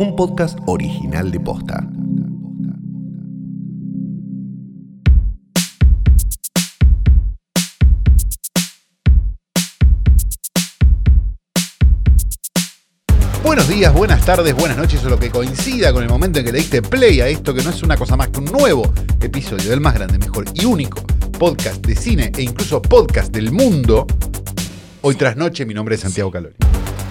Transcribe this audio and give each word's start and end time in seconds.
un 0.00 0.16
podcast 0.16 0.58
original 0.64 1.30
de 1.30 1.38
Posta. 1.40 1.86
Buenos 13.42 13.68
días, 13.68 13.92
buenas 13.92 14.24
tardes, 14.24 14.54
buenas 14.54 14.78
noches 14.78 15.04
o 15.04 15.10
lo 15.10 15.18
que 15.18 15.28
coincida 15.28 15.92
con 15.92 16.02
el 16.02 16.08
momento 16.08 16.38
en 16.38 16.46
que 16.46 16.52
le 16.52 16.58
diste 16.60 16.80
play 16.80 17.20
a 17.20 17.28
esto 17.28 17.52
que 17.52 17.62
no 17.62 17.68
es 17.68 17.82
una 17.82 17.98
cosa 17.98 18.16
más 18.16 18.28
que 18.28 18.38
un 18.38 18.46
nuevo 18.46 18.90
episodio 19.20 19.68
del 19.68 19.80
más 19.80 19.92
grande, 19.92 20.16
mejor 20.16 20.46
y 20.54 20.64
único 20.64 21.02
podcast 21.38 21.84
de 21.84 21.94
cine 21.94 22.32
e 22.34 22.40
incluso 22.40 22.80
podcast 22.80 23.30
del 23.34 23.52
mundo. 23.52 24.06
Hoy 25.02 25.14
tras 25.16 25.36
noche, 25.36 25.66
mi 25.66 25.74
nombre 25.74 25.96
es 25.96 26.00
Santiago 26.00 26.30
Calori. 26.30 26.56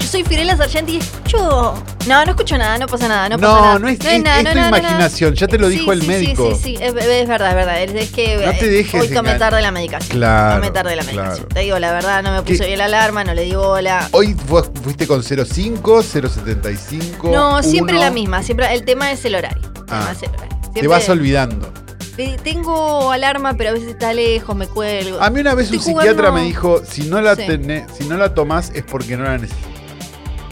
Soy 0.10 0.24
Firela 0.24 0.58
Sargenti 0.58 0.94
y 0.94 0.98
escucho. 0.98 1.76
No, 2.08 2.26
no 2.26 2.32
escucho 2.32 2.58
nada, 2.58 2.78
no 2.80 2.88
pasa 2.88 3.08
nada. 3.08 3.30
No, 3.30 3.38
pasa 3.38 3.54
No, 3.54 3.62
nada. 3.62 3.80
no 3.80 3.88
es- 3.90 4.00
es- 4.04 4.24
nada, 4.24 4.40
es 4.42 4.52
tu 4.52 4.58
imaginación, 4.58 5.36
ya 5.36 5.48
te 5.48 5.60
lo 5.60 5.68
dijo 5.70 5.94
el 5.94 6.02
sí, 6.02 6.08
médico. 6.08 6.50
Sí, 6.56 6.56
sí, 6.56 6.78
sí, 6.78 6.84
es, 6.84 6.96
es 6.96 7.28
verdad, 7.28 7.50
es 7.50 7.56
verdad. 7.56 7.82
Es, 7.84 7.94
es 7.94 8.10
que 8.12 8.44
No 8.44 8.52
te 8.54 8.66
eh, 8.66 8.70
dejes 8.70 9.02
hoy 9.02 9.10
tomé 9.10 9.36
tarde 9.36 9.62
la 9.62 9.72
medicación. 9.72 10.18
Claro, 10.18 10.56
Tomé 10.62 10.72
tarde 10.72 10.96
la 10.96 11.04
medicación. 11.04 11.36
claro. 11.36 11.48
Te 11.54 11.60
digo 11.60 11.78
la 11.78 11.92
verdad, 11.92 12.24
no 12.24 12.32
me 12.32 12.42
puse 12.42 12.58
¿Qué? 12.60 12.66
bien 12.68 12.80
la 12.80 12.86
alarma, 12.86 13.24
no 13.24 13.34
le 13.36 13.44
di 13.44 13.54
bola. 13.54 14.08
Hoy 14.12 14.34
fu- 14.48 14.64
fuiste 14.84 15.06
con 15.06 15.22
05, 15.24 16.02
075. 16.02 17.30
No, 17.32 17.62
siempre 17.62 17.98
la 18.00 18.10
misma. 18.10 18.42
Siempre, 18.42 18.74
el 18.74 18.84
tema 18.84 19.12
es 19.12 19.24
el 19.26 19.36
horario. 19.36 19.62
El 19.62 19.82
Ah, 19.90 20.00
tema 20.00 20.12
es 20.12 20.24
el 20.24 20.30
horario. 20.30 20.58
Te 20.74 20.88
vas 20.88 21.10
olvidando. 21.10 21.72
Eh, 22.18 22.36
Tengo 22.44 23.12
alarma, 23.12 23.54
pero 23.54 23.70
a 23.70 23.74
veces 23.74 23.90
está 23.90 24.12
lejos, 24.14 24.54
me 24.56 24.68
cuelgo. 24.68 25.22
A 25.22 25.30
mí 25.30 25.40
una 25.40 25.54
vez 25.54 25.72
un 25.72 25.80
psiquiatra 25.80 26.32
me 26.32 26.42
dijo, 26.44 26.82
si 26.90 27.04
no 27.04 27.22
la 27.22 27.36
Sí. 27.36 27.44
tenés, 27.48 27.84
si 27.98 28.06
no 28.06 28.18
la 28.18 28.34
tomás 28.34 28.72
es 28.74 28.84
porque 28.84 29.16
no 29.16 29.24
la 29.24 29.38
necesitas. 29.38 29.70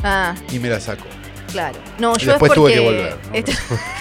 Ah, 0.03 0.35
Y 0.51 0.59
me 0.59 0.69
la 0.69 0.79
saco. 0.79 1.05
claro. 1.51 1.77
No, 1.99 2.15
yo 2.17 2.31
después 2.31 2.51
es 2.51 2.55
tuve 2.55 2.71
porque. 2.71 2.73
que 2.75 2.79
volver. 2.85 3.17
¿no? 3.29 3.33
Esto- 3.33 3.51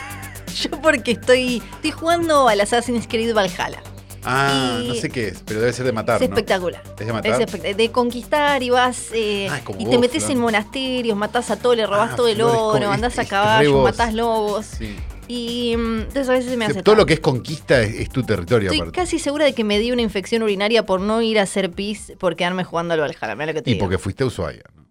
yo 0.71 0.71
porque 0.83 1.11
estoy, 1.13 1.63
estoy 1.75 1.91
jugando 1.91 2.49
al 2.49 2.61
Assassin's 2.61 3.07
Creed 3.09 3.35
Valhalla. 3.35 3.83
ah, 4.25 4.81
y- 4.83 4.89
no 4.89 4.95
sé 4.95 5.09
qué 5.11 5.29
es, 5.29 5.43
pero 5.45 5.61
debe 5.61 5.73
ser 5.73 5.87
de 5.87 5.93
matar, 5.93 6.23
Es 6.23 6.29
¿no? 6.29 6.35
espectacular. 6.37 6.83
¿Es 6.99 7.07
de 7.07 7.13
matar? 7.13 7.41
Es 7.43 7.49
espect- 7.49 7.75
de 7.77 7.91
conquistar 7.93 8.63
y 8.63 8.71
vas 8.71 9.09
eh, 9.13 9.49
Ah, 9.51 9.61
y 9.79 9.87
te 9.87 9.99
metes 9.99 10.29
en 10.31 10.39
monasterios, 10.39 11.17
matás 11.17 11.51
a 11.51 11.57
todo, 11.57 11.75
le 11.75 11.87
robás 11.87 12.11
Ah, 12.13 12.17
todo 12.17 12.29
el 12.29 12.41
oro, 12.41 12.91
andás 12.91 13.19
a 13.19 13.25
caballo, 13.25 13.83
matás 13.83 14.13
lobos. 14.15 14.67
Sí. 14.67 14.97
Y 15.29 15.75
mm, 15.77 15.99
entonces 16.03 16.29
a 16.29 16.33
veces 16.33 16.51
se 16.53 16.57
me 16.57 16.67
hace 16.67 16.83
Todo 16.85 16.95
lo 16.95 17.05
que 17.05 17.15
es 17.15 17.21
conquista 17.21 17.81
es, 17.83 17.97
es 17.97 18.11
tu 18.11 18.23
territorio, 18.23 18.69
Estoy 18.69 18.79
aparte. 18.83 19.01
casi 19.01 19.19
segura 19.19 19.45
de 19.45 19.55
que 19.55 19.65
me 19.65 19.79
di 19.81 19.91
una 19.91 20.03
infección 20.03 20.43
urinaria 20.45 20.87
por 20.87 21.01
no 21.01 21.21
ir 21.21 21.41
a 21.41 21.43
hacer 21.43 21.71
pis 21.73 22.13
por 22.21 22.37
quedarme 22.37 22.63
jugando 22.63 22.95
al 22.95 23.01
Valhalla. 23.01 23.35
Mira 23.35 23.47
lo 23.47 23.55
que 23.55 23.63
te 23.63 23.71
Y 23.71 23.75
digo. 23.75 23.87
porque 23.87 23.99
fuiste 23.99 24.23
a 24.23 24.27
Ushuaia. 24.29 24.63
¿no? 24.77 24.86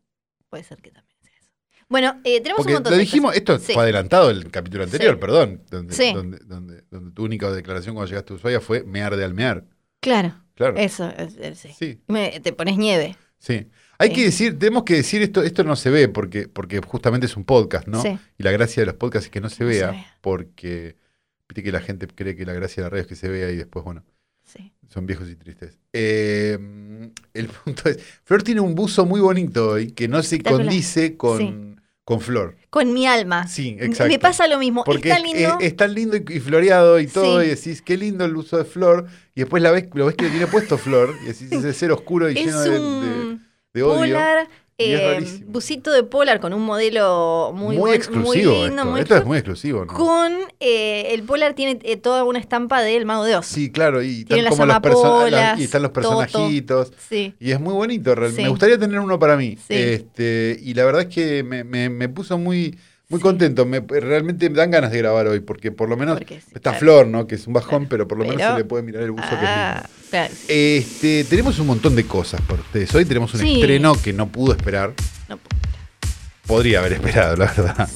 Puede 0.55 0.63
ser 0.63 0.77
que 0.81 0.91
también 0.91 1.17
sea 1.21 1.33
eso. 1.37 1.49
Bueno, 1.89 2.21
eh, 2.23 2.39
tenemos 2.39 2.57
Porque 2.59 2.71
un 2.71 2.75
montón 2.77 2.91
lo 2.91 2.97
de 2.97 3.03
dijimos, 3.03 3.31
cosas. 3.31 3.37
esto 3.39 3.59
Sí. 3.59 3.73
fue 3.73 3.83
adelantado 3.83 4.29
el 4.29 4.49
capítulo 4.51 4.83
anterior, 4.85 5.15
Sí. 5.15 5.19
perdón. 5.19 5.61
Donde, 5.69 5.93
Sí. 5.93 6.13
donde, 6.13 6.37
donde, 6.45 6.83
donde 6.89 7.11
tu 7.11 7.25
única 7.25 7.51
declaración 7.51 7.93
cuando 7.95 8.09
llegaste 8.09 8.31
a 8.33 8.35
Ushuaia 8.37 8.61
fue 8.61 8.83
mear 8.83 9.15
de 9.17 9.25
almear. 9.25 9.65
Claro, 9.99 10.33
Claro. 10.55 10.77
eso, 10.77 11.09
es- 11.17 11.35
es- 11.37 11.59
sí. 11.59 11.69
Sí. 11.77 11.99
Me- 12.07 12.39
te 12.39 12.53
pones 12.53 12.77
nieve. 12.77 13.17
Sí. 13.37 13.67
Hay 13.97 14.09
Sí. 14.09 14.15
que 14.15 14.23
decir, 14.23 14.57
tenemos 14.59 14.83
que 14.83 14.93
decir 14.95 15.21
esto, 15.21 15.43
esto 15.43 15.63
no 15.65 15.75
se 15.75 15.89
ve 15.89 16.07
porque, 16.07 16.47
porque 16.47 16.79
justamente 16.79 17.25
es 17.27 17.35
un 17.37 17.43
podcast, 17.43 17.87
¿no? 17.87 18.01
Sí. 18.01 18.17
Y 18.37 18.43
la 18.43 18.51
gracia 18.51 18.81
de 18.81 18.87
los 18.87 18.95
podcasts 18.95 19.25
es 19.27 19.31
que 19.31 19.41
no 19.41 19.49
se 19.49 19.63
No 19.63 19.69
se 19.71 19.77
vea, 19.77 19.91
vea. 19.91 20.17
porque 20.21 20.95
viste 21.49 21.63
que 21.63 21.71
la 21.71 21.81
gente 21.81 22.07
cree 22.07 22.35
que 22.35 22.45
la 22.45 22.53
gracia 22.53 22.81
de 22.81 22.85
la 22.85 22.89
radio 22.91 23.01
es 23.01 23.07
que 23.07 23.15
se 23.15 23.27
vea 23.29 23.49
y 23.51 23.57
después, 23.57 23.83
bueno, 23.85 24.03
Sí. 24.43 24.71
Son 24.95 25.05
viejos 25.05 25.29
y 25.29 25.35
tristes. 25.35 25.77
Eh, 25.93 26.57
el 27.33 27.47
punto 27.63 27.89
es, 27.89 27.99
Flor 28.23 28.41
tiene 28.41 28.61
un 28.61 28.73
buzo 28.73 29.05
muy 29.05 29.19
bonito 29.21 29.69
hoy 29.71 29.91
que 29.91 30.07
no 30.07 30.23
se 30.23 30.41
condice 30.41 31.17
con, 31.17 31.37
Sí. 31.37 31.75
con 32.05 32.21
Flor. 32.21 32.55
Con 32.69 32.93
mi 32.93 33.05
alma. 33.05 33.47
Sí, 33.47 33.75
exacto. 33.79 34.11
Me 34.11 34.19
pasa 34.19 34.47
lo 34.47 34.57
mismo. 34.57 34.83
Porque 34.85 35.09
es 35.11 35.15
es, 35.17 35.21
tan 35.21 35.31
lindo. 35.33 35.57
es- 35.59 35.65
es 35.67 35.75
tan 35.75 35.93
lindo 35.93 36.17
y, 36.17 36.39
floreado 36.39 36.99
y 36.99 37.07
todo, 37.07 37.41
Sí. 37.41 37.47
y 37.47 37.49
decís, 37.49 37.81
qué 37.81 37.97
lindo 37.97 38.25
el 38.25 38.35
uso 38.35 38.57
de 38.57 38.63
Flor, 38.65 39.05
y 39.35 39.41
después 39.41 39.61
la 39.61 39.71
ves, 39.71 39.85
lo 39.93 40.05
ves 40.07 40.15
que 40.15 40.25
lo 40.25 40.31
tiene 40.31 40.47
puesto 40.47 40.77
Flor, 40.77 41.13
y 41.23 41.25
decís, 41.27 41.51
ese 41.51 41.73
ser 41.73 41.91
oscuro 41.91 42.29
y 42.31 42.37
es 42.39 42.45
lleno 42.45 42.61
de, 42.61 42.69
de- 42.79 43.37
de 43.73 43.83
odio. 43.83 43.99
polar, 44.15 44.43
es 44.43 44.49
eh, 44.77 45.41
busito 45.47 45.91
de 45.91 46.03
polar 46.03 46.39
con 46.41 46.53
un 46.53 46.61
modelo 46.61 47.51
muy, 47.53 47.75
Muy, 47.75 47.77
buen- 47.77 47.93
exclusivo 47.95 48.25
muy 48.53 48.63
lindo, 48.67 48.81
esto. 48.81 48.85
muy 48.91 48.99
esto 49.01 49.15
es 49.17 49.25
muy 49.25 49.37
exclusivo, 49.37 49.85
¿no? 49.85 49.93
Con 49.93 50.33
eh, 50.59 51.13
el 51.13 51.23
polar 51.23 51.53
tiene 51.53 51.79
eh, 51.83 51.95
toda 51.97 52.23
una 52.25 52.39
estampa 52.39 52.81
del 52.81 53.05
mago 53.05 53.23
de 53.23 53.35
Oz. 53.37 53.45
Sí, 53.45 53.71
claro, 53.71 54.01
y, 54.03 54.25
Tiene 54.25 54.43
están 54.49 54.67
las 54.67 54.79
como 54.81 55.27
los 55.29 55.59
y 55.59 55.63
están 55.63 55.81
los 55.81 55.91
personajitos. 55.91 56.91
Sí. 57.09 57.33
Y 57.39 57.51
es 57.51 57.59
muy 57.59 57.73
bonito, 57.73 58.13
Sí. 58.29 58.41
me 58.41 58.49
gustaría 58.49 58.77
tener 58.77 58.99
uno 58.99 59.17
para 59.17 59.37
mí. 59.37 59.57
Sí. 59.57 59.73
Este, 59.75 60.57
y 60.61 60.73
la 60.73 60.83
verdad 60.85 61.03
es 61.03 61.07
que 61.15 61.43
me, 61.43 61.63
me- 61.63 61.89
me 61.89 62.09
puso 62.09 62.37
muy, 62.37 62.77
muy 63.09 63.19
Sí. 63.19 63.23
contento. 63.23 63.65
Me, 63.65 63.79
realmente 63.81 64.49
me 64.49 64.57
dan 64.57 64.71
ganas 64.71 64.91
de 64.91 64.97
grabar 64.99 65.27
hoy, 65.27 65.39
porque 65.39 65.71
por 65.71 65.89
lo 65.89 65.97
menos 65.97 66.19
sí, 66.19 66.35
está 66.53 66.71
claro. 66.71 66.79
Flor, 66.79 67.07
¿no? 67.07 67.27
Que 67.27 67.35
es 67.35 67.45
un 67.47 67.53
bajón, 67.53 67.69
Claro. 67.85 67.89
pero 67.89 68.07
por 68.07 68.17
lo 68.17 68.25
menos 68.25 68.41
se 68.41 68.57
le 68.57 68.65
puede 68.65 68.83
mirar 68.83 69.03
el 69.03 69.11
buzo 69.11 69.29
que 69.29 69.35
es. 69.35 69.41
Ah. 69.43 69.89
Este, 70.47 71.23
tenemos 71.25 71.59
un 71.59 71.67
montón 71.67 71.95
de 71.95 72.05
cosas 72.05 72.41
por 72.41 72.59
ustedes. 72.59 72.93
Hoy 72.95 73.05
tenemos 73.05 73.33
un 73.33 73.41
Sí. 73.41 73.55
estreno 73.61 73.95
que 74.01 74.13
no 74.13 74.27
pudo 74.27 74.53
esperar. 74.53 74.93
No, 75.29 75.39
Podría 76.47 76.79
haber 76.79 76.93
esperado, 76.93 77.35
la 77.37 77.45
verdad. 77.45 77.89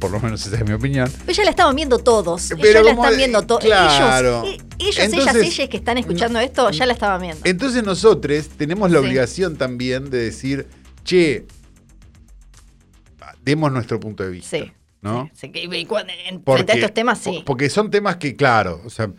Por 0.00 0.10
lo 0.10 0.20
menos 0.20 0.44
esa 0.46 0.56
es 0.56 0.64
mi 0.66 0.72
opinión. 0.74 1.10
pero 1.24 1.32
ya 1.32 1.44
la 1.44 1.50
estaban 1.50 1.74
viendo 1.76 1.98
todos. 1.98 2.50
Pero 2.60 2.80
ya 2.80 2.82
la 2.82 2.90
están 2.90 3.16
viendo 3.16 3.42
todos. 3.42 3.64
claro. 3.64 4.42
Ellos, 4.44 4.56
eh, 4.60 4.64
ellos 4.80 4.98
Entonces, 4.98 5.34
ellas, 5.36 5.54
ellas 5.58 5.68
que 5.70 5.76
están 5.78 5.96
escuchando 5.98 6.38
esto, 6.40 6.70
ya 6.70 6.84
la 6.86 6.92
estaban 6.92 7.22
viendo. 7.22 7.40
Entonces 7.44 7.82
nosotros 7.84 8.48
tenemos 8.58 8.90
la 8.90 9.00
obligación 9.00 9.56
también 9.56 10.10
de 10.10 10.18
decir, 10.18 10.66
che, 11.04 11.46
demos 13.44 13.70
nuestro 13.72 14.00
punto 14.00 14.22
de 14.24 14.30
vista. 14.30 14.56
Sí. 14.58 14.72
¿No? 15.02 15.28
Sí, 15.34 15.50
en- 16.28 16.40
Porque- 16.40 16.58
frente 16.64 16.72
a 16.72 16.74
estos 16.76 16.94
temas, 16.94 17.18
sí. 17.18 17.30
po- 17.40 17.44
Porque 17.44 17.68
son 17.68 17.90
temas 17.90 18.16
que, 18.16 18.34
claro, 18.36 18.80
o 18.86 18.90
sea, 18.90 19.12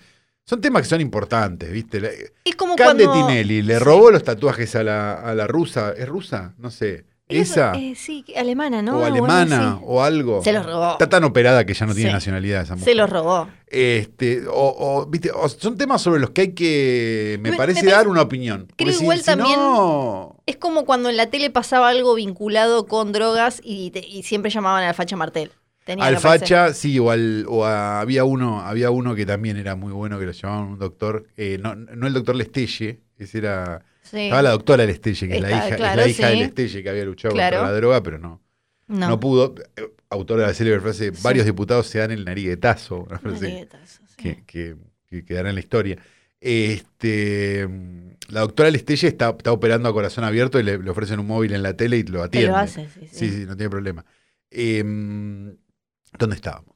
son 0.43 0.59
temas 0.61 0.81
que 0.81 0.89
son 0.89 0.99
importantes, 1.01 1.71
¿viste? 1.71 2.31
Es 2.43 2.55
como 2.55 2.75
Cande 2.75 3.05
cuando. 3.05 3.27
Tinelli 3.27 3.61
le 3.61 3.77
robó 3.79 4.09
los 4.09 4.23
tatuajes 4.23 4.75
a 4.75 4.83
la, 4.83 5.13
a 5.13 5.35
la 5.35 5.45
rusa. 5.47 5.93
¿Es 5.95 6.07
rusa? 6.09 6.53
No 6.57 6.71
sé. 6.71 7.05
¿Esa? 7.27 7.73
eh, 7.73 7.95
sí, 7.95 8.23
alemana, 8.35 8.81
¿no? 8.83 8.99
o 8.99 9.03
alemana, 9.03 9.79
o 9.83 10.03
algo. 10.03 10.43
Se 10.43 10.53
los 10.53 10.65
robó. 10.65 10.91
Está 10.91 11.09
tan 11.09 11.23
operada 11.23 11.65
que 11.65 11.73
ya 11.73 11.85
no 11.87 11.93
tiene 11.95 12.09
Sí. 12.11 12.13
nacionalidad 12.13 12.61
esa 12.61 12.75
mujer. 12.75 12.85
Se 12.85 12.95
los 12.95 13.09
robó. 13.09 13.47
Este, 13.67 14.43
o, 14.47 14.53
o, 14.77 15.05
¿viste? 15.07 15.31
o 15.31 15.49
son 15.49 15.75
temas 15.77 16.01
sobre 16.01 16.19
los 16.21 16.29
que 16.29 16.41
hay 16.41 16.53
que, 16.53 17.39
me, 17.41 17.51
Me- 17.51 17.57
parece, 17.57 17.83
me 17.83 17.91
dar 17.91 18.07
una 18.07 18.21
opinión. 18.21 18.67
creo 18.75 18.93
si- 18.93 19.01
igual 19.01 19.19
si 19.19 19.25
también- 19.25 19.59
no- 19.59 20.37
Es 20.45 20.57
como 20.57 20.85
cuando 20.85 21.09
en 21.09 21.17
la 21.17 21.25
tele 21.27 21.49
pasaba 21.49 21.89
algo 21.89 22.13
vinculado 22.13 22.85
con 22.85 23.11
drogas 23.11 23.59
y, 23.63 23.89
te- 23.91 24.07
y 24.07 24.21
siempre 24.23 24.51
llamaban 24.51 24.83
al 24.83 24.93
facha 24.93 25.15
Martel. 25.15 25.51
Tenía 25.83 26.05
Al 26.05 26.17
facha, 26.17 26.73
sí, 26.73 26.97
o, 26.99 27.11
al- 27.11 27.45
o 27.49 27.65
a- 27.65 27.99
había 28.01 28.23
uno, 28.23 28.61
había 28.61 28.91
uno 28.91 29.13
que 29.15 29.25
también 29.25 29.57
era 29.57 29.75
muy 29.75 29.91
bueno, 29.93 30.17
que 30.19 30.25
lo 30.25 30.31
llamaban 30.31 30.63
un 30.73 30.79
doctor, 30.79 31.25
eh, 31.37 31.57
no, 31.61 31.75
no 31.75 32.07
el 32.07 32.13
doctor 32.13 32.35
Lestelle, 32.35 33.01
ese 33.17 33.37
era, 33.37 33.83
Sí. 34.09 34.19
estaba 34.25 34.41
la 34.41 34.51
doctora 34.51 34.85
Lestelle, 34.85 35.27
que 35.27 35.35
es 35.35 35.41
la 35.41 35.49
hija, 35.49 35.69
es 35.69 35.75
claro, 35.77 36.01
la 36.01 36.07
hija 36.07 36.27
de 36.27 36.33
sí. 36.33 36.39
Lestelle 36.39 36.83
que 36.83 36.89
había 36.89 37.05
luchado 37.05 37.33
Claro. 37.33 37.57
contra 37.57 37.71
la 37.71 37.77
droga, 37.77 38.03
pero 38.03 38.19
no, 38.19 38.41
no, 38.87 39.09
No. 39.09 39.19
pudo. 39.19 39.55
Eh, 39.75 39.89
Autora 40.09 40.41
de 40.43 40.47
la 40.49 40.53
célebre 40.53 40.79
frase, 40.79 41.11
Sí. 41.13 41.21
varios 41.23 41.45
diputados 41.45 41.87
se 41.87 41.97
dan 41.99 42.11
el 42.11 42.23
nariguetazo, 42.23 42.99
una 43.09 43.17
frase 43.19 43.41
Nariguetazo, 43.47 44.01
sí. 44.07 44.15
que, 44.15 44.43
que, 44.45 44.75
que 45.09 45.25
quedará 45.25 45.49
en 45.49 45.55
la 45.55 45.61
historia. 45.61 45.97
Este, 46.39 47.67
la 48.29 48.41
doctora 48.41 48.69
Lestelle 48.71 49.07
está, 49.07 49.29
está 49.29 49.51
operando 49.51 49.89
a 49.89 49.93
corazón 49.93 50.23
abierto 50.23 50.59
y 50.59 50.63
le, 50.63 50.77
le 50.77 50.89
ofrecen 50.89 51.19
un 51.19 51.27
móvil 51.27 51.53
en 51.53 51.63
la 51.63 51.75
tele 51.75 51.97
y 51.97 52.03
lo 52.03 52.23
atiende. 52.23 52.49
lo 52.49 52.57
hace, 52.57 52.87
sí, 52.93 53.07
sí. 53.11 53.29
Sí, 53.31 53.45
no 53.47 53.55
tiene 53.57 53.69
problema. 53.69 54.05
Em, 54.51 55.55
¿Dónde 56.17 56.35
estábamos? 56.35 56.75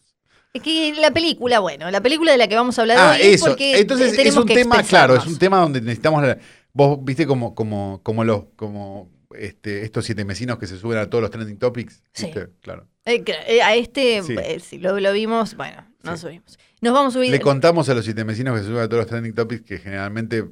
Es 0.54 0.62
que 0.64 0.94
la 1.00 1.12
película, 1.12 1.60
bueno, 1.60 1.90
la 1.92 2.02
película 2.02 2.32
de 2.32 2.40
la 2.40 2.48
que 2.48 2.56
vamos 2.56 2.78
a 2.78 2.82
hablar 2.82 2.98
Ah, 3.00 3.12
hoy 3.16 3.22
es 3.22 3.36
eso. 3.36 3.46
porque 3.50 3.80
Entonces 3.80 4.18
es 4.18 4.36
un 4.36 4.46
que 4.48 4.56
tema, 4.56 4.82
claro, 4.84 5.16
es 5.16 5.26
un 5.28 5.38
tema 5.38 5.60
donde 5.60 5.80
necesitamos. 5.82 6.24
la- 6.24 6.38
vos 6.74 7.00
viste 7.04 7.26
como, 7.28 7.56
como, 7.56 8.02
como 8.04 8.24
los, 8.24 8.46
como 8.56 9.10
este, 9.36 9.84
estos 9.84 10.06
siete 10.06 10.26
mesinos 10.26 10.58
que 10.58 10.68
se 10.68 10.78
suben 10.78 10.98
a 10.98 11.10
todos 11.10 11.22
los 11.22 11.32
trending 11.32 11.58
topics. 11.58 12.02
Sí. 12.14 12.32
Claro. 12.62 12.88
Eh, 13.06 13.24
eh, 13.48 13.62
a 13.62 13.76
este, 13.76 14.22
Sí. 14.24 14.36
eh, 14.42 14.60
si 14.60 14.78
lo, 14.80 15.00
lo 15.00 15.12
vimos, 15.14 15.56
bueno, 15.56 15.86
nos 16.04 16.20
Sí. 16.20 16.28
subimos. 16.28 16.58
Nos 16.82 16.94
vamos 16.94 17.14
a 17.16 17.20
subir. 17.20 17.32
Le 17.32 17.40
contamos 17.40 17.90
a 17.90 17.94
los 17.94 18.06
siete 18.06 18.24
mesinos 18.24 18.56
que 18.56 18.62
se 18.64 18.68
suben 18.70 18.84
a 18.84 18.88
todos 18.88 19.02
los 19.02 19.08
trending 19.08 19.34
topics 19.34 19.62
que 19.64 19.78
generalmente 19.80 20.46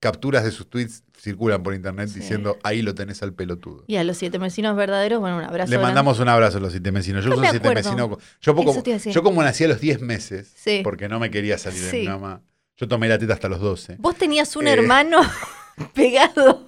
capturas 0.00 0.44
de 0.44 0.50
sus 0.52 0.68
tweets 0.68 1.02
circulan 1.16 1.62
por 1.62 1.74
internet 1.74 2.08
Sí. 2.08 2.20
diciendo 2.20 2.56
ahí 2.62 2.82
lo 2.82 2.94
tenés 2.94 3.22
al 3.22 3.32
pelotudo. 3.34 3.84
Y 3.88 3.96
a 3.96 4.04
los 4.04 4.16
siete 4.16 4.38
vecinos 4.38 4.76
verdaderos, 4.76 5.20
bueno, 5.20 5.36
un 5.38 5.44
abrazo. 5.44 5.70
Le 5.70 5.76
grande. 5.76 5.86
mandamos 5.86 6.20
un 6.20 6.28
abrazo 6.28 6.58
a 6.58 6.60
los 6.60 6.72
siete 6.72 6.92
mesinos. 6.92 7.24
Yo 7.24 7.30
No 7.30 7.36
soy 7.36 7.42
me 7.46 7.50
siete 7.50 7.74
mesino. 7.74 8.18
Yo, 8.40 8.54
poco- 8.54 8.82
yo 8.84 9.22
como 9.22 9.42
nací 9.42 9.64
a 9.64 9.68
los 9.68 9.80
10 9.80 10.00
meses, 10.00 10.52
Sí. 10.56 10.80
porque 10.84 11.08
no 11.08 11.18
me 11.18 11.30
quería 11.30 11.58
salir 11.58 11.82
de 11.82 11.90
Sí. 11.90 11.96
mi 12.00 12.08
mamá. 12.08 12.42
Yo 12.76 12.86
tomé 12.86 13.08
la 13.08 13.18
teta 13.18 13.34
hasta 13.34 13.48
los 13.48 13.60
12. 13.60 13.96
Vos 13.98 14.14
tenías 14.16 14.54
un 14.54 14.68
Eh. 14.68 14.72
hermano 14.72 15.18
pegado 15.94 16.66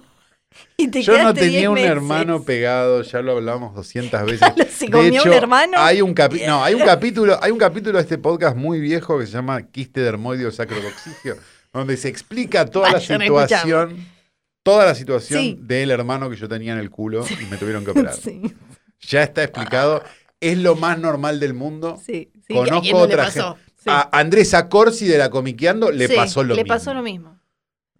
y 0.77 0.87
te 0.89 1.01
Yo 1.01 1.21
no 1.23 1.33
tenía 1.33 1.59
10 1.59 1.67
un 1.69 1.73
meses. 1.75 1.91
hermano 1.91 2.43
pegado, 2.43 3.01
ya 3.03 3.21
lo 3.21 3.33
hablamos 3.33 3.73
200 3.75 4.21
veces. 4.25 4.39
Claro, 4.39 4.69
se 4.71 4.85
De 4.85 4.91
comió 4.91 5.21
un 5.23 5.27
hecho, 5.29 5.33
hermano. 5.37 5.77
Hay 5.77 6.01
un, 6.01 6.13
capi- 6.13 6.45
no, 6.45 6.63
hay 6.63 6.73
un 6.73 6.81
capítulo, 6.85 7.39
hay 7.41 7.51
un 7.51 7.57
capítulo 7.59 7.97
de 7.97 8.03
este 8.03 8.17
podcast 8.17 8.57
muy 8.57 8.79
viejo 8.79 9.17
que 9.19 9.25
se 9.25 9.31
llama 9.33 9.61
Quiste 9.67 10.01
de 10.01 10.07
Hermodio 10.07 10.51
Sacrocoxigio, 10.51 11.37
donde 11.73 11.95
se 11.97 12.09
explica 12.09 12.65
toda 12.65 12.87
la 12.87 12.93
Vayan 12.95 13.21
a 13.21 13.23
situación, 13.25 14.07
toda 14.63 14.85
la 14.85 14.95
situación 14.95 15.41
Sí. 15.41 15.57
del 15.61 15.91
hermano 15.91 16.29
que 16.29 16.35
yo 16.35 16.47
tenía 16.49 16.73
en 16.73 16.79
el 16.79 16.89
culo 16.89 17.25
y 17.29 17.45
me 17.45 17.57
tuvieron 17.57 17.85
que 17.85 17.91
operar. 17.91 18.13
Sí. 18.15 18.41
Ya 19.01 19.23
está 19.23 19.43
explicado. 19.43 20.03
es 20.39 20.57
lo 20.57 20.75
más 20.75 20.97
normal 20.99 21.39
del 21.39 21.53
mundo. 21.53 21.97
Sí, 22.03 22.31
sí. 22.33 22.41
¿que 22.47 22.53
¿A 22.55 22.57
Conozco 22.57 22.81
quién 22.81 22.93
no 22.97 23.05
le 23.05 23.13
otra 23.13 23.25
pasó? 23.25 23.55
gente. 23.55 23.71
Sí. 23.77 23.89
A 23.89 24.09
Andrés 24.11 24.53
Acorsi 24.53 25.07
de 25.07 25.17
la 25.19 25.29
Comiqueando 25.29 25.91
le 25.91 26.07
Sí, 26.07 26.15
pasó 26.15 26.43
lo 26.43 26.55
le 26.55 26.63
mismo. 26.63 26.75
pasó 26.75 26.93
lo 26.93 27.01
mismo. 27.03 27.39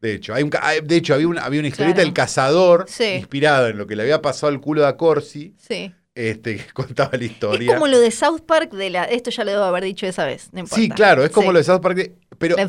De 0.02 0.14
hecho, 0.16 0.34
hay 0.34 0.44
un 0.44 0.50
de 0.84 0.96
hecho 0.96 1.14
había, 1.14 1.28
una, 1.28 1.44
había 1.46 1.60
una 1.60 1.68
historieta 1.70 1.96
Claro. 1.98 2.08
del 2.08 2.14
cazador 2.14 2.86
Sí. 2.88 3.04
inspirada 3.20 3.70
en 3.70 3.78
lo 3.78 3.86
que 3.88 3.96
le 3.96 4.02
había 4.04 4.22
pasado 4.22 4.48
al 4.52 4.60
culo 4.60 4.82
de 4.82 4.88
Acorsi, 4.88 5.54
Sí. 5.60 5.94
este, 6.16 6.58
que 6.58 6.66
contaba 6.74 7.12
la 7.18 7.24
Es 7.26 7.32
historia. 7.32 7.74
como 7.76 7.88
lo 7.88 8.00
de 8.00 8.10
South 8.12 8.42
Park 8.48 8.72
de 8.74 8.90
la. 8.90 9.04
Esto 9.06 9.30
ya 9.30 9.44
lo 9.44 9.52
debo 9.52 9.64
haber 9.64 9.84
dicho 9.84 10.08
esa 10.08 10.26
vez. 10.26 10.50
No. 10.54 10.66
Sí, 10.66 10.90
claro, 10.90 11.24
es 11.24 11.30
como 11.30 11.48
Sí. 11.50 11.54
lo 11.54 11.60
de 11.60 11.64
South 11.64 11.82
Park. 11.82 11.96
de- 11.96 12.16
Pero, 12.40 12.56
La 12.58 12.68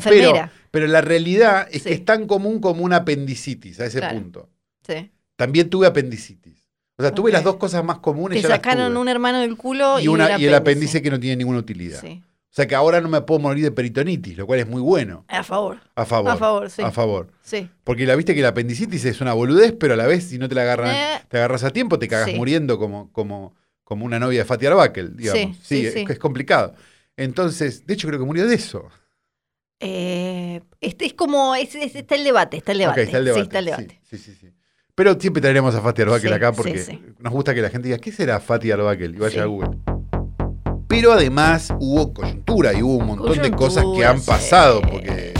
pero, 0.69 0.85
la 0.87 1.01
realidad 1.01 1.67
es 1.71 1.81
Sí. 1.81 1.89
que 1.89 1.95
es 1.95 2.05
tan 2.05 2.27
común 2.27 2.59
como 2.59 2.83
una 2.83 2.97
apendicitis 2.97 3.79
a 3.79 3.85
ese 3.87 3.97
Claro. 3.97 4.19
punto. 4.19 4.49
Sí. 4.87 5.09
También 5.35 5.67
tuve 5.71 5.87
apendicitis. 5.87 6.69
O 6.95 7.01
sea, 7.01 7.11
tuve 7.11 7.31
las 7.31 7.43
dos 7.43 7.55
cosas 7.55 7.83
más 7.83 7.97
comunes. 7.97 8.37
Te 8.37 8.43
ya 8.43 8.49
las 8.49 8.57
sacaron 8.59 8.91
tuve. 8.91 9.01
un 9.01 9.07
hermano 9.09 9.39
del 9.39 9.57
culo 9.57 9.99
y, 9.99 10.03
y, 10.03 10.07
una, 10.07 10.35
el 10.35 10.41
y 10.41 10.45
el 10.45 10.53
apéndice 10.53 11.01
que 11.01 11.09
no 11.09 11.19
tiene 11.19 11.37
ninguna 11.37 11.57
utilidad. 11.57 11.99
Sí. 12.01 12.21
O 12.53 12.55
sea 12.55 12.67
que 12.67 12.75
ahora 12.75 13.01
no 13.01 13.09
me 13.09 13.19
puedo 13.21 13.39
morir 13.39 13.63
de 13.63 13.71
peritonitis, 13.71 14.37
lo 14.37 14.45
cual 14.45 14.59
es 14.59 14.67
muy 14.67 14.79
bueno. 14.79 15.25
A 15.27 15.43
favor. 15.43 15.79
A 15.95 16.05
favor. 16.05 16.31
A 16.31 16.37
favor, 16.37 16.69
sí. 16.69 16.83
A 16.83 16.91
favor. 16.91 17.31
Sí. 17.41 17.67
Porque 17.83 18.05
la 18.05 18.15
viste 18.15 18.35
que 18.35 18.41
la 18.43 18.49
apendicitis 18.49 19.03
es 19.05 19.21
una 19.21 19.33
boludez, 19.33 19.73
pero 19.79 19.95
a 19.95 19.97
la 19.97 20.05
vez, 20.05 20.25
si 20.25 20.37
no 20.37 20.47
te 20.47 20.53
la 20.53 20.61
agarran, 20.61 20.95
Eh. 20.95 21.21
te 21.29 21.37
agarras 21.37 21.63
a 21.63 21.71
tiempo, 21.71 21.97
te 21.97 22.07
cagas 22.07 22.29
Sí. 22.29 22.35
muriendo 22.35 22.77
como, 22.77 23.11
como, 23.11 23.55
como 23.83 24.05
una 24.05 24.19
novia 24.19 24.39
de 24.41 24.45
Fatih 24.45 24.67
Arbakel, 24.67 25.17
digamos. 25.17 25.57
Sí, 25.63 25.79
sí, 25.81 25.87
es, 25.87 25.93
sí. 25.95 26.05
es 26.07 26.19
complicado. 26.19 26.75
Entonces, 27.17 27.87
de 27.87 27.93
hecho, 27.95 28.07
creo 28.07 28.19
que 28.19 28.25
murió 28.25 28.47
de 28.47 28.53
eso. 28.53 28.87
Eh, 29.79 30.61
este 30.79 31.05
es 31.05 31.13
como. 31.13 31.55
es- 31.55 31.73
es- 31.75 31.95
está 31.95 32.13
el 32.15 32.23
debate. 32.23 32.57
Está 32.57 32.71
el 32.73 32.77
debate. 32.77 33.01
está 33.03 33.17
el 33.17 33.25
debate. 33.25 33.41
Sí, 33.41 33.43
está 33.47 33.59
el 33.59 33.65
debate. 33.65 34.01
Sí, 34.03 34.17
sí, 34.17 34.33
sí. 34.39 34.49
Pero 34.95 35.19
siempre 35.19 35.41
traeremos 35.41 35.73
a 35.73 35.81
Fatih 35.81 36.03
Arbakel 36.03 36.31
acá 36.33 36.51
porque 36.53 36.77
sí. 36.77 37.01
nos 37.17 37.33
gusta 37.33 37.53
que 37.55 37.61
la 37.63 37.69
gente 37.71 37.87
diga, 37.87 37.97
¿qué 37.97 38.11
será 38.11 38.39
Fatih 38.39 38.71
Arbakel? 38.73 39.15
Y 39.15 39.17
vaya 39.17 39.41
a 39.41 39.45
Google. 39.47 39.71
Pero 40.95 41.11
además 41.13 41.73
hubo 41.79 42.13
coyuntura 42.13 42.71
y 42.73 42.83
hubo 42.83 42.97
un 42.97 43.07
montón 43.07 43.41
de 43.41 43.51
cosas 43.51 43.83
que 43.95 44.05
han 44.05 44.21
pasado. 44.21 44.81
sí. 44.81 44.87
Porque 44.91 45.33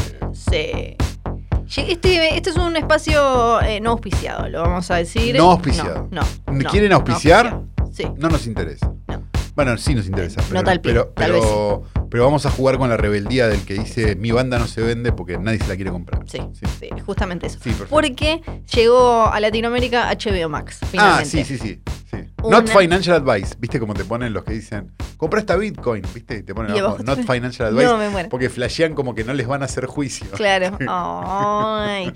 Sí. 1.67 1.85
Este, 1.88 2.38
este 2.38 2.50
es 2.51 2.55
un 2.57 2.75
espacio 2.75 3.59
eh, 3.61 3.79
no 3.81 3.91
auspiciado, 3.91 4.47
lo 4.50 4.61
vamos 4.61 4.89
a 4.91 4.95
decir. 4.95 5.35
No 5.35 5.51
auspiciado. 5.51 6.07
No. 6.11 6.21
no, 6.47 6.53
no, 6.53 6.69
¿Quieren 6.69 6.89
no 6.89 6.97
auspiciar? 6.97 7.47
auspiciado. 7.47 8.13
Sí. 8.13 8.19
no 8.19 8.29
nos 8.29 8.45
interesa. 8.45 8.91
No. 9.07 9.23
Bueno, 9.55 9.77
sí 9.77 9.94
nos 9.95 10.05
interesa. 10.07 10.41
No 10.41 10.47
Pero, 10.50 10.63
tal 10.63 10.81
pie, 10.81 10.91
pero, 10.94 11.05
tal 11.15 11.31
pero, 11.31 11.83
pero 12.09 12.23
vamos 12.25 12.45
a 12.45 12.51
jugar 12.51 12.77
con 12.77 12.89
la 12.89 12.97
rebeldía 12.97 13.47
del 13.47 13.61
que 13.63 13.75
dice 13.75 14.15
mi 14.15 14.31
banda 14.31 14.57
no 14.59 14.67
se 14.67 14.81
vende 14.81 15.11
porque 15.11 15.38
nadie 15.38 15.59
se 15.59 15.67
la 15.67 15.75
quiere 15.75 15.91
comprar. 15.91 16.21
Sí, 16.27 16.39
sí, 16.79 16.89
justamente 17.05 17.47
eso. 17.47 17.59
Sí. 17.63 17.75
Porque 17.89 18.41
llegó 18.75 19.25
a 19.27 19.39
Latinoamérica 19.39 20.11
HBO 20.11 20.50
Max, 20.50 20.79
Ah, 20.81 20.88
finalmente. 20.91 21.29
sí, 21.29 21.44
sí, 21.44 21.57
sí. 21.57 21.81
sí. 22.11 22.17
Una- 22.43 22.61
Not 22.61 22.69
financial 22.69 23.15
advice. 23.15 23.55
¿Viste 23.57 23.79
cómo 23.79 23.93
te 23.93 24.03
ponen 24.05 24.33
los 24.33 24.43
que 24.43 24.53
dicen, 24.53 24.91
compra 25.17 25.39
esta 25.39 25.55
Bitcoin? 25.55 26.03
¿Viste? 26.13 26.37
Y 26.37 26.43
te 26.43 26.53
ponen 26.53 26.75
Y 26.75 26.79
abajo, 26.79 26.99
not 27.03 27.19
financial 27.31 27.69
advice. 27.69 27.85
No, 27.85 27.97
me 27.97 28.09
muero. 28.09 28.29
Porque 28.29 28.49
flashean 28.49 28.93
como 28.93 29.15
que 29.15 29.23
no 29.23 29.33
les 29.33 29.47
van 29.47 29.61
a 29.61 29.65
hacer 29.65 29.85
juicio. 29.85 30.27
Claro. 30.31 30.77
Ay. 30.87 32.11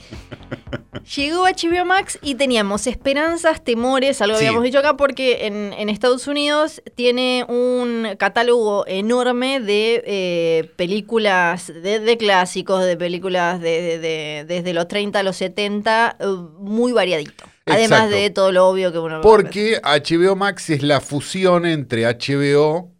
Llegó 1.15 1.43
HBO 1.45 1.85
Max 1.85 2.19
y 2.21 2.35
teníamos 2.35 2.87
esperanzas, 2.87 3.63
temores, 3.63 4.21
algo 4.21 4.37
Sí. 4.37 4.45
habíamos 4.45 4.63
dicho 4.63 4.79
acá, 4.79 4.97
porque 4.97 5.45
en, 5.47 5.73
en 5.73 5.89
Estados 5.89 6.27
Unidos 6.27 6.81
tiene 6.95 7.45
un 7.47 8.15
catálogo 8.17 8.85
enorme 8.87 9.59
de 9.61 10.03
eh, 10.05 10.71
películas, 10.75 11.67
de, 11.67 11.99
de 11.99 12.17
clásicos, 12.17 12.83
de 12.83 12.97
películas 12.97 13.61
de, 13.61 13.81
de- 13.81 13.99
de- 13.99 14.45
desde 14.47 14.73
los 14.73 14.87
30 14.87 15.19
a 15.19 15.23
los 15.23 15.37
70, 15.37 16.17
eh, 16.19 16.25
muy 16.59 16.91
variadito. 16.91 17.45
Además 17.73 17.99
Exacto. 18.05 18.15
de 18.15 18.29
todo 18.29 18.51
lo 18.51 18.67
obvio 18.67 18.91
que 18.91 18.99
uno... 18.99 19.21
Porque 19.21 19.79
HBO 19.83 20.35
Max 20.35 20.69
es 20.69 20.83
la 20.83 21.01
fusión 21.01 21.65
entre 21.65 22.05
HBO, 22.05 22.91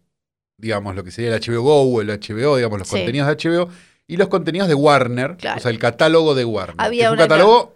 digamos, 0.56 0.94
lo 0.94 1.04
que 1.04 1.10
sería 1.10 1.34
el 1.34 1.40
HBO 1.40 1.62
Go 1.62 1.82
o 1.82 2.00
el 2.00 2.08
HBO, 2.08 2.56
digamos, 2.56 2.78
los 2.78 2.88
Sí. 2.88 2.96
contenidos 2.96 3.28
de 3.28 3.34
HBO, 3.34 3.68
y 4.06 4.16
los 4.16 4.28
contenidos 4.28 4.68
de 4.68 4.74
Warner, 4.74 5.36
Claro. 5.36 5.58
o 5.58 5.60
sea, 5.60 5.70
el 5.70 5.78
catálogo 5.78 6.34
de 6.34 6.44
Warner. 6.44 6.74
Había 6.78 7.06
es 7.06 7.10
un 7.12 7.18
catálogo 7.18 7.74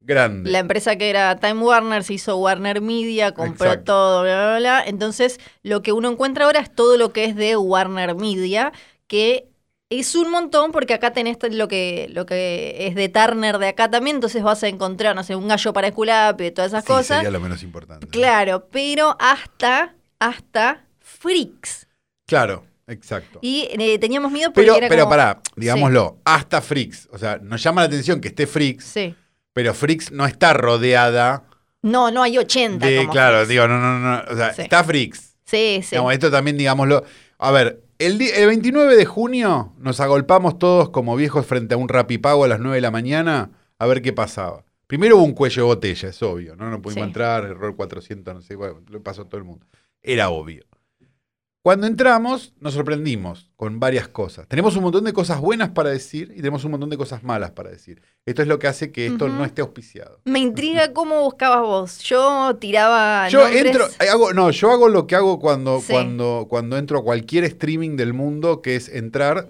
grande. 0.00 0.50
La 0.50 0.60
empresa 0.60 0.96
que 0.96 1.10
era 1.10 1.38
Time 1.38 1.62
Warner 1.62 2.02
se 2.04 2.14
hizo 2.14 2.36
Warner 2.38 2.80
Media, 2.80 3.32
compró 3.32 3.66
Exacto. 3.66 3.92
todo, 3.92 4.22
bla, 4.22 4.46
bla, 4.46 4.58
bla. 4.58 4.84
Entonces, 4.86 5.38
lo 5.62 5.82
que 5.82 5.92
uno 5.92 6.10
encuentra 6.10 6.46
ahora 6.46 6.60
es 6.60 6.74
todo 6.74 6.96
lo 6.96 7.12
que 7.12 7.24
es 7.24 7.36
de 7.36 7.56
Warner 7.56 8.14
Media, 8.14 8.72
que 9.06 9.48
es 9.90 10.14
un 10.14 10.30
montón, 10.30 10.70
porque 10.72 10.94
acá 10.94 11.12
tenés 11.12 11.38
lo 11.50 11.66
que, 11.68 12.08
lo 12.12 12.26
que 12.26 12.86
es 12.88 12.94
de 12.94 13.08
Turner 13.08 13.58
de 13.58 13.68
acá 13.68 13.90
también, 13.90 14.16
entonces 14.16 14.42
vas 14.42 14.62
a 14.62 14.68
encontrar, 14.68 15.16
no 15.16 15.22
sé, 15.24 15.34
un 15.34 15.48
gallo 15.48 15.72
para 15.72 15.88
Esculapio 15.88 16.46
y 16.46 16.50
todas 16.50 16.72
esas 16.72 16.84
Sí, 16.84 16.88
cosas. 16.88 17.18
sería 17.18 17.30
lo 17.30 17.40
menos 17.40 17.62
importante. 17.62 18.06
Claro, 18.08 18.68
pero 18.70 19.16
hasta, 19.18 19.94
hasta 20.18 20.84
Freaks. 21.00 21.86
Claro, 22.26 22.64
exacto. 22.86 23.38
Y 23.40 23.68
eh, 23.78 23.98
teníamos 23.98 24.30
miedo 24.30 24.50
porque 24.52 24.66
Pero, 24.66 24.76
era 24.76 24.88
pero 24.88 25.04
como- 25.04 25.10
pará, 25.10 25.40
digámoslo, 25.56 26.18
hasta 26.24 26.60
Freaks. 26.60 27.08
O 27.10 27.18
sea, 27.18 27.38
nos 27.42 27.62
llama 27.62 27.80
la 27.82 27.86
atención 27.86 28.20
que 28.20 28.28
esté 28.28 28.46
Freaks, 28.46 28.84
Sí. 28.84 29.14
pero 29.54 29.72
Freaks 29.72 30.12
no 30.12 30.26
está 30.26 30.52
rodeada 30.52 31.44
No, 31.80 32.10
no 32.10 32.22
hay 32.22 32.36
80 32.36 32.86
de. 32.86 32.96
como 32.98 33.12
Claro, 33.12 33.36
Freaks. 33.36 33.48
digo, 33.48 33.66
no, 33.68 33.78
no, 33.80 33.98
no. 33.98 34.22
O 34.32 34.36
sea, 34.36 34.48
está 34.50 34.84
Freaks. 34.84 35.36
Sí, 35.44 35.80
sí. 35.82 35.88
Digamos, 35.92 36.12
esto 36.12 36.30
también, 36.30 36.58
digámoslo. 36.58 37.04
A 37.38 37.50
ver, 37.52 37.80
el, 37.98 38.20
el 38.20 38.46
29 38.46 38.96
de 38.96 39.04
junio 39.04 39.72
nos 39.78 40.00
agolpamos 40.00 40.58
todos 40.58 40.90
como 40.90 41.16
viejos 41.16 41.46
frente 41.46 41.74
a 41.74 41.78
un 41.78 41.88
rapipago 41.88 42.44
a 42.44 42.48
las 42.48 42.60
9 42.60 42.76
de 42.76 42.80
la 42.80 42.90
mañana 42.90 43.50
a 43.78 43.86
ver 43.86 44.02
qué 44.02 44.12
pasaba. 44.12 44.64
Primero 44.86 45.16
hubo 45.16 45.24
un 45.24 45.32
cuello 45.34 45.62
de 45.62 45.66
botella, 45.66 46.08
es 46.08 46.22
obvio, 46.22 46.56
¿no? 46.56 46.70
No 46.70 46.80
pudimos 46.80 47.02
Sí. 47.04 47.08
entrar, 47.08 47.44
error 47.44 47.76
400, 47.76 48.34
no 48.34 48.40
sé, 48.40 48.54
bueno, 48.56 48.80
lo 48.88 49.02
pasó 49.02 49.22
a 49.22 49.24
todo 49.28 49.38
el 49.38 49.44
mundo. 49.44 49.66
Era 50.02 50.30
obvio. 50.30 50.64
Cuando 51.62 51.86
entramos, 51.86 52.54
nos 52.60 52.74
sorprendimos 52.74 53.50
con 53.56 53.80
varias 53.80 54.08
cosas. 54.08 54.46
Tenemos 54.48 54.76
un 54.76 54.84
montón 54.84 55.04
de 55.04 55.12
cosas 55.12 55.40
buenas 55.40 55.70
para 55.70 55.90
decir 55.90 56.30
y 56.32 56.36
tenemos 56.36 56.64
un 56.64 56.70
montón 56.70 56.88
de 56.88 56.96
cosas 56.96 57.24
malas 57.24 57.50
para 57.50 57.68
decir. 57.70 58.00
Esto 58.24 58.42
es 58.42 58.48
lo 58.48 58.58
que 58.58 58.68
hace 58.68 58.90
que 58.92 59.06
esto 59.06 59.28
no 59.28 59.44
esté 59.44 59.60
auspiciado. 59.60 60.20
Me 60.24 60.38
intriga 60.38 60.92
cómo 60.92 61.20
buscabas 61.22 61.62
vos. 61.62 61.98
Yo 61.98 62.56
tiraba 62.60 63.28
Yo 63.28 63.40
nombres- 63.40 63.66
entro, 63.66 63.86
eh, 64.00 64.08
hago, 64.08 64.32
no, 64.32 64.50
yo 64.50 64.70
hago 64.70 64.88
lo 64.88 65.06
que 65.06 65.16
hago 65.16 65.40
cuando, 65.40 65.80
Sí. 65.80 65.92
cuando, 65.92 66.46
cuando 66.48 66.78
entro 66.78 67.00
a 67.00 67.04
cualquier 67.04 67.44
streaming 67.44 67.96
del 67.96 68.14
mundo, 68.14 68.62
que 68.62 68.76
es 68.76 68.88
entrar, 68.88 69.48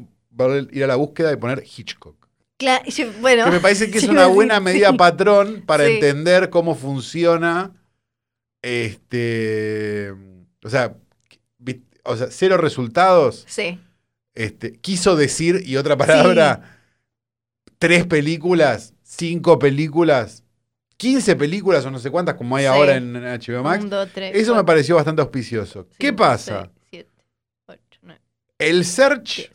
ir 0.72 0.84
a 0.84 0.86
la 0.86 0.96
búsqueda 0.96 1.32
y 1.32 1.36
poner 1.36 1.62
Hitchcock. 1.62 2.16
Cla- 2.58 2.82
yo- 2.86 3.12
bueno, 3.20 3.44
Que 3.44 3.50
me 3.50 3.60
parece 3.60 3.90
que 3.90 3.98
es 3.98 4.08
una 4.08 4.26
buena 4.26 4.58
medida 4.60 4.90
sí. 4.90 4.96
patrón 4.96 5.62
para 5.66 5.84
Sí. 5.86 5.92
entender 5.92 6.48
cómo 6.50 6.74
funciona. 6.74 7.74
Este. 8.62 10.12
O 10.64 10.68
sea, 10.70 10.96
o 12.08 12.16
sea, 12.16 12.28
cero 12.30 12.56
resultados. 12.56 13.44
Sí, 13.48 13.78
Este, 14.34 14.72
quiso 14.72 15.16
decir, 15.16 15.62
y 15.66 15.76
otra 15.76 15.96
palabra, 15.96 16.78
tres 17.78 18.06
películas, 18.06 18.94
cinco 19.02 19.58
películas, 19.58 20.44
15 20.96 21.36
películas 21.36 21.84
o 21.86 21.90
no 21.90 21.98
sé 21.98 22.10
cuántas, 22.10 22.34
como 22.36 22.56
hay 22.56 22.64
Sí. 22.64 22.68
ahora 22.68 22.96
en 22.96 23.12
HBO 23.14 23.62
Max. 23.62 23.84
Un, 23.84 23.90
dos, 23.90 24.08
tres, 24.12 24.34
Eso 24.36 24.54
me 24.54 24.64
pareció 24.64 24.96
bastante 24.96 25.22
auspicioso. 25.22 25.88
¿Qué 25.98 26.12
pasa? 26.12 26.62
seis, 26.62 26.90
siete, 26.90 27.10
ocho, 27.66 27.98
nueve, 28.02 28.20
El 28.58 28.84
search. 28.84 29.50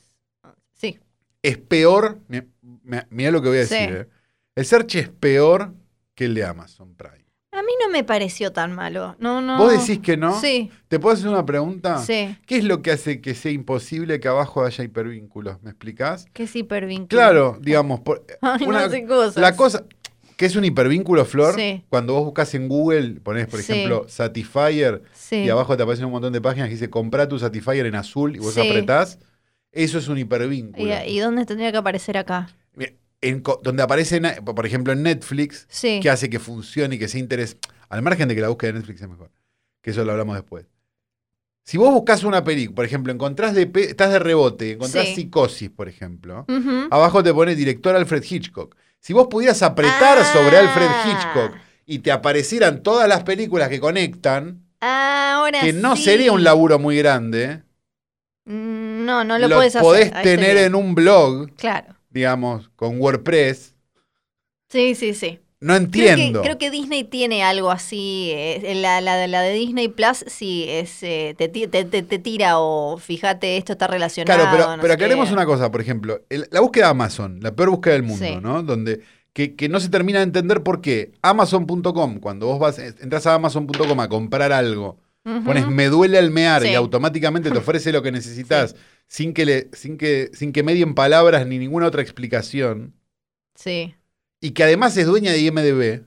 Sí, 0.73 0.99
es 1.41 1.57
peor. 1.57 2.19
Mira 3.09 3.31
lo 3.31 3.41
que 3.41 3.47
voy 3.49 3.57
a 3.57 3.61
decir. 3.61 3.77
eh. 3.91 4.07
El 4.55 4.65
search 4.65 4.95
es 4.95 5.09
peor 5.09 5.73
que 6.15 6.25
el 6.25 6.33
de 6.35 6.45
Amazon 6.45 6.93
Prime. 6.95 7.22
A 7.53 7.61
mí 7.61 7.71
no 7.81 7.89
me 7.89 8.03
pareció 8.03 8.51
tan 8.51 8.73
malo. 8.73 9.15
No, 9.19 9.41
no. 9.41 9.57
¿Vos 9.57 9.71
decís 9.71 9.99
que 10.03 10.17
no? 10.17 10.39
Sí, 10.39 10.71
¿Te 10.87 10.99
puedo 10.99 11.13
hacer 11.15 11.27
una 11.29 11.45
pregunta? 11.45 11.97
sí. 11.99 12.35
¿Qué 12.45 12.57
es 12.57 12.63
lo 12.63 12.81
que 12.81 12.91
hace 12.91 13.21
que 13.21 13.35
sea 13.35 13.51
imposible 13.51 14.19
que 14.19 14.27
abajo 14.27 14.63
haya 14.65 14.83
hipervínculos? 14.83 15.61
¿Me 15.63 15.69
explicás? 15.71 16.25
Que 16.33 16.43
es 16.43 16.55
hipervínculo. 16.55 17.07
Claro, 17.09 17.57
digamos, 17.61 17.99
por- 18.01 18.25
Ay, 18.41 18.65
una- 18.65 18.81
no 18.85 18.89
sé 18.89 19.05
cosas. 19.05 19.37
la 19.37 19.55
cosa 19.55 19.83
que 20.35 20.47
es 20.47 20.55
un 20.55 20.65
hipervínculo, 20.65 21.25
Flor, 21.25 21.53
Sí. 21.55 21.83
cuando 21.89 22.13
vos 22.13 22.25
buscas 22.25 22.53
en 22.55 22.67
Google, 22.67 23.21
ponés, 23.21 23.45
por 23.47 23.61
Sí. 23.61 23.71
ejemplo, 23.71 24.05
Satisfyer, 24.09 25.03
Sí. 25.13 25.37
y 25.43 25.49
abajo 25.49 25.77
te 25.77 25.83
aparecen 25.83 26.05
un 26.05 26.11
montón 26.11 26.33
de 26.33 26.41
páginas 26.41 26.67
que 26.69 26.73
dice 26.73 26.89
compra 26.89 27.27
tu 27.27 27.37
Satisfyer 27.39 27.85
en 27.85 27.95
azul 27.95 28.35
y 28.35 28.39
vos 28.39 28.53
Sí. 28.55 28.67
apretás, 28.67 29.19
eso 29.71 29.97
es 29.99 30.07
un 30.07 30.17
hipervínculo. 30.17 30.85
¿Y, 31.05 31.11
y 31.11 31.19
dónde 31.19 31.45
tendría 31.45 31.71
que 31.71 31.77
aparecer 31.77 32.17
acá? 32.17 32.49
En 33.23 33.41
donde 33.63 33.81
aparece, 33.83 34.21
por 34.43 34.65
ejemplo, 34.65 34.93
en 34.93 35.03
Netflix, 35.03 35.65
Sí. 35.69 35.99
que 36.01 36.09
hace 36.09 36.29
que 36.29 36.39
funcione 36.39 36.95
y 36.95 36.99
que 36.99 37.07
sea 37.07 37.19
interés, 37.19 37.57
al 37.89 38.01
margen 38.01 38.27
de 38.27 38.35
que 38.35 38.41
la 38.41 38.49
búsqueda 38.49 38.73
de 38.73 38.79
Netflix 38.79 39.01
es 39.01 39.07
mejor, 39.09 39.31
que 39.81 39.91
eso 39.91 40.03
lo 40.03 40.11
hablamos 40.11 40.35
después. 40.35 40.65
Si 41.65 41.77
vos 41.77 41.93
buscas 41.93 42.23
una 42.25 42.43
película, 42.43 42.75
por 42.75 42.85
ejemplo, 42.85 43.13
encontrás 43.13 43.53
de 43.55 43.71
estás 43.73 44.11
de 44.11 44.19
rebote, 44.19 44.73
encontrás 44.73 45.05
Sí. 45.07 45.15
psicosis, 45.15 45.69
por 45.69 45.87
ejemplo, 45.87 46.45
abajo 46.91 47.23
te 47.23 47.33
pone 47.33 47.55
director 47.55 47.95
Alfred 47.95 48.23
Hitchcock. 48.29 48.75
Si 48.99 49.13
vos 49.13 49.27
pudieras 49.29 49.61
apretar 49.63 50.23
sobre 50.25 50.57
Alfred 50.57 50.87
Ah. 50.89 51.03
Hitchcock 51.07 51.57
y 51.85 51.99
te 51.99 52.11
aparecieran 52.11 52.83
todas 52.83 53.07
las 53.07 53.23
películas 53.23 53.69
que 53.69 53.79
conectan, 53.79 54.59
Ahora 54.81 55.61
que 55.61 55.71
no 55.71 55.95
sería 55.95 56.33
un 56.33 56.43
laburo 56.43 56.77
muy 56.79 56.97
grande, 56.97 57.61
Mm, 58.45 59.05
No, 59.05 59.23
no 59.23 59.37
lo, 59.39 59.47
puedes 59.49 59.73
hacer. 59.75 59.81
podés 59.81 60.21
tener 60.21 60.57
en 60.57 60.75
un 60.75 60.93
blog, 60.95 61.51
Claro. 61.55 61.92
Digamos, 62.13 62.69
con 62.75 62.99
WordPress, 63.01 63.75
Sí, 64.69 64.95
sí, 64.95 65.13
sí. 65.13 65.39
no 65.59 65.75
entiendo. 65.75 66.41
Creo 66.41 66.57
que, 66.57 66.71
Disney 66.71 67.03
tiene 67.03 67.43
algo 67.43 67.69
así. 67.71 68.31
eh, 68.33 68.73
la, 68.75 69.01
la- 69.01 69.27
la 69.27 69.41
de 69.41 69.53
Disney 69.53 69.87
Plus 69.87 70.25
sí 70.27 70.65
es 70.67 71.03
eh, 71.03 71.35
te, 71.37 71.47
te- 71.47 71.67
te- 71.67 72.03
te 72.03 72.19
tira 72.19 72.59
o 72.59 72.97
fíjate, 72.97 73.57
esto 73.57 73.73
está 73.73 73.87
relacionado. 73.87 74.39
Claro, 74.41 74.57
pero, 74.57 74.69
no 74.75 74.81
pero 74.81 74.87
qué. 74.87 74.93
aclaremos 75.05 75.31
una 75.31 75.45
cosa, 75.45 75.71
por 75.71 75.81
ejemplo, 75.81 76.21
el- 76.29 76.47
la 76.51 76.59
búsqueda 76.61 76.85
de 76.85 76.91
Amazon, 76.91 77.39
la 77.41 77.55
peor 77.55 77.69
búsqueda 77.69 77.93
del 77.93 78.03
mundo, 78.03 78.25
Sí. 78.25 78.35
¿no? 78.41 78.63
Donde 78.63 79.01
que, 79.33 79.55
que 79.55 79.67
no 79.69 79.79
se 79.79 79.89
termina 79.89 80.19
de 80.19 80.25
entender 80.25 80.61
por 80.63 80.81
qué 80.81 81.13
Amazon.com, 81.23 82.19
cuando 82.19 82.47
vos 82.47 82.59
vas, 82.59 82.77
entras 82.79 83.25
a 83.27 83.33
Amazon.com 83.35 83.99
a 83.99 84.07
comprar 84.09 84.51
algo, 84.51 84.97
Pones 85.23 85.67
me 85.67 85.87
duele 85.87 86.17
al 86.17 86.31
mear 86.31 86.63
y 86.63 86.67
Sí. 86.69 86.75
automáticamente 86.75 87.51
te 87.51 87.57
ofrece 87.57 87.91
lo 87.91 88.01
que 88.01 88.11
necesitas 88.11 88.75
sin 89.07 89.33
que 89.33 89.45
le, 89.45 89.69
sin 89.73 89.97
que, 89.97 90.29
sin 90.33 90.51
que 90.53 90.63
medien 90.63 90.95
palabras 90.95 91.47
ni 91.47 91.59
ninguna 91.59 91.87
otra 91.87 92.01
explicación, 92.01 92.93
Sí. 93.55 93.95
y 94.41 94.51
que 94.51 94.63
además 94.63 94.95
es 94.97 95.05
dueña 95.07 95.31
de 95.31 95.39
IMDB, 95.39 96.05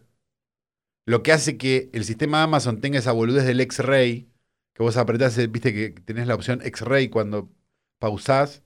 lo 1.07 1.23
que 1.23 1.33
hace 1.33 1.57
que 1.57 1.91
el 1.93 2.05
sistema 2.05 2.39
de 2.39 2.45
Amazon 2.45 2.81
tenga 2.81 2.99
esa 2.99 3.13
boludez 3.13 3.45
del 3.47 3.61
X-Ray, 3.61 4.29
que 4.75 4.83
vos 4.83 4.97
apretás, 4.97 5.39
eh, 5.39 5.47
viste 5.47 5.73
que 5.73 5.91
tenés 5.91 6.27
la 6.27 6.35
opción 6.35 6.61
X-Ray 6.63 7.09
cuando 7.09 7.51
pausás. 7.99 8.63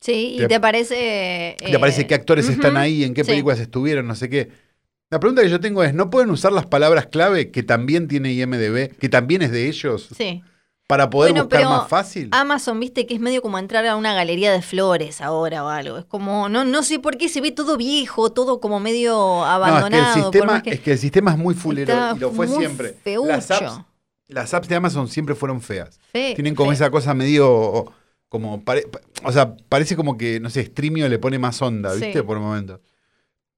Sí, 0.00 0.34
y 0.34 0.38
Te- 0.38 0.48
te 0.48 0.54
aparece. 0.54 1.56
Y 1.60 1.70
te 1.70 1.76
aparece 1.76 2.02
eh, 2.02 2.06
qué 2.06 2.14
actores 2.14 2.48
están 2.48 2.72
ujú, 2.72 2.80
ahí, 2.80 3.04
en 3.04 3.14
qué 3.14 3.24
sí. 3.24 3.30
películas 3.30 3.58
estuvieron, 3.60 4.06
no 4.06 4.14
sé 4.14 4.28
qué. 4.28 4.50
La 5.10 5.20
pregunta 5.20 5.42
que 5.42 5.48
yo 5.50 5.60
tengo 5.60 5.84
es, 5.84 5.94
¿no 5.94 6.10
pueden 6.10 6.30
usar 6.30 6.52
las 6.52 6.66
palabras 6.66 7.06
clave 7.06 7.50
que 7.52 7.62
también 7.62 8.08
tiene 8.08 8.32
IMDB, 8.32 8.96
que 8.98 9.08
también 9.08 9.42
es 9.42 9.52
de 9.52 9.68
ellos, 9.68 10.08
Sí. 10.16 10.42
para 10.88 11.10
poder 11.10 11.30
Bueno, 11.32 11.44
buscar 11.44 11.60
pero 11.60 11.70
más 11.70 11.88
fácil? 11.88 12.28
Amazon, 12.32 12.80
viste 12.80 13.06
que 13.06 13.14
es 13.14 13.20
medio 13.20 13.40
como 13.40 13.58
entrar 13.60 13.86
a 13.86 13.94
una 13.96 14.14
galería 14.14 14.50
de 14.52 14.62
flores 14.62 15.20
ahora 15.20 15.64
o 15.64 15.68
algo. 15.68 15.98
Es 15.98 16.04
como, 16.06 16.48
no, 16.48 16.64
no 16.64 16.82
sé 16.82 16.98
por 16.98 17.16
qué 17.18 17.28
se 17.28 17.40
ve 17.40 17.52
todo 17.52 17.76
viejo, 17.76 18.32
todo 18.32 18.60
como 18.60 18.80
medio 18.80 19.12
no, 19.14 19.42
es 19.42 19.46
que, 19.46 19.52
abandonado. 19.52 20.16
el 20.16 20.22
sistema, 20.24 20.62
que 20.62 20.70
es 20.70 20.80
que 20.80 20.92
el 20.92 20.98
sistema 20.98 21.30
es 21.32 21.38
muy 21.38 21.54
fulero 21.54 21.94
y 22.16 22.18
lo 22.18 22.32
fue 22.32 22.48
siempre. 22.48 22.94
feucho. 23.04 23.28
Las 23.28 23.50
apps, 23.52 23.80
las 24.26 24.54
apps 24.54 24.68
de 24.68 24.74
Amazon 24.74 25.06
siempre 25.06 25.36
fueron 25.36 25.60
feas. 25.60 26.00
Fe- 26.12 26.32
Tienen 26.34 26.56
como 26.56 26.70
fe- 26.70 26.74
esa 26.76 26.90
cosa 26.90 27.14
medio 27.14 27.92
como 28.28 28.64
pare- 28.64 28.88
o 29.22 29.30
sea, 29.30 29.54
parece 29.68 29.94
como 29.94 30.18
que, 30.18 30.40
no 30.40 30.50
sé, 30.50 30.64
Streamio 30.64 31.08
le 31.08 31.20
pone 31.20 31.38
más 31.38 31.62
onda, 31.62 31.92
¿viste? 31.92 32.12
Sí. 32.12 32.22
Por 32.22 32.40
momentos. 32.40 32.80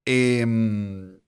Em, 0.05 1.18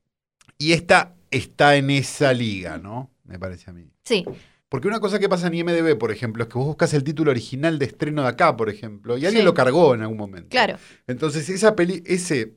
y 0.62 0.74
esta 0.74 1.16
está 1.32 1.76
en 1.76 1.90
esa 1.90 2.34
liga, 2.34 2.78
¿no? 2.78 3.12
Me 3.24 3.40
parece 3.40 3.70
a 3.70 3.74
mí. 3.74 3.90
Sí, 4.04 4.26
Porque 4.70 4.88
una 4.88 5.00
cosa 5.02 5.20
que 5.20 5.28
pasa 5.28 5.48
en 5.48 5.54
IMDB, 5.56 5.98
por 5.98 6.12
ejemplo, 6.12 6.44
es 6.44 6.50
que 6.50 6.58
vos 6.58 6.68
buscas 6.68 6.94
el 6.94 7.04
título 7.04 7.32
original 7.32 7.78
de 7.78 7.86
estreno 7.86 8.22
de 8.22 8.30
acá, 8.30 8.56
por 8.56 8.70
ejemplo, 8.70 9.18
y 9.18 9.26
alguien 9.26 9.42
Sí. 9.42 9.46
lo 9.46 9.54
cargó 9.54 9.94
en 9.96 10.02
algún 10.02 10.18
momento. 10.18 10.48
claro. 10.50 10.78
Entonces, 11.08 11.50
esa 11.50 11.76
peli, 11.76 12.02
ese, 12.06 12.56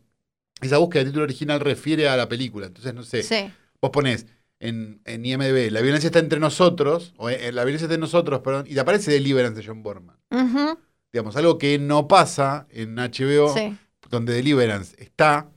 esa 0.61 0.79
búsqueda 0.79 1.03
de 1.03 1.11
título 1.11 1.25
original 1.25 1.59
refiere 1.61 2.09
a 2.09 2.17
la 2.17 2.29
película. 2.29 2.67
Entonces, 2.69 2.95
no 2.95 3.03
sé, 3.03 3.25
Sí. 3.25 3.51
vos 3.81 3.91
pones 3.91 4.27
en, 4.61 5.01
en 5.05 5.27
IMDB, 5.27 5.71
la 5.73 5.81
violencia 5.81 6.07
está 6.07 6.21
entre 6.21 6.39
nosotros, 6.39 7.15
o 7.17 7.31
eh, 7.31 7.51
la 7.53 7.65
violencia 7.65 7.87
está 7.87 7.95
en 7.95 8.01
nosotros, 8.01 8.41
perdón, 8.43 8.67
y 8.69 8.75
te 8.75 8.81
aparece 8.81 9.11
Deliverance 9.11 9.61
de 9.61 9.67
John 9.67 9.83
Borman. 9.83 10.17
Ujú, 10.31 10.79
Digamos, 11.13 11.35
algo 11.37 11.59
que 11.59 11.79
no 11.81 12.07
pasa 12.09 12.67
en 12.71 12.95
HBO, 12.97 13.53
sí. 13.53 13.77
donde 14.09 14.33
Deliverance 14.35 14.95
está, 15.03 15.51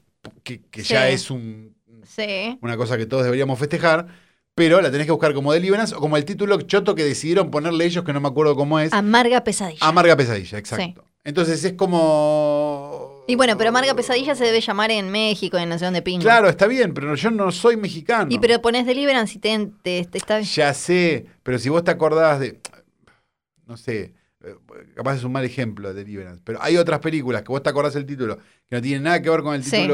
que, 0.44 0.62
que 0.72 0.82
ya 0.82 1.08
es 1.10 1.30
un, 1.32 1.77
Sí. 2.18 2.58
una 2.62 2.76
cosa 2.78 2.98
que 2.98 3.06
todos 3.06 3.24
deberíamos 3.24 3.60
festejar, 3.60 4.08
pero 4.56 4.82
la 4.82 4.90
tenés 4.90 5.06
que 5.06 5.12
buscar 5.12 5.34
como 5.36 5.54
Deliverance 5.54 5.94
o 5.94 6.00
como 6.00 6.18
el 6.18 6.26
título 6.26 6.60
choto 6.62 6.96
que 6.96 7.04
decidieron 7.04 7.52
ponerle 7.52 7.86
ellos, 7.86 8.04
que 8.04 8.12
no 8.12 8.20
me 8.20 8.28
acuerdo 8.28 8.56
cómo 8.56 8.80
es. 8.80 8.92
Amarga 8.92 9.44
pesadilla. 9.44 9.80
Amarga 9.88 10.16
Pesadilla, 10.18 10.58
exacto. 10.58 11.06
Entonces 11.24 11.64
es 11.64 11.74
como... 11.74 13.24
y 13.28 13.36
bueno, 13.36 13.58
pero 13.58 13.70
Amarga 13.70 13.94
pesadilla 13.94 14.34
se 14.34 14.46
debe 14.46 14.62
llamar 14.62 14.90
en 14.92 15.12
México, 15.12 15.58
en 15.58 15.70
Nación 15.70 15.94
de 15.94 16.02
Pingo. 16.02 16.22
Claro, 16.24 16.50
está 16.50 16.66
bien, 16.68 16.94
pero 16.94 17.14
yo 17.16 17.30
no 17.32 17.52
soy 17.52 17.78
mexicano. 17.78 18.28
Y 18.32 18.40
pero 18.40 18.62
pones 18.62 18.86
Deliverance 18.86 19.38
y 19.38 19.40
te, 19.40 19.70
te- 19.84 20.06
te 20.06 20.18
está. 20.18 20.40
Ya 20.42 20.74
sé, 20.74 21.26
pero 21.44 21.60
si 21.60 21.70
vos 21.70 21.84
te 21.84 21.92
acordás 21.92 22.40
de... 22.40 22.60
No 23.66 23.76
sé, 23.78 24.14
capaz 24.96 25.18
es 25.18 25.24
un 25.26 25.34
mal 25.34 25.44
ejemplo 25.44 25.94
de 25.94 26.04
Deliverance, 26.04 26.42
pero 26.44 26.60
hay 26.62 26.78
otras 26.78 27.00
películas 27.00 27.42
que 27.44 27.50
vos 27.50 27.62
te 27.62 27.70
acordás 27.70 27.96
el 27.98 28.06
título, 28.06 28.38
que 28.70 28.76
no 28.78 28.82
tienen 28.82 29.04
nada 29.04 29.22
que 29.22 29.30
ver 29.30 29.42
con 29.44 29.54
el 29.56 29.64
Sí. 29.64 29.86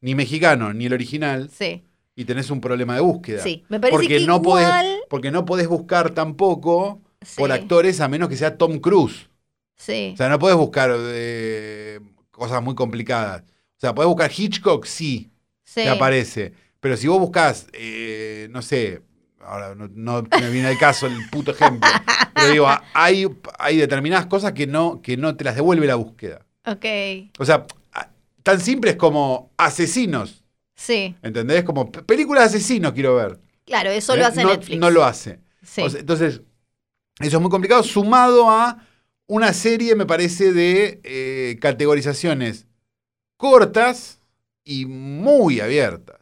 Ni 0.00 0.14
mexicano, 0.14 0.72
ni 0.72 0.86
el 0.86 0.92
original, 0.92 1.50
Sí, 1.50 1.82
y 2.14 2.24
tenés 2.24 2.50
un 2.50 2.60
problema 2.60 2.94
de 2.94 3.00
búsqueda. 3.00 3.42
sí. 3.42 3.64
Me 3.68 3.78
parece 3.80 3.96
porque, 3.96 4.18
que 4.18 4.26
no 4.26 4.40
podés, 4.42 4.66
igual. 4.66 4.96
porque 5.08 5.30
no 5.30 5.44
podés 5.44 5.68
buscar 5.68 6.10
tampoco 6.10 7.00
por 7.36 7.52
actores 7.52 8.00
a 8.00 8.08
menos 8.08 8.28
que 8.28 8.36
sea 8.36 8.56
Tom 8.56 8.78
Cruise. 8.78 9.28
Sí. 9.76 10.12
O 10.14 10.16
sea, 10.16 10.28
no 10.28 10.38
podés 10.38 10.56
buscar 10.56 10.90
eh, 10.96 12.00
cosas 12.30 12.62
muy 12.62 12.74
complicadas. 12.74 13.42
O 13.42 13.80
sea, 13.80 13.94
podés 13.94 14.08
buscar 14.08 14.30
Hitchcock, 14.34 14.86
sí, 14.86 15.30
sí. 15.64 15.82
te 15.82 15.88
aparece. 15.90 16.52
Pero 16.80 16.96
si 16.96 17.08
vos 17.08 17.18
buscás, 17.18 17.66
eh, 17.72 18.48
no 18.50 18.62
sé, 18.62 19.02
ahora 19.40 19.74
no, 19.74 19.88
no 19.88 20.22
me 20.40 20.50
viene 20.50 20.68
al 20.68 20.78
caso 20.78 21.06
el 21.06 21.28
puto 21.30 21.50
ejemplo, 21.50 21.88
pero 22.34 22.50
digo, 22.50 22.68
hay, 22.94 23.26
hay 23.58 23.76
determinadas 23.76 24.26
cosas 24.26 24.52
que 24.52 24.66
no, 24.66 25.00
que 25.02 25.16
no 25.16 25.36
te 25.36 25.44
las 25.44 25.56
devuelve 25.56 25.86
la 25.86 25.96
búsqueda. 25.96 26.46
Ok. 26.64 26.84
O 27.38 27.44
sea, 27.44 27.66
tan 28.46 28.60
simple 28.60 28.92
es 28.92 28.96
como 28.96 29.50
asesinos, 29.56 30.44
Sí. 30.76 31.16
¿entendés? 31.20 31.64
Como 31.64 31.90
películas 31.90 32.52
de 32.52 32.58
asesinos 32.58 32.92
quiero 32.92 33.16
ver. 33.16 33.40
Claro, 33.64 33.90
eso 33.90 34.14
¿eh? 34.14 34.18
lo 34.18 34.26
hace 34.26 34.44
no, 34.44 34.50
Netflix. 34.50 34.78
No 34.78 34.88
lo 34.88 35.02
hace. 35.04 35.40
Sí. 35.64 35.82
O 35.82 35.90
sea, 35.90 35.98
entonces, 35.98 36.42
eso 37.18 37.36
es 37.38 37.40
muy 37.42 37.50
complicado, 37.50 37.82
sumado 37.82 38.48
a 38.48 38.86
una 39.26 39.52
serie, 39.52 39.96
me 39.96 40.06
parece, 40.06 40.52
de 40.52 41.00
eh, 41.02 41.58
categorizaciones 41.60 42.68
cortas 43.36 44.20
y 44.62 44.86
muy 44.86 45.58
abiertas. 45.60 46.20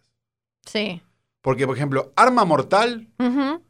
sí. 0.66 1.02
Porque, 1.43 1.66
por 1.66 1.76
ejemplo, 1.76 2.11
Arma 2.16 2.47
Mortal, 2.47 3.07
Ujú. 3.19 3.62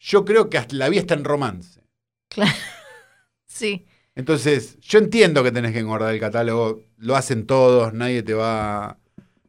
yo 0.00 0.26
creo 0.26 0.50
que 0.50 0.58
hasta 0.58 0.74
la 0.76 0.90
vi 0.90 0.98
está 0.98 1.14
en 1.14 1.24
romance. 1.24 1.80
Claro. 2.28 2.52
Sí. 3.46 3.86
Entonces, 4.16 4.78
yo 4.80 4.98
entiendo 4.98 5.44
que 5.44 5.52
tenés 5.52 5.72
que 5.72 5.78
engordar 5.78 6.12
el 6.12 6.18
catálogo, 6.18 6.82
lo 6.96 7.16
hacen 7.16 7.46
todos, 7.46 7.92
nadie 7.92 8.22
te 8.22 8.32
va, 8.32 8.98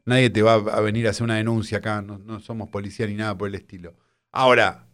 nadie 0.04 0.28
te 0.28 0.42
va 0.42 0.54
a 0.54 0.80
venir 0.80 1.06
a 1.06 1.10
hacer 1.10 1.24
una 1.24 1.36
denuncia 1.36 1.78
acá, 1.78 2.02
no, 2.02 2.18
no 2.18 2.38
somos 2.40 2.68
policía 2.68 3.06
ni 3.06 3.14
nada 3.14 3.36
por 3.36 3.48
el 3.48 3.54
estilo. 3.54 3.94
Ahora, 4.30 4.86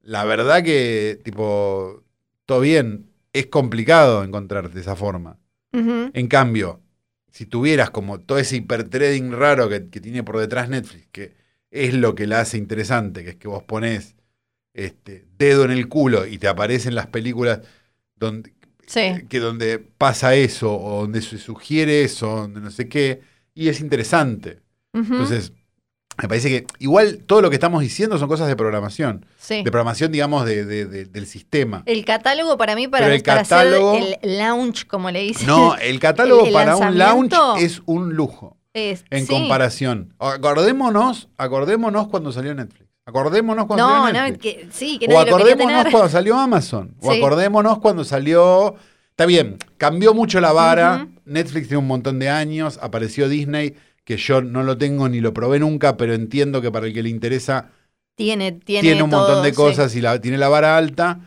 la 0.00 0.24
verdad 0.24 0.62
que, 0.62 1.20
tipo, 1.24 2.04
todo 2.46 2.60
bien, 2.60 3.10
es 3.32 3.46
complicado 3.46 4.22
encontrarte 4.22 4.78
esa 4.78 4.96
forma. 4.96 5.38
En 5.72 6.28
cambio, 6.28 6.82
si 7.30 7.46
tuvieras 7.46 7.90
como 7.90 8.20
todo 8.20 8.38
ese 8.38 8.56
hipertrading 8.56 9.32
raro 9.32 9.70
que, 9.70 9.88
que 9.88 10.00
tiene 10.00 10.22
por 10.22 10.38
detrás 10.38 10.68
Netflix, 10.68 11.08
que 11.10 11.34
es 11.70 11.94
lo 11.94 12.14
que 12.14 12.26
la 12.26 12.40
hace 12.40 12.58
interesante, 12.58 13.24
que 13.24 13.30
es 13.30 13.36
que 13.36 13.48
vos 13.48 13.62
ponés 13.62 14.14
este, 14.74 15.24
dedo 15.38 15.64
en 15.64 15.70
el 15.70 15.88
culo 15.88 16.26
y 16.26 16.36
te 16.38 16.46
aparecen 16.46 16.94
las 16.94 17.06
películas 17.06 17.60
donde, 18.22 18.52
Sí. 18.86 19.24
que 19.28 19.38
donde 19.38 19.78
pasa 19.78 20.34
eso, 20.34 20.74
o 20.78 21.02
donde 21.02 21.22
se 21.22 21.38
sugiere 21.38 22.02
eso, 22.02 22.26
donde 22.36 22.60
no 22.60 22.70
sé 22.70 22.88
qué, 22.88 23.20
y 23.54 23.68
es 23.68 23.80
interesante. 23.80 24.60
Entonces, 24.94 25.52
me 26.20 26.28
parece 26.28 26.48
que 26.50 26.66
igual 26.78 27.20
todo 27.26 27.40
lo 27.40 27.48
que 27.48 27.56
estamos 27.56 27.80
diciendo 27.80 28.18
son 28.18 28.28
cosas 28.28 28.46
de 28.48 28.54
programación, 28.56 29.24
Sí. 29.38 29.62
de 29.62 29.70
programación, 29.70 30.12
digamos, 30.12 30.44
de- 30.44 30.64
de- 30.66 30.84
de- 30.84 31.04
del 31.06 31.26
sistema. 31.26 31.82
El 31.86 32.04
catálogo 32.04 32.58
para 32.58 32.74
mí, 32.74 32.88
para, 32.88 33.06
el 33.14 33.22
para 33.22 33.42
catálogo- 33.44 33.96
hacer 33.96 34.18
el 34.22 34.38
lounge, 34.38 34.86
como 34.86 35.10
le 35.10 35.20
dicen. 35.22 35.46
No, 35.46 35.74
el 35.76 35.98
catálogo 35.98 36.42
El- 36.42 36.46
el 36.48 36.52
para 36.52 36.76
un 36.76 36.98
lounge 36.98 37.30
lanzamiento- 37.34 37.56
es 37.56 37.80
un 37.86 38.14
lujo. 38.14 38.58
es- 38.74 39.04
En 39.10 39.26
sí. 39.26 39.32
comparación. 39.32 40.14
Acordémonos, 40.18 41.28
acordémonos 41.38 42.08
cuando 42.08 42.32
salió 42.32 42.54
Netflix. 42.54 42.81
Acordémonos 43.04 43.66
cuando 43.66 43.86
No, 43.86 44.04
salió 44.04 44.20
no, 44.20 44.28
Netflix. 44.28 44.42
que, 44.56 44.68
sí, 44.72 44.98
que 44.98 45.06
o 45.06 45.10
lo 45.10 45.18
acordémonos 45.20 45.78
tener. 45.78 45.92
cuando 45.92 46.08
salió 46.08 46.38
Amazon. 46.38 46.94
O 47.00 47.12
Sí. 47.12 47.18
acordémonos 47.18 47.78
cuando 47.80 48.04
salió. 48.04 48.76
Está 49.10 49.26
bien, 49.26 49.56
cambió 49.76 50.14
mucho 50.14 50.40
la 50.40 50.52
vara. 50.52 51.08
Netflix 51.24 51.68
tiene 51.68 51.78
un 51.78 51.88
montón 51.88 52.18
de 52.18 52.28
años. 52.30 52.78
Apareció 52.80 53.28
Disney, 53.28 53.74
que 54.04 54.16
yo 54.16 54.40
no 54.40 54.62
lo 54.62 54.78
tengo 54.78 55.08
ni 55.08 55.20
lo 55.20 55.34
probé 55.34 55.58
nunca, 55.58 55.96
pero 55.96 56.14
entiendo 56.14 56.62
que 56.62 56.70
para 56.70 56.86
el 56.86 56.94
que 56.94 57.02
le 57.02 57.08
interesa 57.08 57.70
Tiene, 58.14 58.52
tiene, 58.52 58.82
tiene, 58.82 59.02
un 59.02 59.10
todo, 59.10 59.20
montón 59.22 59.42
de 59.42 59.50
sí. 59.50 59.56
cosas 59.56 59.94
y 59.96 60.00
la, 60.00 60.20
tiene 60.20 60.38
la 60.38 60.48
vara 60.48 60.76
alta. 60.76 61.20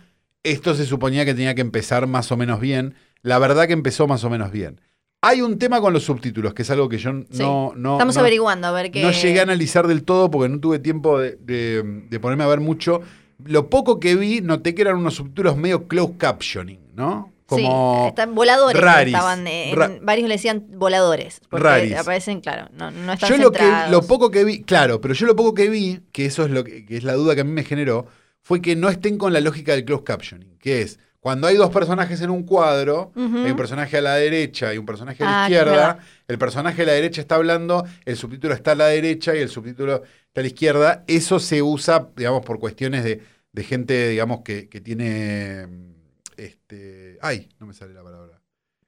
Esto 0.43 0.75
se 0.75 0.85
suponía 0.85 1.25
que 1.25 1.33
tenía 1.33 1.55
que 1.55 1.61
empezar 1.61 2.07
más 2.07 2.31
o 2.31 2.37
menos 2.37 2.59
bien. 2.59 2.95
La 3.21 3.37
verdad 3.39 3.67
que 3.67 3.73
empezó 3.73 4.07
más 4.07 4.23
o 4.23 4.29
menos 4.29 4.51
bien. 4.51 4.79
Hay 5.27 5.41
un 5.41 5.57
tema 5.57 5.81
con 5.81 5.91
los 5.93 6.03
subtítulos, 6.03 6.53
que 6.53 6.61
es 6.61 6.69
algo 6.69 6.87
que 6.87 6.97
yo 6.97 7.11
Sí. 7.31 7.41
no, 7.43 7.73
no, 7.75 7.93
Estamos 7.93 8.15
no- 8.15 8.21
averiguando 8.21 8.67
a 8.67 8.71
ver 8.71 8.91
qué. 8.91 9.01
no 9.01 9.11
llegué 9.11 9.39
a 9.39 9.43
analizar 9.43 9.87
del 9.87 10.03
todo 10.03 10.29
porque 10.29 10.49
no 10.49 10.59
tuve 10.59 10.79
tiempo 10.79 11.19
de, 11.19 11.37
de- 11.41 11.83
de 12.09 12.19
ponerme 12.19 12.43
a 12.43 12.47
ver 12.47 12.59
mucho. 12.59 13.01
Lo 13.43 13.69
poco 13.69 13.99
que 13.99 14.15
vi, 14.15 14.41
noté 14.41 14.73
que 14.75 14.81
eran 14.83 14.97
unos 14.97 15.15
subtítulos 15.15 15.57
medio 15.57 15.87
closed 15.87 16.17
captioning, 16.17 16.79
¿no? 16.95 17.31
Como 17.47 18.01
sí, 18.05 18.07
están 18.09 18.33
voladores. 18.33 18.81
raris. 18.81 19.13
Estaban, 19.13 19.45
eh, 19.45 19.69
en- 19.71 19.75
Ra- 19.75 19.91
varios 20.01 20.27
le 20.29 20.35
decían 20.35 20.65
voladores. 20.77 21.41
Porque 21.49 21.63
Raris. 21.63 21.95
aparecen, 21.95 22.39
claro, 22.41 22.69
no, 22.73 22.89
no 22.91 23.13
están 23.13 23.29
yo 23.29 23.37
lo 23.37 23.51
que 23.51 23.63
lo 23.89 24.01
poco 24.01 24.31
que 24.31 24.43
vi, 24.43 24.63
claro, 24.63 24.99
pero 25.01 25.13
yo 25.13 25.25
lo 25.27 25.35
poco 25.35 25.53
que 25.53 25.69
vi, 25.69 25.99
que 26.11 26.25
eso 26.25 26.43
es 26.45 26.49
lo 26.51 26.63
que, 26.63 26.85
que 26.85 26.97
es 26.97 27.03
la 27.03 27.13
duda 27.13 27.35
que 27.35 27.41
a 27.41 27.43
mí 27.43 27.51
me 27.51 27.63
generó, 27.63 28.07
fue 28.41 28.61
que 28.61 28.75
no 28.75 28.89
estén 28.89 29.17
con 29.19 29.31
la 29.33 29.41
lógica 29.41 29.73
del 29.73 29.85
closed 29.85 30.05
captioning, 30.05 30.57
que 30.59 30.81
es 30.81 30.99
cuando 31.25 31.47
hay 31.47 31.55
dos 31.55 31.71
personajes 31.71 32.21
en 32.21 32.29
un 32.29 32.43
cuadro, 32.43 33.11
hay 33.15 33.49
un 33.49 33.57
personaje 33.57 33.97
a 33.97 34.01
la 34.01 34.13
derecha 34.13 34.71
y 34.75 34.77
un 34.77 34.85
personaje 34.85 35.23
a 35.23 35.25
la 35.25 35.43
Ah, 35.43 35.47
izquierda, 35.49 35.99
el 36.27 36.37
personaje 36.37 36.83
a 36.83 36.85
la 36.85 36.91
derecha 36.91 37.19
está 37.19 37.33
hablando, 37.33 37.83
el 38.05 38.15
subtítulo 38.15 38.53
está 38.53 38.73
a 38.73 38.75
la 38.75 38.85
derecha 38.89 39.35
y 39.35 39.39
el 39.39 39.49
subtítulo 39.49 40.03
está 40.03 40.41
a 40.41 40.43
la 40.43 40.47
izquierda. 40.47 41.03
Eso 41.07 41.39
se 41.39 41.63
usa, 41.63 42.09
digamos, 42.15 42.45
por 42.45 42.59
cuestiones 42.59 43.03
de, 43.03 43.23
de 43.51 43.63
gente, 43.63 44.09
digamos, 44.09 44.41
que, 44.43 44.69
que 44.69 44.81
tiene. 44.81 45.65
mm, 45.65 45.93
Este. 46.37 47.17
Ay, 47.23 47.49
no 47.59 47.65
me 47.65 47.73
sale 47.73 47.95
la 47.95 48.03
palabra. 48.03 48.39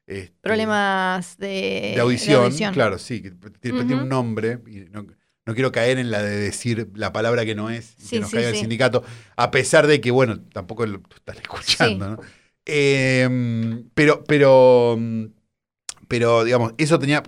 Este, 0.05 0.35
Problemas 0.39 1.37
de, 1.39 1.93
de 1.95 1.99
audición, 2.01 2.53
claro, 2.71 2.99
sí, 2.99 3.19
que 3.23 3.31
tiene 3.59 3.95
un 3.95 4.07
nombre. 4.07 4.59
Y 4.67 4.81
no, 4.91 5.07
no 5.47 5.53
quiero 5.55 5.71
caer 5.71 5.97
en 5.97 6.11
la 6.11 6.21
de 6.21 6.35
decir 6.37 6.89
la 6.93 7.11
palabra 7.11 7.45
que 7.45 7.55
no 7.55 7.69
es 7.71 7.95
y 7.97 8.01
Sí, 8.03 8.09
que 8.11 8.19
nos 8.19 8.29
sí, 8.29 8.35
caiga 8.35 8.49
el 8.49 8.55
sindicato, 8.57 9.03
a 9.35 9.49
pesar 9.49 9.87
de 9.87 9.99
que, 10.01 10.11
bueno, 10.11 10.39
tampoco 10.53 10.85
lo 10.85 11.01
están 11.15 11.37
escuchando, 11.37 12.09
¿no? 12.11 12.19
Eh, 12.65 13.83
pero, 13.93 14.23
pero, 14.25 14.95
mm, 14.99 15.25
pero, 16.07 16.43
digamos, 16.43 16.73
eso 16.77 16.99
tenía. 16.99 17.23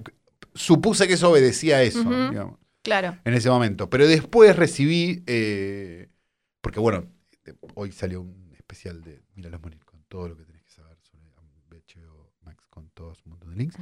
Supuse 0.54 1.08
que 1.08 1.14
eso 1.14 1.30
obedecía 1.32 1.78
a 1.78 1.84
eso, 1.84 2.04
digamos, 2.04 2.58
Claro. 2.84 3.18
en 3.24 3.34
ese 3.34 3.50
momento. 3.50 3.90
Pero 3.90 4.08
después 4.08 4.56
recibí. 4.56 5.24
eh, 5.28 6.10
porque, 6.62 6.80
bueno, 6.82 7.06
hoy 7.76 7.92
salió 7.94 8.22
un 8.22 8.52
especial 8.54 9.02
de 9.02 9.22
Míralos 9.36 9.62
morir 9.62 9.80
con 9.86 10.04
todo 10.10 10.28
lo 10.28 10.36
que 10.36 10.44
tenés 10.44 10.62
que 10.64 10.72
saber 10.72 10.98
sobre 11.02 11.24
HBO 11.80 12.34
Max 12.44 12.66
con 12.70 12.90
todos 12.90 13.20
un 13.26 13.32
montón 13.32 13.52
de 13.52 13.56
links. 13.56 13.78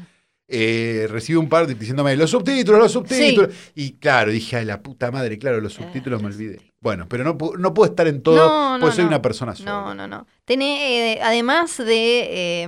Eh, 0.50 1.08
recibí 1.10 1.36
un 1.38 1.50
par 1.50 1.68
de- 1.68 1.76
diciéndome 1.76 2.16
los 2.16 2.30
subtítulos, 2.32 2.80
los 2.80 2.92
subtítulos. 2.94 3.54
Y 3.76 3.94
claro, 3.94 4.32
dije, 4.32 4.56
ay, 4.58 4.66
la 4.66 4.82
puta 4.82 5.12
madre, 5.12 5.38
claro, 5.38 5.60
los 5.60 5.74
subtítulos 5.74 6.22
me 6.22 6.28
olvidé. 6.30 6.60
Bueno, 6.80 7.06
pero 7.10 7.24
no, 7.26 7.38
no 7.58 7.74
puedo 7.74 7.90
estar 7.90 8.08
en 8.08 8.22
todo 8.22 8.36
No, 8.38 8.78
no, 8.78 8.80
porque 8.80 8.96
soy 8.96 9.06
una 9.06 9.22
persona 9.22 9.54
sola. 9.56 9.72
No, 9.72 9.94
no, 9.96 10.08
no. 10.08 10.26
Tiene, 10.46 11.14
eh, 11.16 11.20
además 11.22 11.78
de. 11.78 12.64
eh, 12.64 12.68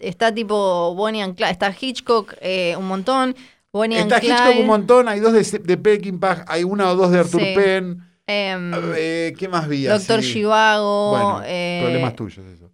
está 0.00 0.32
tipo 0.32 0.94
Bonnie 0.94 1.20
and 1.22 1.36
Clyde. 1.36 1.50
Está 1.52 1.74
Hitchcock 1.78 2.34
eh, 2.40 2.74
un 2.78 2.86
montón. 2.88 3.36
Bonnie 3.72 3.98
Está 3.98 4.16
and 4.16 4.24
Clyde. 4.24 4.34
Hitchcock 4.34 4.60
un 4.60 4.66
montón, 4.66 5.08
hay 5.08 5.20
dos 5.20 5.32
de, 5.34 5.58
de 5.58 5.76
Peckinpah, 5.76 6.46
hay 6.48 6.64
una 6.64 6.90
o 6.90 6.96
dos 6.96 7.10
de 7.10 7.18
Arthur 7.18 7.42
Sí. 7.42 7.52
Penn. 7.54 8.02
em, 8.26 8.72
Eh, 8.96 9.34
¿Qué 9.38 9.48
más 9.48 9.68
vi? 9.68 9.84
Doctor. 9.84 10.22
Bueno, 11.10 11.42
eh, 11.44 11.80
problemas 11.82 12.16
tuyos 12.16 12.38
eso. 12.46 12.67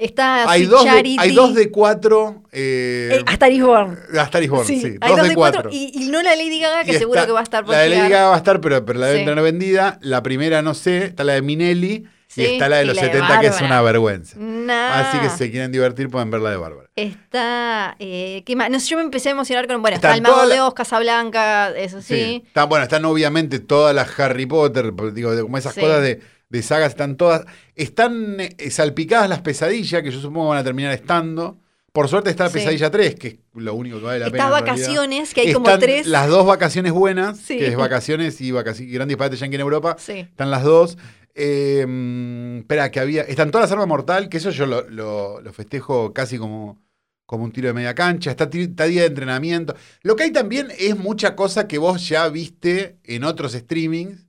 Está 0.00 0.50
Hay 0.50 0.64
dos, 0.64 0.84
de, 0.84 1.16
hay 1.18 1.32
dos 1.34 1.54
de 1.54 1.70
cuatro. 1.70 2.42
Eh, 2.52 3.18
eh, 3.20 3.24
hasta 3.26 3.48
Is 3.50 3.62
Born. 3.62 3.98
A 4.18 4.22
Star 4.22 4.42
is 4.42 4.48
Born, 4.50 4.66
sí. 4.66 4.96
hay 5.00 5.10
dos, 5.16 5.28
de 5.28 5.34
cuatro. 5.34 5.68
Y, 5.70 5.92
y 5.94 6.08
no 6.08 6.22
la 6.22 6.34
Lady 6.34 6.58
Gaga, 6.58 6.84
que 6.84 6.92
Y 6.92 6.94
seguro 6.98 7.18
está- 7.20 7.26
que 7.26 7.32
va 7.32 7.40
a 7.40 7.42
estar 7.42 7.64
por 7.64 7.74
La 7.74 7.80
de 7.82 7.90
Lady. 7.90 8.00
Gaga 8.08 8.28
va 8.28 8.34
a 8.34 8.38
estar, 8.38 8.60
pero, 8.60 8.84
pero 8.86 8.98
la 8.98 9.08
de 9.08 9.18
Sí. 9.18 9.24
no 9.26 9.42
vendida. 9.42 9.98
La 10.00 10.22
primera 10.22 10.62
no 10.62 10.72
sé, 10.74 11.04
está 11.04 11.22
la 11.24 11.34
de 11.34 11.42
Minelli. 11.42 12.06
Sí, 12.28 12.42
y 12.42 12.44
está 12.44 12.68
la 12.68 12.76
de 12.76 12.84
los 12.84 12.94
la 12.94 13.02
de 13.02 13.08
70, 13.08 13.40
que 13.40 13.46
es 13.48 13.60
una 13.60 13.82
vergüenza. 13.82 14.36
Nah. 14.38 15.00
Así 15.00 15.18
que 15.18 15.28
si 15.30 15.36
se 15.36 15.50
quieren 15.50 15.72
divertir, 15.72 16.08
pueden 16.08 16.30
ver 16.30 16.40
la 16.40 16.50
de 16.50 16.56
Bárbara. 16.58 16.88
Está. 16.94 17.96
Eh, 17.98 18.42
¿Qué 18.46 18.54
más? 18.56 18.70
No 18.70 18.78
sé, 18.78 18.88
yo 18.90 18.96
me 18.98 19.02
empecé 19.02 19.30
a 19.30 19.32
emocionar 19.32 19.66
con. 19.66 19.82
Bueno, 19.82 19.96
está 19.96 20.14
el 20.14 20.22
Mago 20.22 20.46
de 20.48 20.60
Oz, 20.60 20.72
Casablanca, 20.74 21.70
eso 21.76 22.00
sí. 22.00 22.44
Están, 22.46 22.68
bueno, 22.68 22.84
están 22.84 23.04
obviamente 23.04 23.58
todas 23.58 23.94
las 23.94 24.18
Harry 24.20 24.46
Potter, 24.46 24.92
digo, 25.12 25.32
como 25.42 25.58
esas 25.58 25.74
Sí. 25.74 25.80
cosas 25.80 26.02
de, 26.02 26.20
de 26.50 26.62
sagas, 26.62 26.90
están 26.90 27.16
todas. 27.16 27.46
Están 27.74 28.36
eh, 28.40 28.70
salpicadas 28.70 29.28
las 29.28 29.40
pesadillas, 29.40 30.02
que 30.02 30.10
yo 30.10 30.20
supongo 30.20 30.48
van 30.50 30.58
a 30.58 30.64
terminar 30.64 30.92
estando. 30.92 31.58
Por 31.92 32.06
suerte 32.08 32.30
está 32.30 32.44
la 32.44 32.50
Sí. 32.50 32.58
pesadilla 32.58 32.90
3, 32.90 33.14
que 33.16 33.28
es 33.28 33.36
lo 33.54 33.74
único 33.74 33.98
que 33.98 34.04
vale 34.04 34.18
la 34.20 34.26
pena. 34.30 34.48
Realidad. 34.48 34.60
vacaciones, 34.60 35.34
que 35.34 35.40
hay 35.40 35.52
como 35.52 35.76
tres. 35.78 36.06
Las 36.06 36.28
dos 36.28 36.46
vacaciones 36.46 36.92
buenas, 36.92 37.38
Sí. 37.38 37.56
que 37.58 37.66
es 37.68 37.76
vacaciones 37.76 38.40
y 38.40 38.52
vacaciones, 38.52 38.92
Gran 38.94 39.08
Disparate 39.08 39.36
Yankee 39.36 39.56
en 39.56 39.60
Europa. 39.62 39.96
Sí. 39.98 40.12
Están 40.20 40.50
las 40.52 40.62
dos. 40.62 40.98
Eh, 41.34 42.58
espera, 42.60 42.90
que 42.90 43.00
había. 43.00 43.22
Están 43.22 43.50
todas 43.50 43.64
las 43.64 43.72
armas 43.72 43.88
mortal, 43.88 44.28
que 44.28 44.36
eso 44.36 44.50
yo 44.50 44.66
lo, 44.66 44.88
lo- 44.88 45.40
lo 45.40 45.52
festejo 45.52 46.12
casi 46.12 46.38
como, 46.38 46.80
como 47.26 47.44
un 47.44 47.52
tiro 47.52 47.68
de 47.68 47.74
media 47.74 47.94
cancha. 47.94 48.30
Está 48.30 48.46
día 48.46 48.66
de 49.02 49.06
entrenamiento. 49.06 49.74
Lo 50.02 50.14
que 50.16 50.24
hay 50.24 50.30
también 50.32 50.68
es 50.78 50.96
mucha 50.96 51.34
cosa 51.36 51.66
que 51.66 51.78
vos 51.78 52.08
ya 52.08 52.28
viste 52.28 52.98
en 53.04 53.24
otros 53.24 53.52
streamings, 53.52 54.26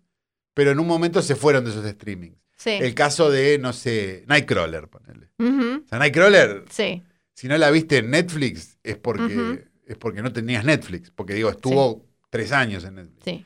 pero 0.53 0.71
en 0.71 0.79
un 0.79 0.87
momento 0.87 1.21
se 1.21 1.35
fueron 1.35 1.63
de 1.65 1.71
esos 1.71 1.85
streamings. 1.85 2.37
Sí. 2.57 2.71
El 2.71 2.93
caso 2.93 3.31
de, 3.31 3.57
no 3.57 3.73
sé, 3.73 4.23
Nightcrawler, 4.27 4.87
ponele. 4.87 5.29
Ujú, 5.39 5.83
O 5.85 5.87
sea, 5.89 5.97
Nightcrawler, 5.99 6.65
Sí. 6.69 7.01
si 7.33 7.47
no 7.47 7.57
la 7.57 7.71
viste 7.71 7.97
en 7.97 8.11
Netflix, 8.11 8.77
es 8.83 8.97
porque, 8.97 9.65
es 9.87 9.97
porque 9.97 10.21
no 10.21 10.31
tenías 10.31 10.63
Netflix. 10.63 11.09
Porque 11.11 11.33
digo, 11.33 11.49
estuvo 11.49 12.05
tres 12.29 12.51
años 12.51 12.83
en 12.83 12.95
Netflix. 12.95 13.23
Sí. 13.25 13.45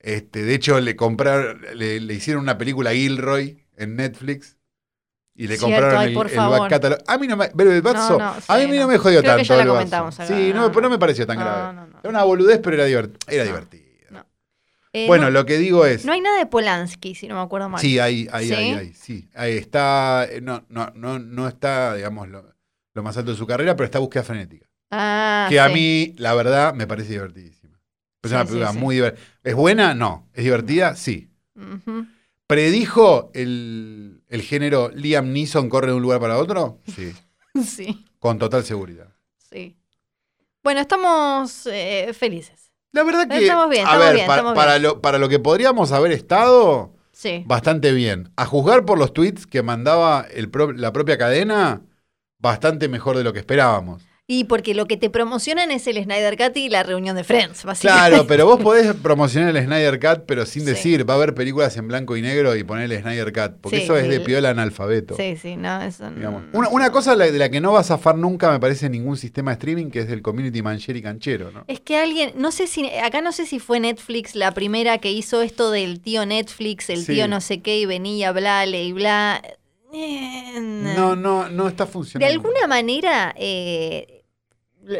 Este, 0.00 0.42
de 0.42 0.54
hecho, 0.54 0.80
le 0.80 0.96
compraron, 0.96 1.60
le, 1.74 2.00
le 2.00 2.14
hicieron 2.14 2.42
una 2.42 2.56
película 2.58 2.90
a 2.90 2.94
Gilroy 2.94 3.58
en 3.76 3.96
Netflix 3.96 4.56
y 5.34 5.46
le 5.48 5.56
Cierto, 5.56 5.66
compraron 5.66 5.98
ay, 5.98 6.14
el, 6.14 6.30
el 6.30 6.36
back 6.60 6.70
catalog. 6.70 6.98
A 7.06 7.18
mí 7.18 7.26
no 7.26 7.36
me, 7.36 7.48
No, 7.54 8.18
no, 8.18 8.24
a 8.24 8.34
mí 8.58 8.72
sí, 8.72 8.78
no, 8.78 8.86
me 8.88 8.98
jodió 8.98 9.20
Creo 9.20 9.32
tanto. 9.32 9.42
que 9.42 9.48
ya 9.48 9.56
la 9.56 9.66
comentamos 9.66 10.20
acá, 10.20 10.26
Sí, 10.28 10.52
no, 10.54 10.68
no, 10.70 10.90
me 10.90 10.98
pareció 10.98 11.26
tan 11.26 11.38
grave. 11.38 11.74
no, 11.74 11.86
no. 11.86 11.98
Era 12.00 12.10
una 12.10 12.22
boludez, 12.22 12.60
pero 12.62 12.76
era, 12.76 12.86
divert- 12.88 13.16
era 13.28 13.44
divertido. 13.44 13.84
Eh, 14.96 15.06
Bueno, 15.08 15.24
no, 15.24 15.30
lo 15.32 15.44
que 15.44 15.58
digo 15.58 15.84
es. 15.84 16.04
no 16.04 16.12
hay 16.12 16.20
nada 16.20 16.38
de 16.38 16.46
Polanski, 16.46 17.14
si 17.16 17.26
no 17.26 17.34
me 17.34 17.40
acuerdo 17.42 17.68
mal. 17.68 17.80
Sí, 17.80 17.98
ahí, 17.98 18.28
ahí, 18.30 18.46
¿Sí? 18.48 18.54
ahí, 18.54 18.70
ahí, 18.72 18.94
sí. 18.94 19.28
Ahí 19.34 19.56
está, 19.56 20.24
eh, 20.30 20.40
no, 20.40 20.64
no, 20.68 20.90
no, 20.94 21.18
no 21.18 21.48
está, 21.48 21.94
digamos, 21.96 22.28
lo, 22.28 22.54
lo 22.94 23.02
más 23.02 23.16
alto 23.16 23.32
de 23.32 23.36
su 23.36 23.46
carrera, 23.46 23.74
pero 23.74 23.84
está 23.86 23.98
Búsqueda 23.98 24.22
Frenética. 24.22 24.66
Ah, 24.92 25.46
que 25.50 25.58
a 25.58 25.68
mí, 25.68 26.14
la 26.18 26.32
verdad, 26.34 26.72
me 26.74 26.86
parece 26.86 27.10
divertidísima. 27.12 27.76
Es 28.22 28.30
Sí, 28.30 28.34
una 28.36 28.44
película 28.44 28.72
muy 28.72 28.94
divertida. 28.94 29.24
¿Es 29.42 29.54
buena? 29.54 29.94
No. 29.94 30.28
¿Es 30.32 30.44
divertida? 30.44 30.94
Sí. 30.94 31.28
¿Predijo 32.46 33.30
el, 33.34 34.22
el 34.28 34.42
género 34.42 34.90
Liam 34.94 35.32
Neeson 35.32 35.68
corre 35.68 35.88
de 35.88 35.94
un 35.94 36.02
lugar 36.02 36.20
para 36.20 36.38
otro? 36.38 36.80
Sí, 36.94 37.12
Sí, 37.64 38.04
con 38.18 38.38
total 38.38 38.64
seguridad. 38.64 39.08
sí. 39.50 39.76
Bueno, 40.62 40.80
estamos 40.80 41.66
eh, 41.66 42.12
felices. 42.18 42.63
La 42.94 43.02
verdad 43.02 43.28
que, 43.28 43.38
Estamos 43.42 43.68
bien, 43.70 43.82
a 43.86 43.90
estamos 43.90 44.04
ver, 44.06 44.14
bien, 44.14 44.26
pa- 44.26 44.34
estamos 44.36 44.54
para. 44.54 44.78
Lo, 44.78 45.00
para 45.02 45.18
lo 45.18 45.28
que 45.28 45.38
podríamos 45.40 45.90
haber 45.92 46.12
estado, 46.12 46.92
Sí. 47.12 47.42
bastante 47.46 47.92
bien. 47.92 48.30
A 48.36 48.46
juzgar 48.46 48.84
por 48.84 48.98
los 48.98 49.12
tweets 49.12 49.46
que 49.46 49.62
mandaba 49.62 50.24
el 50.32 50.48
pro- 50.48 50.72
la 50.72 50.92
propia 50.92 51.18
cadena, 51.18 51.82
bastante 52.38 52.88
mejor 52.88 53.16
de 53.16 53.24
lo 53.24 53.32
que 53.32 53.40
esperábamos. 53.40 54.02
Y 54.26 54.44
porque 54.44 54.72
lo 54.72 54.86
que 54.86 54.96
te 54.96 55.10
promocionan 55.10 55.70
es 55.70 55.86
el 55.86 56.02
Snyder 56.02 56.38
Cut 56.38 56.56
y 56.56 56.70
la 56.70 56.82
reunión 56.82 57.14
de 57.14 57.24
Friends, 57.24 57.62
básicamente. 57.62 58.08
Claro, 58.08 58.26
pero 58.26 58.46
vos 58.46 58.58
podés 58.58 58.94
promocionar 58.94 59.54
el 59.54 59.62
Snyder 59.62 60.00
Cut, 60.00 60.24
pero 60.26 60.46
sin 60.46 60.62
Sí. 60.62 60.68
decir, 60.70 61.06
va 61.06 61.12
a 61.12 61.16
haber 61.18 61.34
películas 61.34 61.76
en 61.76 61.88
blanco 61.88 62.16
y 62.16 62.22
negro 62.22 62.56
y 62.56 62.64
poner 62.64 62.90
el 62.90 63.02
Snyder 63.02 63.30
Cut, 63.34 63.60
porque 63.60 63.76
Sí, 63.76 63.82
eso 63.84 63.98
es 63.98 64.08
de 64.08 64.16
el- 64.16 64.22
piola 64.22 64.48
analfabeto. 64.48 65.14
Sí, 65.14 65.36
sí, 65.36 65.56
no, 65.56 65.82
eso 65.82 66.08
no-. 66.10 66.42
Una, 66.54 66.68
una 66.70 66.90
cosa 66.90 67.14
de 67.16 67.32
la 67.38 67.50
que 67.50 67.60
no 67.60 67.72
va 67.74 67.80
a 67.80 67.84
zafar 67.84 68.16
nunca, 68.16 68.50
me 68.50 68.58
parece, 68.60 68.88
ningún 68.88 69.18
sistema 69.18 69.50
de 69.50 69.56
streaming, 69.56 69.90
que 69.90 69.98
es 69.98 70.08
del 70.08 70.22
community 70.22 70.62
manchero 70.62 70.98
y 70.98 71.02
canchero, 71.02 71.50
¿no? 71.52 71.64
Es 71.68 71.80
que 71.80 71.98
alguien, 71.98 72.32
no 72.36 72.50
sé 72.50 72.66
si, 72.66 72.88
acá 72.96 73.20
no 73.20 73.30
sé 73.30 73.44
si 73.44 73.58
fue 73.58 73.78
Netflix 73.78 74.34
la 74.34 74.52
primera 74.54 74.96
que 74.96 75.12
hizo 75.12 75.42
esto 75.42 75.70
del 75.70 76.00
tío 76.00 76.24
Netflix, 76.24 76.88
el 76.88 77.04
Sí. 77.04 77.12
tío 77.12 77.28
no 77.28 77.42
sé 77.42 77.60
qué, 77.60 77.78
y 77.78 77.84
venía, 77.84 78.32
bla, 78.32 78.64
y 78.66 78.92
bla. 78.94 79.42
Eh, 79.92 80.58
No, 80.96 81.14
no, 81.14 81.48
no 81.50 81.68
está 81.68 81.84
De 81.84 81.92
funcionando. 81.92 82.32
alguna 82.32 82.66
manera, 82.66 83.32
eh, 83.38 84.13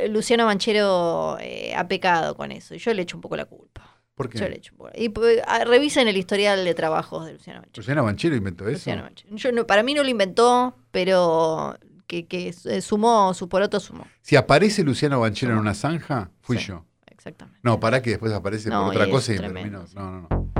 Luciano 0.09 0.47
Manchero 0.47 1.37
eh, 1.41 1.75
ha 1.77 1.87
pecado 1.89 2.37
con 2.37 2.53
eso. 2.53 2.75
Y 2.75 2.79
yo 2.79 2.93
le 2.95 3.03
echo 3.03 3.17
un 3.17 3.21
poco 3.21 3.37
la 3.37 3.45
culpa. 3.45 4.01
¿Por 4.15 4.29
qué? 4.29 4.39
Yo 4.39 4.49
le 4.49 4.57
echo 4.57 4.73
un 4.73 4.79
poco. 4.79 4.91
Y 4.95 5.09
pues, 5.09 5.41
ah, 5.47 5.65
revisen 5.65 6.07
el 6.09 6.17
historial 6.17 6.65
de 6.65 6.75
trabajos 6.75 7.27
de 7.27 7.33
Luciano 7.33 7.61
Manchero. 7.61 7.81
Luciano 7.83 8.05
Manchero 8.05 8.37
inventó 8.37 8.65
eso. 8.65 8.73
Luciano 8.75 9.03
Manchero. 9.03 9.35
Yo 9.37 9.53
no, 9.53 9.67
para 9.67 9.83
mí 9.83 9.93
no 9.95 10.03
lo 10.03 10.09
inventó, 10.09 10.77
pero 10.91 11.77
que, 12.07 12.27
que 12.27 12.55
eh, 12.65 12.81
sumó, 12.81 13.35
su 13.35 13.49
poroto 13.49 13.81
sumó. 13.81 14.07
Si 14.23 14.37
aparece 14.37 14.85
Luciano 14.85 15.21
Banchero 15.21 15.53
en 15.53 15.59
una 15.59 15.75
zanja, 15.75 16.31
fui 16.41 16.59
Sí. 16.59 16.67
yo. 16.69 16.85
Exactamente. 17.07 17.59
No, 17.63 17.81
para 17.81 18.03
que 18.03 18.11
después 18.11 18.33
aparece 18.33 18.69
No, 18.69 18.85
por 18.85 18.95
otra 18.95 19.09
y 19.09 19.11
cosa 19.11 19.33
y 19.33 19.39
sí. 19.39 19.43
No, 19.43 19.85
no, 19.95 20.29
no. 20.29 20.51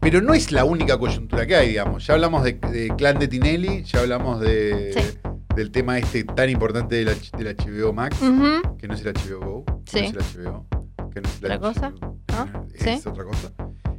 Pero 0.00 0.20
no 0.20 0.34
es 0.34 0.52
la 0.52 0.64
única 0.64 0.98
coyuntura 0.98 1.46
que 1.46 1.54
hay, 1.56 1.68
digamos. 1.68 2.06
Ya 2.06 2.14
hablamos 2.14 2.42
de, 2.44 2.52
de 2.54 2.88
Clan 2.96 3.18
de 3.18 3.28
Tinelli, 3.28 3.84
ya 3.84 4.00
hablamos 4.00 4.40
de, 4.40 4.92
Sí. 4.92 5.18
Del 5.58 5.70
tema 5.70 5.98
este 5.98 6.24
tan 6.24 6.48
importante 6.48 6.94
del, 6.96 7.08
HBO 7.08 7.92
Max, 7.92 8.16
Ujú. 8.22 8.76
que 8.78 8.88
no 8.88 8.94
es 8.94 9.04
el 9.04 9.12
HBO 9.14 9.40
Go, 9.40 9.64
Sí. 9.86 10.00
no 10.12 10.20
es 10.20 10.34
el 10.36 10.42
HBO, 10.44 10.66
que 11.12 11.20
no 11.20 11.28
es 11.28 11.38
el 11.42 11.44
¿Otra 11.44 11.58
cosa? 11.58 11.92
¿Ah? 12.28 12.46
Es 12.74 12.82
¿Sí? 13.02 13.08
otra 13.08 13.24
cosa. 13.24 13.52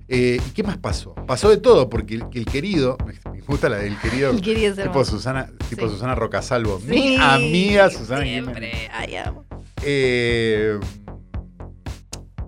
Eh, 0.08 0.39
¿Y 0.43 0.50
qué 0.52 0.63
más 0.63 0.78
pasó? 0.78 1.13
Pasó 1.28 1.50
de 1.50 1.58
todo, 1.58 1.88
porque 1.89 2.15
el, 2.15 2.26
el 2.34 2.45
querido, 2.45 2.98
me 3.32 3.41
gusta 3.41 3.69
la 3.69 3.78
del 3.78 3.95
querido, 4.00 4.32
El 4.32 4.41
querido 4.41 4.76
tipo 4.76 5.06
Susana, 5.06 5.52
tipo 5.69 5.88
Sí. 5.88 5.93
Susana 5.93 6.15
Rocasalvo, 6.15 6.80
mi 6.88 7.15
amiga 7.17 7.89
Susana. 7.91 8.24
Siempre. 8.24 8.89
Ay, 8.91 9.15
amo. 9.17 9.45
Eh, 9.84 10.80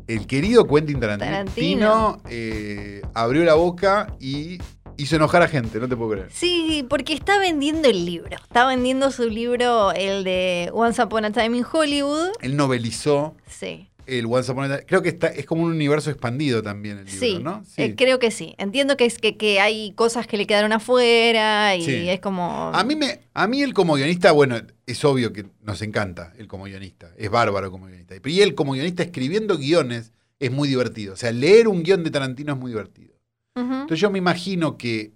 el 0.08 0.28
querido 0.28 0.66
Quentin 0.68 1.00
Tarantino, 1.00 1.32
Tarantino. 1.32 2.22
eh, 2.30 3.02
abrió 3.14 3.44
la 3.46 3.54
boca 3.54 4.08
y 4.20 4.58
hizo 5.02 5.16
enojar 5.16 5.42
a 5.42 5.48
gente, 5.48 5.80
no 5.80 5.88
te 5.90 5.96
puedo 5.96 6.12
creer. 6.12 6.28
Sí, 6.32 6.86
porque 6.90 7.14
está 7.14 7.38
vendiendo 7.40 7.90
el 7.90 8.06
libro. 8.06 8.30
Está 8.36 8.66
vendiendo 8.68 9.12
su 9.12 9.30
libro, 9.30 9.92
el 9.94 10.24
de 10.24 10.70
Once 10.74 11.02
Upon 11.02 11.26
a 11.26 11.32
Time 11.32 11.58
in 11.58 11.66
Hollywood. 11.72 12.30
Él 12.42 12.56
novelizó 12.56 13.36
Sí. 13.48 13.88
el 14.06 14.26
Once 14.26 14.52
Upon 14.52 14.66
a 14.66 14.68
Time. 14.68 14.86
Creo 14.86 15.02
que 15.02 15.10
está, 15.10 15.28
es 15.28 15.46
como 15.46 15.64
un 15.64 15.72
universo 15.72 16.10
expandido 16.10 16.62
también 16.62 16.98
el 17.00 17.06
libro, 17.06 17.20
Sí, 17.20 17.40
¿no? 17.42 17.64
eh, 17.78 17.96
creo 17.96 18.20
que 18.20 18.32
sí. 18.32 18.56
Entiendo 18.58 18.98
que 18.98 19.06
es 19.06 19.18
que, 19.18 19.38
que 19.38 19.60
hay 19.60 19.94
cosas 19.94 20.28
que 20.28 20.38
le 20.38 20.46
quedaron 20.48 20.74
afuera 20.74 21.76
y 21.76 21.84
Sí. 21.84 22.10
es 22.10 22.20
como. 22.20 22.72
A 22.74 22.84
mí, 22.84 22.96
me, 22.96 23.22
a 23.34 23.48
mí 23.48 23.62
él 23.62 23.74
como 23.74 23.94
guionista, 23.96 24.32
bueno, 24.32 24.58
es 24.86 25.06
obvio 25.06 25.32
que 25.34 25.46
nos 25.62 25.82
encanta 25.82 26.34
él 26.38 26.48
como 26.48 26.66
guionista. 26.66 27.12
Es 27.18 27.30
bárbaro 27.30 27.72
como 27.72 27.86
guionista. 27.88 28.16
Y 28.26 28.42
él 28.42 28.56
como 28.56 28.74
guionista 28.74 29.04
escribiendo 29.04 29.58
guiones 29.58 30.12
es 30.40 30.52
muy 30.52 30.68
divertido. 30.68 31.14
O 31.14 31.18
sea, 31.18 31.32
leer 31.32 31.68
un 31.68 31.84
guion 31.84 32.04
de 32.04 32.12
Tarantino 32.12 32.54
es 32.54 32.60
muy 32.60 32.72
divertido. 32.72 33.11
Entonces 33.56 34.00
yo 34.00 34.10
me 34.10 34.18
imagino 34.18 34.78
que 34.78 35.12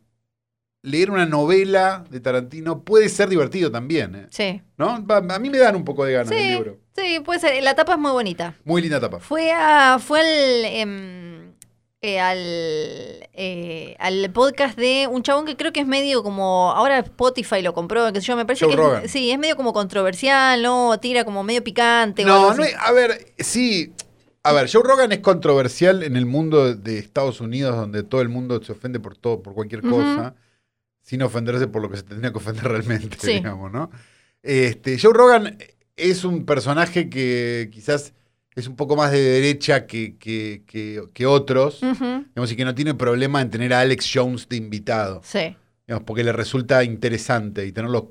leer 0.81 1.09
una 1.09 1.25
novela 1.25 2.03
de 2.09 2.19
Tarantino 2.19 2.83
puede 2.83 3.09
ser 3.09 3.29
divertido 3.29 3.71
también. 3.71 4.15
¿eh? 4.15 4.27
Sí. 4.29 4.61
¿No? 4.77 5.03
A 5.07 5.39
mí 5.39 5.49
me 5.49 5.57
dan 5.57 5.75
un 5.75 5.83
poco 5.85 6.05
de 6.05 6.13
ganas 6.13 6.29
Sí. 6.29 6.35
del 6.35 6.53
libro. 6.55 6.77
Sí, 6.95 7.19
puede 7.21 7.39
ser. 7.39 7.63
La 7.63 7.75
tapa 7.75 7.93
es 7.93 7.99
muy 7.99 8.11
bonita. 8.11 8.55
Muy 8.63 8.81
linda 8.81 8.99
tapa. 8.99 9.19
Fue 9.19 9.51
a, 9.51 9.97
fue 9.99 10.19
al, 10.19 10.65
em, 10.65 11.53
eh, 12.01 12.19
al, 12.19 12.37
eh, 13.33 13.95
al 13.99 14.29
podcast 14.31 14.77
de 14.77 15.07
un 15.09 15.23
chabón 15.23 15.45
que 15.45 15.55
creo 15.57 15.73
que 15.73 15.79
es 15.79 15.87
medio 15.87 16.21
como, 16.21 16.71
ahora 16.71 16.99
Spotify 16.99 17.61
lo 17.63 17.73
compró, 17.73 18.13
que 18.13 18.21
sé 18.21 18.27
yo, 18.27 18.35
me 18.35 18.45
parece 18.45 18.65
Joe 18.65 18.75
que 18.75 18.79
Rogan. 18.81 19.05
es, 19.05 19.11
sí, 19.11 19.31
es 19.31 19.39
medio 19.39 19.55
como 19.55 19.73
controversial, 19.73 20.61
¿no? 20.61 20.99
Tira 20.99 21.25
como 21.25 21.41
medio 21.43 21.63
picante. 21.63 22.23
o 22.23 22.27
algo 22.27 22.49
No, 22.51 22.55
no 22.57 22.63
a 22.79 22.91
ver, 22.91 23.33
sí. 23.39 23.91
A 24.45 24.53
ver, 24.53 24.69
Joe 24.71 24.84
Rogan 24.84 25.12
es 25.12 25.19
controversial 25.19 26.03
en 26.03 26.15
el 26.15 26.25
mundo 26.27 26.75
de 26.75 26.99
Estados 26.99 27.41
Unidos, 27.41 27.75
donde 27.75 28.03
todo 28.03 28.21
el 28.21 28.29
mundo 28.29 28.62
se 28.63 28.71
ofende 28.73 28.99
por 28.99 29.17
todo, 29.17 29.41
por 29.41 29.53
cualquier 29.55 29.81
cosa, 29.81 30.36
sin 31.01 31.21
ofenderse 31.23 31.67
por 31.67 31.81
lo 31.81 31.89
que 31.89 31.97
se 31.97 32.03
tendría 32.03 32.31
que 32.31 32.38
ofender 32.38 32.63
realmente, 32.67 33.17
Sí. 33.19 33.34
digamos, 33.34 33.71
¿no? 33.71 33.89
Este, 34.43 34.99
Joe 34.99 35.13
Rogan 35.13 35.58
es 35.95 36.23
un 36.23 36.45
personaje 36.45 37.10
que 37.10 37.69
quizás 37.71 38.13
es 38.55 38.67
un 38.67 38.75
poco 38.75 38.95
más 38.95 39.12
de 39.12 39.19
derecha 39.21 39.88
que, 39.88 40.15
que, 40.17 40.63
que- 40.67 41.03
que 41.12 41.25
otros, 41.25 41.81
digamos, 41.81 42.51
y 42.51 42.55
que 42.55 42.65
no 42.65 42.75
tiene 42.75 42.93
problema 42.93 43.41
en 43.41 43.49
tener 43.49 43.73
a 43.73 43.79
Alex 43.79 44.12
Jones 44.13 44.47
de 44.47 44.58
invitado, 44.58 45.21
Sí. 45.23 45.55
digamos, 45.88 46.05
porque 46.05 46.23
le 46.23 46.31
resulta 46.34 46.84
interesante 46.84 47.65
y 47.65 47.71
tenerlo 47.71 48.10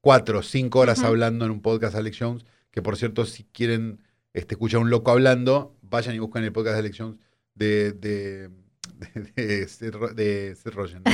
cuatro 0.00 0.38
o 0.38 0.42
cinco 0.42 0.78
horas 0.80 1.02
hablando 1.04 1.44
en 1.44 1.50
un 1.50 1.60
podcast 1.60 1.92
de 1.92 2.00
Alex 2.00 2.16
Jones, 2.18 2.44
que 2.70 2.80
por 2.80 2.96
cierto, 2.96 3.26
si 3.26 3.44
quieren 3.52 4.00
este, 4.36 4.54
escuchar 4.54 4.78
a 4.78 4.82
un 4.82 4.90
loco 4.90 5.10
hablando, 5.10 5.76
vayan 5.82 6.14
y 6.14 6.18
busquen 6.18 6.44
el 6.44 6.52
podcast 6.52 6.80
de 6.82 6.92
Jones 6.96 7.16
de, 7.54 7.92
de, 7.92 8.48
de, 9.14 9.66
de 10.14 10.54
de 10.54 10.70
Rogen, 10.70 11.02
de, 11.02 11.12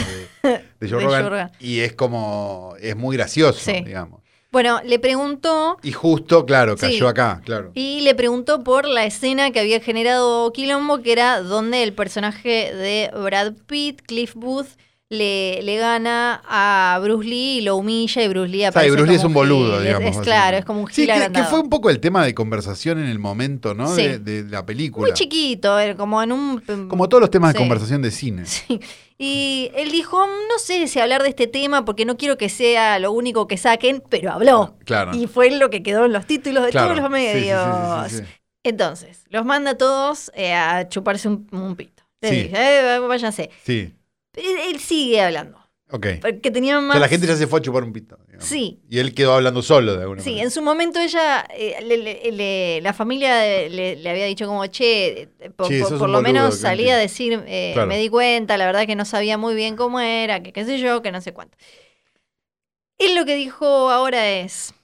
de 0.81 0.89
Joe 0.91 1.01
De 1.07 1.23
Rogan, 1.23 1.53
y 1.61 1.81
es 1.81 1.95
como, 1.95 2.75
es 2.81 2.97
muy 2.97 3.17
gracioso, 3.17 3.59
Sí. 3.61 3.83
digamos. 3.85 4.21
Bueno, 4.51 4.81
le 4.85 4.99
preguntó 4.99 5.79
Y 5.83 5.93
justo, 5.93 6.45
claro, 6.45 6.77
Sí. 6.77 6.81
cayó 6.83 7.09
acá, 7.09 7.41
claro. 7.45 7.71
y 7.75 8.01
le 8.03 8.15
preguntó 8.15 8.63
por 8.63 8.87
la 8.87 9.07
escena 9.07 9.51
que 9.51 9.61
había 9.61 9.81
generado 9.81 10.53
Quilombo, 10.53 11.01
que 11.01 11.13
era 11.13 11.41
donde 11.41 11.83
el 11.83 11.95
personaje 11.95 12.75
de 12.75 13.11
Brad 13.19 13.55
Pitt, 13.67 14.03
Cliff 14.03 14.35
Booth, 14.35 14.69
le, 15.13 15.61
le 15.63 15.77
gana 15.77 16.43
a 16.49 16.99
Bruce 17.03 17.29
Lee 17.29 17.59
y 17.59 17.61
lo 17.61 17.77
humilla 17.77 18.23
y 18.23 18.29
Bruce 18.29 18.49
Lee 18.49 18.59
O 18.59 18.61
sea, 18.61 18.67
y 18.67 18.69
aparece 18.71 18.91
Bruce 18.93 19.11
Lee 19.11 19.17
es 19.19 19.25
un 19.25 19.35
boludo, 19.35 19.75
gil. 19.77 19.87
digamos. 19.87 20.11
Es, 20.11 20.17
es 20.17 20.23
claro, 20.23 20.57
es 20.57 20.65
como 20.65 20.81
un 20.81 20.91
Sí, 20.91 21.07
que, 21.07 21.31
que 21.33 21.43
fue 21.45 21.61
un 21.61 21.69
poco 21.69 21.91
el 21.91 22.01
tema 22.01 22.25
de 22.25 22.35
conversación 22.35 22.99
en 22.99 23.07
el 23.07 23.19
momento, 23.19 23.75
¿no? 23.75 23.87
Sí. 23.95 24.03
De, 24.03 24.19
de 24.19 24.51
la 24.51 24.65
película. 24.65 25.07
Muy 25.09 25.13
chiquito, 25.15 25.79
eh, 25.79 25.95
como 25.97 26.23
en 26.23 26.33
un... 26.33 26.61
Como 26.89 27.09
todos 27.09 27.21
los 27.21 27.31
temas 27.31 27.53
de 27.53 27.59
conversación 27.59 28.01
de 28.03 28.11
cine. 28.11 28.47
Sí. 28.47 28.81
Y 29.19 29.71
él 29.77 29.93
dijo, 29.93 30.27
no 30.27 30.59
sé 30.59 30.89
si 30.89 30.99
hablar 30.99 31.23
de 31.23 31.29
este 31.29 31.47
tema 31.47 31.85
porque 31.85 32.05
no 32.05 32.17
quiero 32.17 32.37
que 32.39 32.49
sea 32.49 32.99
lo 32.99 33.13
único 33.13 33.47
que 33.47 33.57
saquen, 33.57 34.03
pero 34.09 34.33
habló. 34.33 34.77
Claro. 34.85 35.15
Y 35.15 35.27
fue 35.29 35.51
lo 35.51 35.71
que 35.71 35.83
quedó 35.83 36.07
en 36.07 36.13
los 36.13 36.27
títulos 36.27 36.65
de 36.65 36.71
Claro. 36.71 36.89
todos 36.89 37.03
los 37.03 37.11
medios. 37.11 37.61
sí. 38.11 38.23
Entonces, 38.65 39.25
los 39.29 39.45
manda 39.45 39.73
a 39.73 39.77
todos 39.77 40.31
eh, 40.35 40.55
a 40.55 40.89
chuparse 40.89 41.29
un, 41.29 41.47
un 41.53 41.77
pito. 41.77 42.03
Le 42.21 42.29
Sí. 42.31 42.35
dije, 42.45 42.95
"Eh, 42.95 42.99
váyanse. 43.01 43.51
Sí, 43.65 43.93
Él, 44.35 44.45
él 44.75 44.81
sigue 44.81 45.21
hablando. 45.21 45.59
ok. 45.91 46.07
Porque 46.21 46.51
tenía 46.51 46.79
O 46.79 46.83
más... 46.83 46.95
sea, 46.95 47.01
la 47.01 47.09
gente 47.09 47.27
ya 47.27 47.37
se 47.37 47.47
fue 47.47 47.59
a 47.59 47.63
chupar 47.63 47.85
un 47.85 47.93
pito. 47.93 48.17
digamos. 48.27 48.45
Sí. 48.47 48.81
Y 48.89 48.99
él 48.99 49.15
quedó 49.15 49.35
hablando 49.35 49.61
solo 49.63 49.95
de 49.95 50.03
alguna 50.03 50.23
Sí, 50.23 50.31
manera. 50.31 50.45
en 50.45 50.51
su 50.51 50.63
momento 50.63 50.99
ella, 51.01 51.47
eh, 51.55 51.77
le- 51.83 51.99
le- 51.99 52.33
le- 52.33 52.81
la 52.81 52.93
familia 52.95 53.41
le, 53.69 54.09
había 54.11 54.25
dicho 54.27 54.47
como, 54.47 54.65
che, 54.67 55.29
eh, 55.39 55.51
por, 55.55 55.71
lo 55.71 56.23
menos 56.23 56.43
Clancy". 56.59 56.63
salía 56.63 56.95
a 56.95 56.99
decir, 56.99 57.43
eh, 57.47 57.73
Claro. 57.75 57.89
me 57.89 57.99
di 57.99 58.09
cuenta, 58.09 58.57
la 58.57 58.67
verdad 58.67 58.87
que 58.87 58.97
no 58.97 59.05
sabía 59.05 59.37
muy 59.37 59.55
bien 59.55 59.77
cómo 59.77 60.01
era, 60.01 60.43
que 60.43 60.53
qué 60.53 60.65
sé 60.65 60.79
yo, 60.79 61.03
que 61.03 61.13
no 61.13 61.21
sé 61.21 61.33
cuánto. 61.35 61.57
Él 62.99 63.15
lo 63.15 63.25
que 63.25 63.35
dijo 63.37 63.91
ahora 63.91 64.31
es, 64.31 64.75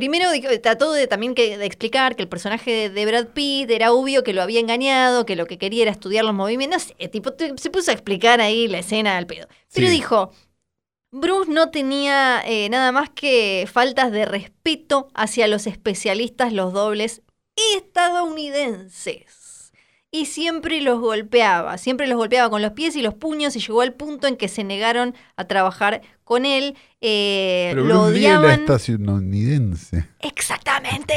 primero 0.00 0.30
dijo- 0.32 0.48
trató 0.60 0.92
de 0.92 1.06
también 1.06 1.34
que, 1.36 1.56
de 1.56 1.64
explicar 1.66 2.16
que 2.16 2.22
el 2.22 2.28
personaje 2.28 2.90
de, 2.90 3.06
Brad 3.06 3.28
Pitt 3.28 3.70
era 3.70 3.92
obvio 3.92 4.24
que 4.24 4.32
lo 4.32 4.42
había 4.42 4.58
engañado, 4.58 5.24
que 5.24 5.36
lo 5.36 5.46
que 5.46 5.56
quería 5.58 5.82
era 5.82 5.92
estudiar 5.92 6.24
los 6.24 6.34
movimientos, 6.34 6.82
sé, 6.98 7.08
tipo, 7.08 7.30
se 7.56 7.70
puso 7.70 7.92
a 7.92 7.94
explicar 7.94 8.40
ahí 8.40 8.66
la 8.66 8.80
escena 8.80 9.16
al 9.16 9.26
pedo. 9.26 9.46
Pero 9.72 9.86
Sí. 9.86 9.92
dijo, 9.92 10.32
Bruce 11.12 11.50
no 11.50 11.70
tenía 11.70 12.42
eh, 12.44 12.68
nada 12.68 12.90
más 12.92 13.10
que 13.10 13.68
faltas 13.72 14.10
de 14.12 14.24
respeto 14.26 15.08
hacia 15.14 15.46
los 15.48 15.66
especialistas, 15.66 16.52
los 16.52 16.72
dobles 16.72 17.22
estadounidenses. 17.74 19.39
Y 20.12 20.26
siempre 20.26 20.80
los 20.80 20.98
golpeaba, 20.98 21.78
siempre 21.78 22.08
los 22.08 22.16
golpeaba 22.18 22.50
con 22.50 22.62
los 22.62 22.72
pies 22.72 22.96
y 22.96 23.02
los 23.02 23.14
puños 23.14 23.54
y 23.54 23.60
llegó 23.60 23.80
al 23.80 23.94
punto 23.94 24.26
en 24.26 24.36
que 24.36 24.48
se 24.48 24.64
negaron 24.64 25.14
a 25.36 25.44
trabajar 25.46 26.02
con 26.24 26.44
él. 26.46 26.76
eh, 27.00 27.68
Pero 27.70 27.84
lo 27.84 27.94
era 27.94 28.00
odiaban. 28.02 28.60
estadounidense. 28.68 30.06
Exactamente. 30.20 31.14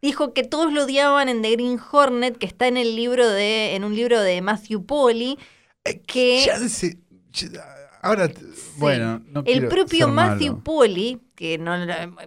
Dijo 0.00 0.32
que 0.32 0.44
todos 0.44 0.72
lo 0.72 0.84
odiaban 0.84 1.28
en 1.28 1.42
The 1.42 1.50
Green 1.52 1.78
Hornet, 1.90 2.38
que 2.38 2.46
está 2.46 2.68
en 2.68 2.76
el 2.76 2.94
libro 2.96 3.28
de, 3.28 3.74
en 3.74 3.84
un 3.84 3.94
libro 3.96 4.20
de 4.20 4.40
Matthew 4.40 4.86
Polly, 4.86 5.36
que 6.06 6.44
Ya 6.46 6.56
se- 6.68 6.98
ya- 7.32 7.79
ahora, 8.00 8.30
bueno, 8.76 9.22
no 9.30 9.42
el 9.46 9.68
propio 9.68 10.06
ser 10.06 10.14
Matthew 10.14 10.52
malo. 10.52 10.64
Polly, 10.64 11.20
que 11.34 11.58
no 11.58 11.74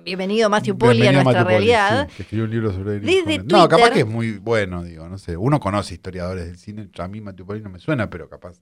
bienvenido 0.04 0.50
Matthew 0.50 0.78
Polly 0.78 1.02
Bienvenido 1.02 1.22
a 1.22 1.24
nuestra 1.24 1.44
Matthew 1.44 1.58
realidad. 1.58 2.08
sí, 2.10 2.16
que 2.18 2.22
escribió 2.24 2.46
un 2.46 2.52
libro 2.52 2.72
sobre 2.72 3.00
Green 3.00 3.06
Desde 3.26 3.34
Hornet. 3.40 3.52
No, 3.52 3.68
capaz 3.68 3.76
Twitter- 3.78 3.94
que 3.94 4.00
es 4.00 4.06
muy 4.08 4.32
bueno, 4.38 4.84
digo, 4.84 5.08
no 5.10 5.18
sé. 5.18 5.38
Uno 5.38 5.60
conoce 5.60 5.94
historiadores 5.96 6.46
del 6.46 6.58
cine. 6.58 6.90
A 6.98 7.08
mí 7.08 7.22
Matthew 7.22 7.46
Polly 7.46 7.62
no 7.62 7.70
me 7.70 7.80
suena, 7.80 8.10
pero 8.10 8.30
capaz. 8.30 8.60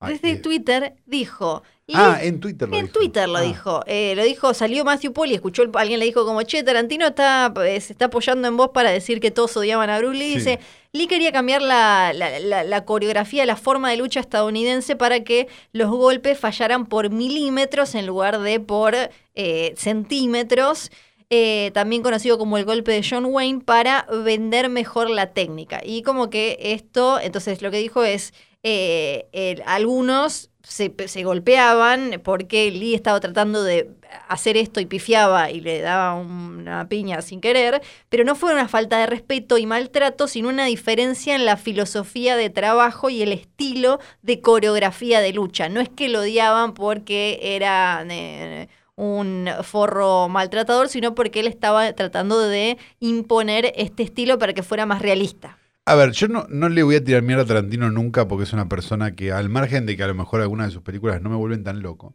Desde 0.00 0.30
eh, 0.32 0.36
Twitter 0.36 0.94
dijo. 1.06 1.62
Ah, 1.94 2.16
"Les 2.18 2.28
en 2.28 2.40
Twitter 2.40 2.68
lo 2.68 2.76
En 2.76 2.86
dijo. 2.86 2.98
Twitter 2.98 3.28
lo 3.28 3.38
Ah, 3.38 3.42
dijo. 3.42 3.80
Eh, 3.86 4.14
lo 4.16 4.24
dijo, 4.24 4.52
salió 4.54 4.84
Matthew 4.84 5.12
Polly, 5.12 5.34
escuchó, 5.34 5.62
el- 5.62 5.70
alguien 5.74 6.00
le 6.00 6.04
dijo 6.06 6.24
como, 6.26 6.42
che, 6.42 6.62
Tarantino 6.64 7.06
está, 7.06 7.52
eh, 7.64 7.80
se 7.80 7.92
está 7.92 8.06
apoyando 8.06 8.46
en 8.48 8.56
vos 8.56 8.70
para 8.74 8.90
decir 8.90 9.20
que 9.20 9.30
todos 9.30 9.56
odiaban 9.56 9.88
a 9.88 9.98
Bruce 9.98 10.18
Lee. 10.18 10.32
Sí. 10.32 10.38
Dice, 10.38 10.60
Lee 10.92 11.06
quería 11.06 11.30
cambiar 11.32 11.62
la, 11.62 12.12
la- 12.12 12.40
la- 12.40 12.64
la 12.64 12.84
coreografía, 12.84 13.46
la 13.46 13.56
forma 13.56 13.88
de 13.90 13.96
lucha 13.98 14.20
estadounidense 14.20 14.96
para 14.96 15.20
que 15.24 15.46
los 15.72 15.90
golpes 15.90 16.38
fallaran 16.38 16.86
por 16.86 17.10
milímetros 17.10 17.94
en 17.94 18.06
lugar 18.06 18.40
de 18.40 18.60
por 18.60 18.94
eh, 19.34 19.74
centímetros. 19.76 20.90
eh, 21.28 21.72
también 21.74 22.02
conocido 22.04 22.38
como 22.38 22.56
el 22.56 22.64
golpe 22.64 22.92
de 22.92 23.04
John 23.08 23.24
Wayne, 23.26 23.60
para 23.60 24.06
vender 24.24 24.68
mejor 24.68 25.10
la 25.10 25.32
técnica. 25.32 25.80
Y 25.84 26.02
como 26.02 26.30
que 26.30 26.56
esto, 26.60 27.18
entonces 27.20 27.62
lo 27.62 27.72
que 27.72 27.78
dijo 27.78 28.04
es, 28.04 28.32
eh, 28.68 29.62
algunos 29.64 30.50
se, 30.64 30.92
se 31.06 31.22
golpeaban 31.22 32.20
porque 32.24 32.72
Lee 32.72 32.94
estaba 32.94 33.20
tratando 33.20 33.62
de 33.62 33.92
hacer 34.28 34.56
esto 34.56 34.80
y 34.80 34.86
pifiaba 34.86 35.52
y 35.52 35.60
le 35.60 35.80
daba 35.80 36.14
una 36.14 36.88
piña 36.88 37.22
sin 37.22 37.40
querer, 37.40 37.80
pero 38.08 38.24
no 38.24 38.34
fue 38.34 38.52
una 38.52 38.66
falta 38.66 38.98
de 38.98 39.06
respeto 39.06 39.56
y 39.56 39.66
maltrato, 39.66 40.26
sino 40.26 40.48
una 40.48 40.64
diferencia 40.64 41.36
en 41.36 41.44
la 41.44 41.56
filosofía 41.56 42.36
de 42.36 42.50
trabajo 42.50 43.08
y 43.08 43.22
el 43.22 43.32
estilo 43.32 44.00
de 44.22 44.40
coreografía 44.40 45.20
de 45.20 45.32
lucha. 45.32 45.68
No 45.68 45.80
es 45.80 45.88
que 45.88 46.08
lo 46.08 46.20
odiaban 46.20 46.74
porque 46.74 47.38
era 47.40 48.04
eh, 48.10 48.68
un 48.96 49.48
forro 49.62 50.28
maltratador, 50.28 50.88
sino 50.88 51.14
porque 51.14 51.38
él 51.38 51.46
estaba 51.46 51.92
tratando 51.92 52.40
de 52.40 52.78
imponer 52.98 53.72
este 53.76 54.02
estilo 54.02 54.40
para 54.40 54.54
que 54.54 54.64
fuera 54.64 54.86
más 54.86 55.00
realista. 55.00 55.58
A 55.88 55.94
ver, 55.94 56.10
yo 56.12 56.26
no, 56.28 56.46
no 56.48 56.68
le 56.68 56.82
voy 56.82 56.96
a 56.96 57.04
tirar 57.04 57.22
mierda 57.22 57.44
a 57.44 57.46
Tarantino 57.46 57.90
nunca 57.90 58.26
porque 58.26 58.42
es 58.44 58.52
una 58.52 58.68
persona 58.68 59.14
que, 59.14 59.30
al 59.30 59.48
margen 59.48 59.86
de 59.86 59.96
que 59.96 60.02
a 60.02 60.08
lo 60.08 60.14
mejor 60.14 60.40
algunas 60.40 60.66
de 60.68 60.72
sus 60.72 60.82
películas 60.82 61.22
no 61.22 61.30
me 61.30 61.36
vuelven 61.36 61.62
tan 61.62 61.80
loco, 61.80 62.12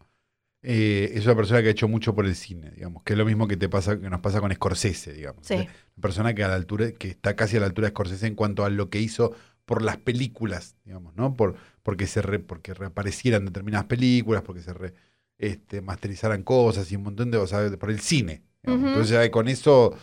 eh, 0.62 1.12
es 1.16 1.26
una 1.26 1.36
persona 1.36 1.62
que 1.62 1.70
ha 1.70 1.72
hecho 1.72 1.88
mucho 1.88 2.14
por 2.14 2.26
el 2.26 2.36
cine, 2.36 2.72
digamos, 2.72 3.04
que 3.04 3.14
es 3.14 3.20
lo 3.20 3.26
mismo 3.26 3.48
que 3.48 3.58
te 3.58 3.70
pasa, 3.70 4.00
que 4.00 4.10
nos 4.10 4.20
pasa 4.20 4.42
con 4.42 4.54
Scorsese, 4.54 5.14
digamos. 5.14 5.48
Sí. 5.48 5.56
Una 5.56 6.02
persona 6.02 6.34
que 6.36 6.44
a 6.44 6.50
la 6.50 6.56
altura, 6.56 6.92
que 6.92 7.08
está 7.10 7.36
casi 7.38 7.58
a 7.58 7.62
la 7.62 7.68
altura 7.68 7.88
de 7.88 7.92
Scorsese 7.92 8.28
en 8.28 8.36
cuanto 8.36 8.66
a 8.66 8.70
lo 8.70 8.90
que 8.90 9.00
hizo 9.00 9.34
por 9.66 9.82
las 9.82 9.98
películas, 9.98 10.76
digamos, 10.84 11.16
¿no? 11.16 11.36
Por, 11.38 11.56
porque 11.82 12.08
se 12.08 12.22
re- 12.22 12.40
porque 12.40 12.74
reaparecieran 12.74 13.46
determinadas 13.46 13.86
películas, 13.86 14.44
porque 14.44 14.62
se 14.62 14.74
re- 14.74 14.94
este, 15.38 15.82
masterizaran 15.82 16.44
cosas 16.44 16.92
y 16.92 16.98
un 16.98 17.04
montón 17.04 17.32
de 17.32 17.48
sea, 17.48 17.72
por 17.78 17.90
el 17.90 18.02
cine. 18.02 18.44
digamos. 18.64 18.82
Ujú. 18.84 18.90
Entonces, 18.90 19.30
con 19.30 19.48
eso, 19.48 19.96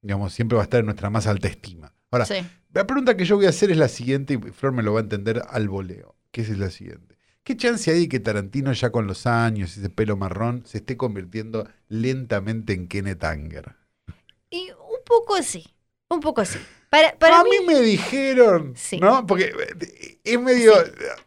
digamos, 0.00 0.32
siempre 0.32 0.56
va 0.56 0.62
a 0.62 0.64
estar 0.64 0.80
en 0.80 0.86
nuestra 0.86 1.10
más 1.10 1.26
alta 1.26 1.48
estima. 1.48 1.92
Ahora, 2.10 2.24
Sí. 2.26 2.34
la 2.72 2.86
pregunta 2.86 3.16
que 3.16 3.24
yo 3.24 3.36
voy 3.36 3.46
a 3.46 3.50
hacer 3.50 3.70
es 3.70 3.76
la 3.76 3.88
siguiente, 3.88 4.34
y 4.34 4.50
Flor 4.52 4.72
me 4.72 4.82
lo 4.82 4.92
va 4.92 5.00
a 5.00 5.02
entender 5.02 5.42
al 5.48 5.68
voleo, 5.68 6.16
que 6.32 6.40
es 6.42 6.58
la 6.58 6.70
siguiente. 6.70 7.16
¿Qué 7.44 7.56
chance 7.56 7.90
hay 7.90 8.00
de 8.00 8.08
que 8.08 8.20
Tarantino 8.20 8.72
ya 8.72 8.90
con 8.90 9.06
los 9.06 9.26
años, 9.26 9.76
ese 9.76 9.88
pelo 9.90 10.16
marrón, 10.16 10.62
se 10.66 10.78
esté 10.78 10.96
convirtiendo 10.96 11.66
lentamente 11.88 12.72
en 12.74 12.86
Kenneth 12.88 13.24
Anger? 13.24 13.74
Y 14.50 14.70
un 14.70 14.98
poco 15.04 15.34
así. 15.36 15.64
Un 16.08 16.20
poco 16.20 16.40
así. 16.40 16.58
Para, 16.90 17.16
para 17.18 17.40
a 17.40 17.44
mí, 17.44 17.50
mí 17.60 17.66
me 17.66 17.80
dijeron, 17.80 18.74
Sí. 18.76 18.98
¿no? 18.98 19.24
Porque 19.26 19.44
eh, 19.44 20.18
es 20.24 20.40
medio, 20.40 20.72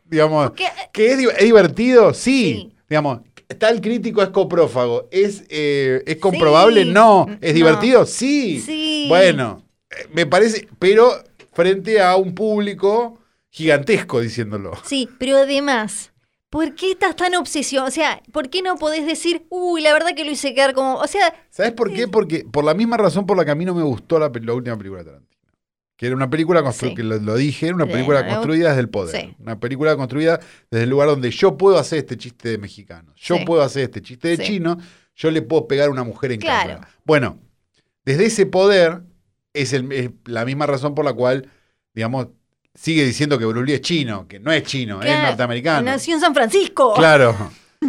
digamos, 0.06 0.48
Porque- 0.50 0.66
que 0.92 1.12
es, 1.14 1.18
di- 1.18 1.28
es 1.38 1.44
divertido, 1.44 2.14
sí. 2.14 2.70
Sí. 2.70 2.76
Digamos, 2.90 3.22
tal 3.58 3.80
crítico 3.82 4.22
es 4.22 4.30
coprófago. 4.30 5.08
¿Es, 5.10 5.46
eh, 5.50 6.04
¿es 6.06 6.18
comprobable? 6.18 6.84
No. 6.86 7.26
No. 7.28 7.38
¿Es 7.42 7.54
divertido? 7.54 8.06
Sí. 8.06 8.60
Sí. 8.60 9.06
Bueno, 9.08 9.63
eh, 9.63 9.63
me 10.14 10.26
parece, 10.26 10.68
pero 10.80 11.12
frente 11.54 12.02
a 12.02 12.16
un 12.16 12.34
público 12.36 13.20
gigantesco 13.50 14.20
diciéndolo. 14.22 14.74
Sí, 14.84 15.08
pero 15.20 15.38
además, 15.38 16.12
¿por 16.50 16.74
qué 16.76 16.92
estás 16.92 17.16
tan 17.16 17.36
obsesionado? 17.36 17.88
O 17.88 17.92
sea, 17.92 18.22
¿por 18.32 18.50
qué 18.50 18.62
no 18.62 18.76
podés 18.78 19.06
decir, 19.06 19.46
uy, 19.50 19.82
la 19.82 19.94
verdad 19.94 20.16
que 20.16 20.26
lo 20.26 20.32
hice 20.32 20.54
quedar 20.54 20.74
como. 20.74 20.96
O 20.96 21.08
sea, 21.08 21.34
¿Sabes 21.50 21.72
por 21.74 21.94
qué? 21.94 22.08
Porque 22.08 22.46
por 22.52 22.64
la 22.64 22.74
misma 22.74 22.98
razón 22.98 23.26
por 23.26 23.38
la 23.38 23.46
que 23.46 23.52
a 23.52 23.56
mí 23.56 23.66
no 23.66 23.76
me 23.76 23.84
gustó 23.84 24.18
la, 24.20 24.32
la 24.34 24.54
última 24.54 24.78
película 24.78 25.04
de 25.04 25.06
Tarantino. 25.12 25.34
Que 25.96 26.08
era 26.08 26.16
una 26.16 26.30
película 26.30 26.64
construida, 26.64 26.92
Sí. 26.92 26.96
que 26.96 27.04
lo, 27.04 27.18
lo 27.20 27.36
dije, 27.36 27.68
era 27.68 27.76
una 27.76 27.86
película 27.86 28.28
construida 28.28 28.70
desde 28.70 28.82
el 28.82 28.90
poder. 28.90 29.22
Sí. 29.22 29.36
Una 29.40 29.60
película 29.60 29.96
construida 29.96 30.40
desde 30.72 30.84
el 30.86 30.90
lugar 30.90 31.08
donde 31.08 31.30
yo 31.30 31.56
puedo 31.56 31.78
hacer 31.78 32.00
este 32.00 32.18
chiste 32.18 32.50
de 32.50 32.58
mexicano. 32.58 33.14
Yo 33.16 33.38
Sí. 33.38 33.46
puedo 33.46 33.62
hacer 33.62 33.84
este 33.84 34.02
chiste 34.02 34.30
de 34.30 34.40
chino. 34.40 34.78
Yo 35.16 35.30
le 35.30 35.44
puedo 35.44 35.68
pegar 35.68 35.90
a 35.90 35.92
una 35.92 36.04
mujer 36.04 36.32
en 36.32 36.40
Claro. 36.40 36.70
cámara. 36.72 36.90
Bueno, 37.06 37.38
desde 38.04 38.26
ese 38.26 38.48
poder 38.48 39.04
es, 39.54 39.74
el- 39.74 39.92
es 39.92 40.10
la 40.26 40.46
misma 40.46 40.66
razón 40.66 40.96
por 40.96 41.06
la 41.06 41.14
cual, 41.14 41.50
digamos, 41.94 42.28
sigue 42.76 43.06
diciendo 43.06 43.38
que 43.38 43.46
Bruce 43.46 43.66
Lee 43.66 43.74
es 43.74 43.82
chino, 43.82 44.28
que 44.28 44.40
no 44.40 44.52
es 44.52 44.64
chino, 44.64 45.02
es 45.02 45.16
norteamericano. 45.22 45.84
Nació 45.84 46.16
en 46.16 46.22
San 46.22 46.34
Francisco. 46.34 46.94
Claro. 46.96 47.36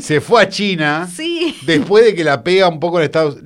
Se 0.00 0.20
fue 0.20 0.42
a 0.42 0.48
China. 0.48 1.08
Sí. 1.14 1.56
Después 1.66 2.04
de 2.04 2.14
que 2.14 2.24
la 2.24 2.42
pega 2.42 2.68
un 2.68 2.80
poco 2.80 2.98
en 2.98 3.04
Estados 3.04 3.38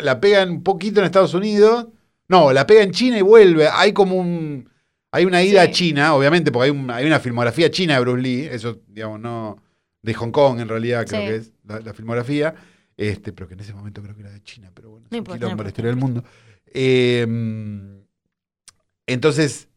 la 0.00 0.20
pega 0.20 0.44
un 0.44 0.62
poquito 0.62 1.00
en 1.00 1.06
Estados 1.06 1.34
Unidos. 1.34 1.88
No, 2.28 2.52
la 2.52 2.66
pega 2.66 2.82
en 2.82 2.90
China 2.92 3.18
y 3.18 3.22
vuelve. 3.22 3.68
Hay 3.68 3.92
como 3.92 4.16
un. 4.16 4.68
Hay 5.12 5.24
una 5.24 5.42
ida 5.42 5.62
Sí. 5.64 5.68
a 5.68 5.70
China, 5.72 6.14
obviamente, 6.14 6.50
porque 6.52 6.64
hay, 6.66 6.70
un- 6.70 6.90
hay 6.90 7.06
una 7.06 7.18
filmografía 7.20 7.70
china 7.70 7.94
de 7.94 8.00
Bruce 8.00 8.22
Lee. 8.22 8.48
Eso, 8.50 8.80
digamos, 8.88 9.20
no. 9.20 9.62
De 10.02 10.14
Hong 10.14 10.30
Kong, 10.30 10.60
en 10.60 10.68
realidad, 10.68 11.04
creo 11.06 11.20
Sí. 11.22 11.26
que 11.26 11.34
es 11.36 11.52
la, 11.66 11.80
la 11.80 11.92
filmografía. 11.94 12.54
Este, 12.96 13.32
pero 13.32 13.48
que 13.48 13.54
en 13.54 13.60
ese 13.60 13.74
momento 13.74 14.00
creo 14.02 14.14
que 14.14 14.22
era 14.22 14.30
de 14.30 14.42
China, 14.42 14.70
pero 14.72 14.90
bueno, 14.90 15.06
es 15.06 15.12
No 15.12 15.16
un 15.16 15.18
importa, 15.18 15.38
quilombo 15.38 15.62
la 15.64 15.68
historia 15.68 15.90
del 15.90 15.98
mundo. 16.00 16.24
Eh, 16.78 17.26
entonces, 19.06 19.68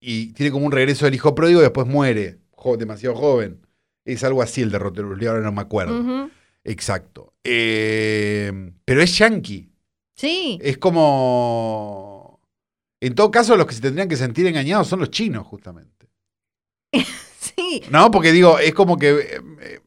y 0.00 0.32
tiene 0.32 0.52
como 0.52 0.66
un 0.66 0.72
regreso 0.72 1.04
del 1.04 1.14
hijo 1.14 1.34
pródigo 1.34 1.60
y 1.60 1.62
después 1.64 1.86
muere, 1.86 2.38
jo- 2.52 2.76
demasiado 2.76 3.14
joven. 3.16 3.60
Es 4.04 4.22
algo 4.24 4.40
así 4.42 4.62
el 4.62 4.70
derrotero 4.70 5.10
de 5.10 5.16
Lee, 5.16 5.26
ahora 5.26 5.40
no 5.42 5.52
me 5.52 5.60
acuerdo. 5.62 6.30
Exacto. 6.64 7.34
Eh, 7.44 8.72
pero 8.84 9.02
es 9.02 9.18
yankee. 9.18 9.68
Sí. 10.14 10.58
Es 10.62 10.78
como. 10.78 12.40
En 13.00 13.14
todo 13.14 13.30
caso, 13.30 13.56
los 13.56 13.66
que 13.66 13.74
se 13.74 13.80
tendrían 13.82 14.08
que 14.08 14.16
sentir 14.16 14.46
engañados 14.46 14.88
son 14.88 15.00
los 15.00 15.10
chinos, 15.10 15.46
justamente. 15.46 16.08
Sí. 17.56 17.82
No, 17.90 18.10
porque 18.10 18.32
digo, 18.32 18.58
es 18.58 18.74
como 18.74 18.96
que. 18.98 19.10
eh, 19.10 19.40
eh, 19.60 19.80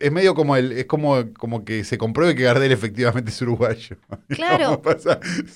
es 0.00 0.10
medio 0.10 0.34
como 0.34 0.56
el. 0.56 0.72
Es 0.72 0.86
como, 0.86 1.32
como 1.34 1.64
que 1.64 1.84
se 1.84 1.98
compruebe 1.98 2.34
que 2.34 2.42
Gardel 2.42 2.72
efectivamente 2.72 3.30
es 3.30 3.40
uruguayo. 3.42 3.96
Claro. 4.28 4.82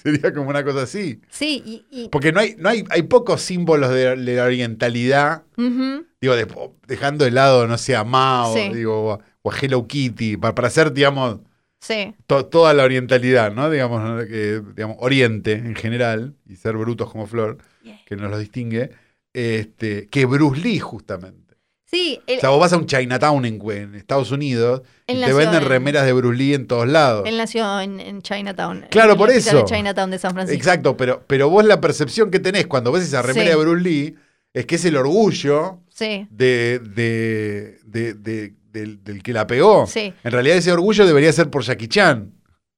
Sería 0.02 0.32
como 0.32 0.50
una 0.50 0.62
cosa 0.64 0.82
así. 0.82 1.20
Sí. 1.30 1.62
Y, 1.64 1.86
y- 1.90 2.08
Porque 2.10 2.30
no 2.32 2.40
hay, 2.40 2.54
no 2.58 2.68
hay, 2.68 2.84
hay 2.90 3.02
pocos 3.02 3.40
símbolos 3.40 3.90
de, 3.90 4.16
de 4.16 4.36
la 4.36 4.44
orientalidad. 4.44 5.42
Digo, 5.56 6.36
de- 6.36 6.70
dejando 6.86 7.24
de 7.24 7.30
lado, 7.32 7.66
no 7.66 7.76
sé, 7.78 7.96
a 7.96 8.04
Mao, 8.04 8.54
Sí. 8.54 8.70
digo, 8.72 9.18
o 9.42 9.50
a- 9.50 9.56
Hello 9.60 9.86
Kitty, 9.86 10.36
para, 10.36 10.54
para 10.54 10.68
hacer, 10.68 10.92
digamos, 10.92 11.40
Sí. 11.80 12.14
to- 12.26 12.46
toda 12.46 12.72
la 12.74 12.84
orientalidad, 12.84 13.52
¿no? 13.52 13.68
Digamos, 13.70 14.02
¿no? 14.02 14.18
que, 14.26 14.62
digamos, 14.74 14.96
Oriente 15.00 15.52
en 15.52 15.74
general, 15.74 16.34
y 16.48 16.56
ser 16.56 16.76
brutos 16.76 17.10
como 17.10 17.26
Flor, 17.26 17.58
que 18.06 18.16
nos 18.16 18.30
los 18.30 18.40
distingue, 18.40 18.90
este, 19.34 20.06
que 20.08 20.24
Bruce 20.26 20.60
Lee, 20.62 20.78
justamente. 20.78 21.53
Sí. 21.86 22.20
el- 22.26 22.38
O 22.38 22.40
sea, 22.40 22.48
vos 22.50 22.60
vas 22.60 22.72
a 22.72 22.76
un 22.76 22.86
Chinatown 22.86 23.44
en, 23.44 23.60
en 23.70 23.94
Estados 23.94 24.30
Unidos 24.30 24.82
Él 25.06 25.18
y 25.18 25.24
te 25.24 25.32
venden 25.32 25.62
en- 25.62 25.68
remeras 25.68 26.04
de 26.06 26.12
Bruce 26.12 26.36
Lee 26.36 26.54
en 26.54 26.66
todos 26.66 26.88
lados. 26.88 27.24
Él 27.26 27.36
nació 27.36 27.80
en, 27.80 28.00
en 28.00 28.22
Chinatown. 28.22 28.86
Claro, 28.90 29.12
en 29.12 29.18
por 29.18 29.30
eso. 29.30 29.58
de 29.58 29.64
Chinatown 29.64 30.10
de 30.10 30.18
San 30.18 30.32
Francisco. 30.32 30.56
Exacto, 30.56 30.96
pero, 30.96 31.22
pero 31.26 31.48
vos 31.50 31.64
la 31.64 31.80
percepción 31.80 32.30
que 32.30 32.40
tenés 32.40 32.66
cuando 32.66 32.90
ves 32.90 33.04
esa 33.04 33.22
remera 33.22 33.52
Sí. 33.52 33.58
de 33.58 33.64
Bruce 33.64 33.82
Lee 33.82 34.16
es 34.52 34.66
que 34.66 34.74
es 34.76 34.84
el 34.84 34.96
orgullo 34.96 35.80
Sí. 35.90 36.26
de, 36.30 36.80
de- 36.82 37.78
de- 37.84 38.14
de- 38.14 38.54
del, 38.72 39.04
del 39.04 39.22
que 39.22 39.32
la 39.32 39.46
pegó. 39.46 39.86
Sí. 39.86 40.12
En 40.24 40.32
realidad 40.32 40.56
ese 40.56 40.72
orgullo 40.72 41.06
debería 41.06 41.32
ser 41.32 41.48
por 41.50 41.62
Jackie 41.62 41.86
Chan. 41.86 42.32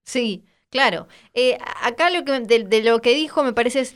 Sí, 0.04 0.44
claro. 0.68 1.08
Eh, 1.32 1.56
acá 1.82 2.10
lo 2.10 2.22
que 2.24 2.38
de, 2.40 2.64
de 2.64 2.82
lo 2.82 3.00
que 3.00 3.14
dijo 3.14 3.42
me 3.42 3.54
parece 3.54 3.80
es, 3.80 3.94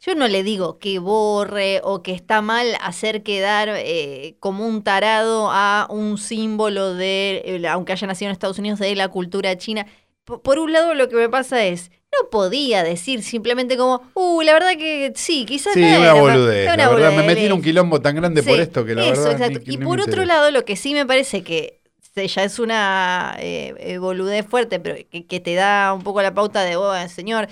yo 0.00 0.14
no 0.14 0.28
le 0.28 0.42
digo 0.42 0.78
que 0.78 0.98
borre 0.98 1.80
o 1.82 2.02
que 2.02 2.12
está 2.12 2.42
mal 2.42 2.66
hacer 2.80 3.22
quedar 3.22 3.68
eh, 3.76 4.36
como 4.40 4.66
un 4.66 4.82
tarado 4.84 5.50
a 5.50 5.86
un 5.90 6.18
símbolo 6.18 6.94
de, 6.94 7.42
eh, 7.44 7.68
aunque 7.68 7.92
haya 7.92 8.06
nacido 8.06 8.28
en 8.28 8.32
Estados 8.32 8.58
Unidos, 8.58 8.78
de 8.78 8.94
la 8.94 9.08
cultura 9.08 9.56
china. 9.56 9.86
Por, 10.24 10.42
por 10.42 10.58
un 10.58 10.72
lado 10.72 10.94
lo 10.94 11.08
que 11.08 11.16
me 11.16 11.28
pasa 11.28 11.64
es, 11.64 11.90
no 12.12 12.30
podía 12.30 12.82
decir 12.84 13.22
simplemente 13.22 13.76
como, 13.76 14.02
uh, 14.14 14.42
la 14.42 14.52
verdad 14.52 14.70
que 14.78 15.12
sí, 15.16 15.44
quizás 15.46 15.72
Sí, 15.74 15.80
no 15.80 16.00
una 16.00 16.12
boludez. 16.14 16.66
La 16.76 16.88
verdad, 16.88 17.12
me 17.12 17.22
metí 17.22 17.46
en 17.46 17.52
un 17.52 17.62
quilombo 17.62 18.00
tan 18.00 18.16
grande 18.16 18.42
por 18.42 18.60
esto 18.60 18.84
que 18.84 18.94
la 18.94 19.06
eso, 19.06 19.22
verdad. 19.22 19.32
exacto. 19.48 19.60
ni- 19.66 19.74
y 19.74 19.78
por 19.78 20.00
otro 20.00 20.22
interesa. 20.22 20.26
lado, 20.26 20.50
lo 20.50 20.64
que 20.64 20.76
sí 20.76 20.94
me 20.94 21.06
parece 21.06 21.42
que 21.42 21.80
ya 22.14 22.44
es 22.44 22.58
una 22.58 23.36
eh, 23.40 23.74
eh, 23.78 23.98
boludez 23.98 24.46
fuerte, 24.46 24.80
pero 24.80 24.96
que, 25.10 25.26
que 25.26 25.40
te 25.40 25.54
da 25.54 25.92
un 25.92 26.02
poco 26.02 26.22
la 26.22 26.32
pauta 26.32 26.62
de, 26.64 26.76
oh, 26.76 26.94
señor, 27.08 27.48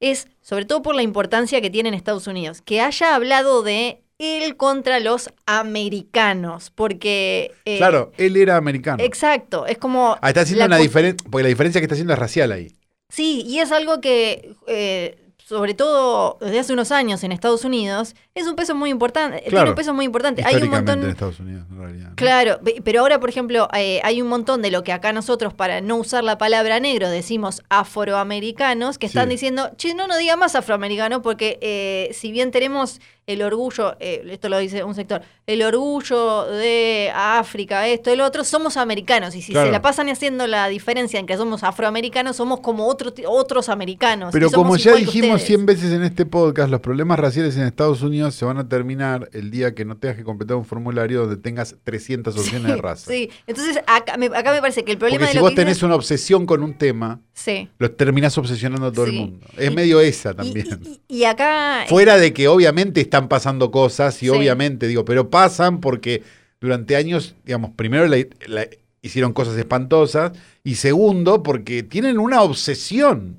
es 0.00 0.28
sobre 0.40 0.64
todo 0.64 0.82
por 0.82 0.94
la 0.94 1.02
importancia 1.02 1.60
que 1.60 1.70
tiene 1.70 1.88
en 1.88 1.94
Estados 1.94 2.26
Unidos, 2.26 2.62
que 2.62 2.80
haya 2.80 3.14
hablado 3.14 3.62
de 3.62 4.02
él 4.18 4.56
contra 4.56 4.98
los 5.00 5.30
americanos, 5.44 6.70
porque... 6.74 7.52
eh, 7.64 7.76
Claro, 7.78 8.12
él 8.16 8.36
era 8.36 8.56
americano. 8.56 9.02
Exacto, 9.02 9.66
es 9.66 9.78
como... 9.78 10.16
Ah, 10.22 10.28
está 10.28 10.42
haciendo 10.42 10.64
una 10.64 10.78
diferencia, 10.78 11.26
porque 11.30 11.42
la 11.42 11.48
diferencia 11.48 11.80
que 11.80 11.84
está 11.84 11.94
haciendo 11.94 12.14
es 12.14 12.18
racial 12.18 12.52
ahí. 12.52 12.74
Sí, 13.08 13.42
y 13.46 13.58
es 13.60 13.72
algo 13.72 14.00
que, 14.00 14.54
eh, 14.66 15.16
sobre 15.48 15.74
todo 15.74 16.38
desde 16.40 16.58
hace 16.58 16.72
unos 16.72 16.90
años 16.90 17.22
en 17.22 17.30
Estados 17.30 17.64
Unidos, 17.64 18.16
es 18.34 18.48
un 18.48 18.56
peso 18.56 18.74
muy 18.74 18.90
importante. 18.90 19.44
Tiene 19.48 19.68
un 19.70 19.76
peso 19.76 19.94
muy 19.94 20.04
importante. 20.04 20.42
Hay 20.44 20.56
un 20.56 20.70
montón. 20.70 21.04
en 21.04 21.10
Estados 21.10 21.38
Unidos, 21.38 21.64
en 21.70 21.78
realidad. 21.78 22.08
¿no? 22.10 22.16
Claro, 22.16 22.58
pe- 22.64 22.80
pero 22.82 23.02
ahora, 23.02 23.20
por 23.20 23.28
ejemplo, 23.28 23.68
eh, 23.72 24.00
hay 24.02 24.20
un 24.20 24.26
montón 24.26 24.60
de 24.60 24.72
lo 24.72 24.82
que 24.82 24.92
acá 24.92 25.12
nosotros, 25.12 25.54
para 25.54 25.80
no 25.80 25.98
usar 25.98 26.24
la 26.24 26.36
palabra 26.36 26.80
negro, 26.80 27.08
decimos 27.08 27.62
afroamericanos, 27.68 28.98
que 28.98 29.06
están 29.06 29.26
Sí. 29.26 29.30
diciendo, 29.30 29.70
che, 29.76 29.94
no 29.94 30.06
nos 30.08 30.18
diga 30.18 30.34
más 30.36 30.54
afroamericano, 30.56 31.22
porque 31.22 31.58
eh, 31.60 32.10
si 32.12 32.32
bien 32.32 32.50
tenemos 32.50 33.00
el 33.26 33.42
orgullo, 33.42 33.96
eh, 33.98 34.22
esto 34.30 34.48
lo 34.48 34.58
dice 34.58 34.84
un 34.84 34.94
sector, 34.94 35.20
el 35.48 35.60
orgullo 35.62 36.44
de 36.46 37.10
África, 37.14 37.88
esto, 37.88 38.12
el 38.12 38.20
otro, 38.20 38.44
somos 38.44 38.76
americanos. 38.76 39.34
Y 39.34 39.42
si 39.42 39.50
Claro. 39.52 39.66
se 39.68 39.72
la 39.72 39.82
pasan 39.82 40.08
haciendo 40.08 40.46
la 40.46 40.68
diferencia 40.68 41.18
en 41.18 41.26
que 41.26 41.36
somos 41.36 41.64
afroamericanos, 41.64 42.36
somos 42.36 42.60
como 42.60 42.86
otro, 42.86 43.12
otros 43.26 43.68
americanos. 43.68 44.30
Pero 44.32 44.50
como 44.52 44.76
ya 44.76 44.94
dijimos 44.94 45.36
ustedes. 45.42 45.46
100 45.46 45.66
veces 45.66 45.92
en 45.92 46.04
este 46.04 46.24
podcast, 46.24 46.70
los 46.70 46.80
problemas 46.80 47.18
raciales 47.18 47.56
en 47.56 47.64
Estados 47.64 48.02
Unidos 48.02 48.34
se 48.36 48.44
van 48.44 48.58
a 48.58 48.68
terminar 48.68 49.28
el 49.32 49.50
día 49.50 49.74
que 49.74 49.84
no 49.84 49.96
tengas 49.96 50.16
que 50.16 50.24
completar 50.24 50.56
un 50.56 50.64
formulario 50.64 51.22
donde 51.22 51.36
tengas 51.36 51.74
300 51.82 52.36
opciones 52.38 52.70
de 52.70 52.76
raza. 52.76 53.10
Sí, 53.10 53.30
entonces 53.48 53.78
acá 53.88 54.16
me, 54.16 54.26
acá 54.26 54.52
me 54.52 54.60
parece 54.60 54.84
que 54.84 54.92
el 54.92 54.98
problema 54.98 55.18
Porque 55.18 55.26
de 55.26 55.32
si 55.32 55.36
lo 55.38 55.42
vos 55.42 55.50
que 55.50 55.56
tenés 55.56 55.82
una 55.82 55.96
obsesión 55.96 56.46
con 56.46 56.62
un 56.62 56.74
tema, 56.78 57.20
Sí. 57.32 57.68
lo 57.78 57.90
terminás 57.90 58.38
obsesionando 58.38 58.86
a 58.86 58.92
todo 58.92 59.06
Sí. 59.06 59.10
el 59.12 59.18
mundo. 59.18 59.46
Es 59.56 59.70
Y- 59.70 59.74
medio 59.74 60.00
esa 60.00 60.32
también. 60.32 60.66
Y, 61.08 61.18
y 61.18 61.24
acá... 61.24 61.84
Fuera 61.88 62.16
de 62.16 62.32
que 62.32 62.48
obviamente 62.48 63.00
están 63.16 63.28
pasando 63.28 63.70
cosas 63.70 64.16
y 64.22 64.26
Sí. 64.26 64.28
obviamente, 64.30 64.86
digo, 64.86 65.04
pero 65.04 65.30
pasan 65.30 65.80
porque 65.80 66.22
durante 66.60 66.96
años, 66.96 67.34
digamos, 67.44 67.70
primero 67.76 68.06
la- 68.06 68.26
la- 68.46 68.68
hicieron 69.02 69.32
cosas 69.32 69.56
espantosas 69.56 70.32
y 70.64 70.74
segundo 70.74 71.42
porque 71.42 71.82
tienen 71.82 72.18
una 72.18 72.42
obsesión. 72.42 73.38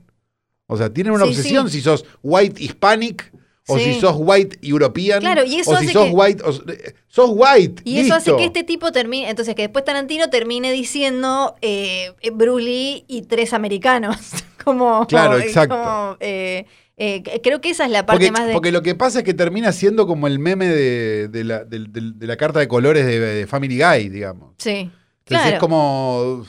O 0.68 0.78
sea, 0.78 0.94
tienen 0.94 1.14
una 1.14 1.26
Sí, 1.26 1.30
obsesión 1.30 1.70
sí. 1.70 1.78
si 1.78 1.84
sos 1.84 2.06
white 2.24 2.62
hispanic 2.62 3.32
o 3.68 3.78
Sí. 3.78 3.94
si 3.94 4.00
sos 4.00 4.16
white 4.18 4.58
european 4.62 5.20
Claro, 5.20 5.44
y 5.44 5.56
eso 5.58 5.72
o 5.72 5.78
si 5.78 5.86
hace 5.86 5.94
sos 5.94 6.06
que- 6.08 6.12
white 6.12 6.44
o- 6.44 6.72
eh, 6.72 6.94
sos 7.08 7.30
white. 7.34 7.82
Y 7.86 8.00
eso 8.00 8.16
hace 8.16 8.36
que 8.36 8.46
este 8.46 8.64
tipo 8.64 8.92
termine, 8.92 9.30
entonces 9.30 9.56
que 9.56 9.64
después 9.64 9.84
Tarantino 9.86 10.30
termine 10.30 10.72
diciendo 10.72 11.56
eh, 11.62 12.14
Bruce 12.34 12.64
Lee 12.66 13.04
y 13.08 13.24
tres 13.24 13.54
americanos. 13.54 14.18
como, 14.64 15.06
Claro, 15.08 15.38
exacto. 15.38 15.76
como, 15.76 16.18
eh, 16.20 16.66
eh, 16.98 17.24
creo 17.44 17.62
que 17.62 17.70
esa 17.70 17.86
es 17.86 17.92
la 17.92 18.06
parte 18.06 18.28
Porque, 18.28 18.32
más 18.32 18.48
de... 18.48 18.54
porque 18.54 18.72
lo 18.72 18.82
que 18.82 18.96
pasa 18.96 19.20
es 19.20 19.26
que 19.26 19.34
termina 19.34 19.72
siendo 19.72 20.08
como 20.08 20.28
el 20.28 20.40
meme 20.40 20.68
de, 20.68 21.28
de 21.28 21.44
la, 21.44 21.64
de 21.64 22.38
carta 22.38 22.60
de 22.60 22.68
colores 22.68 23.06
de, 23.06 23.46
Family 23.48 23.80
Guy, 23.80 24.10
digamos. 24.10 24.56
sí, 24.58 24.70
Entonces 24.70 24.94
claro. 25.26 25.50
es 25.56 25.60
como... 25.60 26.46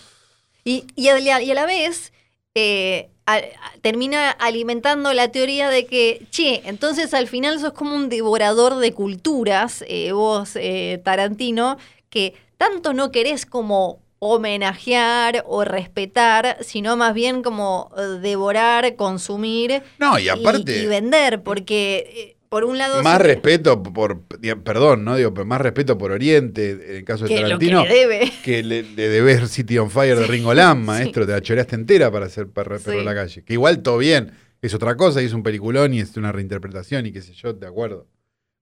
Y, 0.64 0.84
y, 0.96 1.08
a, 1.08 1.18
la- 1.18 1.42
y 1.42 1.50
a 1.50 1.54
la 1.54 1.66
vez 1.66 2.12
eh, 2.54 3.10
a- 3.26 3.40
termina 3.82 4.30
alimentando 4.30 5.12
la 5.14 5.30
teoría 5.30 5.68
de 5.70 5.86
que, 5.86 6.26
che, 6.30 6.62
entonces 6.64 7.14
al 7.14 7.26
final 7.28 7.58
sos 7.60 7.72
como 7.72 7.94
un 7.94 8.08
devorador 8.08 8.76
de 8.76 8.92
culturas, 8.92 9.84
eh, 9.88 10.12
vos, 10.12 10.56
Tarantino, 11.04 11.78
que 12.10 12.34
tanto 12.56 12.92
no 12.92 13.10
querés 13.12 13.46
como 13.46 14.00
homenajear 14.20 15.44
o 15.46 15.64
respetar, 15.64 16.58
sino 16.60 16.96
más 16.96 17.14
bien 17.14 17.42
como 17.42 17.90
eh, 17.96 18.02
devorar, 18.20 18.96
consumir 18.96 19.82
No, 19.98 20.18
y 20.18 20.28
aparte. 20.28 20.82
y 20.82 20.86
vender, 20.86 21.42
porque 21.42 22.06
eh, 22.32 22.36
por 22.48 22.64
un 22.64 22.78
lado... 22.78 23.02
Más 23.02 23.18
sí, 23.18 23.22
respeto 23.24 23.82
por, 23.82 24.22
perdón, 24.64 25.04
¿no? 25.04 25.16
Digo, 25.16 25.34
pero 25.34 25.44
más 25.44 25.60
respeto 25.60 25.98
por 25.98 26.12
Oriente, 26.12 26.70
en 26.70 26.96
el 26.96 27.04
caso 27.04 27.24
de 27.24 27.34
que 27.34 27.40
Tarantino, 27.42 27.84
debe. 27.84 28.32
que 28.42 28.62
le, 28.62 28.82
le 28.82 29.08
debes 29.08 29.50
City 29.50 29.78
on 29.78 29.90
Fire 29.90 30.18
de 30.18 30.26
Ringo 30.26 30.54
Lam, 30.54 30.84
maestro, 30.84 31.26
te 31.26 31.32
la 31.32 31.42
choreaste 31.42 31.74
entera 31.76 32.10
para 32.10 32.26
hacer 32.26 32.48
perro, 32.48 32.78
Sí. 32.78 32.90
la 33.04 33.14
calle. 33.14 33.44
Que 33.44 33.52
igual 33.52 33.82
todo 33.82 33.98
bien, 33.98 34.32
es 34.62 34.72
otra 34.74 34.96
cosa, 34.96 35.20
y 35.22 35.26
es 35.26 35.32
un 35.34 35.42
peliculón 35.42 35.92
y 35.94 36.00
es 36.00 36.16
una 36.16 36.32
reinterpretación 36.32 37.06
y 37.06 37.12
qué 37.12 37.20
sé 37.22 37.34
yo, 37.34 37.52
de 37.52 37.66
acuerdo. 37.66 38.06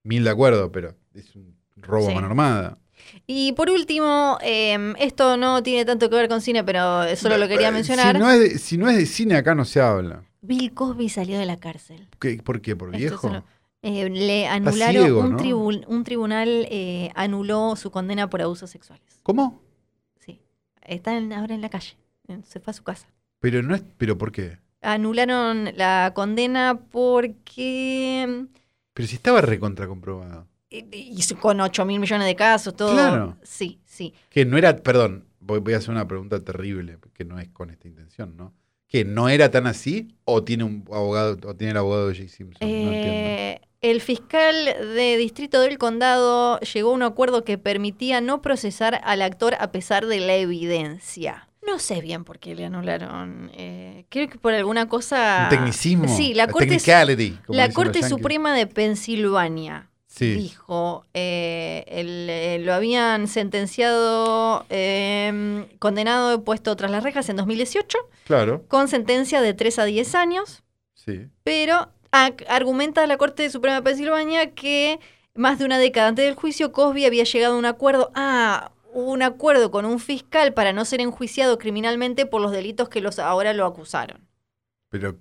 Mil 0.03 0.23
de 0.23 0.29
acuerdo, 0.29 0.71
pero 0.71 0.95
es 1.13 1.35
un 1.35 1.55
robo 1.77 2.05
Sí. 2.07 2.11
a 2.11 2.15
mano 2.15 2.27
armada. 2.27 2.77
Y 3.25 3.53
por 3.53 3.69
último, 3.69 4.37
eh, 4.41 4.93
esto 4.99 5.37
no 5.37 5.63
tiene 5.63 5.85
tanto 5.85 6.09
que 6.09 6.15
ver 6.15 6.27
con 6.29 6.41
cine, 6.41 6.63
pero 6.63 7.15
solo 7.15 7.37
lo 7.37 7.47
quería 7.47 7.69
Eh, 7.69 7.71
mencionar. 7.71 8.15
Si 8.15 8.19
no, 8.21 8.31
es 8.31 8.39
de, 8.39 8.57
si 8.59 8.77
no 8.77 8.89
es 8.89 8.97
de 8.97 9.05
cine, 9.05 9.35
acá 9.35 9.55
no 9.55 9.65
se 9.65 9.79
habla. 9.81 10.23
Bill 10.41 10.73
Cosby 10.73 11.09
salió 11.09 11.37
de 11.39 11.45
la 11.45 11.57
cárcel. 11.57 12.07
¿Qué- 12.19 12.41
¿Por 12.43 12.61
qué? 12.61 12.75
¿Por 12.75 12.91
viejo? 12.95 13.43
Eh, 13.81 14.09
le 14.09 14.47
anularon, 14.47 15.01
ciego, 15.03 15.21
un, 15.21 15.31
¿no? 15.33 15.37
tribu- 15.37 15.83
un 15.87 16.03
tribunal 16.03 16.67
eh, 16.69 17.11
anuló 17.15 17.75
su 17.75 17.91
condena 17.91 18.29
por 18.29 18.41
abusos 18.41 18.69
sexuales. 18.69 19.19
¿Cómo? 19.23 19.61
Sí. 20.19 20.41
Está 20.81 21.15
en- 21.17 21.31
ahora 21.33 21.53
en 21.55 21.61
la 21.61 21.69
calle. 21.69 21.95
Se 22.43 22.59
fue 22.59 22.71
a 22.71 22.73
su 22.73 22.83
casa. 22.83 23.07
Pero 23.39 23.61
no 23.63 23.75
es, 23.75 23.83
pero 23.97 24.17
¿por 24.17 24.31
qué? 24.31 24.57
Anularon 24.81 25.71
la 25.75 26.11
condena 26.15 26.79
porque. 26.91 28.45
Pero 28.93 29.07
si 29.07 29.15
estaba 29.15 29.41
recontra 29.41 29.87
comprobado. 29.87 30.47
Y- 30.69 31.33
con 31.39 31.59
8 31.61 31.85
mil 31.85 31.99
millones 31.99 32.27
de 32.27 32.35
casos, 32.35 32.75
todo. 32.75 32.93
Claro. 32.93 33.37
Sí, 33.43 33.79
sí. 33.85 34.13
Que 34.29 34.45
no 34.45 34.57
era, 34.57 34.75
perdón, 34.77 35.25
voy, 35.39 35.59
voy 35.59 35.73
a 35.73 35.77
hacer 35.77 35.91
una 35.91 36.07
pregunta 36.07 36.39
terrible, 36.43 36.97
que 37.13 37.25
no 37.25 37.39
es 37.39 37.49
con 37.49 37.69
esta 37.69 37.87
intención, 37.87 38.35
¿no? 38.37 38.53
Que 38.87 39.03
no 39.05 39.27
era 39.29 39.51
tan 39.51 39.67
así 39.67 40.07
o 40.23 40.43
tiene 40.43 40.63
un 40.63 40.85
abogado 40.91 41.37
o 41.45 41.55
tiene 41.55 41.71
el 41.71 41.77
abogado 41.77 42.07
de 42.09 42.15
Jay 42.15 42.29
Simpson, 42.29 42.67
no. 42.67 42.91
Eh, 42.91 43.59
el 43.81 44.01
fiscal 44.01 44.55
de 44.65 45.17
distrito 45.17 45.59
del 45.61 45.77
condado 45.77 46.59
llegó 46.61 46.91
a 46.91 46.93
un 46.93 47.03
acuerdo 47.03 47.43
que 47.43 47.57
permitía 47.57 48.21
no 48.21 48.41
procesar 48.41 48.99
al 49.03 49.21
actor 49.21 49.55
a 49.59 49.71
pesar 49.71 50.05
de 50.07 50.19
la 50.19 50.35
evidencia. 50.35 51.47
No 51.65 51.79
sé 51.79 51.99
bien 52.01 52.23
por 52.23 52.39
qué 52.39 52.55
le 52.55 52.65
anularon. 52.65 53.51
eh, 53.53 54.05
creo 54.09 54.29
que 54.29 54.37
por 54.39 54.53
alguna 54.53 54.87
cosa. 54.87 55.43
Un 55.43 55.49
tecnicismo. 55.57 56.07
Sí, 56.07 56.33
la 56.33 56.47
Corte, 56.47 56.77
la 57.49 57.69
Corte. 57.71 58.03
Suprema 58.07 58.53
de 58.55 58.67
Pensilvania 58.67 59.89
Sí. 60.17 60.33
dijo, 60.33 61.05
eh, 61.13 61.83
el- 61.87 62.27
eh, 62.29 62.59
lo 62.59 62.73
habían 62.73 63.27
sentenciado, 63.27 64.65
eh, 64.69 65.67
condenado 65.79 66.33
y 66.33 66.39
puesto 66.39 66.75
tras 66.75 66.89
las 66.91 67.03
rejas 67.03 67.29
en 67.29 67.35
2018, 67.35 67.97
Claro, 68.25 68.63
con 68.67 68.87
sentencia 68.87 69.41
de 69.41 69.53
3 69.53 69.77
a 69.79 69.85
10 69.85 70.15
años. 70.15 70.63
sí. 70.95 71.27
Pero 71.43 71.89
argumenta 72.11 73.05
la 73.05 73.17
Corte 73.17 73.47
Suprema 73.49 73.75
de 73.77 73.83
Pensilvania 73.83 74.51
que 74.55 74.99
más 75.35 75.59
de 75.59 75.65
una 75.65 75.77
década 75.77 76.07
antes 76.07 76.25
del 76.25 76.33
juicio, 76.35 76.71
Cosby 76.71 77.05
había 77.05 77.23
llegado 77.25 77.53
a 77.53 77.57
un 77.59 77.65
acuerdo. 77.65 78.11
Ah, 78.15 78.71
hubo 78.91 79.11
un 79.11 79.21
acuerdo 79.21 79.69
con 79.69 79.85
un 79.85 79.99
fiscal 79.99 80.53
para 80.53 80.73
no 80.73 80.83
ser 80.85 80.99
enjuiciado 81.01 81.59
criminalmente 81.59 82.25
por 82.25 82.41
los 82.41 82.51
delitos 82.51 82.89
que 82.89 83.01
los 83.01 83.19
ahora 83.19 83.53
lo 83.53 83.65
acusaron. 83.65 84.27
Pero 84.89 85.17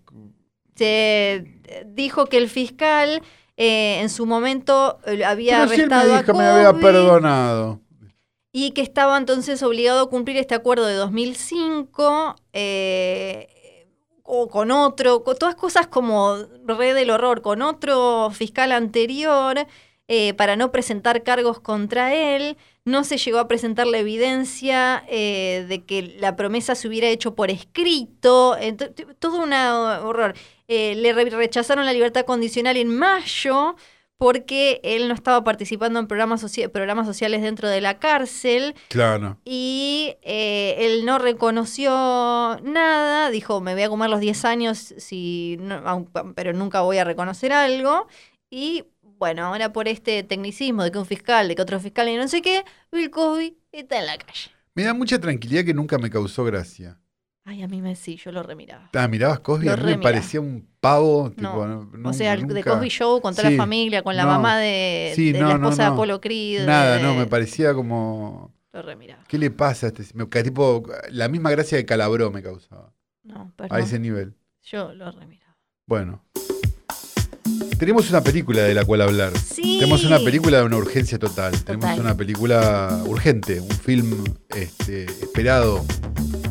Se 0.74 1.34
eh, 1.64 1.84
dijo 1.86 2.26
que 2.26 2.36
el 2.38 2.48
fiscal 2.48 3.22
eh, 3.56 4.00
en 4.00 4.10
su 4.10 4.26
momento 4.26 4.98
eh, 5.06 5.24
había 5.24 5.58
Pero 5.60 5.68
si 5.74 5.80
él 5.82 5.88
me 5.88 5.94
arrestado 5.94 6.32
a 6.32 6.38
me 6.38 6.44
había 6.46 6.72
perdonado. 6.80 7.80
y 8.52 8.70
que 8.72 8.82
estaba 8.82 9.16
entonces 9.18 9.62
obligado 9.62 10.00
a 10.00 10.10
cumplir 10.10 10.36
este 10.36 10.54
acuerdo 10.54 10.86
de 10.86 10.94
2005 10.94 12.36
eh, 12.52 13.48
o 14.22 14.48
con 14.48 14.70
otro, 14.70 15.22
con 15.24 15.36
todas 15.36 15.54
cosas 15.54 15.86
como 15.86 16.36
red 16.66 16.94
del 16.94 17.10
horror, 17.10 17.42
con 17.42 17.62
otro 17.62 18.30
fiscal 18.30 18.72
anterior 18.72 19.66
eh, 20.08 20.34
para 20.34 20.56
no 20.56 20.70
presentar 20.70 21.22
cargos 21.22 21.60
contra 21.60 22.14
él. 22.14 22.56
No 22.86 23.02
se 23.04 23.18
llegó 23.18 23.38
a 23.40 23.48
presentar 23.48 23.86
la 23.86 23.98
evidencia 23.98 25.04
eh, 25.08 25.66
de 25.68 25.84
que 25.84 26.14
la 26.20 26.36
promesa 26.36 26.74
se 26.76 26.86
hubiera 26.88 27.08
hecho 27.08 27.34
por 27.34 27.50
escrito. 27.50 28.56
Todo 29.18 29.42
un 29.42 29.52
horror. 29.52 30.34
Eh, 30.68 30.94
le 30.94 31.12
re- 31.12 31.28
rechazaron 31.30 31.84
la 31.84 31.92
libertad 31.92 32.24
condicional 32.24 32.76
en 32.76 32.96
mayo 32.96 33.74
porque 34.18 34.80
él 34.82 35.08
no 35.08 35.14
estaba 35.14 35.44
participando 35.44 35.98
en 35.98 36.06
programas, 36.06 36.40
socia- 36.40 36.70
programas 36.70 37.06
sociales 37.06 37.42
dentro 37.42 37.68
de 37.68 37.80
la 37.82 37.98
cárcel 37.98 38.74
Claro. 38.88 39.36
y 39.44 40.14
eh, 40.22 40.76
él 40.78 41.04
no 41.04 41.18
reconoció 41.18 41.90
nada, 42.62 43.30
dijo, 43.30 43.60
me 43.60 43.74
voy 43.74 43.82
a 43.82 43.88
comer 43.88 44.08
los 44.10 44.20
10 44.20 44.44
años, 44.44 44.94
si 44.96 45.56
no- 45.60 46.08
pero 46.34 46.52
nunca 46.52 46.80
voy 46.82 46.98
a 46.98 47.04
reconocer 47.04 47.52
algo. 47.52 48.06
Y 48.48 48.84
bueno, 49.18 49.44
ahora 49.46 49.72
por 49.72 49.88
este 49.88 50.22
tecnicismo 50.22 50.82
de 50.84 50.92
que 50.92 50.98
un 50.98 51.06
fiscal, 51.06 51.48
de 51.48 51.54
que 51.54 51.62
otro 51.62 51.80
fiscal 51.80 52.08
y 52.08 52.16
no 52.16 52.28
sé 52.28 52.42
qué, 52.42 52.64
Bill 52.92 53.10
Cosby 53.10 53.56
está 53.72 53.98
en 53.98 54.06
la 54.06 54.18
calle. 54.18 54.50
Me 54.74 54.82
da 54.84 54.92
mucha 54.94 55.18
tranquilidad 55.18 55.64
que 55.64 55.74
nunca 55.74 55.98
me 55.98 56.10
causó 56.10 56.44
gracia. 56.44 57.00
Ay, 57.44 57.62
a 57.62 57.68
mí 57.68 57.80
me 57.80 57.94
sí, 57.94 58.16
yo 58.16 58.32
lo 58.32 58.42
remiraba. 58.42 58.90
Ah, 58.92 59.06
mirabas 59.06 59.38
Cosby, 59.40 59.66
Lo 59.66 59.72
a 59.72 59.76
mí 59.76 59.82
me 59.84 59.90
remiraba. 59.92 60.12
parecía 60.14 60.40
un 60.40 60.68
pavo. 60.80 61.30
Tipo, 61.30 61.42
No, 61.66 61.84
no, 61.84 62.08
o 62.10 62.12
sea, 62.12 62.34
el 62.34 62.46
de 62.48 62.62
Cosby 62.64 62.88
Show 62.88 63.20
con 63.20 63.34
toda 63.36 63.48
Sí, 63.48 63.54
la 63.56 63.62
familia, 63.62 64.02
con 64.02 64.16
la 64.16 64.24
no. 64.24 64.30
mamá 64.30 64.58
de, 64.58 65.12
Sí, 65.14 65.30
de 65.32 65.40
la 65.40 65.52
esposa 65.52 65.82
de 65.84 65.88
Apolo 65.90 66.20
Creed. 66.20 66.66
Nada, 66.66 66.96
de- 66.96 67.02
no, 67.04 67.14
me 67.14 67.26
parecía 67.26 67.72
como. 67.72 68.52
Lo 68.72 68.82
remiraba. 68.82 69.22
¿Qué 69.28 69.38
le 69.38 69.50
pasa 69.52 69.86
a 69.86 69.88
este? 69.90 70.04
Me, 70.14 70.26
tipo, 70.26 70.82
la 71.10 71.28
misma 71.28 71.50
gracia 71.52 71.78
de 71.78 71.86
Calabró 71.86 72.30
me 72.32 72.42
causaba. 72.42 72.92
No, 73.22 73.42
A 73.42 73.56
perdón. 73.56 73.78
ese 73.80 73.98
nivel. 74.00 74.34
Yo 74.62 74.92
lo 74.92 75.10
remiraba. 75.12 75.56
Bueno. 75.86 76.24
Tenemos 77.78 78.08
una 78.08 78.22
película 78.22 78.62
de 78.62 78.74
la 78.74 78.84
cual 78.84 79.02
hablar. 79.02 79.32
Sí. 79.38 79.78
Tenemos 79.78 80.04
una 80.04 80.18
película 80.18 80.58
de 80.58 80.64
una 80.64 80.76
urgencia 80.78 81.18
total. 81.18 81.52
Tenemos 81.62 81.98
una 81.98 82.14
película 82.16 83.02
urgente, 83.06 83.60
un 83.60 83.70
film 83.70 84.24
este, 84.54 85.04
esperado. 85.04 85.84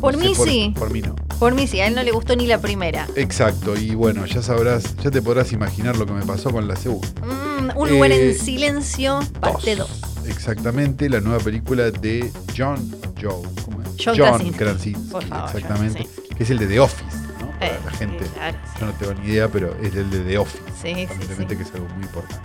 Por 0.00 0.14
No 0.16 0.20
sé, 0.22 0.28
mí 0.28 0.34
sí. 0.34 0.74
Por 0.78 0.90
mí 0.92 1.02
no. 1.02 1.16
Por 1.38 1.54
mí 1.54 1.66
sí, 1.66 1.80
a 1.80 1.86
él 1.88 1.94
no 1.94 2.02
le 2.02 2.12
gustó 2.12 2.36
ni 2.36 2.46
la 2.46 2.60
primera. 2.60 3.06
Exacto, 3.16 3.76
y 3.76 3.94
bueno, 3.94 4.24
ya 4.26 4.40
sabrás, 4.40 4.94
ya 5.02 5.10
te 5.10 5.20
podrás 5.20 5.52
imaginar 5.52 5.96
lo 5.96 6.06
que 6.06 6.12
me 6.12 6.24
pasó 6.24 6.50
con 6.50 6.68
la 6.68 6.76
segunda. 6.76 7.08
Mm, 7.22 7.76
un 7.76 7.90
lugar 7.90 8.12
Eh, 8.12 8.30
en 8.30 8.38
silencio, 8.38 9.20
parte 9.40 9.74
2. 9.74 9.88
Exactamente, 10.28 11.08
la 11.08 11.20
nueva 11.20 11.40
película 11.42 11.90
de 11.90 12.30
John 12.56 12.94
Joe. 13.20 13.42
¿cómo 13.64 13.82
es? 13.82 13.88
John 14.04 14.16
Krasinski. 14.16 14.56
Krasinski, 14.58 15.10
Por 15.10 15.24
favor, 15.24 15.50
John 15.50 15.56
exactamente. 15.60 16.08
Que 16.36 16.42
es 16.44 16.50
el 16.50 16.58
de 16.58 16.66
The 16.66 16.80
Office. 16.80 17.15
Para 17.58 17.72
Eh, 17.74 17.78
la 17.84 17.90
gente. 17.92 18.24
sí, 18.24 18.30
claro, 18.34 18.58
sí. 18.64 18.78
Yo 18.80 18.86
no 18.86 18.92
tengo 18.94 19.14
ni 19.14 19.28
idea, 19.28 19.48
pero 19.48 19.76
es 19.82 19.94
el 19.94 20.10
de 20.10 20.20
The 20.20 20.38
Office. 20.38 20.62
Sí, 20.82 21.06
sí, 21.38 21.46
que 21.46 21.62
es 21.62 21.72
algo 21.74 21.88
muy 21.94 22.04
importante. 22.04 22.42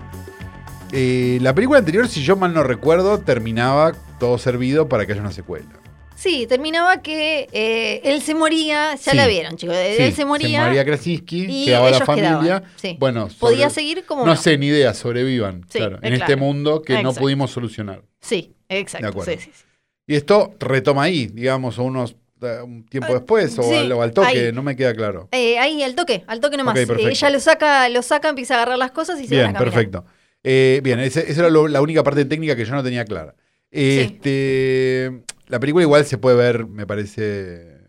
Eh, 0.93 1.39
la 1.41 1.53
película 1.55 1.79
anterior, 1.79 2.07
si 2.07 2.21
yo 2.23 2.35
mal 2.35 2.53
no 2.53 2.63
recuerdo, 2.63 3.19
terminaba 3.19 3.93
todo 4.19 4.37
servido 4.37 4.89
para 4.89 5.05
que 5.05 5.13
haya 5.13 5.21
una 5.21 5.31
secuela. 5.31 5.67
Sí, 6.15 6.45
terminaba 6.47 7.01
que 7.01 7.47
eh, 7.51 8.01
él 8.03 8.21
se 8.21 8.35
moría, 8.35 8.93
ya 8.95 9.11
Sí. 9.11 9.17
la 9.17 9.25
vieron, 9.25 9.55
chicos. 9.55 9.75
Sí, 9.75 10.03
él 10.03 10.13
se 10.13 10.23
moría. 10.25 10.61
María 10.61 10.85
Krasinski, 10.85 11.45
y 11.49 11.65
quedaba 11.65 11.89
la 11.89 12.05
familia. 12.05 12.39
quedaban, 12.41 12.63
sí. 12.75 12.95
Bueno, 12.99 13.27
Podía 13.39 13.69
seguir 13.71 14.05
como 14.05 14.21
No 14.25 14.35
no. 14.35 14.35
sé, 14.39 14.57
ni 14.57 14.67
idea, 14.67 14.93
sobrevivan, 14.93 15.61
claro, 15.71 15.95
eh, 15.95 15.99
en 16.03 16.13
este 16.13 16.25
claro. 16.27 16.41
mundo 16.41 16.81
que 16.83 17.01
no 17.01 17.13
pudimos 17.13 17.49
solucionar. 17.51 18.03
Sí, 18.19 18.53
De 18.69 18.79
exacto. 18.79 19.07
acuerdo. 19.07 19.31
sí, 19.31 19.37
sí, 19.39 19.51
sí. 19.53 19.63
Y 20.07 20.15
esto 20.15 20.53
retoma 20.59 21.03
ahí, 21.03 21.27
digamos, 21.27 21.77
unos 21.79 22.11
eh, 22.11 22.15
un 22.63 22.85
tiempo 22.85 23.11
Ah, 23.11 23.15
después, 23.15 23.57
o, 23.59 23.63
sí, 23.63 23.75
al, 23.75 23.91
o 23.91 24.01
al 24.01 24.11
toque, 24.13 24.27
ahí. 24.47 24.51
no 24.51 24.63
me 24.63 24.75
queda 24.75 24.93
claro. 24.93 25.29
Eh, 25.31 25.59
ahí, 25.59 25.83
al 25.83 25.95
toque, 25.95 26.23
al 26.27 26.39
toque 26.39 26.57
nomás. 26.57 26.73
Ok, 26.73 26.87
perfecto. 26.87 27.07
Eh, 27.07 27.11
ella 27.11 27.29
lo 27.29 27.39
saca, 27.39 27.89
lo 27.89 28.01
saca, 28.01 28.29
empieza 28.29 28.55
a 28.55 28.57
agarrar 28.57 28.77
las 28.77 28.91
cosas 28.91 29.19
y 29.21 29.27
se 29.27 29.35
Bien, 29.35 29.47
van 29.47 29.55
a 29.55 29.59
perfecto. 29.59 30.05
Eh, 30.43 30.81
bien, 30.83 30.99
esa 30.99 31.21
era 31.21 31.49
lo- 31.49 31.67
la 31.67 31.81
única 31.81 32.03
parte 32.03 32.25
técnica 32.25 32.55
que 32.55 32.65
yo 32.65 32.73
no 32.73 32.83
tenía 32.83 33.05
clara. 33.05 33.35
Este, 33.69 35.23
La 35.47 35.59
película 35.59 35.83
igual 35.83 36.05
se 36.05 36.17
puede 36.17 36.35
ver, 36.37 36.65
me 36.67 36.87
parece, 36.87 37.79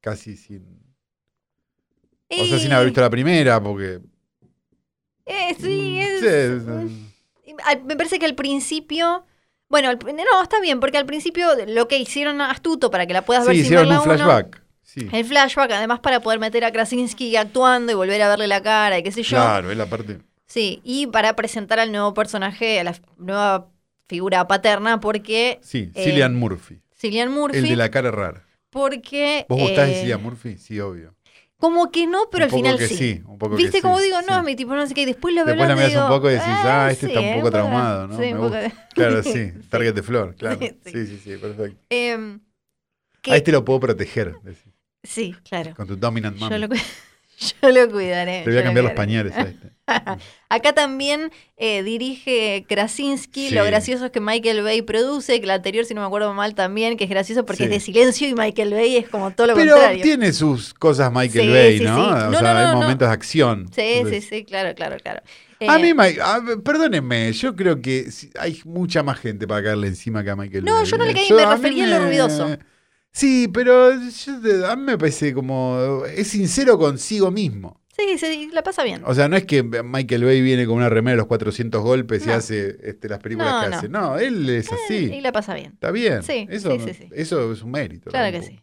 casi 0.00 0.36
sin... 0.36 0.82
O 2.30 2.44
sea, 2.46 2.58
sin 2.58 2.72
haber 2.72 2.86
visto 2.86 3.00
la 3.00 3.10
primera, 3.10 3.62
porque... 3.62 4.00
Eh, 5.26 5.54
sí, 5.60 5.98
Mm, 5.98 6.00
es- 6.00 6.20
sí, 6.20 6.26
es- 6.26 7.84
Me 7.84 7.96
parece 7.96 8.18
que 8.18 8.26
al 8.26 8.34
principio. 8.34 9.24
Bueno, 9.68 9.88
al- 9.88 9.98
no, 9.98 10.42
está 10.42 10.60
bien, 10.60 10.80
porque 10.80 10.98
al 10.98 11.06
principio 11.06 11.48
lo 11.66 11.88
que 11.88 11.98
hicieron 11.98 12.40
astuto 12.40 12.90
para 12.90 13.06
que 13.06 13.12
la 13.12 13.22
puedas 13.24 13.44
ver 13.46 13.54
sí, 13.56 13.62
sin 13.62 13.66
hicieron 13.66 13.88
verla 13.88 14.02
un 14.02 14.08
uno, 14.10 14.16
flashback. 14.24 14.62
Sí, 14.82 15.08
El 15.12 15.24
flashback, 15.24 15.72
además 15.72 16.00
para 16.00 16.20
poder 16.20 16.38
meter 16.38 16.64
a 16.64 16.70
Krasinski 16.70 17.34
actuando 17.36 17.90
y 17.90 17.94
volver 17.94 18.20
a 18.22 18.28
verle 18.28 18.46
la 18.46 18.62
cara 18.62 18.98
y 18.98 19.02
qué 19.02 19.10
sé 19.10 19.22
yo. 19.22 19.36
claro, 19.36 19.70
es 19.70 19.76
la 19.76 19.86
parte... 19.86 20.18
Sí, 20.46 20.80
y 20.84 21.06
para 21.06 21.34
presentar 21.34 21.80
al 21.80 21.90
nuevo 21.90 22.12
personaje, 22.14 22.78
a 22.78 22.84
la 22.84 22.94
nueva 23.16 23.70
figura 24.06 24.46
paterna, 24.46 25.00
porque 25.00 25.58
Sí, 25.62 25.90
Eh, 25.94 26.04
Cillian 26.04 26.36
Murphy, 26.36 26.80
Cillian 26.94 27.32
Murphy. 27.32 27.58
el 27.58 27.68
de 27.68 27.76
la 27.76 27.90
cara 27.90 28.10
rara. 28.10 28.44
Porque. 28.70 29.46
¿Vos 29.48 29.58
gustás 29.58 29.86
de 29.88 29.92
eh, 29.94 30.00
Cillian 30.00 30.22
Murphy? 30.22 30.58
Sí, 30.58 30.78
obvio. 30.80 31.14
Como 31.64 31.90
que 31.90 32.06
no, 32.06 32.28
pero 32.30 32.44
Un 32.44 32.44
al 32.44 32.50
poco 32.50 32.62
final 32.62 32.78
que 32.78 32.88
sí. 32.88 32.96
sí, 32.96 33.22
un 33.26 33.38
poco 33.38 33.56
que 33.56 33.62
¿Viste? 33.62 33.78
sí, 33.78 33.82
Como 33.82 33.98
digo, 34.00 34.18
no, 34.28 34.40
sí. 34.40 34.44
mi 34.44 34.54
tipo 34.56 34.74
no 34.74 34.86
sé 34.86 34.92
qué, 34.92 35.00
y 35.02 35.04
después 35.06 35.34
lo 35.34 35.46
veo 35.46 35.54
Después 35.54 35.68
la 35.68 35.74
miras 35.76 36.02
un 36.02 36.08
poco 36.08 36.28
y 36.28 36.34
decís, 36.34 36.46
ah, 36.48 36.88
este 36.90 37.06
está 37.06 37.20
un 37.20 37.34
poco 37.36 37.50
traumado, 37.50 38.06
¿no? 38.08 38.14
sí, 38.16 38.20
Me 38.20 38.32
un 38.32 38.36
poco 38.36 38.48
gusta. 38.50 38.60
de- 38.62 38.72
Claro, 38.94 39.22
sí. 39.22 39.52
Target 39.70 39.94
de 39.94 40.02
flor, 40.02 40.34
claro. 40.36 40.58
Sí, 40.60 40.76
Sí, 41.06 41.18
sí. 41.24 41.36
perfecto. 41.38 41.78
Que- 41.88 43.32
A 43.32 43.36
este 43.36 43.52
lo 43.52 43.64
puedo 43.64 43.80
proteger, 43.80 44.34
decís, 44.42 44.62
Sí, 45.02 45.34
claro. 45.48 45.74
con 45.74 45.86
tu 45.86 45.96
dominant 45.96 46.36
Yo 46.36 46.48
mami. 46.50 46.58
lo, 46.60 46.68
yo 47.38 47.70
lo 47.70 47.90
cuidaré. 47.90 48.40
Te 48.40 48.44
voy 48.50 48.54
yo 48.54 48.60
a 48.60 48.62
cambiar 48.64 48.84
los 48.84 48.92
pañales 48.94 49.34
a 49.34 49.40
este. 49.42 49.70
Acá 50.48 50.72
también 50.72 51.30
eh, 51.56 51.82
dirige 51.82 52.64
Krasinski. 52.68 53.48
Sí. 53.48 53.54
Lo 53.54 53.64
gracioso 53.64 54.06
es 54.06 54.10
que 54.12 54.20
Michael 54.20 54.62
Bay 54.62 54.82
produce, 54.82 55.40
que 55.40 55.46
la 55.46 55.54
anterior, 55.54 55.84
si 55.84 55.94
no 55.94 56.00
me 56.00 56.06
acuerdo 56.06 56.32
mal, 56.34 56.54
también, 56.54 56.96
que 56.96 57.04
es 57.04 57.10
gracioso 57.10 57.44
porque 57.44 57.58
Sí. 57.58 57.64
es 57.64 57.70
de 57.70 57.80
silencio 57.80 58.28
y 58.28 58.34
Michael 58.34 58.72
Bay 58.72 58.96
es 58.96 59.08
como 59.08 59.30
todo 59.32 59.48
lo 59.48 59.54
Pero 59.54 59.72
contrario. 59.74 60.02
tiene 60.02 60.32
sus 60.32 60.72
cosas 60.74 61.12
Michael 61.12 61.46
Sí, 61.46 61.52
Bay, 61.52 61.80
¿no? 61.80 61.96
O 62.08 62.30
No, 62.30 62.38
sea, 62.38 62.52
no, 62.54 62.58
hay 62.58 62.64
no, 62.66 62.72
no. 62.72 62.80
momentos 62.80 63.08
de 63.08 63.14
acción. 63.14 63.66
Sí, 63.68 63.72
sí, 63.74 63.82
Entonces, 63.82 64.24
sí, 64.28 64.44
claro, 64.44 64.74
claro, 64.74 64.96
claro. 65.02 65.20
A 65.66 65.78
Eh, 65.78 65.82
mí, 65.82 65.94
Mike- 65.94 66.20
a 66.20 66.40
perdónenme, 66.64 67.32
yo 67.32 67.54
creo 67.54 67.80
que 67.80 68.08
hay 68.38 68.60
mucha 68.64 69.02
más 69.02 69.18
gente 69.18 69.46
para 69.46 69.62
caerle 69.62 69.86
encima 69.88 70.22
que 70.24 70.30
a 70.30 70.36
Michael 70.36 70.64
No, 70.64 70.76
Bay. 70.76 70.84
yo 70.86 70.98
no 70.98 71.04
le 71.04 71.10
¿eh? 71.12 71.14
caí, 71.14 71.28
Yo- 71.28 71.36
me 71.36 71.46
refería 71.46 71.84
a 71.84 71.98
lo 71.98 72.06
ruidoso. 72.06 72.56
Sí, 73.12 73.48
pero 73.52 73.92
yo- 73.92 74.66
a 74.68 74.76
mí 74.76 74.82
me 74.82 74.98
parece 74.98 75.32
como. 75.32 76.02
Es 76.06 76.28
sincero 76.28 76.76
consigo 76.78 77.30
mismo. 77.30 77.80
Sí, 77.96 78.18
sí, 78.18 78.48
la 78.52 78.62
pasa 78.64 78.82
bien. 78.82 79.02
O 79.06 79.14
sea, 79.14 79.28
no 79.28 79.36
es 79.36 79.44
que 79.44 79.62
Michael 79.62 80.24
Bay 80.24 80.40
viene 80.42 80.66
con 80.66 80.76
una 80.76 80.88
remera 80.88 81.12
de 81.12 81.18
los 81.18 81.26
400 81.28 81.80
golpes 81.82 82.26
y 82.26 82.30
hace 82.30 82.76
este, 82.82 83.08
las 83.08 83.20
películas 83.20 83.52
No, 83.52 83.60
que 83.62 83.68
no. 83.70 83.76
hace. 83.76 83.88
No, 83.88 84.18
él 84.18 84.50
es 84.50 84.70
así. 84.72 85.12
Y 85.14 85.20
la 85.20 85.30
pasa 85.30 85.54
bien. 85.54 85.72
Está 85.74 85.90
bien. 85.92 86.22
Sí, 86.24 86.46
eso, 86.50 86.72
sí, 86.72 86.80
sí, 86.86 86.94
sí. 86.94 87.08
eso 87.12 87.52
es 87.52 87.62
un 87.62 87.70
mérito. 87.70 88.10
Claro 88.10 88.32
que 88.36 88.42
sí. 88.44 88.58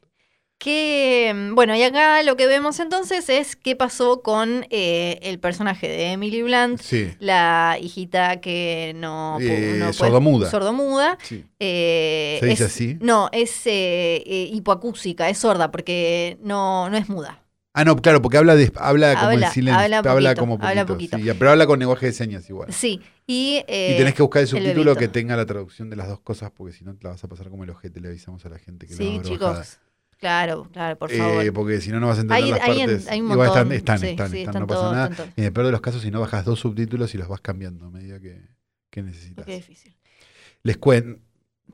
Que, 0.57 1.31
mm, 1.33 1.55
bueno, 1.55 1.75
y 1.75 1.81
acá 1.81 2.21
lo 2.21 2.35
que 2.35 2.45
vemos 2.45 2.79
entonces 2.79 3.29
es 3.29 3.55
qué 3.55 3.75
pasó 3.75 4.21
con 4.21 4.67
eh, 4.69 5.17
el 5.23 5.39
personaje 5.39 5.87
de 5.87 6.11
Emily 6.11 6.43
Blunt, 6.43 6.79
Sí. 6.79 7.11
la 7.19 7.77
hijita 7.81 8.41
que 8.41 8.91
no, 8.95 9.39
Eh, 9.41 9.75
no 9.79 9.85
puede- 9.85 9.93
sordomuda. 9.93 10.49
sordomuda. 10.51 11.17
sí. 11.23 11.45
eh, 11.59 12.37
¿Se 12.41 12.45
dice 12.45 12.65
es- 12.65 12.71
así? 12.71 12.97
No, 13.01 13.29
es 13.31 13.65
eh, 13.65 14.17
eh, 14.25 14.49
hipoacúsica, 14.53 15.29
es 15.29 15.39
sorda 15.39 15.71
porque 15.71 16.37
no, 16.41 16.89
no 16.91 16.97
es 16.97 17.09
muda. 17.09 17.43
Ah, 17.73 17.85
no, 17.85 17.95
claro, 17.95 18.21
porque 18.21 18.37
habla, 18.37 18.55
de, 18.55 18.69
habla 18.75 19.13
como 19.15 19.27
Habla- 19.29 19.47
en 19.47 19.53
silencio. 19.53 19.79
habla 19.81 20.01
poquito, 20.03 20.35
como 20.41 20.53
habla 20.55 20.85
poquito, 20.85 21.11
poquito. 21.15 21.31
sí, 21.33 21.37
pero 21.39 21.51
habla 21.51 21.65
con 21.65 21.79
lenguaje 21.79 22.07
de 22.07 22.11
señas 22.11 22.49
igual. 22.49 22.73
Sí, 22.73 22.99
y, 23.25 23.63
eh, 23.65 23.91
y 23.93 23.97
tenés 23.97 24.13
que 24.13 24.21
buscar 24.21 24.41
el 24.41 24.47
subtítulo 24.49 24.93
que 24.97 25.07
tenga 25.07 25.37
la 25.37 25.45
traducción 25.45 25.89
de 25.89 25.95
las 25.95 26.09
dos 26.09 26.19
cosas, 26.19 26.51
porque 26.51 26.73
si 26.73 26.83
no 26.83 26.93
te 26.95 27.05
la 27.05 27.11
vas 27.11 27.23
a 27.23 27.29
pasar 27.29 27.49
como 27.49 27.63
el 27.63 27.69
ojete, 27.69 28.01
le 28.01 28.09
avisamos 28.09 28.45
a 28.45 28.49
la 28.49 28.59
gente 28.59 28.87
que 28.87 28.93
Sí, 28.93 29.19
chicos, 29.23 29.39
bajada. 29.39 29.65
claro, 30.19 30.67
claro, 30.73 30.97
por 30.97 31.11
Eh, 31.13 31.17
favor. 31.17 31.53
porque 31.53 31.79
si 31.79 31.91
no, 31.91 32.01
no 32.01 32.07
vas 32.07 32.17
a 32.17 32.21
entender 32.21 32.43
Hay- 32.43 32.51
las 32.51 32.61
hay 32.61 32.79
en- 32.81 32.87
partes. 32.89 33.07
hay 33.07 33.21
un 33.21 33.31
Igual 33.31 33.47
están, 33.47 33.71
están, 33.71 33.99
sí, 33.99 34.07
están, 34.07 34.31
sí, 34.31 34.37
están, 34.39 34.49
están 34.49 34.61
no 34.63 34.67
pasa 34.67 34.91
nada. 34.91 35.09
todos. 35.15 35.29
Y 35.37 35.39
en 35.41 35.45
el 35.47 35.53
peor 35.53 35.65
de 35.67 35.71
los 35.71 35.81
casos, 35.81 36.01
si 36.01 36.11
no 36.11 36.19
bajas 36.19 36.43
dos 36.43 36.59
subtítulos 36.59 37.15
y 37.15 37.17
los 37.19 37.29
vas 37.29 37.39
cambiando 37.39 37.85
a 37.85 37.89
medida 37.89 38.19
que, 38.19 38.41
que 38.89 39.01
necesitas. 39.01 39.45
Qué 39.45 39.55
difícil. 39.55 39.95
Les 40.63 40.75
cuento, 40.77 41.21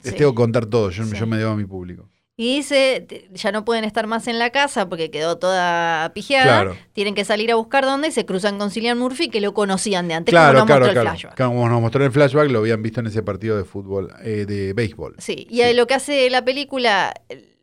les 0.04 0.16
tengo 0.16 0.32
que 0.32 0.36
contar 0.36 0.68
todo, 0.68 0.92
yo, 0.92 1.04
yo 1.06 1.26
me 1.26 1.38
debo 1.38 1.52
a 1.54 1.56
mi 1.58 1.66
público. 1.66 2.08
Y 2.40 2.58
dice, 2.58 3.08
ya 3.34 3.52
no 3.52 3.66
pueden 3.66 3.84
estar 3.84 4.06
más 4.06 4.28
en 4.28 4.38
la 4.38 4.52
casa 4.52 4.88
porque 4.88 5.10
quedó 5.10 5.40
toda 5.40 6.12
pijeada. 6.14 6.44
Claro. 6.62 6.78
Tienen 6.94 7.16
que 7.16 7.26
salir 7.26 7.52
a 7.52 7.56
buscar 7.56 7.84
dónde 7.84 8.10
y 8.10 8.12
se 8.12 8.28
cruzan 8.28 8.60
con 8.60 8.70
Cillian 8.70 9.00
Murphy 9.00 9.30
que 9.30 9.42
lo 9.42 9.56
conocían 9.56 10.08
de 10.08 10.14
antes, 10.14 10.32
Claro, 10.32 10.60
como 10.60 10.60
nos 10.60 10.66
claro, 10.68 10.80
mostró 10.86 10.94
claro. 11.02 11.10
el 11.16 11.18
flashback. 11.20 11.38
Como 11.48 11.68
nos 11.70 11.82
mostró 11.82 12.06
el 12.06 12.12
flashback, 12.12 12.52
lo 12.52 12.60
habían 12.60 12.84
visto 12.84 13.00
en 13.00 13.08
ese 13.08 13.24
partido 13.24 13.58
de 13.58 13.64
fútbol, 13.66 14.14
eh, 14.24 14.46
de 14.48 14.74
béisbol. 14.74 15.16
Sí, 15.18 15.48
y 15.50 15.74
lo 15.74 15.88
que 15.88 15.96
hace 15.96 16.30
la 16.30 16.46
película, 16.46 17.12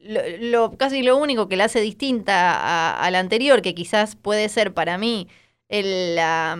lo, 0.03 0.21
lo- 0.41 0.77
casi 0.77 1.05
lo 1.05 1.19
único 1.19 1.49
que 1.49 1.55
la 1.57 1.67
hace 1.67 1.81
distinta 1.81 2.53
a, 2.55 2.99
a 3.01 3.11
la 3.13 3.21
anterior, 3.21 3.63
que 3.63 3.77
quizás 3.77 4.17
puede 4.17 4.49
ser 4.49 4.75
para 4.75 4.99
mí 4.99 5.29
el, 5.69 6.15
la, 6.17 6.59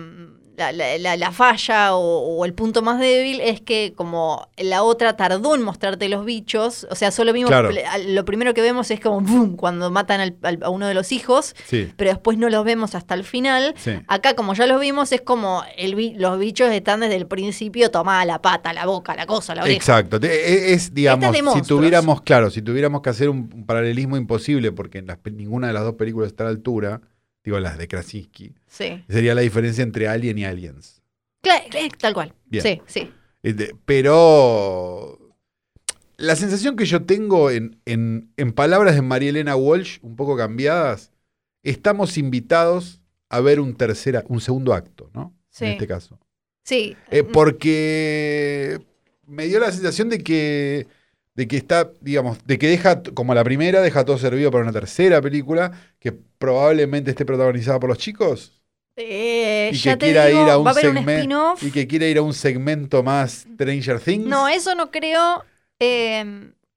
la- 0.57 0.71
la- 0.71 0.97
la- 0.97 1.17
la 1.17 1.31
falla 1.31 1.95
o, 1.95 1.99
o 2.37 2.45
el 2.45 2.53
punto 2.53 2.81
más 2.81 2.97
débil, 2.99 3.41
es 3.41 3.59
que 3.59 3.91
como 3.93 4.47
la 4.57 4.83
otra 4.83 5.17
tardó 5.17 5.53
en 5.53 5.61
mostrarte 5.61 6.07
los 6.07 6.23
bichos, 6.23 6.87
o 6.89 6.95
sea, 6.95 7.11
solo 7.11 7.33
vimos, 7.33 7.49
Claro. 7.49 7.71
lo 8.07 8.23
primero 8.25 8.53
que 8.53 8.61
vemos 8.61 8.89
es 8.89 9.01
como 9.01 9.19
boom, 9.19 9.57
cuando 9.57 9.91
matan 9.91 10.21
al- 10.21 10.37
al- 10.43 10.59
a 10.63 10.69
uno 10.69 10.87
de 10.87 10.93
los 10.93 11.11
hijos, 11.11 11.55
Sí, 11.65 11.91
pero 11.97 12.09
después 12.11 12.37
no 12.37 12.49
los 12.49 12.63
vemos 12.63 12.95
hasta 12.95 13.15
el 13.15 13.25
final. 13.25 13.73
sí. 13.77 13.91
Acá, 14.07 14.33
como 14.35 14.53
ya 14.53 14.65
los 14.65 14.79
vimos, 14.79 15.11
es 15.11 15.19
como 15.21 15.63
el 15.77 16.15
los 16.17 16.39
bichos 16.39 16.71
están 16.71 17.01
desde 17.01 17.15
el 17.17 17.27
principio, 17.27 17.91
tomada 17.91 18.23
la 18.23 18.41
pata, 18.41 18.71
la 18.71 18.85
boca, 18.85 19.13
la 19.15 19.25
cosa, 19.25 19.55
la 19.55 19.63
oreja. 19.63 19.75
Exacto. 19.75 20.17
E- 20.21 20.73
Es, 20.73 20.93
digamos, 20.93 21.35
si 21.53 21.61
tuviéramos, 21.63 22.21
claro, 22.21 22.49
si 22.49 22.61
tuviéramos 22.61 23.01
que 23.01 23.09
hacer 23.09 23.27
un, 23.29 23.49
un 23.53 23.65
paralelismo 23.65 24.15
imposible, 24.15 24.71
porque 24.71 24.99
en 24.99 25.07
las 25.07 25.19
ninguna 25.33 25.67
de 25.67 25.73
las 25.73 25.83
dos 25.83 25.95
películas 25.95 26.27
está 26.27 26.43
a 26.43 26.47
la 26.47 26.51
altura, 26.51 27.01
digo 27.45 27.59
las 27.59 27.77
de 27.77 27.87
Krasinski, 27.87 28.53
Sí. 28.67 29.03
sería 29.07 29.33
la 29.35 29.41
diferencia 29.41 29.83
entre 29.83 30.07
Alien 30.07 30.37
y 30.39 30.45
Aliens. 30.45 31.01
Cla- 31.43 31.63
cla- 31.69 31.97
tal 31.97 32.13
cual. 32.13 32.33
Bien. 32.45 32.63
Sí, 32.63 32.81
sí. 32.87 33.11
Eh, 33.43 33.73
Pero 33.85 35.19
la 36.17 36.35
sensación 36.35 36.75
que 36.75 36.85
yo 36.85 37.03
tengo 37.05 37.51
en, 37.51 37.79
en, 37.85 38.31
en 38.37 38.51
palabras 38.51 38.95
de 38.95 39.01
María 39.01 39.29
Elena 39.29 39.55
Walsh, 39.55 39.99
un 40.01 40.15
poco 40.15 40.35
cambiadas, 40.37 41.11
estamos 41.63 42.17
invitados 42.17 43.01
a 43.29 43.39
ver 43.41 43.59
un 43.59 43.75
tercera, 43.75 44.23
un 44.27 44.39
segundo 44.41 44.73
acto, 44.73 45.09
¿no? 45.13 45.33
Sí. 45.49 45.65
En 45.65 45.71
este 45.71 45.87
caso. 45.87 46.19
Sí. 46.63 46.95
Eh, 47.11 47.23
porque 47.23 48.79
me 49.27 49.45
dio 49.45 49.59
la 49.59 49.71
sensación 49.71 50.09
de 50.09 50.19
que, 50.19 50.87
de 51.35 51.47
que 51.47 51.57
está, 51.57 51.91
digamos, 52.01 52.37
de 52.45 52.57
que 52.57 52.67
deja, 52.67 53.03
como 53.03 53.33
la 53.35 53.43
primera, 53.43 53.81
deja 53.81 54.03
todo 54.05 54.17
servido 54.17 54.49
para 54.51 54.63
una 54.63 54.71
tercera 54.73 55.21
película 55.21 55.71
que 55.99 56.11
probablemente 56.13 57.11
esté 57.11 57.25
protagonizada 57.25 57.79
por 57.79 57.89
los 57.89 57.97
chicos 57.97 58.61
eh, 58.97 59.69
y 59.73 59.75
ya 59.75 59.97
que 59.97 60.05
quiera 60.05 60.27
digo, 60.27 60.43
ir 60.43 60.49
a 60.49 60.57
un 60.57 60.73
segmento 60.73 61.55
y 61.61 61.71
que 61.71 61.85
quiera 61.87 62.07
ir 62.07 62.17
a 62.17 62.21
un 62.21 62.33
segmento 62.33 63.03
más 63.03 63.45
Stranger 63.53 63.99
Things. 63.99 64.25
No, 64.25 64.47
eso 64.47 64.73
no 64.75 64.89
creo. 64.91 65.43
eh, 65.79 66.23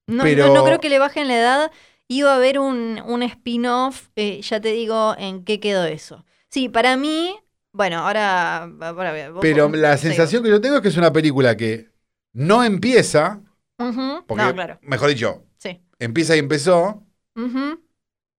no, 0.09 0.23
Pero- 0.25 0.49
no, 0.49 0.55
no 0.55 0.65
creo 0.65 0.81
que 0.81 0.89
le 0.89 0.99
bajen 0.99 1.29
la 1.29 1.39
edad. 1.39 1.73
Iba 2.09 2.33
a 2.33 2.37
haber 2.37 2.59
un, 2.59 3.01
un 3.07 3.23
spin-off. 3.23 4.09
eh, 4.17 4.41
ya 4.43 4.61
te 4.61 4.73
digo 4.73 5.15
en 5.19 5.45
qué 5.45 5.61
quedó 5.61 5.85
eso. 5.85 6.25
Sí, 6.49 6.69
para 6.69 6.97
mí. 6.97 7.37
Bueno, 7.73 7.99
ahora. 7.99 8.63
ahora 8.81 9.31
vos- 9.31 9.39
Pero 9.43 9.69
vos- 9.69 9.79
la 9.79 9.97
sensación 9.99 10.43
que 10.43 10.49
yo 10.49 10.61
tengo 10.61 10.77
es 10.77 10.83
que 10.83 10.89
es 10.89 10.97
una 10.97 11.13
película 11.13 11.57
que 11.57 11.91
no 12.33 12.65
empieza, 12.65 13.41
Porque, 13.79 14.43
No, 14.45 14.55
claro. 14.55 14.79
mejor 14.83 15.09
dicho, 15.09 15.45
Sí. 15.59 15.81
empieza 16.01 16.35
y 16.35 16.41
empezó 16.41 17.07
Ujú, 17.37 17.81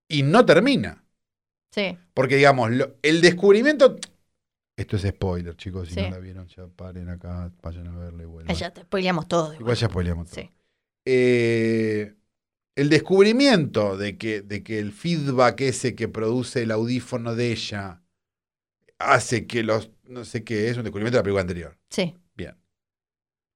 y 0.10 0.24
no 0.24 0.46
termina. 0.46 1.04
Sí. 1.72 1.98
Porque, 2.14 2.36
digamos, 2.36 2.72
lo- 2.72 2.98
el 3.02 3.22
descubrimiento. 3.22 3.96
Esto 4.76 4.96
es 4.98 5.04
spoiler, 5.04 5.56
chicos. 5.56 5.88
Si 5.88 5.94
Sí. 5.96 6.02
no 6.02 6.10
la 6.12 6.20
vieron, 6.20 6.48
ya 6.48 6.68
paren 6.68 7.10
acá, 7.10 7.52
vayan 7.62 7.88
a 7.88 7.98
verla 7.98 8.24
y 8.24 8.26
vuelvan. 8.26 8.56
Ya 8.56 8.72
te 8.74 8.82
spoileamos 8.82 9.28
todo. 9.28 9.54
Igual 9.54 9.76
ya 9.78 9.88
spoileamos 9.88 10.30
todo. 10.30 10.42
Sí. 10.42 10.50
Eh, 11.06 12.16
el 12.76 12.90
descubrimiento 12.90 13.98
de 13.98 14.18
que, 14.18 14.42
de 14.42 14.64
que 14.64 14.80
el 14.80 14.92
feedback 14.92 15.62
ese 15.62 15.96
que 15.96 16.08
produce 16.08 16.64
el 16.64 16.72
audífono 16.72 17.36
de 17.36 17.52
ella 17.52 18.02
hace 19.00 19.48
que 19.48 19.64
los. 19.64 19.92
No 20.04 20.26
sé 20.26 20.44
qué 20.44 20.70
es, 20.70 20.78
un 20.78 20.84
descubrimiento 20.84 21.18
de 21.18 21.20
la 21.20 21.24
película 21.24 21.42
anterior. 21.42 21.78
Sí. 21.90 22.16
Bien. 22.36 22.56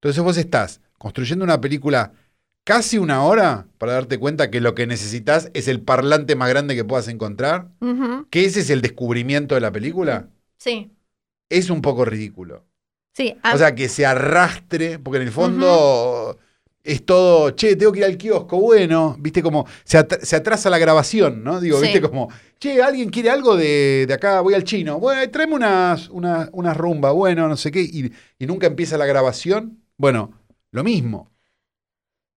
Entonces 0.00 0.22
vos 0.22 0.36
estás 0.36 0.80
construyendo 1.04 1.44
una 1.44 1.60
película 1.60 2.12
casi 2.64 2.96
una 2.96 3.22
hora 3.24 3.66
para 3.76 3.92
darte 3.92 4.16
cuenta 4.18 4.50
que 4.50 4.58
lo 4.62 4.74
que 4.74 4.86
necesitas 4.86 5.50
es 5.52 5.68
el 5.68 5.82
parlante 5.82 6.34
más 6.34 6.48
grande 6.48 6.74
que 6.74 6.82
puedas 6.82 7.08
encontrar, 7.08 7.68
que 8.30 8.46
ese 8.46 8.60
es 8.60 8.70
el 8.70 8.80
descubrimiento 8.80 9.54
de 9.54 9.60
la 9.60 9.70
película, 9.70 10.28
Sí. 10.56 10.90
es 11.50 11.68
un 11.68 11.82
poco 11.82 12.06
ridículo. 12.06 12.64
Sí. 13.12 13.36
O 13.52 13.58
sea, 13.58 13.74
que 13.74 13.90
se 13.90 14.06
arrastre, 14.06 14.98
porque 14.98 15.18
en 15.18 15.24
el 15.26 15.30
fondo 15.32 16.38
es 16.82 17.04
todo, 17.04 17.50
che, 17.50 17.76
tengo 17.76 17.92
que 17.92 17.98
ir 17.98 18.06
al 18.06 18.16
kiosco, 18.16 18.58
bueno, 18.58 19.14
viste 19.20 19.42
como 19.42 19.66
se, 19.84 19.98
at- 19.98 20.20
se 20.22 20.34
atrasa 20.36 20.70
la 20.70 20.78
grabación, 20.78 21.44
¿no? 21.44 21.60
Digo, 21.60 21.76
Sí. 21.78 21.84
viste 21.84 22.00
como, 22.00 22.30
che, 22.58 22.82
¿alguien 22.82 23.10
quiere 23.10 23.28
algo 23.28 23.56
de, 23.58 24.06
de 24.08 24.14
acá? 24.14 24.40
Voy 24.40 24.54
al 24.54 24.64
chino, 24.64 24.98
bueno, 24.98 25.30
tráeme 25.30 25.54
unas, 25.54 26.08
unas, 26.08 26.48
unas 26.52 26.74
rumba, 26.78 27.10
bueno, 27.12 27.46
no 27.46 27.58
sé 27.58 27.70
qué, 27.70 27.82
y, 27.82 28.10
y 28.38 28.46
nunca 28.46 28.66
empieza 28.66 28.96
la 28.96 29.04
grabación. 29.04 29.80
Bueno, 29.98 30.32
lo 30.74 30.82
mismo. 30.82 31.30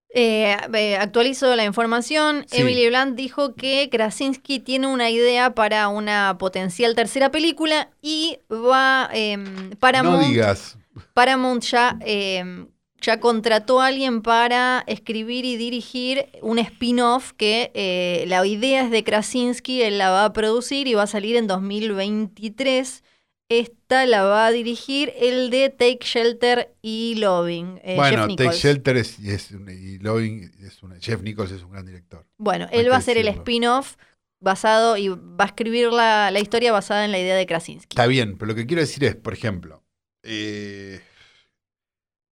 Eh, 0.09 0.55
eh, 0.73 0.95
actualizo 0.95 1.55
la 1.55 1.65
información. 1.65 2.45
Sí. 2.47 2.61
Emily 2.61 2.87
Blunt 2.87 3.15
dijo 3.15 3.55
que 3.55 3.89
Krasinski 3.91 4.59
tiene 4.59 4.85
una 4.85 5.09
idea 5.09 5.55
para 5.55 5.87
una 5.87 6.37
potencial 6.37 6.93
tercera 6.93 7.31
película 7.31 7.89
y 7.99 8.37
va 8.49 9.09
em, 9.11 9.71
Paramount, 9.79 10.21
No 10.21 10.27
digas. 10.27 10.77
Paramount 11.15 11.63
ya, 11.63 11.97
em, 12.01 12.67
ya 13.01 13.19
contrató 13.19 13.81
a 13.81 13.87
alguien 13.87 14.21
para 14.21 14.83
escribir 14.85 15.43
y 15.43 15.57
dirigir 15.57 16.27
un 16.43 16.59
spin-off 16.59 17.33
que 17.33 17.71
eh, 17.73 18.25
la 18.27 18.45
idea 18.45 18.83
es 18.83 18.91
de 18.91 19.03
Krasinski, 19.03 19.81
él 19.81 19.97
la 19.97 20.11
va 20.11 20.25
a 20.25 20.33
producir 20.33 20.87
y 20.87 20.93
va 20.93 21.03
a 21.03 21.07
salir 21.07 21.37
en 21.37 21.47
2023. 21.47 23.03
Esta 23.49 24.05
la 24.05 24.23
va 24.23 24.47
a 24.47 24.51
dirigir 24.51 25.13
el 25.15 25.49
de 25.49 25.69
Take 25.69 25.99
Shelter 26.01 26.75
y 26.81 27.15
Loving. 27.15 27.79
eh, 27.83 27.95
bueno, 27.95 28.27
Take. 28.35 28.51
Shelter 28.51 28.97
es, 28.97 29.19
y 29.19 29.31
es 29.31 29.51
un- 29.51 29.69
y 29.69 29.99
Loving 29.99 30.51
es 30.59 30.83
un- 30.83 30.99
Jeff 30.99 31.21
Nichols 31.21 31.51
es 31.51 31.63
un 31.63 31.71
gran 31.71 31.85
director. 31.85 32.25
Bueno, 32.37 32.67
él 32.71 32.91
va 32.91 32.97
a 32.97 33.01
ser 33.01 33.17
el 33.17 33.27
spin-off 33.29 33.95
basado 34.41 34.97
y 34.97 35.07
va 35.07 35.45
a 35.45 35.47
escribir 35.47 35.91
la, 35.93 36.29
la 36.29 36.39
historia 36.39 36.71
basada 36.73 37.05
en 37.05 37.11
la 37.11 37.19
idea 37.19 37.35
de 37.35 37.45
Krasinski. 37.45 37.95
Está 37.95 38.05
bien, 38.07 38.37
pero 38.37 38.49
lo 38.49 38.55
que 38.55 38.67
quiero 38.67 38.81
decir 38.81 39.03
es, 39.05 39.15
por 39.15 39.33
ejemplo, 39.33 39.81
eh, 40.23 41.01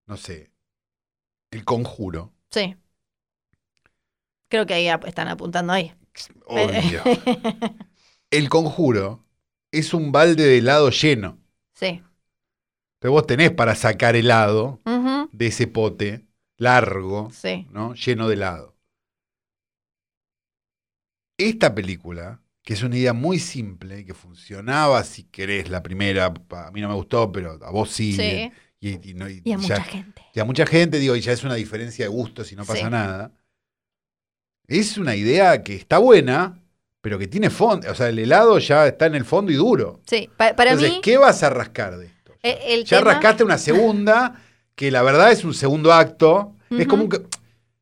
no 0.08 0.18
sé, 0.18 0.52
el 1.52 1.64
conjuro. 1.64 2.34
Sí. 2.52 2.76
Creo 4.50 4.66
que 4.66 4.74
ahí 4.74 4.90
ap- 4.90 5.06
están 5.06 5.30
apuntando 5.30 5.72
ahí. 5.74 5.94
Obvio. 6.46 7.02
El 8.32 8.50
conjuro 8.50 9.25
es 9.80 9.94
un 9.94 10.12
balde 10.12 10.44
de 10.44 10.58
helado 10.60 10.90
lleno. 10.90 11.38
sí. 11.74 12.02
Entonces 12.98 13.12
vos 13.12 13.28
tenés 13.28 13.52
para 13.52 13.76
sacar 13.76 14.16
helado 14.16 14.82
de 15.32 15.48
ese 15.48 15.68
pote 15.68 16.26
largo, 16.58 17.30
Sí. 17.32 17.68
¿no? 17.72 17.94
Lleno 17.94 18.28
de 18.28 18.34
helado. 18.34 18.76
Esta 21.38 21.76
película, 21.76 22.42
que 22.64 22.74
es 22.74 22.82
una 22.84 22.98
idea 22.98 23.14
muy 23.14 23.40
simple, 23.40 24.06
que 24.06 24.14
funcionaba, 24.14 25.04
si 25.04 25.26
querés, 25.26 25.70
la 25.70 25.84
primera, 25.84 26.34
a 26.52 26.72
mí 26.72 26.82
no 26.82 26.88
me 26.88 26.96
gustó, 26.96 27.32
pero 27.32 27.60
a 27.64 27.72
vos 27.72 27.92
sí. 27.92 28.14
Sí. 28.14 28.52
Y, 28.80 29.10
y 29.12 29.14
no- 29.14 29.30
y 29.30 29.42
Y 29.44 29.52
a 29.52 29.56
ya- 29.58 29.62
mucha 29.62 29.84
gente. 29.84 30.22
y 30.34 30.40
a 30.40 30.46
mucha 30.46 30.66
gente, 30.66 30.98
digo, 31.00 31.16
y 31.16 31.22
ya 31.22 31.32
es 31.34 31.44
una 31.44 31.56
diferencia 31.56 32.06
de 32.06 32.10
gustos 32.10 32.52
y 32.52 32.56
no 32.56 32.66
pasa 32.66 32.86
Sí. 32.86 32.90
nada. 32.92 33.34
Es 34.68 34.98
una 34.98 35.16
idea 35.16 35.62
que 35.64 35.76
está 35.76 35.98
buena, 36.00 36.60
pero 37.06 37.20
que 37.20 37.28
tiene 37.28 37.52
fondo. 37.52 37.92
O 37.92 37.94
sea, 37.94 38.10
el 38.10 38.18
helado 38.18 38.58
ya 38.58 38.88
está 38.88 39.06
en 39.06 39.14
el 39.14 39.26
fondo 39.26 39.52
y 39.52 39.56
duro. 39.56 40.00
Sí. 40.08 40.28
Pa- 40.36 40.56
para 40.56 40.72
Entonces, 40.72 40.96
mí, 40.96 41.02
¿qué 41.04 41.18
vas 41.20 41.44
a 41.44 41.52
rascar 41.52 42.00
de 42.00 42.08
esto? 42.08 42.34
eh, 42.42 42.58
el 42.70 42.84
ya 42.84 42.98
tema- 42.98 43.12
rascaste 43.12 43.44
una 43.44 43.60
segunda, 43.60 44.42
que 44.74 44.90
la 44.90 45.04
verdad 45.04 45.32
es 45.32 45.44
un 45.44 45.54
segundo 45.54 45.94
acto. 45.94 46.54
Es 46.72 46.88
como 46.88 47.04
un. 47.04 47.28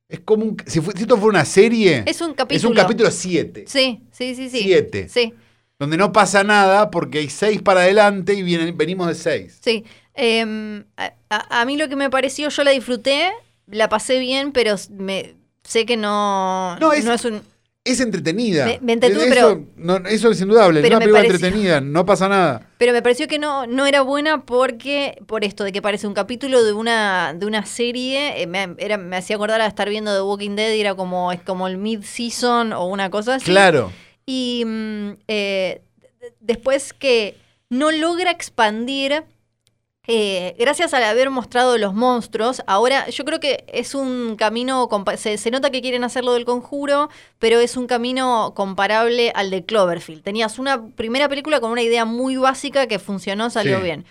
Es 0.10 0.20
como 0.20 0.44
un. 0.44 0.58
Si, 0.66 0.80
esto 0.80 1.16
fuera 1.16 1.38
una 1.40 1.46
serie, 1.46 2.04
es 2.06 2.20
un 2.20 2.32
es 2.32 2.36
capítulo. 2.36 2.70
un 2.72 2.76
capítulo 2.76 3.10
7. 3.12 3.64
Sí, 3.66 4.02
sí, 4.12 4.36
sí, 4.36 4.50
sí. 4.50 4.60
Siete. 4.62 5.08
Sí, 5.08 5.34
Donde 5.80 5.96
no 5.96 6.12
pasa 6.12 6.44
nada 6.44 6.92
porque 6.92 7.20
hay 7.20 7.30
6 7.30 7.62
para 7.62 7.80
adelante 7.84 8.34
y 8.34 8.44
vienen, 8.44 8.78
venimos 8.78 9.08
de 9.08 9.16
6. 9.16 9.58
sí. 9.62 9.86
Em, 10.16 10.84
a, 10.98 11.14
a- 11.62 11.66
mí 11.66 11.78
lo 11.78 11.88
que 11.88 11.96
me 11.96 12.10
pareció, 12.10 12.50
yo 12.50 12.64
la 12.66 12.72
disfruté, 12.72 13.32
la 13.68 13.88
pasé 13.88 14.20
bien, 14.20 14.52
pero 14.52 14.76
me, 14.92 15.34
sé 15.64 15.86
que 15.86 15.96
no, 15.98 16.76
No, 16.82 16.92
es- 16.92 17.06
un... 17.26 17.42
Es 17.86 18.00
entretenida. 18.00 18.66
Me- 18.66 18.80
me 18.82 18.94
eso, 18.94 19.20
pero- 19.28 19.66
no, 19.76 19.98
eso 20.08 20.32
es 20.32 20.40
indudable. 20.40 20.80
Es 20.80 20.88
una 20.88 21.00
película 21.00 21.20
pareció- 21.24 21.36
entretenida, 21.48 21.82
no 21.82 22.06
pasa 22.06 22.30
nada. 22.30 22.70
Pero 22.78 22.94
me 22.94 23.02
pareció 23.02 23.28
que 23.28 23.40
no, 23.40 23.68
no 23.68 23.86
era 23.86 24.02
buena 24.02 24.46
porque, 24.46 25.22
por 25.28 25.44
esto, 25.44 25.66
de 25.66 25.74
que 25.74 25.82
parece 25.82 26.08
un 26.08 26.14
capítulo 26.14 26.64
de 26.64 26.72
una, 26.72 27.34
de 27.34 27.46
una 27.46 27.66
serie, 27.66 28.42
eh, 28.42 28.48
me, 28.48 28.74
era- 28.78 28.98
me 28.98 29.18
hacía 29.18 29.36
acordar 29.36 29.60
a 29.60 29.68
estar 29.68 29.90
viendo 29.90 30.16
The 30.16 30.22
Walking 30.22 30.56
Dead 30.56 30.72
y 30.74 30.80
era 30.80 30.96
como, 30.96 31.34
es 31.34 31.42
como 31.42 31.68
el 31.68 31.78
mid-season 31.78 32.72
o 32.72 32.86
una 32.86 33.10
cosa 33.10 33.36
así. 33.36 33.46
Claro. 33.46 33.92
Y 34.26 34.64
mm, 34.66 35.10
eh, 35.28 35.82
después 36.40 36.94
que 36.94 37.36
no 37.70 37.92
logra 37.92 38.32
expandir, 38.32 39.24
eh, 40.08 40.56
gracias 40.60 40.94
al 40.94 41.04
haber 41.04 41.30
mostrado 41.30 41.78
los 41.78 41.94
monstruos, 41.94 42.62
ahora 42.68 43.08
yo 43.10 43.24
creo 43.24 43.40
que 43.40 43.64
es 43.68 43.96
un 43.96 44.36
camino, 44.36 44.90
se, 45.18 45.38
se 45.38 45.50
nota 45.52 45.70
que 45.70 45.82
quieren 45.82 46.04
hacerlo 46.04 46.34
del 46.34 46.44
conjuro, 46.46 47.10
pero 47.40 47.60
es 47.60 47.78
un 47.78 47.88
camino 47.88 48.54
comparable 48.56 49.32
al 49.34 49.50
de 49.50 49.64
Cloverfield. 49.66 50.22
Tenías 50.24 50.60
una 50.60 50.88
primera 50.88 51.30
película 51.30 51.60
con 51.62 51.72
una 51.72 51.82
idea 51.84 52.04
muy 52.06 52.36
básica 52.36 52.88
que 52.88 53.00
funcionó, 53.00 53.50
salió 53.50 53.78
Sí. 53.78 53.84
bien. 53.84 54.06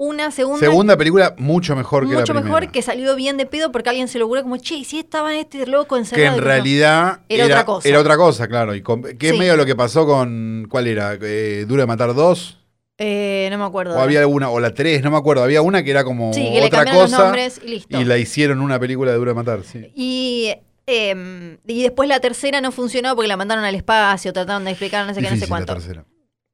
Una 0.00 0.30
segunda... 0.30 0.60
Segunda 0.60 0.96
película 0.96 1.34
mucho 1.38 1.74
mejor 1.74 2.06
que 2.06 2.12
la 2.12 2.20
mucho 2.20 2.32
primera. 2.32 2.44
mejor 2.60 2.70
que 2.70 2.82
salió 2.82 3.16
bien 3.16 3.36
de 3.36 3.46
pedo 3.46 3.72
porque 3.72 3.88
alguien 3.88 4.06
se 4.06 4.18
lo 4.20 4.26
ocurrió 4.26 4.44
como, 4.44 4.56
che, 4.58 4.76
¿y 4.76 4.84
si 4.84 4.98
estaba 5.00 5.34
este 5.34 5.66
loco 5.66 5.96
Que 5.96 6.00
encerrado. 6.02 6.28
en 6.28 6.34
Y 6.34 6.38
yo, 6.38 6.44
realidad 6.44 7.20
Era 7.28 7.46
otra 7.46 7.64
cosa. 7.64 7.88
Era 7.88 7.98
otra 8.00 8.16
cosa, 8.16 8.46
claro. 8.46 8.76
Y 8.76 8.82
con- 8.82 9.02
que 9.02 9.30
es 9.30 9.36
medio 9.38 9.56
lo 9.56 9.66
que 9.66 9.74
pasó 9.74 10.06
con. 10.06 10.66
¿Cuál 10.70 10.86
era? 10.86 11.18
Eh, 11.20 11.64
¿Dura 11.66 11.82
de 11.82 11.86
matar 11.88 12.14
dos? 12.14 12.57
Eh, 12.98 13.48
no 13.50 13.58
me 13.58 13.64
acuerdo. 13.64 13.96
O 13.96 14.00
había 14.00 14.20
alguna, 14.20 14.50
o 14.50 14.58
la 14.60 14.74
tres, 14.74 15.02
no 15.02 15.10
me 15.10 15.16
acuerdo. 15.16 15.42
Había 15.44 15.62
una 15.62 15.82
que 15.82 15.90
era 15.90 16.04
como 16.04 16.32
sí, 16.32 16.42
que 16.52 16.60
le 16.60 16.66
otra 16.66 16.84
los 16.84 16.94
cosa. 16.94 17.18
nombres 17.24 17.60
y 17.64 17.68
listo. 17.68 18.00
Y 18.00 18.04
la 18.04 18.18
hicieron 18.18 18.60
una 18.60 18.78
película 18.80 19.12
de 19.12 19.16
Dura 19.18 19.30
de 19.30 19.34
matar, 19.36 19.62
sí. 19.64 19.92
Y, 19.94 20.52
em, 20.86 21.58
y 21.66 21.82
después 21.82 22.08
la 22.08 22.18
tercera 22.20 22.60
no 22.60 22.72
funcionó 22.72 23.14
porque 23.14 23.28
la 23.28 23.36
mandaron 23.36 23.64
al 23.64 23.74
espacio, 23.74 24.32
trataron 24.32 24.64
de 24.64 24.70
explicar 24.72 25.06
no 25.06 25.14
sé 25.14 25.20
qué, 25.20 25.24
no 25.24 25.28
sé 25.30 25.34
Difícil 25.36 25.50
la 25.50 25.56
cuánto. 25.56 25.74
tercera. 25.74 26.04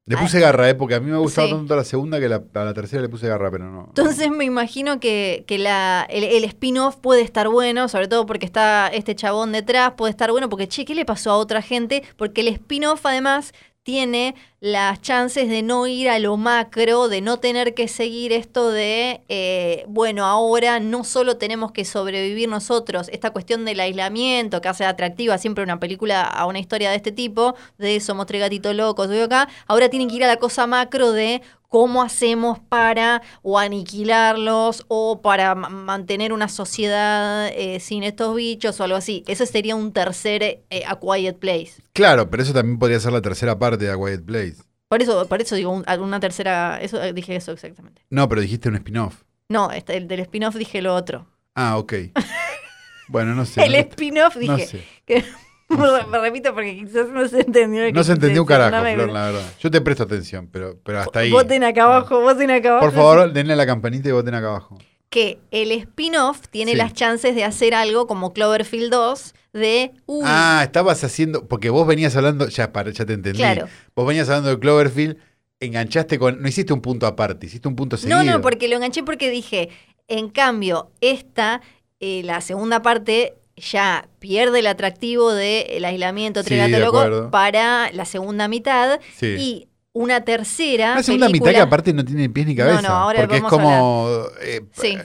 Le 0.07 0.17
puse 0.17 0.39
garra, 0.39 0.69
¿eh? 0.69 0.75
Porque 0.75 0.93
a 0.93 0.99
mí 0.99 1.09
me 1.09 1.17
gustaba 1.17 1.47
Sí. 1.47 1.53
tanto 1.55 1.75
la 1.75 1.83
segunda 1.83 2.19
que 2.19 2.29
la- 2.29 2.43
a 2.53 2.63
la 2.63 2.75
tercera 2.75 3.01
le 3.01 3.09
puse 3.09 3.27
garra, 3.27 3.49
pero 3.49 3.71
no. 3.71 3.85
Entonces 3.87 4.29
me 4.29 4.45
imagino 4.45 4.99
que, 4.99 5.45
que 5.47 5.57
la, 5.57 6.05
el, 6.11 6.23
el 6.23 6.43
spin-off 6.43 6.97
puede 6.97 7.23
estar 7.23 7.49
bueno, 7.49 7.87
sobre 7.89 8.07
todo 8.07 8.27
porque 8.27 8.45
está 8.45 8.87
este 8.93 9.15
chabón 9.15 9.51
detrás, 9.51 9.93
puede 9.97 10.11
estar 10.11 10.29
bueno 10.29 10.47
porque, 10.47 10.67
che, 10.67 10.85
¿qué 10.85 10.93
le 10.93 11.05
pasó 11.05 11.31
a 11.31 11.37
otra 11.37 11.63
gente? 11.63 12.03
Porque 12.17 12.41
el 12.41 12.49
spin-off 12.49 13.03
además 13.03 13.51
tiene 13.81 14.35
las 14.61 15.01
chances 15.01 15.47
de 15.49 15.61
no 15.61 15.85
ir 15.85 16.09
a 16.09 16.17
lo 16.17 16.37
macro, 16.37 17.07
de 17.07 17.21
no 17.21 17.37
tener 17.37 17.73
que 17.73 17.87
seguir 17.87 18.31
esto 18.33 18.71
de, 18.71 19.21
eh, 19.29 19.85
bueno, 19.87 20.25
ahora 20.25 20.79
no 20.79 21.03
solo 21.03 21.37
tenemos 21.37 21.71
que 21.71 21.85
sobrevivir 21.85 22.49
nosotros, 22.49 23.09
esta 23.11 23.29
cuestión 23.31 23.63
del 23.65 23.79
aislamiento 23.79 24.61
que 24.61 24.69
hace 24.69 24.85
atractiva 24.85 25.37
siempre 25.37 25.63
una 25.63 25.79
película 25.79 26.23
a 26.23 26.45
una 26.47 26.59
historia 26.59 26.89
de 26.89 26.95
este 26.95 27.11
tipo, 27.11 27.55
de 27.77 27.99
somos 27.99 28.25
tres 28.25 28.41
gatitos 28.41 28.73
locos, 28.75 29.07
veo 29.07 29.25
acá, 29.25 29.49
ahora 29.67 29.89
tienen 29.89 30.09
que 30.09 30.15
ir 30.15 30.23
a 30.23 30.27
la 30.27 30.37
cosa 30.37 30.65
macro 30.65 31.11
de 31.11 31.41
cómo 31.67 32.01
hacemos 32.01 32.59
para 32.59 33.21
o 33.41 33.59
aniquilarlos 33.59 34.85
o 34.87 35.19
para 35.21 35.55
ma- 35.55 35.67
mantener 35.67 36.31
una 36.31 36.47
sociedad 36.47 37.49
eh, 37.49 37.81
sin 37.81 38.03
estos 38.03 38.33
bichos 38.33 38.79
o 38.79 38.83
algo 38.85 38.95
así. 38.95 39.23
Ese 39.27 39.45
sería 39.45 39.75
un 39.75 39.91
tercer 39.91 40.61
eh, 40.69 40.83
A 40.87 40.97
Quiet 40.97 41.37
Place. 41.37 41.83
Claro, 41.91 42.29
pero 42.29 42.43
eso 42.43 42.53
también 42.53 42.79
podría 42.79 42.99
ser 43.01 43.11
la 43.11 43.21
tercera 43.21 43.59
parte 43.59 43.83
de 43.85 43.91
A 43.91 43.97
Quiet 43.97 44.23
Place. 44.23 44.54
Por 44.95 45.01
eso, 45.01 45.27
por 45.27 45.41
eso 45.41 45.55
digo 45.55 45.71
un- 45.71 45.83
una 45.99 46.19
tercera, 46.21 46.79
eso 46.81 47.03
eh, 47.03 47.11
dije 47.11 47.35
eso 47.35 47.51
exactamente. 47.51 48.01
No, 48.09 48.29
pero 48.29 48.39
dijiste 48.39 48.69
un 48.69 48.75
spin-off. 48.77 49.23
No, 49.49 49.69
este, 49.71 49.97
el 49.97 50.07
del 50.07 50.21
spin-off 50.21 50.55
dije 50.55 50.81
lo 50.81 50.95
otro. 50.95 51.27
Ah, 51.53 51.77
ok. 51.77 51.93
bueno, 53.09 53.35
no 53.35 53.45
sé. 53.45 53.63
el 53.65 53.73
no, 53.73 53.77
spin-off 53.79 54.35
no 54.35 54.55
dije. 54.55 54.67
sé. 54.67 54.83
que- 55.05 55.25
No 55.69 55.85
sé. 55.99 56.05
me 56.07 56.19
repito 56.19 56.53
porque 56.53 56.75
quizás 56.77 57.09
no 57.09 57.27
se 57.27 57.41
entendió. 57.41 57.91
No 57.91 58.03
se 58.03 58.13
entendió 58.13 58.41
un 58.43 58.47
carajo, 58.47 58.81
me- 58.83 58.93
Flor, 58.95 59.09
la 59.11 59.25
verdad. 59.31 59.43
Yo 59.59 59.69
te 59.69 59.81
presto 59.81 60.03
atención, 60.03 60.47
pero, 60.51 60.79
pero 60.83 60.99
hasta 61.01 61.19
ahí. 61.19 61.31
Voten 61.31 61.63
acá 61.63 61.83
abajo, 61.83 62.21
voten 62.21 62.51
acá 62.51 62.69
abajo. 62.69 62.85
Por 62.85 62.93
favor, 62.93 63.33
denle 63.33 63.53
a 63.53 63.55
la 63.57 63.65
campanita 63.65 64.07
y 64.09 64.11
voten 64.13 64.33
acá 64.35 64.47
abajo. 64.47 64.77
que 65.09 65.39
el 65.51 65.71
spin-off 65.71 66.47
tiene 66.49 66.71
Sí. 66.71 66.77
las 66.77 66.93
chances 66.93 67.35
de 67.35 67.43
hacer 67.45 67.73
algo 67.73 68.05
como 68.05 68.33
Cloverfield 68.33 68.91
2 68.91 69.33
de 69.55 69.91
uy, 70.05 70.23
Ah, 70.27 70.61
estabas 70.63 71.03
haciendo. 71.03 71.47
Porque 71.47 71.69
vos 71.69 71.87
venías 71.87 72.15
hablando. 72.15 72.47
Ya, 72.49 72.71
para, 72.71 72.91
ya 72.91 73.05
te 73.05 73.13
entendí. 73.13 73.39
Claro. 73.39 73.67
Vos 73.95 74.07
venías 74.07 74.29
hablando 74.29 74.49
de 74.51 74.59
Cloverfield, 74.59 75.17
enganchaste 75.59 76.19
con. 76.19 76.41
No 76.41 76.47
hiciste 76.47 76.73
un 76.73 76.81
punto 76.81 77.07
aparte, 77.07 77.47
hiciste 77.47 77.67
un 77.67 77.75
punto 77.75 77.97
seguido. 77.97 78.23
no, 78.23 78.31
no, 78.31 78.41
porque 78.41 78.67
lo 78.67 78.75
enganché 78.75 79.03
porque 79.03 79.29
dije, 79.29 79.69
en 80.07 80.29
cambio, 80.29 80.91
esta, 81.01 81.61
eh, 81.99 82.21
la 82.23 82.41
segunda 82.41 82.81
parte 82.81 83.35
ya 83.57 84.07
pierde 84.19 84.59
el 84.59 84.67
atractivo 84.67 85.31
del 85.33 85.85
aislamiento 85.85 86.43
Sí, 86.43 86.49
de 86.55 86.57
Gatos 86.57 86.79
Locos 86.79 86.99
acuerdo. 87.05 87.31
para 87.31 87.89
la 87.93 88.03
segunda 88.05 88.47
mitad 88.49 88.99
Sí. 89.17 89.27
y 89.39 89.67
una 89.93 90.25
tercera 90.25 90.95
La 90.95 91.03
segunda 91.03 91.27
película, 91.27 91.51
mitad 91.51 91.59
que 91.59 91.63
aparte 91.67 91.93
no 91.93 92.03
tiene 92.03 92.29
pies 92.29 92.47
ni 92.47 92.53
No, 92.53 92.65
cabeza. 92.65 92.81
no, 92.81 92.93
ahora 92.95 93.19
porque 93.21 93.37
es 93.37 93.41
vamos 93.41 93.53
a 93.53 93.55
como. 93.63 94.09
eh, 94.41 94.61
Sí. 94.73 94.97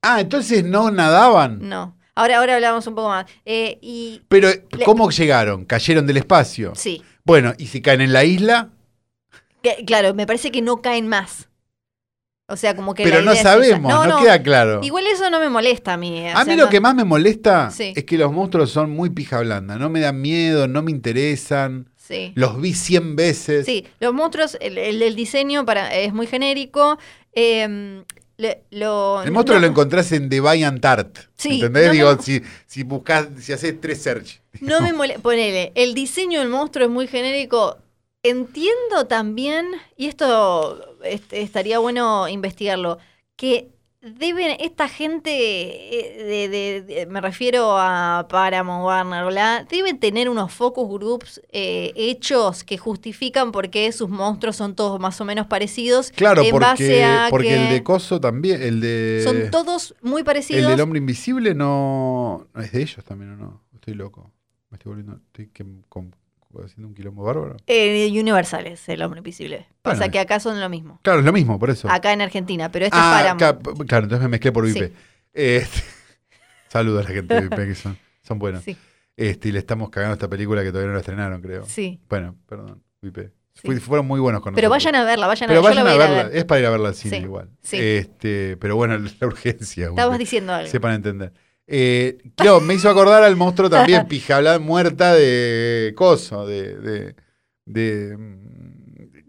Ah, 0.00 0.20
entonces 0.20 0.62
no 0.64 0.92
nadaban. 0.92 1.68
No, 1.68 1.95
ahora, 2.16 2.38
ahora 2.38 2.54
hablamos 2.56 2.84
un 2.88 2.94
poco 2.96 3.08
más. 3.10 3.26
Eh, 3.44 3.78
y 3.80 4.22
Pero, 4.28 4.48
Le- 4.48 4.84
¿cómo 4.84 5.08
llegaron? 5.10 5.64
¿Cayeron 5.64 6.06
del 6.06 6.16
espacio? 6.16 6.72
sí, 6.74 7.02
Bueno, 7.24 7.54
¿y 7.58 7.66
si 7.68 7.80
caen 7.80 8.00
en 8.00 8.12
la 8.12 8.24
isla? 8.24 8.70
que- 9.62 9.84
claro, 9.86 10.14
me 10.14 10.26
parece 10.26 10.50
que 10.50 10.62
no 10.62 10.82
caen 10.82 11.06
más. 11.08 11.48
O 12.48 12.56
sea, 12.56 12.76
como 12.76 12.94
que 12.94 13.02
Pero 13.02 13.22
no 13.22 13.34
sabemos, 13.34 14.06
no, 14.06 14.20
queda 14.22 14.40
claro. 14.40 14.78
Igual 14.80 15.04
eso 15.08 15.28
no 15.30 15.40
me 15.40 15.48
molesta 15.48 15.94
a 15.94 15.96
mí. 15.96 16.22
o 16.28 16.30
A 16.30 16.44
sea, 16.44 16.44
mí 16.44 16.56
lo 16.56 16.66
no- 16.66 16.70
que 16.70 16.80
más 16.80 16.94
me 16.94 17.02
molesta 17.04 17.72
Sí. 17.72 17.92
es 17.96 18.04
que 18.04 18.16
los 18.16 18.30
monstruos 18.32 18.70
son 18.70 18.90
muy 18.90 19.10
pija 19.10 19.40
blanda. 19.40 19.74
No 19.76 19.90
me 19.90 19.98
dan 19.98 20.20
miedo, 20.20 20.68
no 20.68 20.80
me 20.82 20.92
interesan. 20.92 21.90
Sí. 21.96 22.30
Los 22.36 22.60
vi 22.60 22.72
100 22.74 23.16
veces. 23.16 23.66
Sí, 23.66 23.84
los 23.98 24.14
monstruos, 24.14 24.56
el, 24.60 24.78
el 24.78 25.16
diseño 25.16 25.64
para, 25.64 25.92
es 25.92 26.14
muy 26.14 26.28
genérico. 26.28 26.98
eh, 27.32 28.04
le- 28.38 28.64
lo, 28.70 29.22
El 29.22 29.30
monstruo 29.32 29.56
no- 29.58 29.62
lo 29.66 29.70
encontrás 29.72 30.12
en 30.12 30.28
Deviant 30.28 30.84
Art. 30.84 31.18
Sí, 31.36 31.54
¿Entendés? 31.54 31.84
no 31.86 31.88
me- 31.90 31.96
Digo, 31.96 32.22
si, 32.22 32.42
si 32.66 32.82
buscas, 32.82 33.28
si 33.40 33.52
haces 33.52 33.80
tres 33.80 34.02
search. 34.02 34.40
No 34.60 34.80
me 34.80 34.92
molesta. 34.92 35.20
Ponele, 35.22 35.72
el 35.74 35.94
diseño 35.94 36.40
del 36.40 36.48
monstruo 36.48 36.84
es 36.86 36.90
muy 36.90 37.06
genérico. 37.06 37.78
Entiendo 38.22 39.06
también, 39.06 39.66
y 39.96 40.06
esto 40.06 40.96
este, 41.04 41.42
estaría 41.42 41.78
bueno 41.78 42.26
investigarlo, 42.28 42.98
que 43.36 43.68
deben, 44.18 44.56
esta 44.60 44.88
gente, 44.88 45.30
eh, 45.30 46.24
de, 46.24 46.48
de- 46.48 46.82
de- 46.82 47.06
me 47.06 47.20
refiero 47.20 47.76
a 47.78 48.26
Paramount, 48.28 48.84
Warner, 48.84 49.26
bla, 49.26 49.66
deben 49.68 49.98
tener 49.98 50.28
unos 50.28 50.52
focus 50.52 50.88
groups 50.88 51.40
eh, 51.50 51.92
hechos 51.96 52.64
que 52.64 52.78
justifican 52.78 53.52
por 53.52 53.68
qué 53.70 53.90
sus 53.92 54.08
monstruos 54.08 54.56
son 54.56 54.74
todos 54.74 55.00
más 55.00 55.20
o 55.20 55.24
menos 55.24 55.46
parecidos. 55.46 56.10
Claro, 56.10 56.42
en 56.42 56.56
base 56.56 56.84
porque, 56.84 57.04
a 57.04 57.26
porque 57.30 57.48
que 57.48 57.54
el 57.54 57.68
de 57.70 57.82
Coso 57.82 58.20
también, 58.20 58.62
el 58.62 58.80
de. 58.80 59.20
son 59.24 59.50
todos 59.50 59.94
muy 60.02 60.20
el 60.20 60.24
parecidos. 60.24 60.70
del 60.70 60.80
hombre 60.80 60.98
invisible 60.98 61.54
no, 61.54 62.46
no 62.54 62.60
es 62.62 62.72
de 62.72 62.82
ellos 62.82 63.04
también, 63.04 63.32
¿o 63.32 63.36
no? 63.36 63.62
Estoy 63.74 63.94
loco. 63.94 64.32
Me 64.70 64.76
estoy 64.78 64.90
volviendo. 64.90 65.16
Estoy 65.26 65.48
que- 65.48 65.64
con- 65.88 66.14
haciendo 66.64 66.88
un 66.88 66.94
quilombo 66.94 67.22
bárbaro. 67.24 67.56
Eh, 67.66 68.08
Universal 68.10 68.66
es 68.66 68.88
el 68.88 69.02
hombre 69.02 69.18
invisible. 69.18 69.66
Pasa 69.82 69.98
Bueno. 69.98 70.12
que 70.12 70.18
acá 70.20 70.40
son 70.40 70.60
lo 70.60 70.68
mismo. 70.68 70.98
Claro, 71.02 71.20
es 71.20 71.24
lo 71.24 71.32
mismo, 71.32 71.58
por 71.58 71.70
eso. 71.70 71.88
Acá 71.90 72.12
en 72.12 72.20
Argentina, 72.22 72.70
pero 72.72 72.86
este 72.86 72.96
ah, 72.98 73.36
es 73.38 73.44
para. 73.52 73.58
claro, 73.86 74.04
entonces 74.04 74.20
me 74.22 74.28
mezclé 74.28 74.52
por 74.52 74.66
Sí. 74.68 74.80
VIP. 74.80 74.92
Este, 75.34 75.82
saludos 76.68 77.04
a 77.04 77.08
la 77.08 77.14
gente 77.14 77.34
de 77.34 77.40
VIP 77.42 77.54
que 77.56 77.74
son, 77.74 77.98
son 78.22 78.38
buenos. 78.38 78.62
Sí, 78.64 78.76
Este, 79.16 79.48
y 79.48 79.52
le 79.52 79.58
estamos 79.58 79.90
cagando 79.90 80.14
esta 80.14 80.28
película 80.28 80.62
que 80.62 80.70
todavía 80.70 80.88
no 80.88 80.94
la 80.94 81.00
estrenaron, 81.00 81.40
creo. 81.42 81.64
sí. 81.66 82.00
Bueno, 82.08 82.36
perdón, 82.46 82.82
VIP. 83.02 83.30
Sí. 83.54 83.74
Fueron 83.80 84.06
muy 84.06 84.20
buenos 84.20 84.42
con 84.42 84.54
Pero 84.54 84.68
nosotros. 84.68 84.84
vayan 84.92 85.02
a 85.02 85.06
verla, 85.06 85.26
vayan 85.28 85.48
a 85.48 85.52
Pero 85.52 85.62
verla. 85.62 85.82
Vayan 85.82 86.00
a 86.00 86.04
a 86.20 86.24
ver. 86.24 86.36
es 86.36 86.44
para 86.44 86.60
ir 86.60 86.66
a 86.66 86.70
verla 86.70 86.88
al 86.88 86.94
cine 86.94 87.16
Sí, 87.16 87.22
igual. 87.22 87.48
sí. 87.62 87.78
Este, 87.80 88.58
pero 88.58 88.76
bueno, 88.76 88.98
la 89.20 89.26
urgencia. 89.26 89.86
Estabas 89.86 90.18
diciendo 90.18 90.52
algo. 90.52 90.70
Sepan 90.70 90.92
entender. 90.92 91.32
Eh, 91.68 92.18
claro, 92.36 92.60
me 92.60 92.74
hizo 92.74 92.88
acordar 92.88 93.22
al 93.24 93.34
monstruo 93.36 93.68
también, 93.68 94.06
pijabla 94.06 94.58
muerta 94.58 95.14
de 95.14 95.92
coso, 95.96 96.46
de. 96.46 96.76
de, 96.76 97.14
de, 97.64 98.16
mm, 98.16 98.46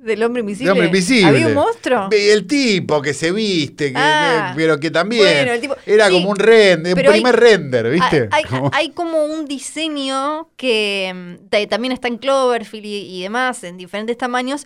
Del 0.06 0.24
hombre 0.24 0.40
invisible. 0.42 0.66
de 0.68 0.72
hombre 0.72 0.88
invisible. 0.88 1.28
¿Había 1.28 1.48
un 1.48 1.54
monstruo? 1.56 2.08
El 2.12 2.48
tipo 2.48 3.02
que 3.02 3.14
se 3.14 3.32
viste, 3.32 3.88
que, 3.92 3.98
Ah. 3.98 4.52
que- 4.54 4.62
pero 4.62 4.80
que 4.80 4.90
también 4.92 5.24
Bueno, 5.24 5.52
el 5.52 5.60
tipo- 5.62 5.76
era 5.86 6.08
sí, 6.08 6.14
como 6.14 6.30
un 6.30 6.38
render, 6.38 6.94
un 6.94 7.00
hay- 7.00 7.12
primer 7.12 7.36
render, 7.36 7.90
¿viste? 7.90 8.30
Hay, 8.32 8.44
hay- 8.44 8.44
Como- 8.50 8.72
hay 8.74 8.90
como 8.92 9.26
un 9.26 9.46
diseño 9.46 10.50
que 10.56 11.12
mm, 11.14 11.48
ta- 11.50 11.68
también 11.68 11.92
está 11.92 12.08
en 12.08 12.20
Cloverfield 12.20 12.86
y, 12.86 13.18
y 13.20 13.24
demás, 13.24 13.64
en 13.66 13.78
diferentes 13.78 14.18
tamaños, 14.18 14.66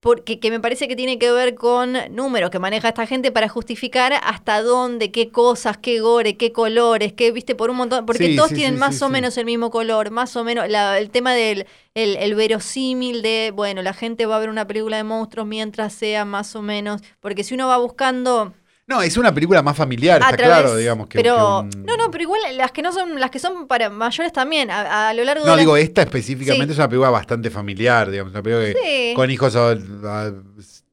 porque 0.00 0.40
que 0.40 0.50
me 0.50 0.60
parece 0.60 0.88
que 0.88 0.96
tiene 0.96 1.18
que 1.18 1.30
ver 1.30 1.54
con 1.54 1.94
números 2.10 2.50
que 2.50 2.58
maneja 2.58 2.88
esta 2.88 3.06
gente 3.06 3.30
para 3.32 3.48
justificar 3.48 4.14
hasta 4.22 4.62
dónde, 4.62 5.12
qué 5.12 5.30
cosas, 5.30 5.76
qué 5.78 6.00
gore, 6.00 6.36
qué 6.38 6.52
colores, 6.52 7.12
qué, 7.12 7.32
viste, 7.32 7.54
por 7.54 7.70
un 7.70 7.76
montón, 7.76 8.06
porque 8.06 8.28
Sí, 8.28 8.36
todos 8.36 8.50
sí, 8.50 8.54
tienen 8.54 8.74
sí, 8.74 8.80
más 8.80 9.02
o 9.02 9.08
menos 9.10 9.36
el 9.36 9.44
mismo 9.44 9.70
color, 9.70 10.10
más 10.10 10.36
o 10.36 10.44
menos, 10.44 10.68
la- 10.68 10.98
el 10.98 11.10
tema 11.10 11.34
del 11.34 11.66
el, 11.94 12.16
el 12.16 12.34
verosímil 12.34 13.20
de, 13.22 13.52
bueno, 13.54 13.82
la 13.82 13.92
gente 13.92 14.24
va 14.26 14.36
a 14.36 14.38
ver 14.38 14.48
una 14.48 14.66
película 14.66 14.96
de 14.96 15.04
monstruos 15.04 15.46
mientras 15.46 15.92
sea 15.92 16.24
más 16.24 16.54
o 16.56 16.62
menos, 16.62 17.02
porque 17.20 17.44
si 17.44 17.54
uno 17.54 17.68
va 17.68 17.76
buscando... 17.78 18.54
No, 18.90 19.00
es 19.02 19.16
una 19.16 19.32
película 19.32 19.62
más 19.62 19.76
familiar, 19.76 20.20
a 20.22 20.26
está 20.26 20.36
través- 20.36 20.58
claro, 20.58 20.76
digamos. 20.76 21.08
Que, 21.08 21.16
pero 21.18 21.66
que 21.70 21.76
un- 21.78 21.84
no 21.86 21.96
no 21.96 22.10
pero 22.10 22.22
igual 22.24 22.40
las 22.56 22.72
que 22.72 22.82
no 22.82 22.92
son 22.92 23.18
las 23.20 23.30
que 23.30 23.38
son 23.38 23.66
para 23.68 23.88
mayores 23.88 24.32
también 24.32 24.70
a, 24.70 25.08
a 25.08 25.14
lo 25.14 25.24
largo 25.24 25.46
No, 25.46 25.52
de 25.54 25.60
digo, 25.60 25.76
esta 25.76 26.02
específicamente 26.02 26.66
Sí. 26.66 26.72
es 26.72 26.78
una 26.78 26.88
película 26.88 27.10
bastante 27.10 27.50
familiar, 27.50 28.10
digamos, 28.10 28.32
una 28.32 28.42
película 28.42 28.66
que- 28.66 29.10
Sí. 29.10 29.14
con 29.14 29.30
hijos 29.30 29.54
adol- 29.56 30.04
a- 30.04 30.32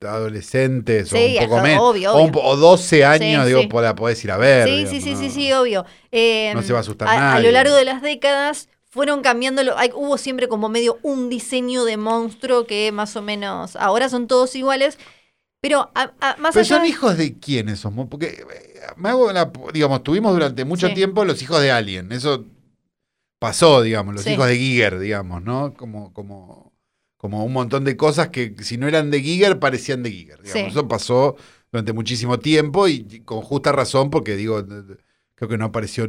adolescentes 0.08 1.10
Sí, 1.10 1.38
o 1.40 1.44
un 1.44 1.50
poco 1.50 1.62
menos, 1.62 1.82
obvio, 1.82 2.14
o, 2.14 2.18
obvio. 2.22 2.32
po- 2.32 2.44
o 2.44 2.56
12 2.56 3.04
años, 3.06 3.46
digo, 3.48 3.62
la 3.82 3.96
podés 3.96 4.24
ir 4.24 4.32
a 4.32 4.38
ver. 4.38 4.68
sí, 4.68 4.72
digamos, 4.76 4.92
sí, 4.92 5.02
sí, 5.02 5.14
¿no? 5.14 5.20
sí, 5.20 5.30
sí, 5.32 5.54
obvio. 5.54 5.86
Eh, 6.12 6.52
No 6.54 6.62
se 6.62 6.74
va 6.74 6.80
a 6.80 6.82
asustar 6.82 7.08
a, 7.08 7.12
a 7.12 7.20
nadie. 7.20 7.46
lo 7.46 7.52
largo 7.52 7.76
de 7.76 7.86
las 7.86 8.02
décadas 8.02 8.70
fueron 8.90 9.22
cambiando, 9.22 9.64
lo- 9.64 9.78
hay- 9.78 9.92
hubo 9.94 10.18
siempre 10.18 10.48
como 10.48 10.70
medio 10.70 10.98
un 11.04 11.30
diseño 11.30 11.84
de 11.84 11.98
monstruo 11.98 12.66
que 12.66 12.92
más 12.92 13.16
o 13.16 13.22
menos, 13.22 13.76
ahora 13.76 14.10
son 14.10 14.28
todos 14.28 14.56
iguales, 14.56 14.98
pero 15.68 15.92
a- 15.94 16.12
a- 16.22 16.38
más 16.38 16.54
Pero 16.54 16.62
allá... 16.66 16.78
son 16.78 16.86
hijos 16.86 17.18
de 17.18 17.38
quiénes 17.38 17.80
somos, 17.80 18.08
porque 18.10 18.28
eh, 18.28 18.46
me 18.96 19.10
hago 19.10 19.32
la- 19.34 19.52
digamos, 19.74 20.04
tuvimos 20.04 20.34
durante 20.34 20.64
mucho 20.66 20.88
Sí. 20.88 20.94
tiempo 20.94 21.26
los 21.26 21.42
hijos 21.42 21.62
de 21.62 21.72
Alien, 21.72 22.12
eso 22.12 22.46
pasó, 23.40 23.82
digamos, 23.82 24.16
los 24.16 24.24
Sí. 24.24 24.32
hijos 24.32 24.48
de 24.48 24.58
Giger, 24.58 25.00
digamos, 25.00 25.42
¿no? 25.44 25.74
Como, 25.74 26.14
como, 26.14 26.74
como 27.18 27.44
un 27.46 27.54
montón 27.54 27.84
de 27.84 27.98
cosas 27.98 28.30
que 28.30 28.56
si 28.62 28.78
no 28.78 28.88
eran 28.88 29.12
de 29.12 29.22
Giger 29.22 29.60
parecían 29.60 30.04
de 30.04 30.12
Giger, 30.12 30.42
digamos. 30.42 30.54
Sí. 30.54 30.70
Eso 30.72 30.88
pasó 30.88 31.36
durante 31.72 31.94
muchísimo 31.94 32.40
tiempo 32.40 32.88
y 32.88 33.22
con 33.26 33.42
justa 33.42 33.72
razón, 33.72 34.10
porque 34.10 34.36
digo, 34.36 34.64
creo 35.36 35.50
que 35.50 35.58
no 35.58 35.66
apareció 35.66 36.08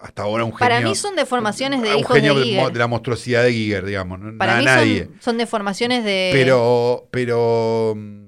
hasta 0.00 0.22
ahora 0.22 0.44
un 0.44 0.52
genio. 0.52 0.58
para 0.60 0.80
mí 0.80 0.94
son 0.94 1.16
deformaciones 1.16 1.82
de 1.82 1.92
un 1.92 1.98
hijos 1.98 2.14
de 2.14 2.20
genio 2.20 2.40
Giger. 2.40 2.60
mo- 2.62 2.70
de 2.70 2.78
la 2.78 2.86
monstruosidad 2.86 3.42
de 3.42 3.52
Giger, 3.52 3.84
digamos. 3.84 4.20
Para 4.38 4.52
Na- 4.54 4.58
mí 4.60 4.64
nadie. 4.64 5.04
son, 5.06 5.14
son 5.20 5.38
deformaciones 5.38 6.04
de... 6.04 6.30
Pero, 6.32 7.08
pero, 7.10 7.94
mm, 7.96 8.25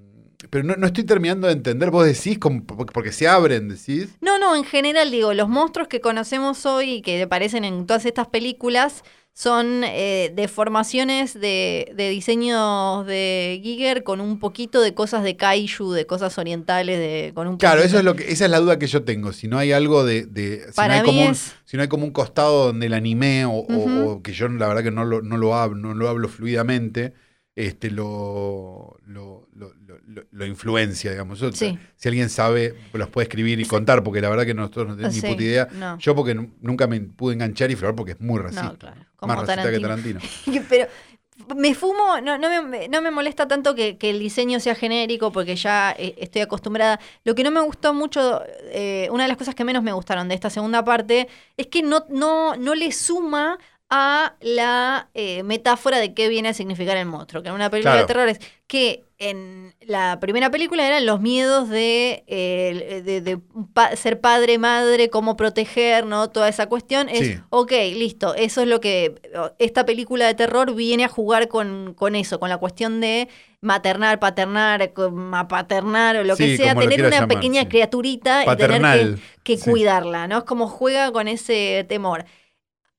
pero 0.50 0.64
no, 0.64 0.76
no 0.76 0.86
estoy 0.86 1.04
terminando 1.04 1.46
de 1.46 1.52
entender. 1.54 1.90
Vos 1.90 2.04
decís, 2.06 2.38
como, 2.38 2.64
porque 2.66 3.12
se 3.12 3.28
abren, 3.28 3.68
decís. 3.68 4.08
No, 4.20 4.38
no, 4.38 4.54
en 4.56 4.64
general 4.64 5.10
digo, 5.10 5.34
los 5.34 5.48
monstruos 5.48 5.88
que 5.88 6.00
conocemos 6.00 6.66
hoy 6.66 6.94
y 6.96 7.02
que 7.02 7.22
aparecen 7.22 7.64
en 7.64 7.86
todas 7.86 8.04
estas 8.06 8.28
películas 8.28 9.04
son 9.34 9.84
eh, 9.84 10.32
deformaciones 10.34 11.32
de, 11.34 11.92
de 11.94 12.10
diseños 12.10 13.06
de 13.06 13.60
Giger 13.62 14.02
con 14.02 14.20
un 14.20 14.40
poquito 14.40 14.80
de 14.80 14.94
cosas 14.94 15.22
de 15.22 15.36
kaiju, 15.36 15.92
de 15.92 16.06
cosas 16.06 16.36
orientales, 16.38 16.98
de, 16.98 17.30
con 17.34 17.46
un 17.46 17.56
Claro, 17.56 17.76
poquito- 17.76 17.86
eso 17.88 17.98
es 17.98 18.04
lo 18.04 18.16
que, 18.16 18.32
esa 18.32 18.46
es 18.46 18.50
la 18.50 18.58
duda 18.58 18.80
que 18.80 18.88
yo 18.88 19.04
tengo. 19.04 19.32
Si 19.32 19.46
no 19.46 19.56
hay 19.58 19.70
algo 19.70 20.04
de, 20.04 20.26
de- 20.26 20.66
si, 20.68 20.72
Para 20.74 20.94
no 20.94 21.00
hay 21.00 21.06
como 21.06 21.22
un, 21.24 21.30
es- 21.30 21.54
si 21.64 21.76
no 21.76 21.84
hay 21.84 21.88
como 21.88 22.04
un 22.04 22.10
costado 22.10 22.66
donde 22.66 22.86
el 22.86 22.94
anime 22.94 23.44
o, 23.44 23.50
o- 23.52 23.64
Ujú. 23.76 24.08
o 24.10 24.22
que 24.22 24.32
yo 24.32 24.48
la 24.48 24.66
verdad 24.66 24.82
que 24.82 24.90
no 24.90 25.04
lo, 25.04 25.22
no 25.22 25.36
lo 25.36 25.54
hablo, 25.54 25.76
no 25.76 25.94
lo 25.94 26.08
hablo 26.08 26.28
fluidamente, 26.28 27.12
este 27.54 27.90
lo, 27.92 28.96
lo, 29.06 29.48
lo, 29.54 29.72
lo- 30.30 30.46
influencia, 30.46 31.10
digamos. 31.10 31.38
Sí. 31.54 31.78
Si 31.96 32.08
alguien 32.08 32.28
sabe, 32.28 32.74
los 32.92 33.08
puede 33.08 33.24
escribir 33.24 33.60
y 33.60 33.64
contar, 33.66 34.02
porque 34.02 34.20
la 34.20 34.28
verdad 34.28 34.44
que 34.46 34.54
nosotros 34.54 34.88
no 34.88 34.96
tenemos 34.96 35.14
Sí, 35.14 35.22
ni 35.22 35.28
puta 35.30 35.42
idea. 35.42 35.68
no. 35.72 35.98
Yo 35.98 36.14
porque 36.14 36.34
nu- 36.34 36.50
nunca 36.60 36.86
me 36.86 37.00
pude 37.00 37.34
enganchar 37.34 37.70
y 37.70 37.76
Flor 37.76 37.94
porque 37.94 38.12
es 38.12 38.20
muy 38.20 38.38
racista. 38.40 38.62
No, 38.64 38.78
claro, 38.78 38.96
como 39.16 39.34
Más 39.34 39.46
racista 39.46 39.70
que 39.70 39.78
Tarantino. 39.80 40.20
Tarantino. 40.20 40.66
Pero 40.68 40.86
me 41.56 41.72
fumo, 41.74 42.20
no, 42.20 42.36
no, 42.36 42.62
me, 42.64 42.88
no 42.88 43.00
me 43.00 43.10
molesta 43.12 43.46
tanto 43.46 43.74
que, 43.74 43.96
que 43.96 44.10
el 44.10 44.18
diseño 44.18 44.58
sea 44.58 44.74
genérico 44.74 45.30
porque 45.30 45.54
ya 45.54 45.94
eh, 45.96 46.14
estoy 46.18 46.42
acostumbrada. 46.42 46.98
Lo 47.24 47.34
que 47.36 47.44
no 47.44 47.50
me 47.52 47.60
gustó 47.60 47.94
mucho, 47.94 48.42
eh, 48.72 49.08
una 49.12 49.22
de 49.22 49.28
las 49.28 49.36
cosas 49.38 49.54
que 49.54 49.64
menos 49.64 49.82
me 49.84 49.92
gustaron 49.92 50.26
de 50.28 50.34
esta 50.34 50.50
segunda 50.50 50.84
parte 50.84 51.28
es 51.56 51.68
que 51.68 51.82
no, 51.82 52.06
no, 52.10 52.56
no 52.56 52.74
le 52.74 52.90
suma 52.90 53.56
a 53.90 54.34
la 54.40 55.08
eh, 55.14 55.42
metáfora 55.44 55.98
de 55.98 56.12
qué 56.12 56.28
viene 56.28 56.50
a 56.50 56.54
significar 56.54 56.96
el 56.98 57.06
monstruo, 57.06 57.42
que 57.42 57.48
en 57.48 57.54
una 57.54 57.70
película 57.70 57.92
Claro. 57.92 58.06
de 58.06 58.12
terror 58.12 58.28
es 58.28 58.38
que 58.66 59.04
en 59.16 59.74
la 59.80 60.20
primera 60.20 60.50
película 60.50 60.86
eran 60.86 61.06
los 61.06 61.20
miedos 61.20 61.68
de, 61.70 62.22
eh, 62.26 63.02
de, 63.04 63.20
de 63.22 63.38
pa- 63.72 63.96
ser 63.96 64.20
padre, 64.20 64.58
madre, 64.58 65.08
cómo 65.08 65.36
proteger, 65.36 66.04
¿no? 66.06 66.28
Toda 66.28 66.48
esa 66.50 66.68
cuestión 66.68 67.08
es, 67.08 67.18
Sí. 67.26 67.40
ok, 67.50 67.72
listo, 67.94 68.34
eso 68.34 68.60
es 68.60 68.68
lo 68.68 68.80
que 68.80 69.14
esta 69.58 69.86
película 69.86 70.26
de 70.26 70.34
terror 70.34 70.74
viene 70.74 71.04
a 71.04 71.08
jugar 71.08 71.48
con, 71.48 71.94
con 71.94 72.14
eso, 72.14 72.38
con 72.38 72.50
la 72.50 72.58
cuestión 72.58 73.00
de 73.00 73.28
maternar, 73.62 74.20
paternar, 74.20 74.92
apaternar 75.32 76.16
o 76.18 76.24
lo 76.24 76.36
que 76.36 76.56
sea, 76.56 76.74
tener 76.74 77.00
una 77.00 77.10
llamar, 77.10 77.28
pequeña 77.28 77.62
sí. 77.62 77.68
criaturita 77.68 78.44
y 78.44 78.56
tener 78.56 78.82
que, 79.44 79.54
que 79.56 79.58
cuidarla, 79.58 80.28
¿no? 80.28 80.38
Es 80.38 80.44
como 80.44 80.68
juega 80.68 81.10
con 81.10 81.26
ese 81.26 81.84
temor. 81.88 82.24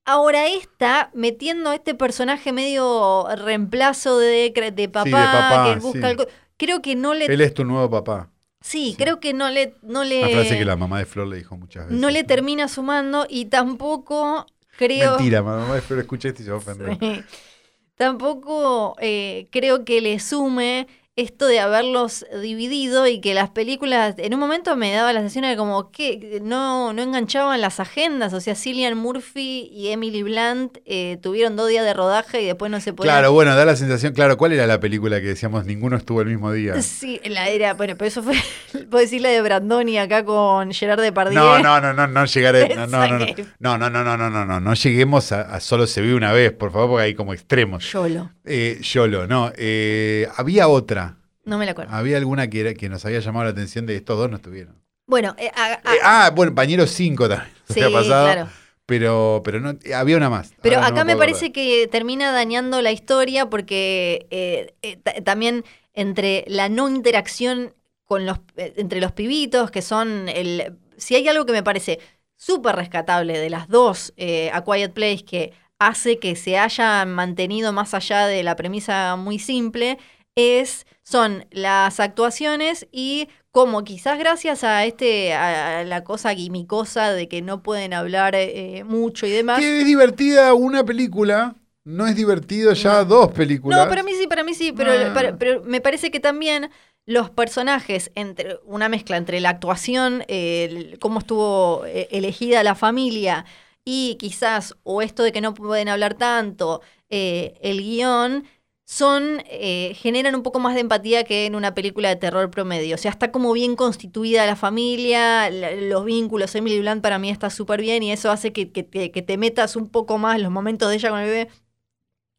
Ahora 0.09 0.47
esta, 0.47 1.11
metiendo 1.13 1.69
a 1.69 1.75
este 1.75 1.93
personaje 1.93 2.51
medio 2.51 3.27
reemplazo 3.35 4.17
de, 4.17 4.51
papá, 4.91 5.11
papá, 5.11 5.73
que 5.75 5.79
busca 5.79 5.99
sí. 5.99 6.05
algo. 6.05 6.25
Creo 6.57 6.81
que 6.81 6.95
no 6.95 7.13
le. 7.13 7.25
Él 7.25 7.41
es 7.41 7.53
tu 7.53 7.63
nuevo 7.63 7.87
papá. 7.91 8.31
sí, 8.59 8.89
sí. 8.89 8.95
creo 8.97 9.19
que 9.19 9.33
no 9.33 9.51
le. 9.51 9.75
No 9.83 10.03
le 10.03 10.23
Una 10.23 10.29
frase 10.29 10.57
que 10.57 10.65
la 10.65 10.75
mamá 10.75 10.97
de 10.97 11.05
Flor 11.05 11.27
le 11.27 11.37
dijo 11.37 11.55
muchas 11.57 11.85
veces. 11.85 12.01
no 12.01 12.09
le 12.09 12.23
termina 12.23 12.67
sumando 12.67 13.27
y 13.29 13.45
tampoco 13.45 14.47
creo. 14.79 15.17
Mentira, 15.17 15.43
mamá 15.43 15.75
de 15.75 15.81
Flor 15.81 15.99
escucha 15.99 16.29
esto 16.29 16.41
y 16.41 16.45
se 16.45 16.49
va 16.49 16.57
a 16.57 16.59
ofender. 16.59 16.97
Tampoco 17.95 18.95
eh, 18.99 19.47
creo 19.51 19.85
que 19.85 20.01
le 20.01 20.19
sume 20.19 20.87
esto 21.19 21.45
de 21.47 21.59
haberlos 21.59 22.25
dividido 22.41 23.07
y 23.07 23.19
que 23.21 23.33
las 23.33 23.49
películas, 23.49 24.15
en 24.17 24.33
un 24.33 24.39
momento 24.39 24.75
me 24.75 24.91
daba 24.91 25.13
la 25.13 25.19
sensación 25.19 25.45
de 25.45 25.55
como 25.57 25.91
que 25.91 26.39
no, 26.43 26.93
no 26.93 27.01
enganchaban 27.01 27.59
las 27.61 27.79
agendas, 27.79 28.33
o 28.33 28.39
sea, 28.41 28.55
Cillian 28.55 28.97
Murphy 28.97 29.69
y 29.71 29.89
Emily 29.89 30.23
Blunt 30.23 30.77
eh, 30.85 31.17
tuvieron 31.21 31.55
dos 31.55 31.67
días 31.69 31.85
de 31.85 31.93
rodaje 31.93 32.41
y 32.41 32.45
después 32.45 32.71
no 32.71 32.79
se 32.79 32.93
podían... 32.93 33.15
Claro, 33.15 33.31
bueno, 33.33 33.55
da 33.55 33.65
la 33.65 33.75
sensación, 33.75 34.13
claro, 34.13 34.37
¿cuál 34.37 34.53
era 34.53 34.65
la 34.67 34.79
película 34.79 35.19
que 35.21 35.27
decíamos 35.27 35.65
ninguno 35.65 35.97
estuvo 35.97 36.21
el 36.21 36.27
mismo 36.27 36.51
día? 36.51 36.73
Sí, 36.81 37.19
la 37.25 37.47
era, 37.49 37.73
bueno, 37.75 37.95
pero 37.97 38.07
eso 38.07 38.21
fue, 38.23 38.35
puedo 38.89 39.01
decir 39.01 39.21
la 39.21 39.29
de 39.29 39.41
Brandoni 39.41 39.97
acá 39.97 40.25
con 40.25 40.71
Gerard 40.71 41.01
Depardieu. 41.01 41.39
No, 41.39 41.59
no, 41.59 41.79
no, 41.79 41.93
no, 41.93 42.07
no 42.07 42.25
llegaré. 42.25 42.75
No, 42.75 42.87
no, 42.87 43.07
no, 43.07 43.19
no, 43.19 43.77
no, 43.77 43.89
no, 43.89 43.89
no, 43.89 43.89
no, 43.89 44.17
no, 44.17 44.29
no, 44.29 44.45
no, 44.45 44.59
no 44.59 44.73
lleguemos 44.73 45.31
a, 45.31 45.41
a 45.41 45.59
solo 45.59 45.85
se 45.87 46.01
vive 46.01 46.15
una 46.15 46.31
vez, 46.33 46.51
por 46.51 46.71
favor, 46.71 46.89
porque 46.89 47.03
hay 47.03 47.13
como 47.15 47.33
extremos. 47.33 47.89
Yolo, 47.91 48.31
Eh, 48.45 48.79
Yolo, 48.81 49.27
no. 49.27 49.51
eh, 49.55 50.27
había 50.37 50.67
otra. 50.67 51.08
No 51.49 51.57
me 51.57 51.65
la 51.65 51.71
acuerdo. 51.71 51.93
Había 51.93 52.17
alguna 52.17 52.49
que, 52.49 52.61
era, 52.61 52.73
que 52.73 52.87
nos 52.89 53.03
había 53.05 53.19
llamado 53.19 53.45
la 53.45 53.51
atención 53.51 53.85
de 53.85 53.95
estos 53.97 54.17
dos 54.17 54.29
no 54.29 54.37
estuvieron. 54.37 54.75
Bueno, 55.07 55.35
eh, 55.37 55.51
a- 55.55 55.79
a- 55.83 55.95
Eh, 55.95 55.99
ah, 56.03 56.31
bueno, 56.35 56.55
Pañero 56.55 56.85
5 56.87 57.27
también. 57.27 57.51
sí, 57.69 57.81
había 57.81 57.97
pasado. 57.97 58.25
claro. 58.31 58.49
Pero, 58.85 59.41
pero 59.43 59.59
no, 59.59 59.71
eh, 59.83 59.93
había 59.93 60.17
una 60.17 60.29
más. 60.31 60.53
Pero 60.61 60.77
Ahora 60.77 60.89
no 60.89 60.95
acá 60.95 61.03
me 61.05 61.15
parece 61.15 61.51
que 61.51 61.87
termina 61.91 62.31
dañando 62.31 62.81
la 62.81 62.91
historia 62.91 63.47
porque 63.47 64.25
eh, 64.31 64.73
ta- 65.03 65.13
también 65.23 65.63
entre 65.93 66.43
la 66.47 66.69
no 66.69 66.89
interacción 66.89 67.73
con 68.05 68.25
los 68.25 68.39
entre 68.55 68.99
los 68.99 69.11
pibitos 69.11 69.69
que 69.69 69.83
son 69.83 70.27
el 70.29 70.75
si 70.97 71.13
hay 71.15 71.27
algo 71.27 71.45
que 71.45 71.51
me 71.53 71.61
parece 71.61 71.99
súper 72.35 72.75
rescatable 72.75 73.37
de 73.37 73.49
las 73.51 73.67
dos 73.67 74.13
A 74.53 74.63
Quiet 74.63 74.93
Place 74.93 75.23
que 75.25 75.53
hace 75.77 76.17
que 76.17 76.35
se 76.35 76.57
hayan 76.57 77.11
mantenido 77.13 77.71
más 77.73 77.93
allá 77.93 78.25
de 78.25 78.41
la 78.41 78.55
premisa 78.55 79.15
muy 79.15 79.37
simple 79.37 79.99
es 80.35 80.87
son 81.09 81.45
las 81.51 81.99
actuaciones 81.99 82.87
y 82.91 83.27
como 83.51 83.83
quizás 83.83 84.19
gracias 84.19 84.63
a 84.63 84.85
este 84.85 85.33
a, 85.33 85.83
la 85.83 86.03
cosa 86.03 86.31
guimicosa 86.33 87.11
de 87.13 87.27
que 87.27 87.41
no 87.41 87.63
pueden 87.63 87.93
hablar 87.93 88.35
eh, 88.35 88.83
mucho 88.85 89.25
y 89.25 89.31
demás 89.31 89.59
Que 89.59 89.79
es 89.79 89.85
divertida 89.85 90.53
una 90.53 90.83
película 90.83 91.55
no 91.83 92.05
es 92.05 92.15
divertido 92.15 92.73
ya 92.73 92.99
No. 92.99 93.05
dos 93.05 93.31
películas. 93.31 93.79
No, 93.79 93.89
para 93.89 94.03
mí 94.03 94.11
sí, 94.13 94.27
para 94.27 94.43
mí 94.43 94.53
sí, 94.53 94.71
pero, 94.71 94.91
Ah. 94.91 95.13
para- 95.13 95.37
pero 95.37 95.63
me 95.63 95.81
parece 95.81 96.11
que 96.11 96.19
también 96.19 96.69
los 97.07 97.31
personajes, 97.31 98.11
entre 98.13 98.59
una 98.65 98.89
mezcla 98.89 99.17
entre 99.17 99.39
la 99.39 99.49
actuación, 99.49 100.23
el- 100.27 100.99
cómo 100.99 101.19
estuvo 101.19 101.83
eh, 101.87 102.07
elegida 102.11 102.61
la 102.61 102.75
familia 102.75 103.45
y 103.83 104.17
quizás, 104.19 104.75
o 104.83 105.01
esto 105.01 105.23
de 105.23 105.31
que 105.31 105.41
no 105.41 105.55
pueden 105.55 105.89
hablar 105.89 106.13
tanto, 106.13 106.81
eh, 107.09 107.55
el 107.61 107.81
guion, 107.81 108.43
son, 108.91 109.43
eh, 109.45 109.93
generan 109.95 110.33
un 110.33 110.41
poco 110.41 110.59
más 110.59 110.73
de 110.73 110.81
empatía 110.81 111.23
que 111.23 111.45
en 111.45 111.53
una 111.55 111.75
película 111.75 112.09
de 112.09 112.15
terror 112.15 112.49
promedio. 112.49 112.95
O 112.95 112.97
sea, 112.97 113.11
está 113.11 113.31
como 113.31 113.53
bien 113.53 113.75
constituida 113.75 114.47
la 114.47 114.55
familia, 114.55 115.49
la- 115.51 115.75
los 115.75 116.05
vínculos. 116.05 116.55
Emily 116.55 116.79
Blunt 116.79 117.03
para 117.03 117.19
mí 117.19 117.29
está 117.29 117.51
súper 117.51 117.81
bien 117.81 118.01
y 118.01 118.11
eso 118.11 118.31
hace 118.31 118.51
que, 118.51 118.71
que 118.71 118.81
te, 118.83 119.11
que 119.11 119.21
te 119.21 119.37
metas 119.37 119.75
un 119.75 119.89
poco 119.89 120.17
más 120.17 120.37
en 120.37 120.43
los 120.43 120.51
momentos 120.51 120.89
de 120.89 120.95
ella 120.95 121.11
con 121.11 121.19
el 121.19 121.25
bebé. 121.29 121.49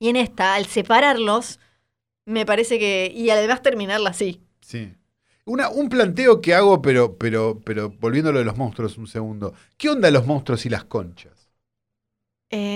Y 0.01 0.09
en 0.11 0.17
esta, 0.17 0.55
al 0.55 0.67
separarlos, 0.67 1.61
me 2.27 2.47
parece 2.47 2.79
que. 2.79 3.13
Y 3.15 3.31
además 3.31 3.63
terminarla 3.63 4.11
así. 4.11 4.43
Sí. 4.61 4.95
Una, 5.47 5.71
un 5.71 5.89
planteo 5.89 6.41
que 6.41 6.55
hago, 6.55 6.83
pero, 6.83 7.17
pero, 7.19 7.61
pero 7.65 7.91
volviendo 8.01 8.31
a 8.31 8.33
lo 8.35 8.41
de 8.41 8.45
los 8.47 8.57
monstruos 8.59 8.99
un 8.99 9.07
segundo. 9.09 9.55
¿Qué 9.79 9.89
onda 9.91 10.11
los 10.11 10.27
monstruos 10.27 10.67
y 10.67 10.71
las 10.71 10.85
conchas? 10.85 11.51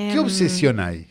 ¿Qué 0.07 0.19
Em, 0.19 0.19
obsesión 0.19 0.81
hay? 0.81 1.09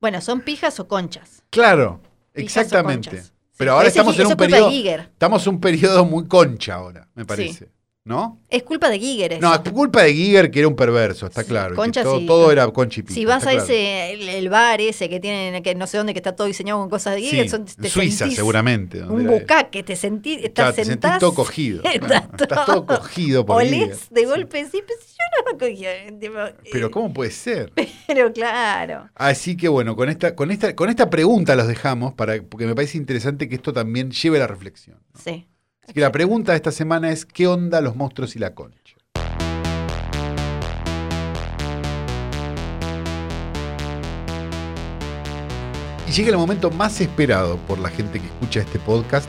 Bueno, 0.00 0.20
¿son 0.20 0.42
pijas 0.42 0.78
o 0.80 0.86
conchas? 0.88 1.43
Claro, 1.54 2.00
exactamente. 2.34 3.22
Pero 3.56 3.72
ahora 3.72 3.88
estamos 3.88 4.18
en 4.18 4.26
un 4.26 4.36
periodo. 4.36 4.70
Estamos 4.70 5.46
en 5.46 5.54
un 5.54 5.60
periodo 5.60 6.04
muy 6.04 6.26
concha 6.26 6.74
ahora, 6.74 7.08
me 7.14 7.24
parece. 7.24 7.70
¿No? 8.06 8.38
Es 8.50 8.62
culpa 8.64 8.90
de 8.90 8.98
Giger 8.98 9.32
eso. 9.32 9.40
No, 9.40 9.54
es 9.54 9.60
culpa 9.60 10.02
de 10.02 10.12
Giger 10.12 10.50
que 10.50 10.58
era 10.58 10.68
un 10.68 10.76
perverso, 10.76 11.26
está 11.26 11.42
Sí, 11.42 11.48
claro. 11.48 11.74
Concha 11.74 12.02
todo, 12.02 12.18
sí. 12.18 12.26
todo 12.26 12.52
era 12.52 12.70
Si 13.08 13.24
vas 13.24 13.46
a 13.46 13.50
claro. 13.52 13.64
ese, 13.64 14.12
el, 14.12 14.28
el 14.28 14.48
bar 14.50 14.78
ese 14.82 15.08
que 15.08 15.20
tienen, 15.20 15.62
que 15.62 15.74
no 15.74 15.86
sé 15.86 15.96
dónde, 15.96 16.12
que 16.12 16.18
está 16.18 16.36
todo 16.36 16.46
diseñado 16.46 16.80
con 16.80 16.90
cosas 16.90 17.14
de 17.14 17.22
Giger, 17.22 17.44
Sí, 17.44 17.48
son, 17.48 17.64
te 17.64 17.88
Suiza, 17.88 18.18
sentís 18.18 18.36
seguramente. 18.36 19.02
Un 19.02 19.26
bucaque, 19.26 19.82
te 19.82 19.96
sentís, 19.96 20.36
Claro, 20.54 20.70
estás 20.70 20.74
te 20.76 20.84
sentás, 20.84 21.12
sentís 21.12 21.20
todo 21.20 21.34
cogido. 21.34 21.82
estás 21.82 22.24
Estás 22.38 22.66
todo 22.66 22.84
cogido 22.84 23.46
por. 23.46 23.56
Olés 23.62 24.10
de 24.10 24.26
golpe, 24.26 24.66
sí, 24.70 24.82
pues 24.86 24.98
yo 25.08 25.42
no 25.46 25.52
lo 25.52 25.58
cogía. 25.58 25.90
tipo, 26.20 26.34
Pero 26.70 26.88
eh, 26.88 26.90
¿cómo 26.90 27.14
puede 27.14 27.30
ser? 27.30 27.72
Pero 28.06 28.30
claro. 28.34 29.08
Así 29.14 29.56
que 29.56 29.68
bueno, 29.68 29.96
con 29.96 30.10
esta, 30.10 30.34
con 30.36 30.50
esta, 30.50 30.76
con 30.76 30.90
esta 30.90 31.08
pregunta 31.08 31.56
los 31.56 31.68
dejamos 31.68 32.12
para, 32.12 32.42
porque 32.42 32.66
me 32.66 32.74
parece 32.74 32.98
interesante 32.98 33.48
que 33.48 33.54
esto 33.54 33.72
también 33.72 34.10
lleve 34.10 34.36
a 34.36 34.40
la 34.40 34.46
reflexión. 34.46 34.98
¿no? 35.14 35.20
Sí. 35.20 35.46
Así 35.84 35.92
que 35.92 36.00
la 36.00 36.12
pregunta 36.12 36.52
de 36.52 36.56
esta 36.56 36.72
semana 36.72 37.10
es: 37.10 37.26
¿qué 37.26 37.46
onda 37.46 37.82
los 37.82 37.94
monstruos 37.94 38.36
y 38.36 38.38
la 38.38 38.54
concha? 38.54 38.96
Y 46.08 46.12
llega 46.12 46.30
el 46.30 46.38
momento 46.38 46.70
más 46.70 47.00
esperado 47.02 47.58
por 47.66 47.78
la 47.78 47.90
gente 47.90 48.18
que 48.18 48.26
escucha 48.26 48.60
este 48.60 48.78
podcast. 48.78 49.28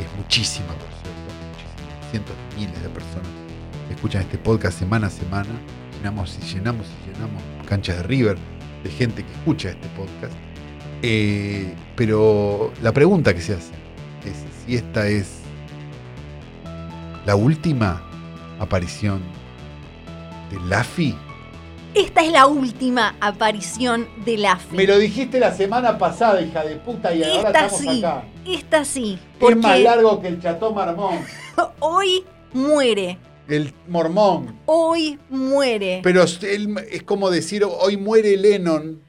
Es 0.00 0.06
muchísima, 0.16 0.66
por 0.66 0.88
cierto, 0.88 1.20
muchísima, 1.52 2.10
cientos 2.10 2.34
de 2.36 2.56
miles 2.56 2.82
de 2.82 2.88
personas 2.88 3.28
que 3.86 3.94
escuchan 3.94 4.22
este 4.22 4.38
podcast 4.38 4.78
semana 4.78 5.06
a 5.06 5.10
semana. 5.10 5.50
Llenamos 5.96 6.38
y 6.42 6.54
llenamos 6.54 6.86
y 6.88 7.12
llenamos 7.12 7.42
canchas 7.66 7.98
de 7.98 8.02
River 8.02 8.36
de 8.82 8.90
gente 8.90 9.24
que 9.24 9.32
escucha 9.32 9.70
este 9.70 9.88
podcast. 9.96 10.32
Eh, 11.02 11.72
pero 11.94 12.72
la 12.82 12.92
pregunta 12.92 13.32
que 13.32 13.40
se 13.40 13.54
hace 13.54 13.74
es 14.24 14.44
si 14.66 14.74
esta 14.74 15.06
es 15.06 15.37
la 17.28 17.36
última 17.36 18.02
aparición 18.58 19.20
de 20.50 20.58
Laffy. 20.66 21.14
Esta 21.94 22.22
es 22.24 22.32
la 22.32 22.46
última 22.46 23.16
aparición 23.20 24.08
de 24.24 24.38
Laffy. 24.38 24.74
Me 24.74 24.86
lo 24.86 24.96
dijiste 24.96 25.38
la 25.38 25.52
semana 25.54 25.98
pasada, 25.98 26.40
hija 26.40 26.64
de 26.64 26.76
puta, 26.76 27.14
y 27.14 27.22
ahora 27.22 27.36
Esta 27.36 27.66
estamos 27.66 27.78
sí, 27.80 27.98
acá. 28.02 28.24
esta 28.46 28.84
sí. 28.86 29.18
Es 29.40 29.56
más 29.58 29.78
largo 29.78 30.22
que 30.22 30.28
el 30.28 30.40
Chateau 30.40 30.72
Marmont, 30.72 31.20
hoy 31.80 32.24
muere. 32.54 33.18
el 33.46 33.74
Mormón. 33.88 34.58
Hoy 34.64 35.18
muere. 35.28 36.00
Pero 36.02 36.22
él- 36.22 36.78
es 36.90 37.02
como 37.02 37.28
decir, 37.28 37.62
hoy 37.62 37.98
muere 37.98 38.38
Lennon, 38.38 39.02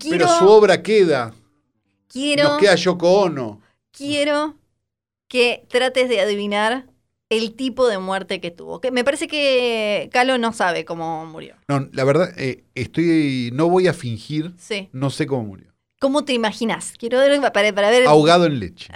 quiero, 0.00 0.26
pero 0.26 0.28
su 0.36 0.48
obra 0.48 0.82
queda. 0.82 1.32
quiero, 2.08 2.42
Nos 2.42 2.58
queda 2.58 2.74
Yoko 2.74 3.20
Ono. 3.20 3.60
quiero 3.92 4.56
que 5.28 5.64
trates 5.68 6.08
de 6.08 6.20
adivinar 6.20 6.86
el 7.36 7.54
tipo 7.54 7.88
de 7.88 7.98
muerte 7.98 8.40
que 8.40 8.50
tuvo. 8.50 8.80
Que 8.80 8.90
me 8.90 9.04
parece 9.04 9.26
que 9.28 10.08
Calo 10.12 10.38
no 10.38 10.52
sabe 10.52 10.84
cómo 10.84 11.24
murió. 11.26 11.54
No, 11.68 11.88
la 11.92 12.04
verdad, 12.04 12.32
eh, 12.38 12.64
estoy, 12.74 13.50
no 13.52 13.68
voy 13.68 13.88
a 13.88 13.92
fingir, 13.94 14.52
Sí. 14.58 14.88
no 14.92 15.10
sé 15.10 15.26
cómo 15.26 15.44
murió. 15.44 15.72
¿Cómo 16.00 16.24
te 16.24 16.32
imaginas? 16.32 16.94
Quiero 16.98 17.18
ver 17.18 17.40
para, 17.52 17.72
para 17.72 17.90
ver 17.90 18.06
Ahogado 18.06 18.46
en 18.46 18.58
leche. 18.60 18.92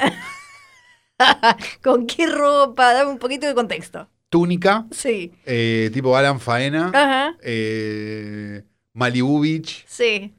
con 1.82 2.06
qué 2.06 2.26
ropa. 2.26 2.92
Dame 2.92 3.10
un 3.10 3.18
poquito 3.18 3.46
de 3.46 3.54
contexto. 3.54 4.08
Túnica, 4.28 4.86
Sí. 4.90 5.32
eh, 5.46 5.90
tipo 5.94 6.16
Alan 6.16 6.40
Faena, 6.40 6.90
Ajá. 6.92 7.36
eh, 7.42 8.64
Malibu 8.92 9.40
Beach, 9.40 9.84
Sí. 9.86 10.34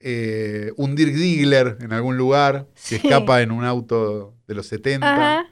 eh, 0.00 0.70
un 0.76 0.94
Dirk 0.94 1.14
Diggler 1.14 1.78
en 1.80 1.92
algún 1.92 2.16
lugar, 2.18 2.66
que 2.74 2.80
Sí. 2.80 2.94
escapa 2.96 3.40
en 3.40 3.50
un 3.50 3.64
auto 3.64 4.34
de 4.46 4.54
los 4.54 4.66
70. 4.66 5.14
Ajá. 5.14 5.46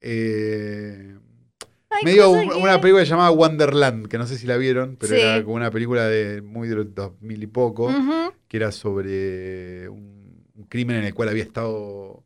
Eh, 0.00 1.16
medio 2.04 2.30
un- 2.30 2.52
una 2.54 2.80
película 2.80 3.04
llamada 3.04 3.30
Wonderland, 3.30 4.08
que 4.08 4.18
no 4.18 4.26
sé 4.26 4.36
si 4.38 4.46
la 4.46 4.56
vieron, 4.56 4.96
pero 4.98 5.14
Sí. 5.14 5.20
era 5.20 5.42
como 5.42 5.56
una 5.56 5.70
película 5.70 6.06
de 6.06 6.42
muy 6.42 6.68
de 6.68 6.76
los 6.76 6.94
2000 6.94 7.42
y 7.42 7.46
poco, 7.46 7.90
que 8.48 8.56
era 8.56 8.72
sobre 8.72 9.88
un, 9.88 10.44
un 10.54 10.64
crimen 10.64 10.96
en 10.96 11.04
el 11.04 11.14
cual 11.14 11.28
había 11.30 11.42
estado 11.42 12.24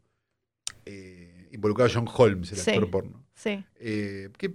eh, 0.84 1.48
involucrado 1.52 1.90
John 1.92 2.08
Holmes, 2.14 2.52
el 2.52 2.58
Sí. 2.58 2.70
actor 2.70 2.90
porno. 2.90 3.24
Sí. 3.34 3.64
Eh, 3.80 4.30
que 4.38 4.54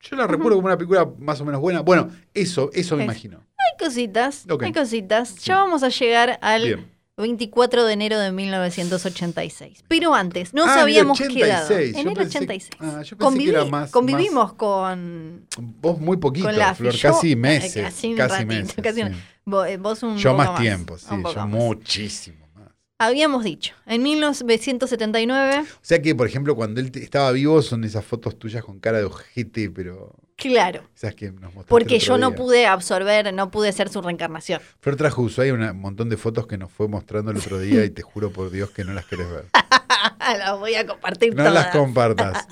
yo 0.00 0.16
la 0.16 0.26
recuerdo 0.26 0.56
como 0.56 0.66
una 0.66 0.76
película 0.76 1.10
más 1.18 1.40
o 1.40 1.44
menos 1.44 1.60
buena. 1.60 1.80
Bueno, 1.80 2.10
eso, 2.34 2.70
eso 2.72 2.96
me 2.96 3.02
Es- 3.02 3.06
imagino. 3.06 3.38
Hay 3.58 3.84
cositas. 3.86 4.46
Hay 4.60 4.72
cositas. 4.72 5.30
Sí. 5.30 5.40
Ya 5.46 5.56
vamos 5.56 5.82
a 5.82 5.88
llegar 5.88 6.38
al 6.42 6.62
Bien. 6.64 6.86
24 7.16 7.84
de 7.86 7.92
enero 7.94 8.18
de 8.18 8.30
1986. 8.30 9.84
Pero 9.88 10.14
antes, 10.14 10.52
nos 10.52 10.66
Ah, 10.68 10.72
en 10.72 10.76
el 10.76 10.82
habíamos 10.82 11.20
86. 11.20 11.44
quedado. 11.44 11.78
En 11.78 12.08
el 12.08 12.14
pensé- 12.14 12.38
86. 12.38 12.70
ah, 12.78 13.02
yo 13.02 13.16
pensé 13.16 13.38
que 13.38 13.48
era 13.48 13.64
más- 13.64 13.90
convivimos 13.90 14.52
con 14.52 15.46
Vos 15.80 15.98
muy 15.98 16.18
poquito, 16.18 16.46
Con 16.46 16.58
Laffy. 16.58 16.82
Flor, 16.82 16.92
Yo, 16.94 17.12
casi 17.12 17.32
eh, 17.32 17.36
meses. 17.36 17.72
casi 17.82 17.82
Casi, 17.84 18.12
un 18.12 18.18
ratito, 18.18 18.46
meses. 18.46 18.74
casi 18.82 19.02
un- 19.02 19.14
sí. 19.14 19.20
vos, 19.46 19.66
eh, 19.66 19.76
vos 19.78 20.02
un 20.02 20.16
Yo 20.18 20.32
poco 20.36 20.42
más 20.52 20.60
tiempo, 20.60 20.98
sí, 20.98 21.06
un 21.10 21.22
yo 21.24 21.32
más. 21.34 21.48
muchísimo 21.48 22.46
más. 22.54 22.68
Habíamos 22.98 23.44
dicho, 23.44 23.74
en 23.86 24.02
1979, 24.02 25.60
O 25.60 25.78
sea 25.80 26.02
que, 26.02 26.14
por 26.14 26.26
ejemplo, 26.26 26.54
cuando 26.54 26.80
él 26.80 26.90
estaba 26.94 27.32
vivo 27.32 27.62
son 27.62 27.84
esas 27.84 28.04
fotos 28.04 28.38
tuyas 28.38 28.62
con 28.62 28.78
cara 28.78 28.98
de 28.98 29.04
ojete, 29.04 29.70
pero 29.70 30.14
claro, 30.36 30.82
esas 30.94 31.14
que 31.14 31.26
nos 31.32 31.42
mostraste 31.54 31.68
porque 31.68 31.98
yo 31.98 32.18
no 32.18 32.32
pude 32.34 32.66
absorber, 32.66 33.32
no 33.34 33.50
pude 33.50 33.72
ser 33.72 33.88
su 33.88 34.00
reencarnación. 34.02 34.60
Flor 34.80 34.96
trajo 34.96 35.22
Ushuaia 35.22 35.54
un 35.54 35.80
montón 35.80 36.08
de 36.08 36.16
fotos 36.16 36.46
que 36.46 36.58
nos 36.58 36.70
fue 36.70 36.88
mostrando 36.88 37.30
el 37.30 37.38
otro 37.38 37.58
día 37.58 37.84
y 37.84 37.90
te 37.90 38.02
juro 38.02 38.30
por 38.30 38.50
Dios 38.50 38.70
que 38.70 38.84
no 38.84 38.92
las 38.92 39.06
querés 39.06 39.30
ver. 39.30 39.44
las 40.20 40.58
voy 40.58 40.74
a 40.74 40.86
compartir 40.86 41.30
No 41.34 41.44
todas. 41.44 41.54
las 41.54 41.66
compartas. 41.68 42.46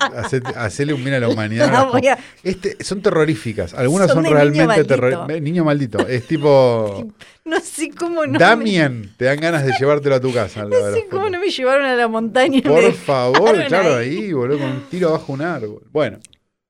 Hacele 0.55 0.93
un 0.93 1.03
bien 1.03 1.15
a 1.15 1.19
la 1.19 1.29
humanidad. 1.29 1.71
no 1.71 1.91
voy 1.91 2.07
a- 2.07 2.17
Este, 2.43 2.83
son 2.83 3.01
terroríficas. 3.01 3.73
Algunas 3.73 4.11
Son 4.11 4.23
realmente 4.23 4.83
terroríficas. 4.83 5.41
Niño 5.41 5.63
maldito. 5.65 6.07
Es 6.07 6.27
tipo. 6.27 7.07
No 7.45 7.59
sé 7.59 7.91
cómo 7.91 8.25
no. 8.25 8.39
Damien, 8.39 9.13
te 9.17 9.25
dan 9.25 9.39
ganas 9.39 9.63
de 9.63 9.71
llevártelo 9.79 10.15
a 10.15 10.19
tu 10.19 10.33
casa. 10.33 10.65
me, 10.65 10.75
no 10.79 10.91
sé 10.95 11.05
cómo 11.11 11.29
no 11.29 11.39
me 11.39 11.51
llevaron 11.51 11.85
a 11.85 11.93
la 11.93 12.07
montaña. 12.07 12.59
Por 12.63 12.81
me 12.81 12.91
favor, 12.91 13.63
claro, 13.67 13.97
ahí. 13.97 14.17
ahí, 14.17 14.33
boludo, 14.33 14.57
con 14.57 14.67
un 14.71 14.81
tiro 14.89 15.09
abajo 15.09 15.31
un 15.33 15.43
árbol. 15.43 15.83
Bueno, 15.91 16.17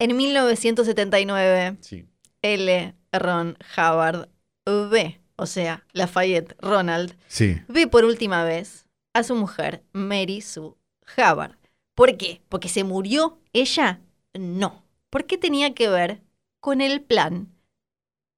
En 0.07 0.15
1979, 0.17 1.77
sí. 1.81 2.05
L. 2.43 2.93
Ron 3.11 3.57
Hubbard 3.75 4.29
V, 4.67 5.19
o 5.35 5.45
sea, 5.47 5.83
Lafayette 5.93 6.55
Ronald, 6.59 7.15
Sí. 7.27 7.59
ve 7.67 7.87
por 7.87 8.05
última 8.05 8.43
vez 8.43 8.85
a 9.13 9.23
su 9.23 9.33
mujer, 9.35 9.83
Mary 9.93 10.41
Sue 10.41 10.75
Hubbard. 11.17 11.55
¿Por 11.95 12.17
qué? 12.17 12.41
¿Porque 12.49 12.69
se 12.69 12.83
murió 12.83 13.39
ella? 13.51 13.99
No. 14.33 14.83
Porque 15.09 15.37
tenía 15.39 15.73
que 15.73 15.89
ver 15.89 16.21
con 16.59 16.81
el 16.81 17.01
plan 17.01 17.47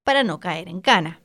para 0.04 0.22
no 0.22 0.40
caer 0.40 0.68
en 0.68 0.80
cana. 0.80 1.20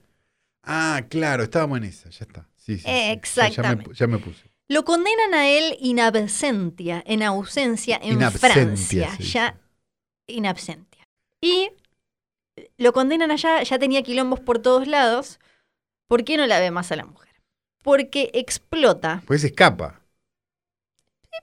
Ah, 0.63 1.03
claro, 1.09 1.43
estábamos 1.43 1.77
en 1.77 1.85
esa, 1.85 2.09
ya 2.09 2.25
está. 2.25 2.49
Sí, 2.57 2.77
sí, 2.77 2.79
sí. 2.79 2.85
Ya- 2.85 2.91
Ya, 2.91 3.05
me, 3.07 3.11
Exactamente. 3.13 3.91
ya 3.93 4.07
me 4.07 4.17
puse. 4.17 4.51
Lo 4.67 4.83
condenan 4.83 5.33
a 5.35 5.47
él 5.47 5.77
in 5.79 5.99
absentia, 6.01 7.01
en 7.05 7.21
ausencia 7.23 7.97
en 8.01 8.13
In 8.13 8.23
absentia, 8.23 8.53
Francia. 8.53 9.09
se 9.11 9.17
dice. 9.17 9.31
Ya 9.31 9.59
in 10.28 10.45
absentia. 10.45 11.03
Y 11.41 11.71
lo 12.78 12.93
condenan 12.93 13.32
allá, 13.32 13.63
ya 13.63 13.80
tenía 13.80 14.03
quilombos 14.03 14.39
por 14.39 14.59
todos 14.59 14.88
lados. 14.88 15.39
¿Por 16.07 16.24
qué 16.24 16.38
no 16.38 16.45
la 16.45 16.59
ve 16.59 16.71
más 16.71 16.91
a 16.91 16.95
la 16.95 17.05
mujer? 17.05 17.34
Porque 17.84 18.30
explota. 18.34 19.24
Pues 19.26 19.41
se 19.41 19.47
escapa. 19.47 20.01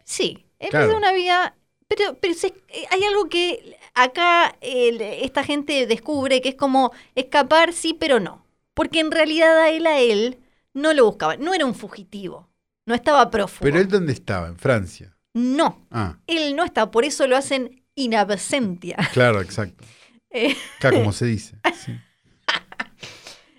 Sí, 0.05 0.47
Claro. 0.59 0.87
empieza 0.87 0.97
una 0.97 1.13
vida. 1.13 1.57
Pero, 1.89 2.15
pero 2.21 2.35
se- 2.35 2.55
hay 2.91 3.03
algo 3.05 3.29
que 3.29 3.77
acá 3.95 4.57
el- 4.61 5.01
esta 5.01 5.43
gente 5.43 5.87
descubre 5.89 6.41
que 6.41 6.51
es 6.51 6.55
como 6.55 6.93
escapar, 7.17 7.73
sí, 7.73 7.95
pero 7.95 8.21
no. 8.21 8.45
Porque 8.75 9.01
en 9.01 9.11
realidad 9.11 9.59
a 9.59 9.71
él 9.71 9.87
a 9.87 9.99
él 9.99 10.39
no 10.73 10.93
lo 10.95 11.05
buscaban. 11.07 11.41
No 11.41 11.53
era 11.53 11.67
un 11.67 11.75
fugitivo. 11.75 12.49
No 12.87 12.95
estaba 12.95 13.29
prófugo. 13.31 13.63
Pero 13.65 13.79
él 13.81 13.89
dónde 13.89 14.13
estaba, 14.13 14.47
en 14.47 14.57
Francia. 14.59 15.17
No, 15.35 15.85
Ah, 15.91 16.19
él 16.29 16.55
no 16.55 16.65
está. 16.65 16.91
Por 16.93 17.05
eso 17.05 17.27
lo 17.27 17.37
hacen 17.37 17.80
in 18.01 18.15
absentia. 18.15 18.97
claro, 19.13 19.41
exacto. 19.41 19.85
Eh, 20.33 20.55
como 20.81 21.13
se 21.13 21.27
dice. 21.27 21.57
sí. 21.85 21.93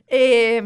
Eh, 0.07 0.63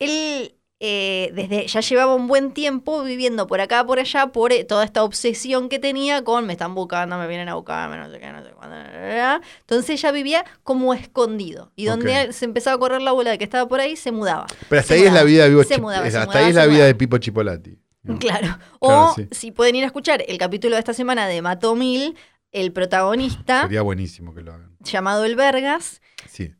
él 0.00 0.56
eh, 0.78 1.30
desde 1.34 1.66
ya 1.68 1.80
llevaba 1.80 2.14
un 2.14 2.28
buen 2.28 2.52
tiempo 2.52 3.02
viviendo 3.02 3.46
por 3.46 3.62
acá, 3.62 3.86
por 3.86 3.98
allá, 3.98 4.26
por 4.26 4.52
eh, 4.52 4.64
toda 4.64 4.84
esta 4.84 5.04
obsesión 5.04 5.70
que 5.70 5.78
tenía 5.78 6.22
con 6.22 6.46
me 6.46 6.52
están 6.52 6.74
buscando, 6.74 7.16
me 7.16 7.26
vienen 7.26 7.48
a 7.48 7.54
buscar, 7.54 7.88
no 7.88 8.10
sé 8.10 8.18
qué, 8.20 8.30
no 8.30 8.44
sé 8.44 8.50
cuándo. 8.50 8.76
la, 8.76 8.92
la, 8.92 9.16
la". 9.16 9.40
Entonces 9.60 9.88
ella 9.90 10.12
vivía 10.12 10.44
como 10.64 10.92
escondido. 10.92 11.72
Y 11.76 11.86
donde 11.86 12.32
se 12.34 12.44
empezaba 12.44 12.76
a 12.76 12.78
correr 12.78 13.00
la 13.00 13.12
bola 13.12 13.30
de 13.30 13.38
que 13.38 13.44
estaba 13.44 13.66
por 13.66 13.80
ahí, 13.80 13.96
se 13.96 14.12
mudaba. 14.12 14.46
Pero 14.68 14.80
hasta 14.80 14.94
Se 14.94 15.00
ahí 15.00 15.06
es 15.06 15.12
la 15.14 15.22
vida 15.22 15.44
de 15.44 15.48
Vivo 15.48 15.64
se 15.64 15.80
mudaba, 15.80 16.10
se 16.10 16.18
Hasta 16.18 16.26
mudaba, 16.26 16.44
ahí 16.44 16.50
es 16.50 16.56
la 16.56 16.66
vida 16.66 16.84
de 16.84 16.94
Pipo 16.94 17.16
Chipolati. 17.16 17.78
¿No? 18.06 18.18
Claro. 18.18 18.58
Claro, 18.80 19.06
O 19.10 19.14
sí. 19.14 19.26
si 19.32 19.50
pueden 19.52 19.74
ir 19.76 19.84
a 19.84 19.86
escuchar 19.86 20.24
el 20.26 20.38
capítulo 20.38 20.74
de 20.76 20.80
esta 20.80 20.92
semana 20.94 21.26
de 21.26 21.42
Mató 21.42 21.74
Mil, 21.74 22.16
el 22.52 22.72
protagonista, 22.72 23.62
Sería 23.64 23.82
buenísimo 23.82 24.34
que 24.34 24.42
lo 24.42 24.52
hagan. 24.54 24.76
llamado 24.80 25.24
El 25.24 25.36
Vergas, 25.36 26.00
Sí. 26.28 26.54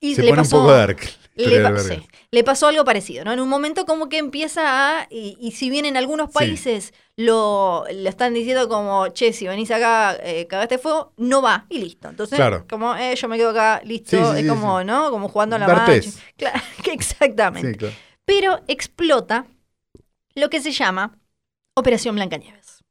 y 0.00 0.14
Se 0.14 0.22
le 0.22 0.30
pone 0.30 0.42
pasó, 0.42 0.56
un 0.58 0.62
poco 0.64 0.72
dark. 0.74 1.00
la 1.36 1.48
le, 1.48 1.60
pa- 1.60 1.78
sí, 1.80 2.42
pasó 2.44 2.66
algo 2.68 2.84
parecido, 2.84 3.24
¿no? 3.24 3.32
En 3.32 3.40
un 3.40 3.48
momento 3.48 3.84
como 3.86 4.08
que 4.08 4.18
empieza 4.18 5.00
a, 5.00 5.06
y, 5.10 5.36
y 5.40 5.52
si 5.52 5.70
bien 5.70 5.84
en 5.86 5.96
algunos 5.96 6.28
Sí. 6.28 6.34
países 6.34 6.92
lo, 7.16 7.84
lo 7.92 8.08
están 8.08 8.34
diciendo 8.34 8.68
como, 8.68 9.08
che, 9.08 9.32
si 9.32 9.46
venís 9.46 9.70
acá, 9.70 10.16
eh, 10.22 10.46
cagaste 10.46 10.76
fuego, 10.78 11.12
no 11.16 11.40
va, 11.42 11.64
y 11.70 11.78
listo. 11.78 12.08
Entonces, 12.08 12.36
Claro. 12.36 12.66
como, 12.68 12.94
eh, 12.96 13.14
yo 13.16 13.28
me 13.28 13.36
quedo 13.38 13.50
acá, 13.50 13.80
listo, 13.84 14.34
Sí, 14.34 14.40
es 14.40 14.48
como. 14.48 14.82
¿no? 14.84 15.10
Como 15.10 15.28
jugando 15.28 15.56
a 15.56 15.58
la 15.58 15.66
mancha. 15.68 16.10
Claro, 16.36 16.60
que 16.82 16.92
exactamente. 16.92 17.70
Sí, 17.72 17.76
claro. 17.78 17.94
Pero 18.26 18.60
explota 18.66 19.46
lo 20.36 20.48
que 20.50 20.60
se 20.60 20.70
llama 20.70 21.18
Operación 21.74 22.14
Blancanieves. 22.14 22.84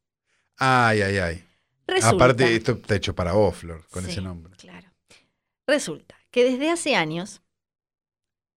Ay, 0.58 1.02
ay, 1.02 1.18
ay. 1.18 1.44
Resulta, 1.88 2.16
Aparte, 2.16 2.56
esto 2.56 2.74
está 2.74 2.96
hecho 2.96 3.16
para 3.16 3.34
vos, 3.34 3.56
Flor, 3.56 3.86
con 3.90 4.04
Sí. 4.04 4.12
ese 4.12 4.22
nombre. 4.22 4.56
Claro. 4.58 4.92
Resulta 5.68 6.16
que 6.32 6.44
desde 6.44 6.70
hace 6.72 6.96
años, 6.96 7.42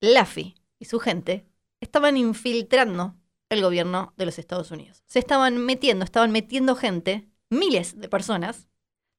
Laffy 0.01 0.55
y 0.79 0.87
su 0.87 0.99
gente 0.99 1.47
estaban 1.81 2.17
infiltrando 2.17 3.15
el 3.51 3.63
gobierno 3.63 4.13
de 4.17 4.27
los 4.27 4.39
Estados 4.39 4.71
Unidos. 4.71 5.03
Se 5.07 5.19
estaban 5.19 5.59
metiendo, 5.59 6.05
estaban 6.05 6.31
metiendo 6.33 6.75
gente, 6.77 7.29
miles 7.51 7.99
de 8.01 8.09
personas, 8.09 8.69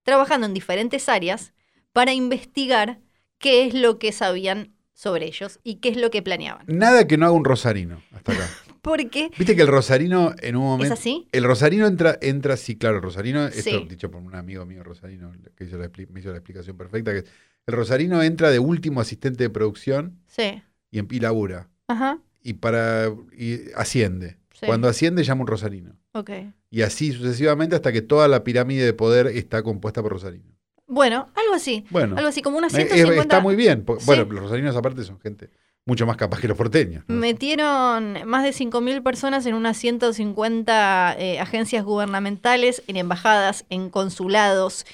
trabajando 0.04 0.46
en 0.48 0.54
diferentes 0.54 1.10
áreas 1.10 1.54
para 1.94 2.14
investigar 2.14 3.00
qué 3.40 3.66
es 3.66 3.74
lo 3.74 4.00
que 4.00 4.12
sabían 4.12 4.76
sobre 4.94 5.26
ellos 5.28 5.60
y 5.64 5.76
qué 5.76 5.90
es 5.90 5.98
lo 5.98 6.12
que 6.12 6.22
planeaban. 6.22 6.66
Nada 6.68 7.08
que 7.08 7.18
no 7.18 7.26
haga 7.26 7.34
un 7.36 7.46
rosarino 7.46 8.02
hasta 8.12 8.34
acá. 8.34 8.50
Porque 8.82 9.30
Viste 9.38 9.56
que 9.56 9.62
el 9.62 9.68
rosarino 9.68 10.34
en 10.42 10.56
un 10.56 10.64
es 10.64 10.68
momento. 10.70 10.94
así. 10.94 11.28
El 11.32 11.44
rosarino 11.44 11.86
entra, 11.88 12.18
entra, 12.22 12.58
sí, 12.58 12.76
claro, 12.78 12.98
el 12.98 13.04
rosarino, 13.04 13.46
esto 13.48 13.62
Sí. 13.70 13.86
dicho 13.90 14.10
por 14.10 14.22
un 14.22 14.36
amigo 14.36 14.66
mío 14.66 14.84
rosarino, 14.84 15.32
que 15.56 15.66
hizo 15.66 15.78
la 15.78 15.90
me 16.12 16.20
hizo 16.20 16.30
la 16.32 16.38
explicación 16.38 16.78
perfecta, 16.78 17.12
que 17.14 17.24
el 17.68 17.74
rosarino 17.74 18.22
entra 18.24 18.50
de 18.52 18.60
último 18.60 19.02
asistente 19.02 19.44
de 19.44 19.50
producción 19.50 20.20
Sí. 20.28 20.62
y, 20.92 21.00
en- 21.00 21.08
y 21.12 21.20
labura. 21.20 21.70
Ajá. 21.88 22.20
Y 22.42 22.54
para 22.54 23.12
y 23.38 23.60
asciende. 23.76 24.38
Sí. 24.54 24.66
Cuando 24.66 24.88
asciende 24.88 25.24
llama 25.24 25.42
un 25.42 25.48
rosarino. 25.48 25.96
Ok. 26.14 26.32
Y 26.70 26.82
así 26.82 27.12
sucesivamente 27.12 27.76
hasta 27.76 27.92
que 27.92 28.02
toda 28.02 28.28
la 28.28 28.44
pirámide 28.44 28.84
de 28.86 28.94
poder 28.94 29.28
está 29.28 29.62
compuesta 29.64 30.02
por 30.02 30.12
rosarino. 30.14 30.56
Bueno, 30.88 31.30
algo 31.36 31.54
así. 31.54 31.86
Bueno, 31.92 32.16
Algo 32.18 32.30
así, 32.30 32.42
como 32.42 32.58
unas 32.58 32.74
eh, 32.74 32.78
150... 32.88 33.22
está 33.22 33.40
muy 33.42 33.56
bien. 33.56 33.84
porque- 33.86 34.02
Sí. 34.02 34.08
Bueno, 34.08 34.26
los 34.26 34.42
rosarinos 34.42 34.76
aparte 34.76 35.04
son 35.04 35.20
gente 35.20 35.50
mucho 35.86 36.06
más 36.06 36.18
capaz 36.18 36.40
que 36.40 36.48
los 36.48 36.58
porteños. 36.58 37.04
¿no? 37.08 37.16
Metieron 37.16 38.20
más 38.28 38.44
de 38.44 38.52
5.000 38.52 39.02
personas 39.04 39.46
en 39.46 39.56
unas 39.56 39.78
150 39.78 41.16
eh, 41.18 41.40
agencias 41.40 41.84
gubernamentales, 41.84 42.84
en 42.88 42.98
embajadas, 42.98 43.66
en 43.70 43.90
consulados, 43.90 44.86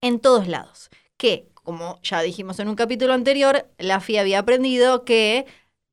en 0.00 0.18
todos 0.20 0.48
lados. 0.48 0.90
Que, 1.16 1.48
como 1.54 2.00
ya 2.02 2.22
dijimos 2.22 2.58
en 2.60 2.68
un 2.68 2.76
capítulo 2.76 3.12
anterior, 3.12 3.66
la 3.78 4.00
FIA 4.00 4.22
había 4.22 4.38
aprendido 4.38 5.04
que 5.04 5.46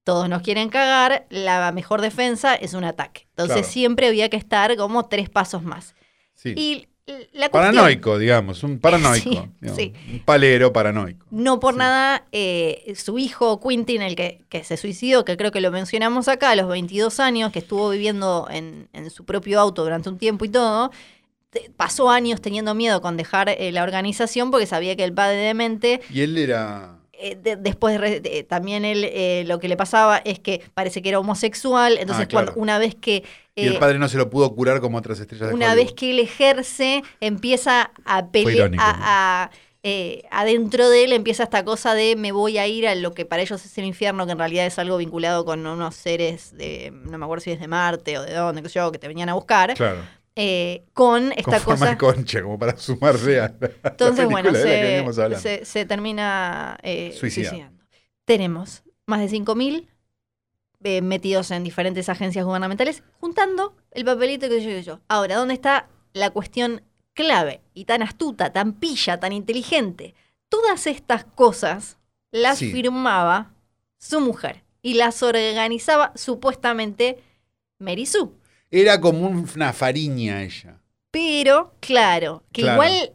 todos 0.03 0.27
nos 0.29 0.41
quieren 0.41 0.69
cagar, 0.69 1.25
la 1.29 1.71
mejor 1.71 2.01
defensa 2.01 2.55
es 2.55 2.73
un 2.73 2.83
ataque. 2.83 3.27
Entonces 3.31 3.55
Claro. 3.57 3.71
siempre 3.71 4.07
había 4.07 4.29
que 4.29 4.37
estar 4.37 4.75
como 4.77 5.05
tres 5.07 5.29
pasos 5.29 5.63
más. 5.63 5.95
Sí. 6.35 6.53
Y 6.57 6.87
la 7.05 7.49
cuestión- 7.49 7.51
Paranoico, 7.51 8.17
digamos, 8.17 8.63
un 8.63 8.79
paranoico. 8.79 9.29
Sí, 9.29 9.49
digamos, 9.61 9.75
sí. 9.81 9.93
Un 10.11 10.19
palero 10.19 10.71
paranoico. 10.71 11.25
No 11.31 11.59
por 11.59 11.73
Sí. 11.73 11.79
nada, 11.79 12.25
eh, 12.31 12.93
su 12.95 13.19
hijo 13.19 13.59
Quintin, 13.59 14.01
el 14.01 14.15
que, 14.15 14.41
que 14.49 14.63
se 14.63 14.77
suicidó, 14.77 15.25
que 15.25 15.35
creo 15.35 15.51
que 15.51 15.59
lo 15.61 15.71
mencionamos 15.71 16.27
acá, 16.27 16.51
a 16.51 16.55
los 16.55 16.67
22 16.69 17.19
años, 17.19 17.51
que 17.51 17.59
estuvo 17.59 17.89
viviendo 17.89 18.47
en, 18.49 18.87
en 18.93 19.09
su 19.09 19.25
propio 19.25 19.59
auto 19.59 19.83
durante 19.83 20.09
un 20.09 20.17
tiempo 20.17 20.45
y 20.45 20.49
todo, 20.49 20.91
pasó 21.77 22.09
años 22.09 22.41
teniendo 22.41 22.73
miedo 22.73 23.01
con 23.01 23.15
dejar 23.17 23.49
eh, 23.49 23.71
la 23.71 23.83
organización 23.83 24.49
porque 24.49 24.65
sabía 24.65 24.95
que 24.95 25.03
el 25.03 25.13
padre 25.13 25.37
demente, 25.37 26.01
Y 26.09 26.21
él 26.21 26.37
era. 26.37 26.97
Eh, 27.13 27.35
de- 27.35 27.55
después 27.55 27.99
de- 28.01 28.43
también 28.49 28.85
él 28.85 29.03
eh, 29.05 29.43
lo 29.47 29.59
que 29.59 29.67
le 29.67 29.77
pasaba 29.77 30.17
es 30.17 30.39
que 30.39 30.61
parece 30.73 31.01
que 31.01 31.09
era 31.09 31.19
homosexual, 31.19 31.97
entonces 31.99 32.25
Ah, 32.25 32.27
claro. 32.27 32.45
cuando, 32.47 32.61
una 32.61 32.77
vez 32.79 32.95
que... 32.95 33.23
y 33.55 33.67
el 33.67 33.75
eh, 33.75 33.79
padre 33.79 33.99
no 33.99 34.07
se 34.09 34.17
lo 34.17 34.29
pudo 34.29 34.53
curar 34.55 34.81
como 34.81 34.97
otras 34.97 35.19
estrellas 35.19 35.49
de 35.49 35.53
una 35.55 35.71
Hollywood. 35.71 35.85
vez 35.85 35.93
que 35.93 36.11
él 36.11 36.19
ejerce, 36.19 37.03
empieza 37.21 37.91
a 38.05 38.27
pelear, 38.27 38.71
a, 38.79 39.43
a, 39.45 39.51
eh, 39.83 40.23
adentro 40.31 40.89
de 40.89 41.03
él 41.03 41.13
empieza 41.13 41.43
esta 41.43 41.63
cosa 41.65 41.93
de 41.93 42.15
me 42.15 42.31
voy 42.31 42.57
a 42.57 42.67
ir 42.67 42.87
a 42.87 42.95
lo 42.95 43.13
que 43.13 43.25
para 43.25 43.41
ellos 43.41 43.63
es 43.65 43.77
el 43.77 43.85
infierno, 43.85 44.25
que 44.25 44.31
en 44.31 44.39
realidad 44.39 44.65
es 44.65 44.79
algo 44.79 44.97
vinculado 44.97 45.43
con 45.45 45.65
unos 45.67 45.95
seres 45.95 46.55
de, 46.57 46.91
no 46.93 47.17
me 47.17 47.25
acuerdo 47.25 47.43
si 47.43 47.51
es 47.51 47.59
de 47.59 47.67
Marte 47.67 48.17
o 48.17 48.23
de 48.23 48.33
dónde, 48.33 48.67
yo, 48.69 48.91
que 48.91 48.97
te 48.97 49.07
venían 49.07 49.29
a 49.29 49.33
buscar, 49.33 49.73
Claro. 49.75 49.99
Eh, 50.35 50.85
con 50.93 51.29
Con 51.29 51.33
esta 51.37 51.59
forma 51.59 51.79
cosa. 51.79 51.89
de 51.91 51.97
concha, 51.97 52.41
como 52.41 52.57
para 52.59 52.77
sumarse 52.77 53.39
a 53.39 53.53
la, 53.59 53.69
Entonces, 53.91 54.25
bueno, 54.25 54.51
la 54.51 54.57
que 54.59 55.35
se, 55.35 55.39
se- 55.59 55.65
se 55.65 55.85
termina 55.85 56.77
eh, 56.83 57.13
Suicidando. 57.17 57.49
suicidando. 57.51 57.83
Tenemos 58.25 58.83
más 59.05 59.19
de 59.19 59.27
5.000 59.29 59.87
eh, 60.83 61.01
metidos 61.01 61.51
en 61.51 61.63
diferentes 61.63 62.09
agencias 62.09 62.45
gubernamentales, 62.45 63.03
juntando 63.19 63.75
el 63.91 64.05
papelito 64.05 64.49
que 64.49 64.61
yo 64.61 64.69
sé 64.69 64.83
yo. 64.83 64.99
Ahora, 65.07 65.35
¿dónde 65.37 65.53
está 65.53 65.87
la 66.13 66.29
cuestión 66.31 66.81
clave 67.13 67.61
y 67.73 67.85
tan 67.85 68.01
astuta, 68.01 68.51
tan 68.51 68.73
pilla, 68.73 69.19
tan 69.19 69.33
inteligente? 69.33 70.13
Todas 70.49 70.87
estas 70.87 71.25
cosas 71.25 71.97
las 72.31 72.57
Sí. 72.59 72.71
firmaba 72.71 73.53
su 73.97 74.19
mujer 74.19 74.63
y 74.81 74.95
las 74.95 75.21
organizaba 75.23 76.11
supuestamente 76.15 77.19
Mary 77.79 78.05
Sue. 78.05 78.29
Era 78.75 78.99
como 78.99 79.27
una 79.27 79.71
fariña 79.71 80.41
ella. 80.41 80.79
Pero, 81.11 81.75
claro, 81.79 82.43
que 82.51 82.63
Claro. 82.63 82.73
igual... 82.83 83.13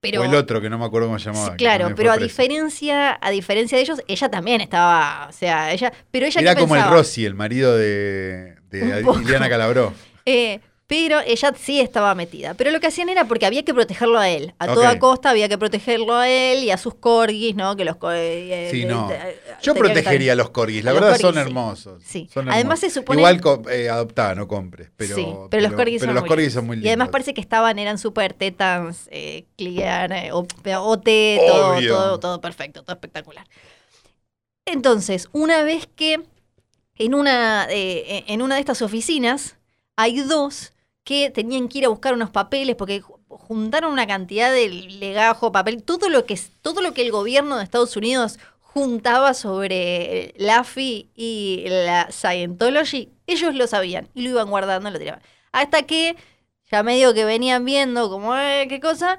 Pero, 0.00 0.20
o 0.20 0.24
el 0.24 0.34
otro, 0.34 0.60
que 0.60 0.68
no 0.70 0.78
me 0.78 0.84
acuerdo 0.84 1.08
cómo 1.08 1.18
se 1.18 1.32
llamaba. 1.32 1.56
claro, 1.56 1.94
pero 1.96 2.12
a 2.12 2.18
diferencia, 2.18 3.18
a 3.20 3.30
diferencia 3.30 3.76
de 3.78 3.82
ellos, 3.82 4.02
ella 4.06 4.28
también 4.28 4.60
estaba, 4.60 5.26
o 5.30 5.32
sea, 5.32 5.72
ella, 5.72 5.90
pero 6.10 6.26
ella 6.26 6.42
Era 6.42 6.54
¿qué 6.54 6.60
como 6.60 6.76
el? 6.76 6.84
Rossi, 6.84 7.24
el 7.24 7.34
marido 7.34 7.74
de, 7.74 8.56
de. 8.68 9.02
Liliana 9.18 9.48
Calabró. 9.48 9.92
Eh, 10.26 10.60
pero 10.86 11.20
ella 11.26 11.52
sí 11.58 11.80
estaba 11.80 12.14
metida. 12.14 12.52
Pero 12.54 12.70
lo 12.70 12.78
que 12.78 12.88
hacían 12.88 13.08
era 13.08 13.24
porque 13.26 13.46
había 13.46 13.62
que 13.64 13.72
protegerlo 13.72 14.18
a 14.18 14.28
él. 14.28 14.54
A 14.58 14.66
toda 14.66 14.98
costa 14.98 15.30
había 15.30 15.48
que 15.48 15.56
protegerlo 15.56 16.14
a 16.14 16.28
él 16.28 16.62
y 16.62 16.70
a 16.70 16.76
sus 16.76 16.94
corgis, 16.94 17.54
¿no? 17.56 17.74
Que 17.74 17.86
los 17.86 17.96
co- 17.96 18.12
eh, 18.12 18.68
Sí, 18.70 18.82
eh, 18.82 18.84
no. 18.86 19.10
eh, 19.10 19.40
Yo 19.62 19.74
protegería 19.74 20.32
a 20.34 20.36
los 20.36 20.50
corgis, 20.50 20.84
la 20.84 20.92
verdad 20.92 21.16
son 21.16 21.32
corgis, 21.32 21.40
hermosos. 21.40 22.02
Sí. 22.04 22.28
son 22.32 22.50
Además 22.50 22.82
hermosos. 22.82 22.92
se 22.92 23.00
supone- 23.00 23.20
Igual 23.20 23.40
eh, 23.70 23.88
adoptá, 23.88 24.34
no 24.34 24.46
compres. 24.46 24.90
Pero, 24.96 25.16
sí, 25.16 25.26
pero, 25.50 25.62
los 25.62 25.72
corgis, 25.72 26.00
pero 26.00 26.10
son, 26.10 26.14
los 26.16 26.22
muy 26.22 26.28
corgis 26.28 26.42
lindos. 26.48 26.54
son 26.54 26.66
muy 26.66 26.76
lindos. 26.76 26.86
Y 26.86 26.88
además 26.90 27.08
parece 27.08 27.32
que 27.32 27.40
estaban, 27.40 27.78
eran 27.78 27.96
súper 27.98 28.34
tetans, 28.34 29.08
eh, 29.10 29.46
clear, 29.56 30.12
eh, 30.12 30.32
OT, 30.32 31.38
todo, 31.48 31.80
todo, 31.80 32.20
todo 32.20 32.40
perfecto, 32.42 32.82
todo 32.82 32.92
espectacular. 32.94 33.46
Entonces, 34.66 35.28
una 35.32 35.62
vez 35.62 35.88
que 35.96 36.20
en 36.96 37.14
una, 37.14 37.66
eh, 37.70 38.24
en 38.28 38.42
una 38.42 38.54
de 38.56 38.60
estas 38.60 38.82
oficinas 38.82 39.56
hay 39.96 40.20
dos 40.20 40.72
que 41.04 41.30
tenían 41.30 41.68
que 41.68 41.78
ir 41.78 41.84
a 41.86 41.88
buscar 41.90 42.14
unos 42.14 42.30
papeles 42.30 42.76
porque 42.76 43.02
ju- 43.02 43.18
juntaron 43.28 43.92
una 43.92 44.06
cantidad 44.06 44.50
de 44.52 44.68
legajo, 44.68 45.52
papel, 45.52 45.82
todo 45.82 46.08
lo 46.08 46.24
que, 46.26 46.38
todo 46.62 46.80
lo 46.82 46.94
que 46.94 47.02
el 47.02 47.12
gobierno 47.12 47.56
de 47.58 47.64
Estados 47.64 47.96
Unidos 47.96 48.38
juntaba 48.60 49.34
sobre 49.34 50.34
la 50.36 50.58
AFI 50.60 51.10
y 51.14 51.64
la 51.68 52.10
Scientology, 52.10 53.10
ellos 53.26 53.54
lo 53.54 53.66
sabían 53.66 54.08
y 54.14 54.22
lo 54.22 54.30
iban 54.30 54.50
guardando, 54.50 54.90
lo 54.90 54.98
tiraban. 54.98 55.22
Hasta 55.52 55.82
que 55.84 56.16
ya 56.70 56.82
medio 56.82 57.14
que 57.14 57.24
venían 57.24 57.64
viendo 57.64 58.10
como, 58.10 58.36
eh, 58.36 58.66
qué 58.68 58.80
cosa. 58.80 59.18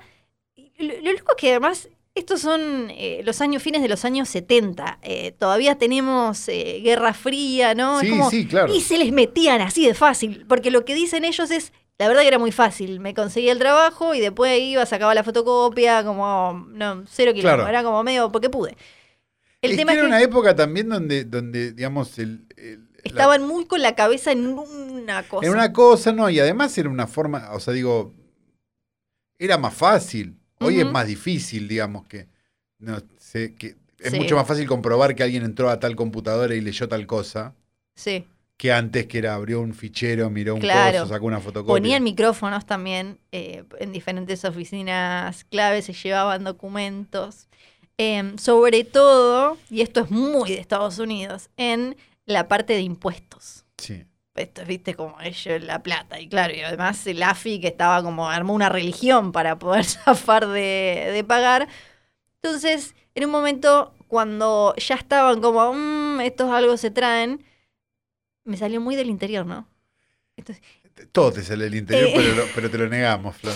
Lo, 0.78 0.94
lo 1.02 1.12
loco 1.14 1.32
es 1.32 1.38
que 1.38 1.52
además 1.52 1.90
estos 2.16 2.42
son 2.42 2.88
eh, 2.92 3.22
los 3.24 3.42
años 3.42 3.62
fines 3.62 3.82
de 3.82 3.90
los 3.90 4.06
años 4.06 4.30
70. 4.30 5.00
eh, 5.04 5.34
todavía 5.38 5.78
tenemos 5.78 6.48
eh, 6.48 6.80
Guerra 6.84 7.14
Fría, 7.14 7.76
¿no? 7.76 8.00
Sí, 8.00 8.10
como- 8.10 8.30
sí, 8.32 8.48
claro. 8.48 8.74
y 8.74 8.82
se 8.82 8.98
les 8.98 9.12
metían 9.12 9.62
así 9.62 9.86
de 9.86 9.94
fácil, 9.94 10.46
porque 10.48 10.72
lo 10.72 10.86
que 10.86 10.96
dicen 10.96 11.26
ellos 11.26 11.52
es, 11.52 11.74
la 11.98 12.08
verdad 12.08 12.22
que 12.22 12.28
era 12.30 12.40
muy 12.40 12.52
fácil, 12.52 13.00
me 13.00 13.14
conseguía 13.14 13.52
el 13.52 13.60
trabajo 13.60 14.16
y 14.16 14.20
después 14.22 14.60
iba, 14.60 14.86
sacaba 14.86 15.14
la 15.14 15.24
fotocopia, 15.24 16.04
como, 16.04 16.66
no, 16.70 17.04
cero 17.08 17.32
kilómetros, 17.34 17.66
Claro. 17.66 17.68
era 17.70 17.84
como 17.84 18.02
medio, 18.04 18.32
porque 18.32 18.50
pude. 18.50 18.76
El 19.62 19.72
es 19.72 19.78
tema 19.78 19.92
que 19.94 19.98
es 19.98 20.04
era 20.04 20.08
que 20.10 20.16
una 20.16 20.22
época 20.24 20.56
también 20.56 20.90
donde, 20.90 21.24
donde 21.26 21.72
digamos, 21.74 22.18
el, 22.20 22.46
el- 22.58 22.86
la- 22.96 23.02
estaban 23.04 23.46
muy 23.48 23.66
con 23.66 23.82
la 23.82 23.94
cabeza 23.96 24.32
en 24.32 24.48
una 24.48 25.24
cosa. 25.28 25.46
en 25.46 25.52
una 25.54 25.72
cosa, 25.74 26.12
¿no? 26.12 26.30
Y 26.30 26.40
además 26.40 26.78
era 26.78 26.90
una 26.90 27.08
forma, 27.08 27.50
o 27.54 27.60
sea, 27.60 27.74
digo, 27.74 28.14
era 29.38 29.58
más 29.58 29.74
fácil. 29.74 30.38
Hoy 30.66 30.80
es 30.80 30.92
más 30.92 31.08
difícil, 31.08 31.68
digamos, 31.68 32.06
que, 32.08 32.28
no 32.80 33.02
sé, 33.18 33.54
que 33.56 33.76
es 34.00 34.12
Sí. 34.12 34.18
mucho 34.20 34.36
más 34.36 34.48
fácil 34.48 34.68
comprobar 34.68 35.16
que 35.16 35.24
alguien 35.24 35.44
entró 35.44 35.70
a 35.70 35.80
tal 35.80 35.96
computadora 35.96 36.54
y 36.56 36.62
leyó 36.62 36.88
tal 36.88 37.08
cosa, 37.08 37.54
Sí. 37.96 38.26
que 38.58 38.72
antes 38.72 39.08
que 39.08 39.18
era 39.20 39.36
abrió 39.36 39.62
un 39.62 39.74
fichero, 39.74 40.30
miró 40.30 40.56
un 40.56 40.62
coso, 40.62 41.08
sacó 41.08 41.26
una 41.26 41.40
fotocopia. 41.40 41.74
Ponían 41.74 42.04
micrófonos 42.04 42.66
también 42.66 43.18
eh, 43.32 43.64
en 43.80 43.92
diferentes 43.92 44.46
oficinas 44.46 45.44
claves, 45.46 45.86
se 45.86 45.94
llevaban 45.94 46.44
documentos. 46.44 47.48
Em, 47.98 48.38
sobre 48.38 48.84
todo, 48.84 49.58
y 49.70 49.82
esto 49.82 50.02
es 50.02 50.12
muy 50.12 50.50
de 50.52 50.60
Estados 50.60 51.00
Unidos, 51.00 51.50
en 51.56 51.96
la 52.26 52.48
parte 52.50 52.74
de 52.74 52.82
impuestos. 52.82 53.64
Sí. 53.78 54.04
Esto, 54.36 54.66
viste, 54.66 54.96
como 54.96 55.20
ellos 55.22 55.64
la 55.64 55.82
plata. 55.82 56.20
Y 56.20 56.28
claro, 56.28 56.54
y 56.54 56.62
además 56.62 57.06
el 57.08 57.24
AFI 57.24 57.60
que 57.62 57.68
estaba 57.68 58.04
como, 58.04 58.30
armó 58.30 58.54
una 58.54 58.68
religión 58.70 59.32
para 59.32 59.58
poder 59.58 59.84
zafar 59.86 60.48
de, 60.48 61.10
de 61.14 61.24
pagar. 61.24 61.68
Entonces, 62.42 62.96
en 63.16 63.26
un 63.26 63.32
momento, 63.32 63.94
cuando 64.08 64.76
ya 64.78 64.96
estaban 64.96 65.42
como, 65.42 65.74
"Mm, 65.74 66.20
estos 66.22 66.52
algo 66.52 66.76
se 66.78 66.92
traen, 66.92 67.44
me 68.44 68.58
salió 68.58 68.82
muy 68.82 68.96
del 68.96 69.10
interior, 69.10 69.46
¿no? 69.46 69.68
Entonces, 70.38 70.64
Todo 71.12 71.32
te 71.34 71.42
sale 71.44 71.66
del 71.66 71.76
interior, 71.76 72.10
Eh. 72.10 72.14
pero, 72.16 72.36
lo- 72.36 72.46
pero 72.56 72.70
te 72.70 72.78
lo 72.78 72.88
negamos, 72.88 73.36
Flor. 73.38 73.56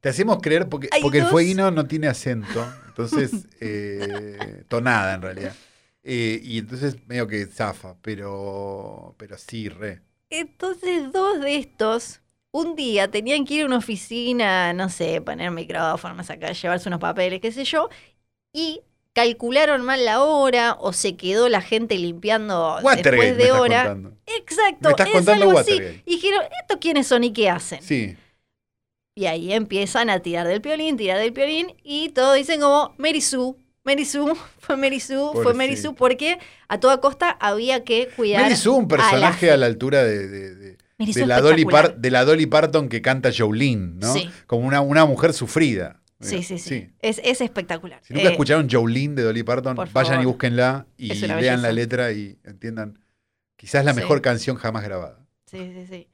Te 0.00 0.08
hacemos 0.08 0.38
creer 0.40 0.68
porque, 0.68 0.88
porque 1.02 1.18
el 1.18 1.24
dos- 1.24 1.32
fueguino 1.32 1.70
no 1.72 1.86
tiene 1.86 2.06
acento, 2.06 2.72
entonces, 2.86 3.46
eh, 3.60 4.62
tonada 4.68 5.14
en 5.14 5.22
realidad. 5.22 5.54
Eh, 6.02 6.40
y 6.42 6.58
entonces 6.58 6.96
medio 7.06 7.26
que 7.26 7.46
zafa, 7.46 7.96
pero, 8.02 9.14
pero 9.18 9.36
sí, 9.36 9.68
re. 9.68 10.00
Entonces, 10.30 11.12
dos 11.12 11.40
de 11.40 11.56
estos, 11.56 12.20
un 12.50 12.76
día 12.76 13.10
tenían 13.10 13.44
que 13.44 13.54
ir 13.54 13.62
a 13.62 13.66
una 13.66 13.78
oficina, 13.78 14.72
no 14.72 14.88
sé, 14.88 15.20
poner 15.20 15.50
micrófonos 15.50 16.30
acá, 16.30 16.52
llevarse 16.52 16.88
unos 16.88 17.00
papeles, 17.00 17.40
qué 17.40 17.52
sé 17.52 17.64
yo, 17.64 17.88
y 18.52 18.82
calcularon 19.12 19.82
mal 19.82 20.04
la 20.04 20.22
hora 20.22 20.76
o 20.78 20.92
se 20.92 21.16
quedó 21.16 21.48
la 21.48 21.60
gente 21.60 21.96
limpiando 21.98 22.78
Watergate 22.82 23.10
después 23.10 23.30
me 23.30 23.36
de 23.36 23.44
estás 23.44 23.60
hora. 23.60 23.84
contando. 23.84 24.16
Exacto, 24.26 24.88
Me 24.88 24.90
estás 24.90 25.06
es 25.08 25.12
contando 25.12 25.44
algo 25.46 25.58
así. 25.58 26.02
Y 26.06 26.10
dijeron, 26.16 26.42
¿estos 26.60 26.76
quiénes 26.78 27.06
son 27.06 27.24
y 27.24 27.32
qué 27.32 27.50
hacen? 27.50 27.82
Sí. 27.82 28.16
Y 29.16 29.26
ahí 29.26 29.52
empiezan 29.52 30.10
a 30.10 30.20
tirar 30.20 30.46
del 30.46 30.60
piolín, 30.60 30.96
tirar 30.96 31.18
del 31.18 31.32
piolín, 31.32 31.74
y 31.82 32.10
todos 32.10 32.36
dicen 32.36 32.60
como, 32.60 32.94
Mary 32.98 33.20
Sue, 33.20 33.54
Mary 33.84 34.04
Sue, 34.06 34.34
fue 34.58 34.76
Mary 34.76 35.00
Sue, 35.00 35.30
fue 35.42 35.54
Mary. 35.54 35.76
Sue, 35.76 35.94
porque 35.94 36.38
a 36.68 36.78
toda 36.80 37.00
costa 37.00 37.30
había 37.40 37.84
que 37.84 38.08
cuidar. 38.14 38.42
Mary 38.42 38.56
Sue, 38.56 38.72
un 38.76 38.84
a 38.84 38.88
personaje 38.88 39.46
la- 39.46 39.54
a 39.54 39.56
la 39.56 39.66
altura 39.66 40.02
de, 40.04 40.28
de- 40.28 40.78
la 41.26 41.40
Dolly. 41.40 41.64
Par- 41.64 41.96
de 41.96 42.10
la 42.10 42.24
Dolly 42.24 42.46
Parton 42.46 42.88
que 42.88 43.00
canta 43.00 43.30
Jolene, 43.36 43.94
¿no? 43.96 44.12
Sí. 44.12 44.28
Como 44.46 44.66
una, 44.66 44.80
una 44.80 45.04
mujer 45.06 45.32
sufrida. 45.32 46.00
Sí, 46.20 46.42
sí, 46.42 46.58
sí. 46.58 46.90
Es, 46.98 47.20
es 47.22 47.40
espectacular. 47.40 48.00
Si 48.02 48.12
nunca 48.12 48.28
Eh, 48.28 48.32
escucharon 48.32 48.68
Jolene 48.68 49.14
de 49.14 49.22
Dolly 49.22 49.44
Parton, 49.44 49.76
vayan 49.92 50.20
y 50.20 50.24
búsquenla 50.24 50.86
y 50.96 51.14
lean 51.14 51.62
la 51.62 51.70
letra 51.70 52.10
y 52.10 52.38
entiendan. 52.44 52.98
Quizás 53.56 53.84
la 53.84 53.92
Sí. 53.94 54.00
mejor 54.00 54.20
canción 54.20 54.56
jamás 54.56 54.82
grabada. 54.82 55.24
Sí, 55.46 55.72
sí, 55.72 55.86
sí. 55.88 56.08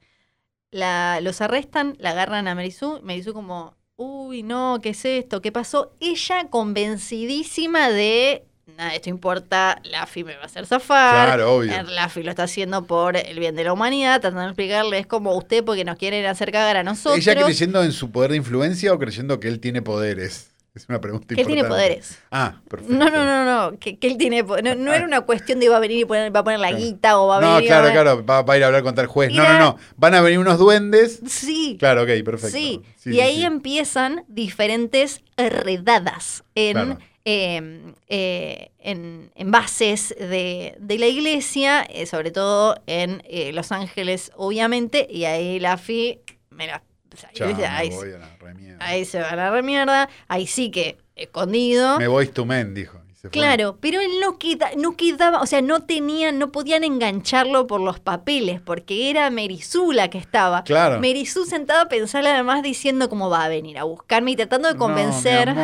La, 0.71 1.19
los 1.21 1.41
arrestan, 1.41 1.95
la 1.99 2.11
agarran 2.11 2.47
a 2.47 2.53
Merizú. 2.53 2.99
Merizú 3.03 3.33
como, 3.33 3.75
uy, 3.97 4.43
no, 4.43 4.79
¿qué 4.81 4.89
es 4.89 5.05
esto? 5.05 5.41
¿Qué 5.41 5.51
pasó? 5.51 5.91
Ella 5.99 6.47
convencidísima 6.49 7.89
de, 7.89 8.43
nada, 8.77 8.93
esto 8.93 9.09
importa, 9.09 9.79
la 9.83 10.03
AFI 10.03 10.23
me 10.23 10.35
va 10.35 10.43
a 10.43 10.45
hacer 10.45 10.65
zafar. 10.65 11.27
Claro, 11.27 11.55
obvio. 11.55 11.71
Eh, 11.71 11.83
La 11.83 12.05
AFI 12.05 12.23
lo 12.23 12.29
está 12.29 12.43
haciendo 12.43 12.85
por 12.85 13.15
el 13.17 13.39
bien 13.39 13.55
de 13.55 13.63
la 13.63 13.73
humanidad, 13.73 14.21
tratando 14.21 14.41
de 14.41 14.47
explicarle, 14.47 14.99
es 14.99 15.07
como 15.07 15.35
usted 15.35 15.63
porque 15.63 15.85
nos 15.85 15.97
quieren 15.97 16.25
hacer 16.25 16.51
cagar 16.51 16.77
a 16.77 16.83
nosotros. 16.83 17.25
¿Ella 17.25 17.43
creyendo 17.43 17.83
en 17.83 17.91
su 17.91 18.11
poder 18.11 18.31
de 18.31 18.37
influencia 18.37 18.93
o 18.93 18.99
creyendo 18.99 19.39
que 19.39 19.47
él 19.47 19.59
tiene 19.59 19.81
poderes? 19.81 20.51
Es 20.75 20.87
una 20.89 20.99
pregunta 20.99 21.33
que 21.33 21.39
él 21.41 21.47
tiene 21.47 21.61
importante. 21.61 21.87
poderes. 21.87 22.19
Ah, 22.31 22.59
perfecto. 22.69 22.93
No, 22.93 23.09
no, 23.09 23.25
no, 23.25 23.45
no, 23.71 23.79
que, 23.79 23.97
que 23.97 24.07
él 24.07 24.17
tiene 24.17 24.43
po- 24.43 24.61
No, 24.61 24.75
no 24.75 24.93
era 24.93 25.05
una 25.05 25.21
cuestión 25.21 25.59
de 25.61 25.69
va 25.69 25.77
a 25.77 25.79
venir 25.79 25.99
y 25.99 26.05
poner- 26.05 26.35
va 26.35 26.41
a 26.41 26.43
poner 26.43 26.59
la 26.59 26.73
guita 26.73 27.17
o 27.19 27.27
va 27.27 27.37
a 27.37 27.41
No, 27.41 27.47
venir. 27.53 27.63
y 27.63 27.67
claro, 27.67 27.87
a- 27.87 27.91
claro, 27.91 28.25
va, 28.25 28.41
va 28.41 28.53
a 28.53 28.57
ir 28.57 28.63
a 28.63 28.67
hablar 28.67 28.83
con 28.83 28.93
tal 28.93 29.07
juez. 29.07 29.31
No, 29.33 29.43
no, 29.43 29.57
no. 29.57 29.77
Van 29.95 30.13
a 30.15 30.21
venir 30.21 30.37
unos 30.39 30.59
duendes. 30.59 31.21
Sí. 31.25 31.77
Claro, 31.79 32.01
ok, 32.03 32.09
perfecto. 32.25 32.57
Sí, 32.57 32.81
Sí, 32.97 33.09
y 33.11 33.13
sí, 33.13 33.21
ahí 33.21 33.35
sí. 33.37 33.43
empiezan 33.45 34.25
diferentes 34.27 35.21
redadas 35.37 36.43
en, 36.55 36.73
Claro. 36.73 36.97
eh, 37.23 37.81
eh, 38.09 38.71
en, 38.79 39.31
en 39.35 39.51
bases 39.51 40.13
de, 40.19 40.75
de 40.79 40.99
la 40.99 41.07
iglesia, 41.07 41.83
eh, 41.83 42.05
sobre 42.05 42.31
todo 42.31 42.75
en 42.87 43.23
eh, 43.29 43.51
Los 43.53 43.71
Ángeles, 43.71 44.31
obviamente, 44.35 45.07
y 45.09 45.25
ahí 45.25 45.59
la 45.59 45.77
FI, 45.77 46.19
mira, 46.51 46.83
o 47.15 47.19
sea, 47.19 47.29
Chao, 47.33 47.55
ahí, 47.69 47.89
voy 47.89 48.11
a 48.11 48.17
la 48.17 48.37
ahí 48.79 49.05
se 49.05 49.19
va 49.19 49.29
a 49.29 49.35
la 49.35 49.51
remierda, 49.51 50.09
ahí 50.27 50.47
sí 50.47 50.69
que 50.69 50.97
escondido. 51.15 51.97
Me 51.97 52.07
voy 52.07 52.27
to 52.27 52.45
men, 52.45 52.73
dijo. 52.73 52.99
Claro, 53.31 53.77
pero 53.79 53.99
él 54.01 54.11
no, 54.21 54.37
queda, 54.37 54.69
no 54.77 54.95
quedaba, 54.95 55.41
o 55.41 55.45
sea, 55.45 55.61
no 55.61 55.83
tenían, 55.83 56.37
no 56.39 56.51
podían 56.51 56.83
engancharlo 56.83 57.67
por 57.67 57.81
los 57.81 57.99
papeles, 57.99 58.61
porque 58.61 59.09
era 59.09 59.29
Merizú 59.29 59.91
la 59.91 60.09
que 60.09 60.17
estaba. 60.17 60.63
Claro. 60.63 60.99
Merizú 60.99 61.45
sentada 61.45 61.81
a 61.81 61.89
pensar 61.89 62.25
además 62.25 62.63
diciendo 62.63 63.09
cómo 63.09 63.29
va 63.29 63.45
a 63.45 63.49
venir 63.49 63.77
a 63.77 63.83
buscarme 63.83 64.31
y 64.31 64.35
tratando 64.35 64.67
de 64.67 64.77
convencer, 64.77 65.55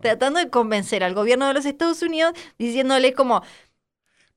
tratando 0.00 0.38
de 0.38 0.48
convencer 0.48 1.02
al 1.04 1.14
gobierno 1.14 1.48
de 1.48 1.54
los 1.54 1.64
Estados 1.64 2.02
Unidos, 2.02 2.34
diciéndole 2.58 3.12
como, 3.12 3.42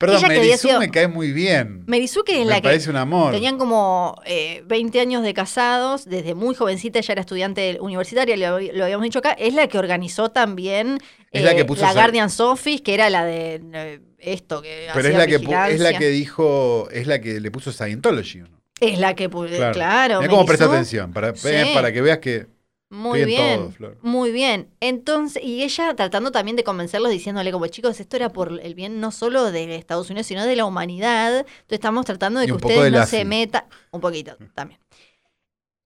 Perdón, 0.02 0.22
Merizú 0.28 0.68
sido- 0.68 0.80
me 0.80 0.90
cae 0.90 1.08
muy 1.08 1.32
bien. 1.32 1.84
Merizú 1.86 2.22
que 2.24 2.32
es 2.40 2.44
me 2.46 2.50
la 2.50 2.56
que 2.56 2.62
parece 2.62 2.90
un 2.90 2.96
amor. 2.96 3.32
tenían 3.32 3.56
como 3.58 4.20
eh, 4.26 4.62
20 4.66 5.00
años 5.00 5.22
de 5.22 5.32
casados, 5.32 6.04
desde 6.04 6.34
muy 6.34 6.54
jovencita 6.54 6.98
ella 6.98 7.12
era 7.12 7.20
estudiante 7.20 7.78
universitaria, 7.80 8.36
lo, 8.36 8.58
lo 8.60 8.84
habíamos 8.84 9.04
dicho 9.04 9.20
acá, 9.20 9.32
es 9.32 9.54
la 9.54 9.66
que 9.68 9.78
organizó 9.78 10.30
también 10.30 10.98
Es 11.30 11.42
la 11.42 11.52
eh, 11.52 11.56
que 11.56 11.64
puso 11.64 11.84
esa- 11.84 11.94
Guardian's 11.94 12.38
Office, 12.40 12.82
que 12.82 12.94
era 12.94 13.08
la 13.10 13.24
de 13.24 13.60
eh, 13.72 14.00
esto 14.18 14.60
que 14.60 14.88
Pero 14.92 15.08
es 15.08 15.14
la 15.16 15.26
que 15.26 15.34
es 15.36 15.80
la 15.80 15.98
que 15.98 16.08
dijo, 16.08 16.88
es 16.90 17.06
la 17.06 17.20
que 17.20 17.40
le 17.40 17.50
puso 17.50 17.72
Scientology, 17.72 18.40
¿o 18.42 18.48
¿no? 18.48 18.60
Es 18.80 18.98
la 18.98 19.14
que, 19.14 19.30
pu- 19.30 19.72
claro. 19.72 20.18
Mira 20.20 20.30
cómo 20.30 20.44
presta 20.44 20.64
atención, 20.64 21.12
para, 21.12 21.34
Sí. 21.36 21.48
para 21.72 21.92
que 21.92 22.00
veas 22.02 22.18
que 22.18 22.46
Muy 22.94 23.20
Estoy 23.20 23.34
bien. 23.36 23.60
todo, 23.60 23.70
Flor. 23.72 23.98
Muy 24.02 24.32
bien. 24.32 24.68
Entonces, 24.80 25.42
y 25.42 25.62
ella 25.62 25.94
tratando 25.94 26.30
también 26.30 26.56
de 26.56 26.62
convencerlos, 26.64 27.10
diciéndole 27.10 27.50
como 27.50 27.66
chicos, 27.68 27.98
esto 28.00 28.16
era 28.16 28.32
por 28.34 28.60
el 28.60 28.74
bien 28.74 29.00
no 29.00 29.10
solo 29.12 29.50
de 29.50 29.74
Estados 29.76 30.10
Unidos, 30.10 30.26
sino 30.26 30.44
de 30.44 30.56
la 30.56 30.66
humanidad. 30.66 31.38
Entonces 31.38 31.54
estamos 31.70 32.04
tratando 32.04 32.40
de 32.40 32.44
Y 32.44 32.48
que 32.48 32.52
ustedes 32.54 32.82
de 32.84 32.90
no 32.90 33.06
se 33.06 33.24
metan. 33.24 33.64
Un 33.92 34.00
poquito 34.02 34.36
también. 34.54 34.78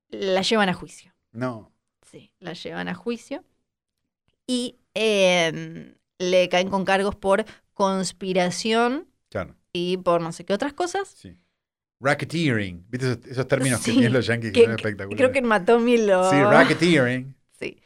La 0.08 0.42
llevan 0.42 0.68
a 0.68 0.74
juicio. 0.74 1.12
no. 1.32 1.70
Sí, 2.10 2.32
la 2.38 2.52
llevan 2.54 2.88
a 2.88 2.94
juicio. 2.94 3.44
Y 4.46 4.76
eh, 4.94 5.94
le 6.18 6.48
caen 6.48 6.70
con 6.70 6.84
cargos 6.84 7.14
por 7.16 7.44
conspiración 7.74 9.08
Claro, 9.28 9.54
y 9.72 9.96
por 9.98 10.20
no 10.20 10.32
sé 10.32 10.44
qué 10.44 10.54
otras 10.54 10.72
cosas. 10.72 11.08
sí. 11.08 11.36
Racketeering, 12.00 12.84
¿viste 12.88 13.06
esos, 13.12 13.26
esos 13.26 13.48
términos 13.48 13.80
que 13.82 13.92
tienen 13.92 14.12
los 14.12 14.26
yankees 14.26 14.52
que, 14.52 14.60
Que- 14.60 14.66
son 14.66 14.74
espectaculares? 14.76 15.16
creo 15.18 15.32
que 15.32 15.38
en 15.38 15.46
Matomi 15.46 15.96
lo. 15.98 16.30
Sí, 16.30 16.36
racketeering, 16.36 17.34
Sí. 17.58 17.78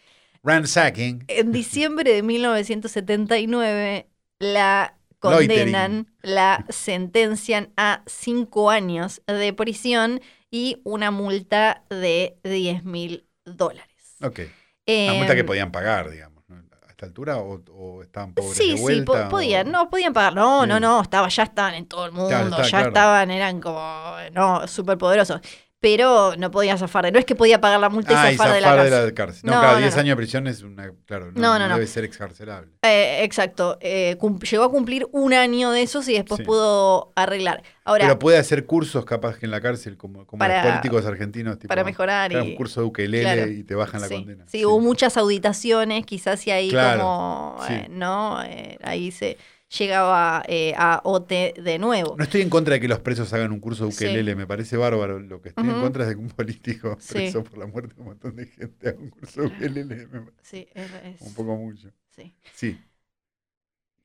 ransacking. 0.43 1.25
En 1.29 1.53
diciembre 1.53 2.13
de 2.13 2.23
1979 2.23 4.09
la 4.39 4.97
Loitering. 5.23 5.49
condenan, 5.65 6.07
la 6.23 6.65
sentencian 6.71 7.73
a 7.77 8.03
cinco 8.07 8.71
años 8.71 9.23
de 9.27 9.53
prisión 9.53 10.21
y 10.51 10.81
una 10.85 11.11
multa 11.11 11.85
de 11.91 12.37
10 12.43 12.85
mil 12.85 13.27
dólares. 13.45 14.17
Ok. 14.23 14.41
La 14.87 15.13
multa 15.15 15.35
que 15.35 15.41
Em, 15.41 15.47
podían 15.47 15.71
pagar, 15.71 16.11
digamos, 16.11 16.30
esta 17.01 17.07
altura 17.07 17.39
o, 17.39 17.63
o 17.73 18.03
estaban 18.03 18.35
pobres 18.35 18.57
Sí, 18.59 18.73
de 18.73 18.77
sí, 18.77 18.83
vuelta. 18.83 19.05
po- 19.05 19.19
o- 19.19 19.29
podían, 19.31 19.71
no, 19.71 19.89
podían 19.89 20.13
pagar. 20.13 20.35
No, 20.35 20.67
no, 20.67 20.75
Bien. 20.75 20.83
no, 20.83 21.01
estaba, 21.01 21.29
ya 21.29 21.45
estaban 21.45 21.75
en 21.75 21.87
todo 21.87 22.05
el 22.05 22.13
mundo, 22.13 22.29
Claro, 22.29 22.49
está, 22.49 22.63
ya 22.63 22.69
claro. 22.71 22.89
estaban, 22.89 23.31
eran 23.31 23.61
como, 23.61 24.13
no, 24.33 24.67
súper 24.69 24.99
poderosos. 24.99 25.41
Pero 25.81 26.35
no 26.37 26.51
podían 26.51 26.77
zafar 26.77 27.07
de, 27.07 27.11
no 27.13 27.19
es 27.19 27.25
que 27.25 27.35
podía 27.35 27.59
pagar 27.59 27.81
la 27.81 27.89
multa 27.89 28.13
Ah, 28.23 28.31
y 28.31 28.35
y 28.35 28.37
zafar 28.37 28.53
de 28.55 28.61
la 28.61 28.69
zafar 28.69 28.85
de 28.85 29.07
la 29.07 29.15
cárcel. 29.15 29.41
No, 29.45 29.53
No, 29.55 29.61
claro, 29.61 29.75
no, 29.77 29.81
10 29.81 29.95
no. 29.95 30.01
años 30.01 30.13
de 30.13 30.17
prisión 30.17 30.47
es 30.47 30.63
una. 30.63 30.91
Claro, 31.07 31.33
no, 31.33 31.59
debe 31.69 31.87
ser 31.87 32.05
excarcelable. 32.05 32.71
Eh, 32.83 33.21
exacto, 33.25 33.79
eh, 33.81 34.19
llegó 34.51 34.65
a 34.65 34.71
cumplir 34.71 35.07
un 35.13 35.33
año 35.33 35.71
de 35.71 35.81
esos 35.81 36.07
y 36.09 36.13
después 36.13 36.37
Sí. 36.39 36.45
pudo 36.45 37.13
arreglar. 37.17 37.63
Ahora, 37.85 38.05
Pero 38.05 38.19
puede 38.19 38.37
hacer 38.37 38.67
cursos 38.67 39.07
capaz 39.07 39.39
que 39.39 39.47
en 39.47 39.53
la 39.53 39.63
cárcel, 39.63 39.97
como, 39.97 40.27
como 40.27 40.39
Para- 40.39 40.63
los 40.63 40.71
políticos 40.71 41.07
argentinos. 41.07 41.59
Tipo, 41.59 41.69
para 41.69 41.83
mejorar 41.83 42.31
claro, 42.31 42.45
y- 42.45 42.51
un 42.51 42.57
curso 42.57 42.81
de 42.83 42.87
ukelele 42.87 43.23
claro. 43.23 43.51
y 43.51 43.65
te 43.65 43.75
bajan 43.75 44.03
la 44.03 44.09
sí, 44.09 44.15
condena. 44.17 44.45
sí, 44.49 44.65
hubo 44.67 44.81
muchas 44.81 45.17
auditaciones, 45.17 46.05
quizás 46.05 46.47
y 46.47 46.51
ahí 46.51 46.69
Claro, 46.69 47.01
como, 47.01 47.59
eh, 47.71 47.87
¿no? 47.91 48.43
Eh, 48.45 48.77
ahí 48.83 49.11
se 49.11 49.39
llegaba 49.79 50.43
eh, 50.49 50.75
a 50.77 51.01
OT 51.05 51.55
de 51.63 51.79
nuevo. 51.79 52.17
No 52.17 52.25
estoy 52.25 52.41
en 52.43 52.51
contra 52.51 52.75
de 52.75 52.81
que 52.81 52.89
los 52.89 52.99
presos 53.01 53.33
hagan 53.33 53.53
un 53.53 53.61
curso 53.61 53.87
de 53.87 53.93
Sí. 53.93 54.05
ukelele, 54.05 54.35
me 54.35 54.47
parece 54.47 54.77
bárbaro. 54.77 55.19
Lo 55.21 55.41
que 55.41 55.51
estoy 55.51 55.69
en 55.69 55.81
contra 55.81 56.03
es 56.05 56.09
de 56.11 56.15
que 56.17 56.21
un 56.21 56.29
político 56.31 56.97
Sí. 57.01 57.15
preso 57.15 57.45
por 57.45 57.59
la 57.59 57.67
muerte 57.67 57.95
de 57.95 58.01
un 58.01 58.07
montón 58.09 58.37
de 58.37 58.47
gente 58.47 58.89
haga 58.89 58.99
un 58.99 59.11
curso 59.11 59.43
de 59.43 59.47
ukelele. 59.49 60.07
Me 60.07 60.21
Sí, 60.43 60.69
es- 60.75 60.91
es- 61.05 61.21
un 61.23 61.35
poco 61.35 61.57
mucho. 61.57 61.91
sí. 62.17 62.35
Sí. 62.55 62.79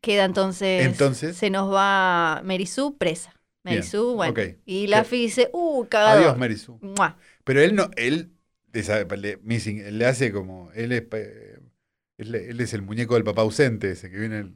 queda 0.01 0.25
entonces, 0.25 0.85
Entonces. 0.85 1.35
se 1.35 1.49
nos 1.49 1.73
va 1.73 2.41
Merisú 2.43 2.95
presa. 2.97 3.31
Bien, 3.63 3.77
Merisú, 3.79 4.13
bueno. 4.13 4.35
Y 4.65 4.85
Laffy 4.85 5.17
dice, 5.23 5.49
uh, 5.51 5.85
cagado. 5.87 6.19
Adiós, 6.19 6.37
Merisu. 6.37 6.77
Mua. 6.81 7.17
Pero 7.43 7.61
él 7.61 7.73
no, 7.75 7.89
él, 7.95 8.31
le, 8.71 9.37
missing, 9.37 9.79
él 9.79 9.97
le 9.97 10.05
hace 10.05 10.31
como, 10.31 10.71
él 10.73 10.91
es, 10.91 11.03
eh, 11.13 11.57
él, 12.17 12.35
él 12.35 12.61
es 12.61 12.73
el 12.75 12.83
muñeco 12.83 13.15
del 13.15 13.23
papá 13.23 13.41
ausente, 13.41 13.89
ese 13.91 14.11
que 14.11 14.17
viene 14.19 14.39
el- 14.39 14.55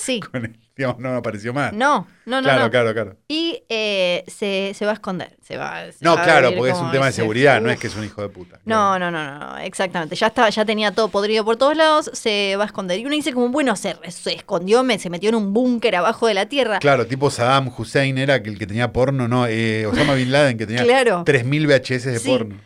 Sí. 0.00 0.20
con 0.32 0.44
él, 0.44 0.58
digamos, 0.76 0.98
no 0.98 1.14
apareció 1.14 1.52
más. 1.52 1.72
No, 1.72 2.06
no, 2.26 2.36
no. 2.40 2.42
claro, 2.42 2.62
no. 2.64 2.70
claro, 2.70 2.92
claro. 2.94 3.16
Y 3.28 3.62
eh, 3.68 4.24
se, 4.28 4.72
se 4.74 4.84
va 4.86 4.92
a 4.92 4.94
esconder. 4.94 5.36
Se 5.42 5.56
va, 5.58 5.92
se 5.92 6.02
No, 6.04 6.16
va 6.16 6.22
claro, 6.22 6.52
porque 6.56 6.70
es 6.72 6.78
un 6.78 6.90
tema 6.90 7.06
de 7.06 7.12
seguridad, 7.12 7.60
no 7.60 7.70
es 7.70 7.78
que 7.78 7.88
es 7.88 7.96
un 7.96 8.04
hijo 8.04 8.22
de 8.22 8.28
puta. 8.30 8.56
No, 8.64 8.94
claro. 8.96 8.98
no, 8.98 9.10
no, 9.10 9.38
no, 9.38 9.38
no, 9.52 9.58
exactamente. 9.58 10.16
Ya 10.16 10.28
estaba, 10.28 10.48
ya 10.48 10.64
tenía 10.64 10.92
todo 10.92 11.08
podrido 11.08 11.44
por 11.44 11.56
todos 11.56 11.76
lados, 11.76 12.10
se 12.14 12.56
va 12.56 12.64
a 12.64 12.66
esconder. 12.66 12.98
Y 12.98 13.04
uno 13.04 13.14
dice 13.14 13.32
como, 13.32 13.48
bueno, 13.50 13.76
se, 13.76 13.94
se 14.10 14.32
escondió, 14.34 14.82
me, 14.82 14.98
se 14.98 15.10
metió 15.10 15.28
en 15.28 15.34
un 15.34 15.52
búnker 15.52 15.96
abajo 15.96 16.26
de 16.26 16.34
la 16.34 16.46
tierra. 16.46 16.78
Claro, 16.78 17.06
tipo 17.06 17.30
Saddam 17.30 17.70
Hussein 17.76 18.16
era 18.16 18.36
el 18.36 18.58
que 18.58 18.66
tenía 18.66 18.92
porno, 18.92 19.28
no, 19.28 19.46
eh, 19.46 19.84
Osama 19.86 20.14
Bin 20.14 20.32
Laden 20.32 20.56
que 20.56 20.66
tenía 20.66 20.82
Claro. 20.84 21.24
3.000 21.26 21.66
VHS 21.66 22.04
de 22.12 22.18
Sí. 22.18 22.28
porno. 22.28 22.56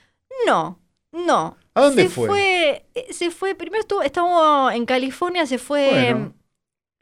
No, 0.47 0.78
no. 1.12 1.57
¿A 1.74 1.80
dónde 1.80 2.05
se 2.05 2.09
fue? 2.11 2.85
eh, 2.95 3.07
Se 3.12 3.30
fue, 3.32 3.55
primero 3.57 3.80
estuvo, 3.80 4.03
estuvo 4.03 4.70
en 4.70 4.87
California, 4.87 5.47
se 5.47 5.59
fue 5.59 5.89
Bueno. 5.91 6.35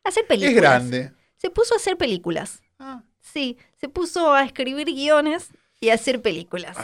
Hacer 0.05 0.27
películas. 0.27 0.55
Es 0.55 0.91
grande. 0.91 1.13
Se 1.37 1.51
puso 1.51 1.75
a 1.75 1.77
hacer 1.77 1.97
películas. 1.97 2.63
Ah, 2.79 3.03
Sí, 3.21 3.57
se 3.81 3.89
puso 3.89 4.33
a 4.35 4.43
escribir 4.45 4.87
guiones 4.87 5.49
y 5.81 5.91
a 5.91 5.95
hacer 5.95 6.21
películas. 6.21 6.77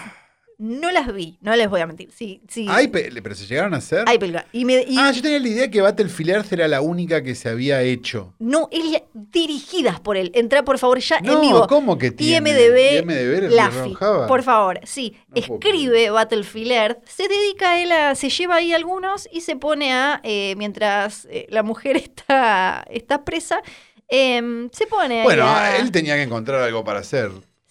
No 0.59 0.91
las 0.91 1.15
vi, 1.15 1.39
no 1.41 1.55
les 1.55 1.71
voy 1.71 1.81
a 1.81 1.87
mentir. 1.87 2.11
Sí, 2.13 2.43
sí. 2.49 2.67
Pero 2.93 3.35
se 3.37 3.47
llegaron 3.47 3.75
a 3.75 3.77
hacer. 3.77 4.03
hay 4.09 4.19
películas. 4.19 4.45
Y 4.53 4.65
me, 4.65 4.85
y 4.89 4.97
Ah, 4.99 5.13
yo 5.13 5.23
tenía 5.23 5.39
la 5.39 5.47
idea 5.49 5.71
que 5.71 5.81
Battlefield 5.81 6.31
Earth 6.31 6.53
era 6.53 6.67
la 6.67 6.81
única 6.81 7.23
que 7.23 7.37
se 7.37 7.49
había 7.49 7.81
hecho. 7.83 8.35
no, 8.41 8.69
es 8.73 9.03
dirigidas 9.15 10.01
por 10.01 10.17
él. 10.17 10.33
Entra, 10.35 10.65
por 10.65 10.79
favor, 10.79 10.99
ya 10.99 11.19
en 11.19 11.25
No, 11.27 11.41
vivo. 11.41 11.67
¿cómo 11.69 11.97
que 11.97 12.11
tiene? 12.11 12.51
IMDB, 12.51 12.99
IMDb 13.03 13.51
Laffy, 13.53 13.95
por 14.27 14.43
favor, 14.43 14.81
sí, 14.85 15.17
No 15.29 15.37
escribe 15.41 16.11
Battlefield 16.11 16.73
Earth, 16.73 16.99
se 17.07 17.29
dedica 17.29 17.71
a 17.73 17.81
él 17.83 17.93
a, 17.93 18.15
se 18.17 18.29
lleva 18.29 18.57
ahí 18.57 18.73
algunos 18.73 19.29
y 19.33 19.43
se 19.43 19.55
pone 19.57 19.93
a, 19.93 20.21
eh, 20.25 20.55
mientras 20.57 21.27
eh, 21.31 21.47
la 21.51 21.63
mujer 21.63 21.97
está, 21.97 22.85
está 22.91 23.25
presa, 23.25 23.63
em, 24.09 24.69
se 24.73 24.87
pone 24.87 25.23
Bueno, 25.23 25.45
a- 25.47 25.77
él 25.77 25.93
tenía 25.93 26.17
que 26.17 26.23
encontrar 26.23 26.63
algo 26.63 26.83
para 26.83 27.01
hacer. 27.01 27.31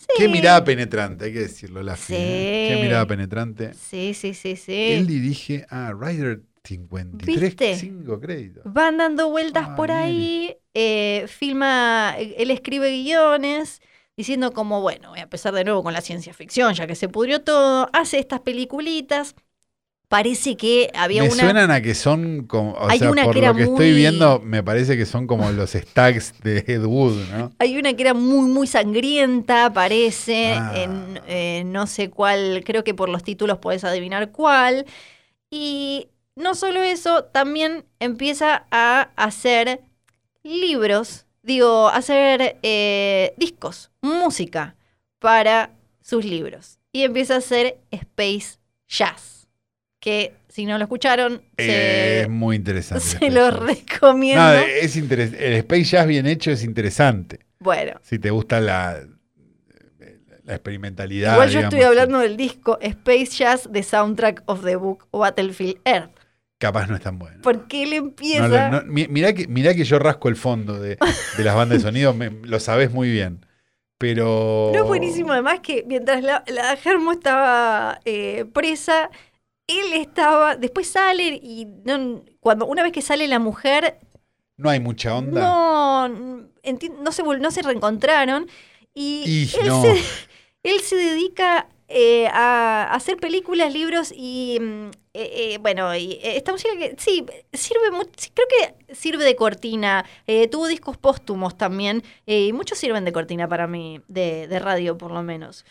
Sí. 0.10 0.24
Qué 0.24 0.30
mirada 0.30 0.64
penetrante, 0.64 1.26
hay 1.26 1.34
que 1.34 1.40
decirlo, 1.40 1.84
Laffy. 1.84 2.14
Sí. 2.14 2.20
¿eh? 2.20 2.74
Qué 2.74 2.82
mirada 2.82 3.06
penetrante. 3.06 3.74
Sí, 3.74 4.14
sí, 4.14 4.34
sí, 4.34 4.56
sí. 4.56 4.74
Él 4.94 5.06
dirige 5.08 5.66
a 5.70 5.94
Rider 5.94 6.42
53, 6.64 7.42
¿Viste? 7.42 7.76
5 7.76 8.20
créditos. 8.20 8.64
Van 8.66 8.98
dando 8.98 9.30
vueltas 9.30 9.68
Ah, 9.70 9.76
por 9.76 9.92
ahí, 9.92 10.58
eh, 10.74 11.26
filma, 11.28 12.16
él 12.18 12.52
escribe 12.52 12.90
guiones, 12.92 13.82
diciendo 14.16 14.52
como, 14.52 14.82
bueno, 14.82 15.10
voy 15.10 15.20
a 15.20 15.24
empezar 15.24 15.54
de 15.54 15.64
nuevo 15.64 15.84
con 15.84 15.94
la 15.94 16.02
ciencia 16.02 16.34
ficción, 16.34 16.74
ya 16.74 16.88
que 16.88 16.96
se 16.96 17.08
pudrió 17.08 17.42
todo, 17.42 17.90
hace 17.94 18.20
estas 18.20 18.42
peliculitas, 18.42 19.36
parece 20.08 20.56
que 20.56 20.90
había 20.94 21.22
me 21.24 21.30
una... 21.30 21.44
suenan 21.44 21.72
a 21.72 21.82
que 21.82 21.94
son 21.96 22.48
como, 22.48 22.72
o 22.72 22.90
Hay 22.90 23.00
sea, 23.00 23.12
una 23.12 23.26
por 23.26 23.34
que 23.34 23.42
lo 23.42 23.54
que 23.54 23.64
estoy 23.64 23.94
viendo, 23.94 24.40
me 24.40 24.64
parece 24.64 24.96
que 24.98 25.06
son 25.06 25.28
como 25.28 25.52
los 25.52 25.72
stacks 25.72 26.34
de 26.44 26.64
Ed 26.68 26.86
Wood, 26.86 27.30
¿no? 27.32 27.52
Hay 27.60 27.78
una 27.78 27.94
que 27.94 28.04
era 28.04 28.14
muy, 28.14 28.50
muy 28.50 28.68
sangrienta, 28.68 29.72
parece, 29.74 30.54
Ah. 30.54 30.72
en 30.76 31.20
eh, 31.28 31.64
no 31.66 31.88
sé 31.88 32.10
cuál, 32.10 32.64
creo 32.66 32.84
que 32.84 32.94
por 32.94 33.10
los 33.10 33.24
títulos 33.24 33.58
podés 33.58 33.84
adivinar 33.84 34.32
cuál. 34.32 34.86
Y 35.50 36.08
no 36.36 36.56
solo 36.56 36.82
eso, 36.82 37.26
también 37.26 37.86
empieza 38.00 38.66
a 38.72 39.10
hacer 39.16 39.82
libros, 40.44 41.26
digo, 41.44 41.90
hacer 41.90 42.58
eh, 42.64 43.34
discos, 43.38 43.92
música 44.02 44.76
para 45.20 45.72
sus 46.02 46.24
libros. 46.26 46.80
Y 46.94 47.04
empieza 47.04 47.36
a 47.36 47.38
hacer 47.40 47.78
Space 47.92 48.58
Jazz, 48.88 49.37
que 50.00 50.34
si 50.48 50.66
no 50.66 50.78
lo 50.78 50.84
escucharon, 50.84 51.42
Eh, 51.58 52.22
es 52.24 52.30
muy 52.30 52.56
interesante. 52.56 53.04
se 53.04 53.30
lo 53.32 53.50
recomiendo. 53.52 54.42
No, 54.44 54.52
es 54.54 54.96
interes- 54.96 55.36
el 55.40 55.54
Space 55.54 55.84
Jazz 55.86 56.08
bien 56.08 56.26
hecho 56.28 56.52
es 56.52 56.64
interesante. 56.64 57.40
bueno. 57.60 58.00
Si 58.04 58.20
te 58.20 58.30
gusta 58.30 58.60
la, 58.62 59.00
la 60.44 60.54
experimentalidad. 60.54 61.34
Igual 61.34 61.50
yo 61.50 61.60
estoy 61.62 61.82
hablando 61.82 62.20
del 62.20 62.38
disco 62.38 62.78
Space 62.82 63.26
Jazz 63.38 63.70
de 63.72 63.84
Soundtrack 63.84 64.44
of 64.46 64.64
the 64.64 64.76
Book 64.76 65.08
Battlefield 65.12 65.80
Earth. 65.86 66.12
Capaz 66.60 66.88
no 66.88 66.96
es 66.96 67.02
tan 67.02 67.20
bueno. 67.20 67.38
Porque 67.44 67.84
él 67.84 67.94
empieza. 67.94 68.48
No, 68.48 68.72
no, 68.72 68.82
no, 68.82 68.92
mi- 68.92 69.08
mirá, 69.08 69.34
que, 69.34 69.48
mirá 69.48 69.74
que 69.76 69.84
yo 69.84 70.00
rasco 70.00 70.30
el 70.30 70.36
fondo 70.36 70.80
de, 70.80 70.98
de 71.38 71.44
las 71.44 71.56
bandas 71.56 71.80
de 71.80 71.84
sonido, 71.84 72.14
me- 72.14 72.32
lo 72.32 72.60
sabés 72.60 72.92
muy 72.92 73.12
bien. 73.12 73.46
Pero. 74.00 74.72
No 74.74 74.80
es 74.82 74.86
buenísimo, 74.88 75.34
además 75.34 75.60
que 75.62 75.84
mientras 75.88 76.24
la, 76.24 76.44
la 76.48 76.76
Germo 76.78 77.12
estaba 77.12 78.00
eh, 78.06 78.46
presa, 78.54 79.10
él 79.68 79.94
estaba. 79.94 80.56
Después 80.56 80.88
sale 80.90 81.40
y 81.42 81.66
no- 81.86 82.24
cuando 82.40 82.66
una 82.66 82.84
vez 82.84 82.92
que 82.92 83.02
sale 83.02 83.28
la 83.28 83.40
mujer, 83.40 84.00
No 84.58 84.70
hay 84.70 84.80
mucha 84.80 85.16
onda. 85.16 85.42
no, 85.42 86.08
no, 86.10 87.12
se, 87.12 87.24
no 87.24 87.52
se 87.52 87.62
reencontraron. 87.62 88.48
Y 88.94 89.24
Y 89.26 89.60
él, 89.62 89.68
no. 89.68 89.82
se, 89.82 89.94
él 90.64 90.80
se 90.82 90.96
dedica 90.96 91.68
eh, 91.90 92.28
a 92.34 92.92
hacer 92.94 93.18
películas, 93.18 93.72
libros 93.74 94.14
y. 94.16 94.58
mm, 94.60 94.88
eh, 95.14 95.54
eh, 95.54 95.58
bueno, 95.60 95.96
y, 95.96 96.14
eh, 96.14 96.38
esta 96.38 96.52
música 96.52 96.76
que 96.78 96.96
sí, 97.00 97.26
sirve 97.54 97.90
creo 98.34 98.48
que 98.88 98.94
sirve 98.96 99.24
de 99.24 99.36
cortina. 99.36 100.06
eh, 100.28 100.48
tuvo 100.48 100.68
discos 100.68 100.98
póstumos 100.98 101.58
también. 101.58 102.04
y 102.26 102.54
muchos 102.54 102.78
sirven 102.78 103.04
de 103.06 103.12
cortina 103.14 103.48
para 103.48 103.68
mí, 103.68 104.02
de, 104.08 104.48
de 104.48 104.60
radio 104.60 104.98
por 104.98 105.12
lo 105.12 105.24
menos. 105.24 105.66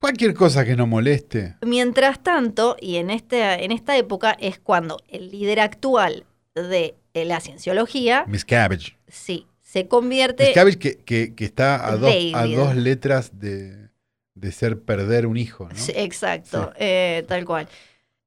Cualquier 0.00 0.32
cosa 0.32 0.64
que 0.64 0.76
no 0.76 0.86
moleste. 0.86 1.56
Mientras 1.60 2.22
tanto, 2.22 2.74
y 2.80 2.96
en, 2.96 3.10
este, 3.10 3.64
en 3.64 3.70
esta 3.70 3.96
época 3.98 4.34
es 4.40 4.58
cuando 4.58 4.98
el 5.08 5.30
líder 5.30 5.60
actual 5.60 6.24
de 6.54 6.94
eh, 7.12 7.24
la 7.26 7.38
cienciología, 7.40 8.24
Miss 8.26 8.46
Cabbage. 8.46 8.96
sí, 9.08 9.46
se 9.60 9.88
convierte. 9.88 10.44
Miss 10.46 10.54
Cabbage 10.54 10.78
que, 10.78 10.96
que- 10.96 11.34
que 11.34 11.44
está 11.44 11.86
a 11.86 11.96
dos, 11.96 12.14
a 12.34 12.46
dos 12.46 12.76
letras 12.76 13.38
de, 13.38 13.90
de 14.34 14.52
ser 14.52 14.80
perder 14.80 15.26
un 15.26 15.36
hijo, 15.36 15.68
¿no? 15.68 15.76
Sí, 15.76 15.92
exacto, 15.94 16.72
eh, 16.78 17.24
tal 17.28 17.44
cual. 17.44 17.68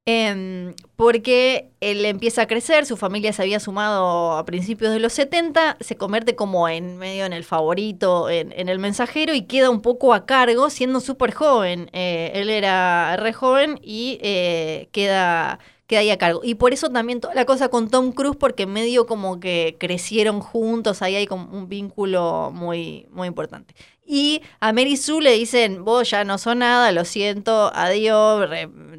Em, 0.06 0.74
porque 0.96 1.70
él 1.80 2.04
empieza 2.04 2.42
a 2.42 2.46
crecer, 2.46 2.84
su 2.84 2.98
familia 2.98 3.32
se 3.32 3.40
había 3.40 3.58
sumado 3.58 4.32
a 4.32 4.44
principios 4.44 4.92
de 4.92 4.98
los 4.98 5.14
70, 5.14 5.78
se 5.80 5.96
convierte 5.96 6.36
como 6.36 6.68
en 6.68 6.98
medio 6.98 7.24
en 7.24 7.32
el 7.32 7.42
favorito, 7.42 8.28
en, 8.28 8.52
en 8.52 8.68
el 8.68 8.78
mensajero 8.78 9.32
y 9.32 9.46
queda 9.46 9.70
un 9.70 9.80
poco 9.80 10.12
a 10.12 10.26
cargo 10.26 10.68
siendo 10.68 11.00
súper 11.00 11.32
joven. 11.32 11.88
Eh, 11.94 12.32
él 12.34 12.50
era 12.50 13.16
re 13.16 13.32
joven 13.32 13.80
y 13.82 14.18
eh, 14.20 14.90
queda, 14.92 15.58
queda 15.94 16.00
ahí 16.00 16.10
a 16.10 16.18
cargo. 16.18 16.40
Y 16.42 16.56
por 16.56 16.72
eso 16.72 16.90
también 16.90 17.20
toda 17.20 17.34
la 17.34 17.44
cosa 17.44 17.68
con 17.68 17.88
Tom 17.88 18.12
Cruise, 18.12 18.36
porque 18.36 18.66
medio 18.66 19.06
como 19.06 19.40
que 19.40 19.76
crecieron 19.78 20.40
juntos, 20.40 21.02
ahí 21.02 21.14
hay 21.14 21.26
como 21.26 21.56
un 21.56 21.68
vínculo 21.68 22.50
muy, 22.52 23.06
muy 23.10 23.28
importante. 23.28 23.74
Y 24.06 24.42
a 24.60 24.72
Mary 24.72 24.96
Sue 24.96 25.22
le 25.22 25.32
dicen, 25.32 25.84
vos 25.84 26.10
ya 26.10 26.24
no 26.24 26.36
sos 26.38 26.56
nada, 26.56 26.92
lo 26.92 27.04
siento, 27.04 27.70
adiós, 27.74 28.50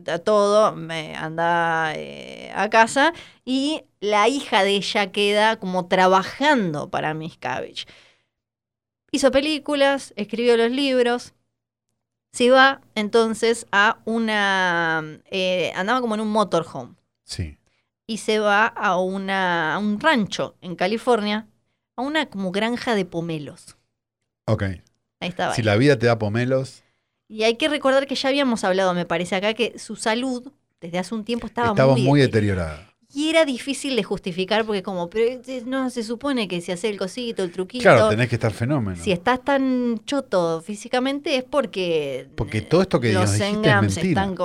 a 0.07 0.19
todo, 0.19 0.75
me 0.75 1.15
anda 1.15 1.93
eh, 1.95 2.51
a 2.55 2.69
casa. 2.69 3.13
Y 3.43 3.83
la 3.99 4.27
hija 4.27 4.63
de 4.63 4.71
ella 4.77 5.11
queda 5.11 5.57
como 5.57 5.87
trabajando 5.87 6.89
para 6.89 7.13
Miss 7.13 7.37
Cabbage. 7.37 7.85
Hizo 9.11 9.31
películas, 9.31 10.13
escribió 10.15 10.57
los 10.57 10.71
libros. 10.71 11.34
Se 12.35 12.49
va 12.49 12.81
entonces 12.95 13.65
a 13.71 13.99
una... 14.03 15.01
eh, 15.31 15.71
andaba 15.73 16.01
como 16.01 16.15
en 16.15 16.21
un 16.21 16.27
motorhome 16.31 16.95
Sí. 17.23 17.57
y 18.07 18.17
se 18.17 18.39
va 18.39 18.65
a, 18.67 18.99
una, 18.99 19.73
a 19.75 19.79
un 19.79 20.01
rancho 20.01 20.57
en 20.59 20.75
California, 20.75 21.47
a 21.95 22.01
una 22.01 22.25
como 22.29 22.51
granja 22.51 22.93
de 22.93 23.05
pomelos. 23.05 23.77
Ok. 24.47 24.63
Ahí 25.21 25.29
estaba. 25.29 25.55
Si 25.55 25.63
la 25.63 25.77
vida 25.77 25.97
te 25.97 26.07
da 26.07 26.19
pomelos, 26.19 26.83
Y 27.29 27.43
hay 27.43 27.55
que 27.55 27.69
recordar 27.69 28.05
que 28.05 28.15
ya 28.15 28.27
habíamos 28.27 28.65
hablado, 28.65 28.93
me 28.93 29.05
parece 29.05 29.37
acá, 29.37 29.53
que 29.53 29.79
su 29.79 29.95
salud 29.95 30.51
desde 30.81 30.99
hace 30.99 31.15
un 31.15 31.23
tiempo 31.23 31.47
estaba, 31.47 31.69
estaba 31.69 31.93
muy, 31.93 32.03
muy 32.03 32.19
deteriorada. 32.19 32.93
Y 33.15 33.29
era 33.29 33.45
difícil 33.45 33.95
de 33.95 34.03
justificar 34.03 34.65
porque 34.65 34.83
como, 34.83 35.09
pero 35.09 35.41
eh, 35.47 35.63
no 35.65 35.89
se 35.89 36.03
supone 36.03 36.49
que 36.49 36.59
si 36.59 36.73
hace 36.73 36.89
el 36.89 36.97
cosito, 36.97 37.43
el 37.43 37.51
truquito, 37.51 37.83
Claro, 37.83 38.09
tenés 38.09 38.27
que 38.27 38.35
estar 38.35 38.51
fenómeno. 38.51 39.01
si 39.01 39.13
estás 39.13 39.41
tan 39.41 40.01
choto 40.03 40.59
físicamente 40.61 41.37
es 41.37 41.45
porque... 41.45 42.27
Porque 42.35 42.59
todo 42.59 42.81
esto 42.81 42.99
que 42.99 43.13
los 43.13 43.33
es 43.33 43.39
engrams 43.39 43.95
mentira. 43.95 44.21
están... 44.25 44.35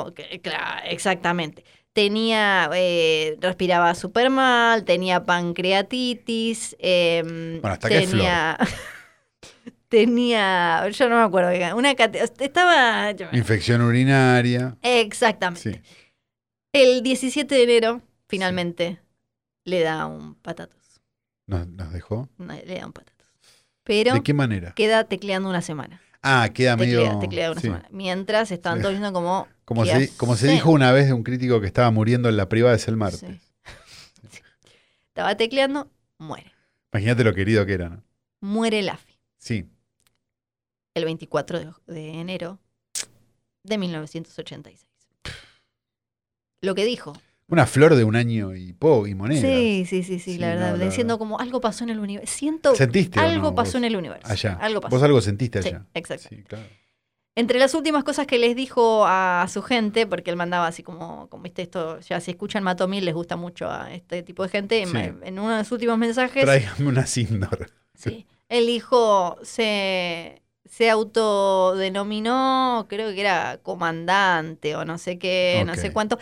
claro, 0.41 0.83
exactamente. 0.89 1.65
Tenía, 1.93 2.71
eh, 2.73 3.37
respiraba 3.41 3.93
súper 3.97 4.31
mal, 4.31 4.85
tenía 4.85 5.25
pancreatitis, 5.25 6.77
eh, 6.79 7.23
Bueno, 7.61 7.75
hasta 7.75 7.89
que 7.89 8.07
tenía... 8.07 8.57
tenía, 9.89 10.89
yo 10.91 11.09
no 11.09 11.17
me 11.17 11.23
acuerdo, 11.25 11.77
una 11.77 11.91
estaba... 11.91 13.11
Infección 13.33 13.83
urinaria. 13.83 14.77
Exactamente. 14.81 15.73
Sí. 15.73 15.81
El 16.73 17.03
17 17.03 17.53
de 17.53 17.63
enero, 17.65 18.03
finalmente, 18.31 19.01
le 19.65 19.81
da 19.81 20.07
un 20.07 20.36
patatos. 20.36 21.02
nos, 21.47 21.66
nos 21.66 21.93
dejó. 21.93 22.28
Le 22.39 22.78
dan 22.78 22.93
patatas. 22.93 23.28
Pero 23.82 24.15
¿De 24.15 24.23
qué 24.23 24.32
manera? 24.32 24.73
queda 24.73 25.05
tecleando 25.05 25.48
una 25.48 25.62
semana. 25.62 26.01
Ah, 26.23 26.51
queda 26.55 26.77
medio. 26.77 27.01
Teclea, 27.01 27.19
teclea 27.20 27.51
una 27.51 27.61
sí. 27.61 27.66
semana. 27.66 27.89
Mientras 27.90 28.51
estaban 28.52 28.81
todos 28.81 28.93
viendo 28.93 29.12
como. 29.12 29.48
Como 29.65 29.85
¿qué 29.85 30.07
se, 30.07 30.16
como 30.16 30.36
se 30.36 30.48
dijo 30.48 30.70
una 30.70 30.93
vez 30.93 31.07
de 31.07 31.12
un 31.12 31.23
crítico 31.23 31.61
que 31.61 31.66
estaba 31.66 31.90
muriendo 31.90 32.28
en 32.28 32.36
la 32.36 32.48
privada 32.48 32.77
de 32.77 32.85
el 32.86 32.97
martes. 32.97 33.20
Sí. 33.20 33.40
Sí. 34.31 34.40
Estaba 35.09 35.36
tecleando, 35.36 35.90
muere. 36.19 36.52
Imagínate 36.93 37.24
lo 37.24 37.35
querido 37.35 37.66
que 37.66 37.73
era, 37.73 37.89
¿no? 37.89 38.05
Muere 38.40 38.82
Laffy. 38.82 39.19
Sí. 39.39 39.66
El 40.94 41.05
24 41.05 41.59
de, 41.59 41.73
de 41.86 42.20
enero 42.20 42.61
de 43.65 43.78
1986. 43.78 44.86
Lo 46.61 46.74
que 46.74 46.85
dijo. 46.85 47.15
Una 47.51 47.66
flor 47.66 47.94
de 47.97 48.05
un 48.05 48.16
año 48.16 48.55
y 48.55 48.72
po 48.72 49.06
y 49.06 49.14
moneda. 49.14 49.40
Sí, 49.40 49.85
sí, 49.89 50.02
sí, 50.02 50.18
sí, 50.18 50.32
Sí, 50.35 50.39
la 50.39 50.48
verdad. 50.55 50.74
diciendo 50.77 51.18
como 51.18 51.39
algo 51.40 51.60
pasó 51.60 51.85
en 51.85 51.90
el 51.90 51.98
universo. 51.98 52.32
Siento 52.32 52.74
¿Sentiste 52.74 53.18
algo 53.20 53.48
no, 53.51 53.55
pasó 53.55 53.77
en 53.78 53.85
el 53.85 53.97
universo. 53.97 54.31
Allá. 54.31 54.56
Algo 54.60 54.81
pasó. 54.81 54.94
Vos 54.97 55.02
algo 55.02 55.20
sentiste 55.20 55.62
Sí, 55.62 55.68
allá. 55.70 55.85
exacto. 55.94 56.28
Sí, 56.31 56.43
claro. 56.44 56.64
Entre 57.36 57.59
las 57.59 57.74
últimas 57.74 58.02
cosas 58.05 58.27
que 58.27 58.39
les 58.39 58.55
dijo 58.56 59.05
a 59.06 59.47
su 59.48 59.62
gente, 59.62 60.06
porque 60.06 60.31
él 60.31 60.36
mandaba 60.36 60.66
así 60.66 60.82
como, 60.82 61.28
como 61.28 61.43
viste 61.44 61.62
esto, 61.62 62.01
ya 62.01 62.20
si 62.20 62.32
escuchan 62.32 62.62
Matomil 62.64 63.05
les 63.05 63.14
gusta 63.14 63.36
mucho 63.36 63.70
a 63.70 63.93
este 63.94 64.22
tipo 64.22 64.43
de 64.43 64.48
gente, 64.48 64.85
Sí. 64.86 64.97
en- 64.97 65.39
uno 65.39 65.56
de 65.56 65.62
sus 65.64 65.72
últimos 65.72 65.97
mensajes, 65.97 66.44
Tráigame 66.44 66.89
una 66.89 67.06
Sindor. 67.06 67.70
sí, 67.94 68.27
él 68.48 68.66
dijo, 68.66 69.39
se, 69.43 70.43
se 70.64 70.90
autodenominó, 70.90 72.86
creo 72.89 73.12
que 73.14 73.20
era 73.20 73.59
comandante 73.62 74.77
o 74.77 74.85
no 74.85 74.98
sé 74.98 75.18
qué, 75.18 75.62
no 75.66 75.74
sé 75.77 75.93
cuánto. 75.93 76.18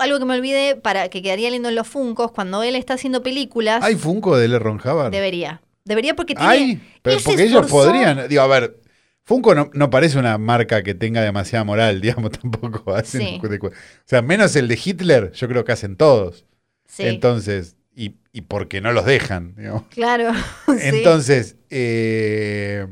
Algo 0.00 0.18
que 0.18 0.24
me 0.24 0.34
olvidé 0.34 0.76
para 0.76 1.08
que 1.08 1.22
quedaría 1.22 1.50
lindo 1.50 1.68
en 1.68 1.74
los 1.74 1.86
Funcos, 1.88 2.32
cuando 2.32 2.62
él 2.62 2.76
está 2.76 2.94
haciendo 2.94 3.22
películas, 3.22 3.82
¿Hay 3.82 3.96
Funko 3.96 4.36
de 4.36 4.46
L. 4.46 4.58
Ron 4.58 4.80
Hubbard? 4.82 5.10
debería. 5.10 5.62
Debería 5.84 6.16
porque 6.16 6.34
tiene... 6.34 6.50
¿Hay? 6.50 6.82
Pero 7.02 7.18
porque 7.24 7.44
ellos 7.44 7.70
podrían. 7.70 8.28
Digo, 8.28 8.42
a 8.42 8.46
ver. 8.48 8.80
Funko 9.22 9.56
no, 9.56 9.70
no 9.72 9.90
parece 9.90 10.18
una 10.18 10.38
marca 10.38 10.82
que 10.84 10.94
tenga 10.94 11.20
demasiada 11.20 11.64
moral, 11.64 12.00
digamos, 12.02 12.30
tampoco 12.30 12.94
hacen. 12.94 13.20
Sí. 13.22 13.40
O 13.42 13.70
sea, 14.04 14.22
menos 14.22 14.54
el 14.54 14.68
de 14.68 14.78
Hitler, 14.82 15.32
yo 15.32 15.48
creo 15.48 15.64
que 15.64 15.72
hacen 15.72 15.96
todos. 15.96 16.44
Sí, 16.86 17.04
Entonces, 17.06 17.76
y, 17.94 18.16
y 18.32 18.42
porque 18.42 18.80
no 18.80 18.92
los 18.92 19.04
dejan, 19.04 19.54
digamos. 19.56 19.82
claro. 19.90 20.32
sí. 20.66 20.74
Entonces, 20.80 21.56
eh, 21.70 22.86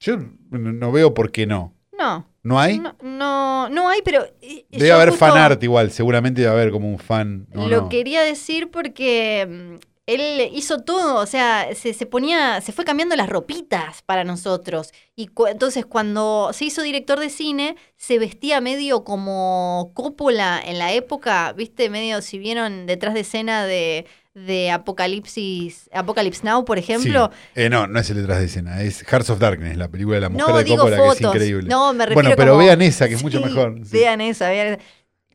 yo 0.00 0.18
no 0.50 0.92
veo 0.92 1.14
por 1.14 1.30
qué 1.30 1.46
no. 1.46 1.74
No. 1.98 2.26
¿No 2.42 2.58
hay? 2.58 2.78
No, 2.78 2.94
no, 3.02 3.68
no 3.68 3.88
hay, 3.88 4.00
pero. 4.02 4.24
eh, 4.40 4.64
Debe 4.70 4.92
haber 4.92 5.10
justo 5.10 5.26
fan 5.26 5.36
art 5.36 5.62
igual, 5.62 5.90
seguramente 5.90 6.40
debe 6.40 6.52
haber 6.52 6.70
como 6.70 6.88
un 6.88 6.98
fan. 6.98 7.46
¿no? 7.52 7.68
Lo 7.68 7.82
no. 7.82 7.88
quería 7.88 8.22
decir 8.22 8.70
porque 8.70 9.46
mm, 9.46 9.74
él 10.06 10.48
hizo 10.54 10.78
todo, 10.78 11.16
o 11.16 11.26
sea, 11.26 11.68
se, 11.74 11.92
se 11.92 12.06
ponía, 12.06 12.62
se 12.62 12.72
fue 12.72 12.86
cambiando 12.86 13.14
las 13.16 13.28
ropitas 13.28 14.00
para 14.02 14.24
nosotros. 14.24 14.92
Y 15.14 15.26
cu- 15.26 15.48
entonces 15.48 15.84
cuando 15.84 16.50
se 16.54 16.64
hizo 16.64 16.80
director 16.80 17.20
de 17.20 17.28
cine, 17.28 17.76
se 17.96 18.18
vestía 18.18 18.62
medio 18.62 19.04
como 19.04 19.90
Coppola 19.94 20.58
en 20.64 20.78
la 20.78 20.92
época, 20.94 21.52
viste, 21.52 21.90
medio, 21.90 22.22
si 22.22 22.38
vieron 22.38 22.86
detrás 22.86 23.12
de 23.12 23.20
escena 23.20 23.66
de, 23.66 24.06
de 24.46 24.70
Apocalipsis, 24.70 25.88
Apocalypse 25.92 26.42
Now, 26.44 26.64
por 26.64 26.78
ejemplo. 26.78 27.30
Sí. 27.54 27.62
Eh, 27.62 27.70
no, 27.70 27.86
no 27.86 27.98
es 28.00 28.08
el 28.10 28.16
detrás 28.18 28.38
de 28.40 28.46
escena, 28.46 28.82
es 28.82 29.02
Hearts 29.02 29.30
of 29.30 29.38
Darkness, 29.38 29.76
la 29.76 29.88
película 29.88 30.16
de 30.16 30.20
la 30.22 30.28
mujer 30.28 30.48
No, 30.48 30.56
de 30.58 30.64
Coppola, 30.66 30.96
que 30.96 31.02
es 31.02 31.08
fotos. 31.18 31.34
increíble. 31.34 31.68
No, 31.68 31.92
me 31.92 32.06
refiero 32.06 32.14
bueno, 32.14 32.36
pero 32.36 32.52
como- 32.52 32.64
vean 32.64 32.82
esa, 32.82 33.08
que 33.08 33.14
es 33.14 33.22
mucho 33.22 33.40
mejor. 33.40 33.74
sí. 33.84 33.90
Vean 33.98 34.20
esa, 34.20 34.48
vean 34.50 34.78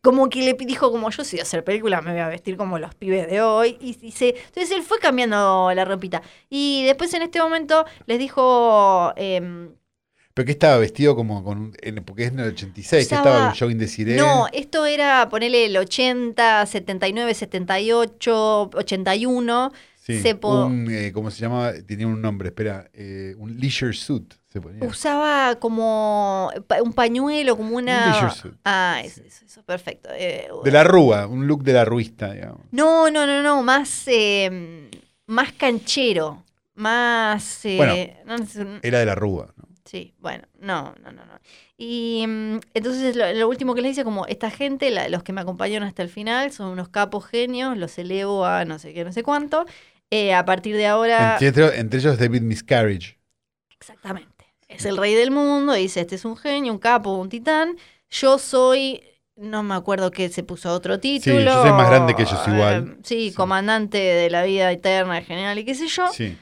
Como 0.02 0.28
que 0.28 0.42
le 0.42 0.54
dijo, 0.54 0.92
como 0.92 1.10
yo 1.12 1.24
si 1.24 1.38
voy 1.38 1.40
a 1.40 1.44
hacer 1.44 1.64
película, 1.64 2.02
me 2.02 2.12
voy 2.12 2.20
a 2.20 2.28
vestir 2.28 2.58
como 2.58 2.78
los 2.78 2.94
pibes 2.94 3.26
de 3.30 3.42
hoy. 3.42 3.78
Y, 3.80 3.98
y 4.06 4.12
se, 4.12 4.30
entonces 4.36 4.70
él 4.72 4.84
fue 4.84 5.00
cambiando 5.00 5.72
la 5.74 5.86
ropita. 5.86 6.22
Y 6.50 6.84
después 6.86 7.14
en 7.14 7.22
este 7.22 7.40
momento 7.40 7.86
les 8.06 8.20
dijo, 8.20 9.14
em, 9.16 9.70
Pero 10.36 10.46
que 10.48 10.52
estaba 10.54 10.78
vestido 10.78 11.16
como 11.16 11.44
con. 11.44 11.58
un- 11.60 11.74
en- 11.82 12.04
porque 12.04 12.24
es 12.26 12.32
en 12.32 12.40
el 12.40 12.50
86, 12.50 13.08
que 13.08 13.14
Usaba- 13.16 13.30
estaba 13.30 13.50
con 13.52 13.60
Jogging 13.60 13.78
de 13.78 13.88
Sirene. 13.88 14.18
no, 14.18 14.48
esto 14.52 14.86
era 14.86 15.30
ponerle 15.30 15.66
el 15.66 15.78
80, 15.78 16.66
79, 16.66 17.34
78, 17.36 18.70
81. 18.74 19.72
Sí, 20.02 20.22
se 20.22 20.34
un, 20.42 20.88
eh, 20.92 21.12
¿Cómo 21.14 21.32
se 21.32 21.40
llamaba? 21.40 21.72
Tenía 21.88 22.08
un 22.08 22.22
nombre, 22.22 22.50
espera. 22.50 22.90
eh, 22.94 23.36
un 23.38 23.58
leisure 23.58 23.94
suit 23.94 24.34
se 24.52 24.60
ponía. 24.60 24.84
Usaba 24.84 25.56
como 25.62 26.52
un 26.84 26.92
pañuelo, 26.94 27.56
como 27.56 27.78
una... 27.78 28.08
leisure 28.12 28.32
suit. 28.34 28.54
Ah, 28.66 29.02
eso, 29.04 29.22
eso, 29.26 29.46
eso, 29.46 29.64
perfecto. 29.64 30.10
Eh, 30.14 30.50
De 30.66 30.72
la 30.72 30.84
rúa, 30.84 31.26
un 31.28 31.48
look 31.48 31.64
de 31.64 31.72
la 31.74 31.86
ruista, 31.86 32.34
digamos. 32.34 32.60
No, 32.72 33.10
no, 33.10 33.26
no, 33.26 33.42
no, 33.42 33.64
más, 33.64 34.04
eh, 34.08 34.90
más 35.28 35.54
canchero, 35.54 36.44
más... 36.76 37.64
eh, 37.66 37.78
Bueno. 37.78 38.40
no 38.40 38.46
sé, 38.46 38.66
Era 38.82 39.00
de 39.00 39.06
la 39.06 39.16
rúa. 39.16 39.53
Sí, 39.94 40.16
bueno, 40.18 40.44
no, 40.60 40.96
no, 41.04 41.12
no, 41.12 41.24
no. 41.24 41.40
Y 41.78 42.26
mm, 42.28 42.60
entonces 42.74 43.16
lo, 43.16 43.32
lo 43.32 43.48
último 43.48 43.76
que 43.76 43.82
les 43.84 43.92
dice 43.92 44.04
como, 44.04 44.26
esta 44.26 44.50
gente, 44.50 44.90
la- 44.90 45.08
los 45.08 45.22
que 45.22 45.34
me 45.34 45.42
acompañaron 45.42 45.88
hasta 45.88 46.02
el 46.02 46.10
final, 46.10 46.52
son 46.52 46.70
unos 46.70 46.90
capos 46.90 47.28
genios, 47.28 47.78
los 47.78 47.96
elevo 48.00 48.44
a 48.44 48.66
no 48.66 48.80
sé 48.80 48.92
qué, 48.96 49.04
no 49.06 49.12
sé 49.14 49.22
cuánto. 49.22 49.66
Eh, 50.10 50.34
a 50.34 50.46
partir 50.46 50.76
de 50.76 50.88
ahora... 50.88 51.38
Entre, 51.40 51.80
entre 51.80 52.00
ellos 52.00 52.18
David 52.18 52.42
Miscarriage. 52.42 53.20
Exactamente. 53.80 54.46
Es 54.68 54.86
el 54.86 54.98
rey 54.98 55.14
del 55.14 55.30
mundo, 55.30 55.74
dice, 55.74 56.02
este 56.02 56.16
es 56.16 56.26
un 56.26 56.36
genio, 56.38 56.74
un 56.74 56.80
capo, 56.80 57.14
un 57.16 57.30
titán. 57.30 57.78
Yo 58.10 58.40
soy, 58.40 59.04
no 59.36 59.62
me 59.62 59.76
acuerdo 59.76 60.10
que 60.10 60.30
se 60.30 60.42
puso 60.44 60.72
otro 60.74 61.00
título. 61.00 61.40
yo 61.42 61.62
soy 61.62 61.72
más 61.72 61.88
grande 61.90 62.16
que 62.16 62.24
ellos 62.24 62.40
igual. 62.48 62.96
eh, 62.98 63.02
sí, 63.04 63.30
Sí. 63.30 63.36
comandante 63.36 64.00
de 64.00 64.30
la 64.32 64.44
vida 64.44 64.72
eterna, 64.72 65.22
general 65.22 65.60
y 65.60 65.66
qué 65.66 65.76
sé 65.76 65.88
yo. 65.88 66.08
Sí. 66.12 66.36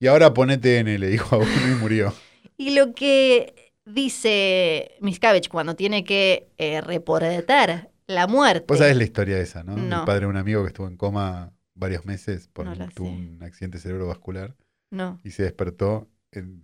Y 0.00 0.06
ahora 0.08 0.32
ponete 0.34 0.78
N, 0.78 0.98
le 0.98 1.08
dijo 1.08 1.36
a 1.36 1.38
uno 1.38 1.48
y 1.70 1.74
murió. 1.80 2.12
Y 2.60 2.74
lo 2.74 2.94
que 2.94 3.72
dice 3.86 4.92
Miscavige 5.00 5.48
cuando 5.48 5.74
tiene 5.74 6.04
que 6.04 6.50
eh, 6.58 6.82
reportar 6.82 7.90
la 8.06 8.26
muerte. 8.26 8.66
Vos 8.68 8.78
sabés 8.78 8.96
la 8.98 9.04
historia 9.04 9.38
esa, 9.38 9.64
¿no? 9.64 9.76
No. 9.76 10.00
El 10.00 10.04
padre 10.04 10.20
de 10.20 10.26
un 10.26 10.36
amigo 10.36 10.60
que 10.62 10.68
estuvo 10.68 10.86
en 10.86 10.98
coma 10.98 11.54
varios 11.74 12.04
meses 12.04 12.48
por 12.48 12.66
No 12.66 12.74
la 12.74 12.88
tuvo 12.88 13.08
un 13.08 13.42
accidente 13.42 13.78
cerebrovascular 13.78 14.54
No, 14.90 15.18
y 15.24 15.30
se 15.30 15.44
despertó 15.44 16.10
en- 16.32 16.60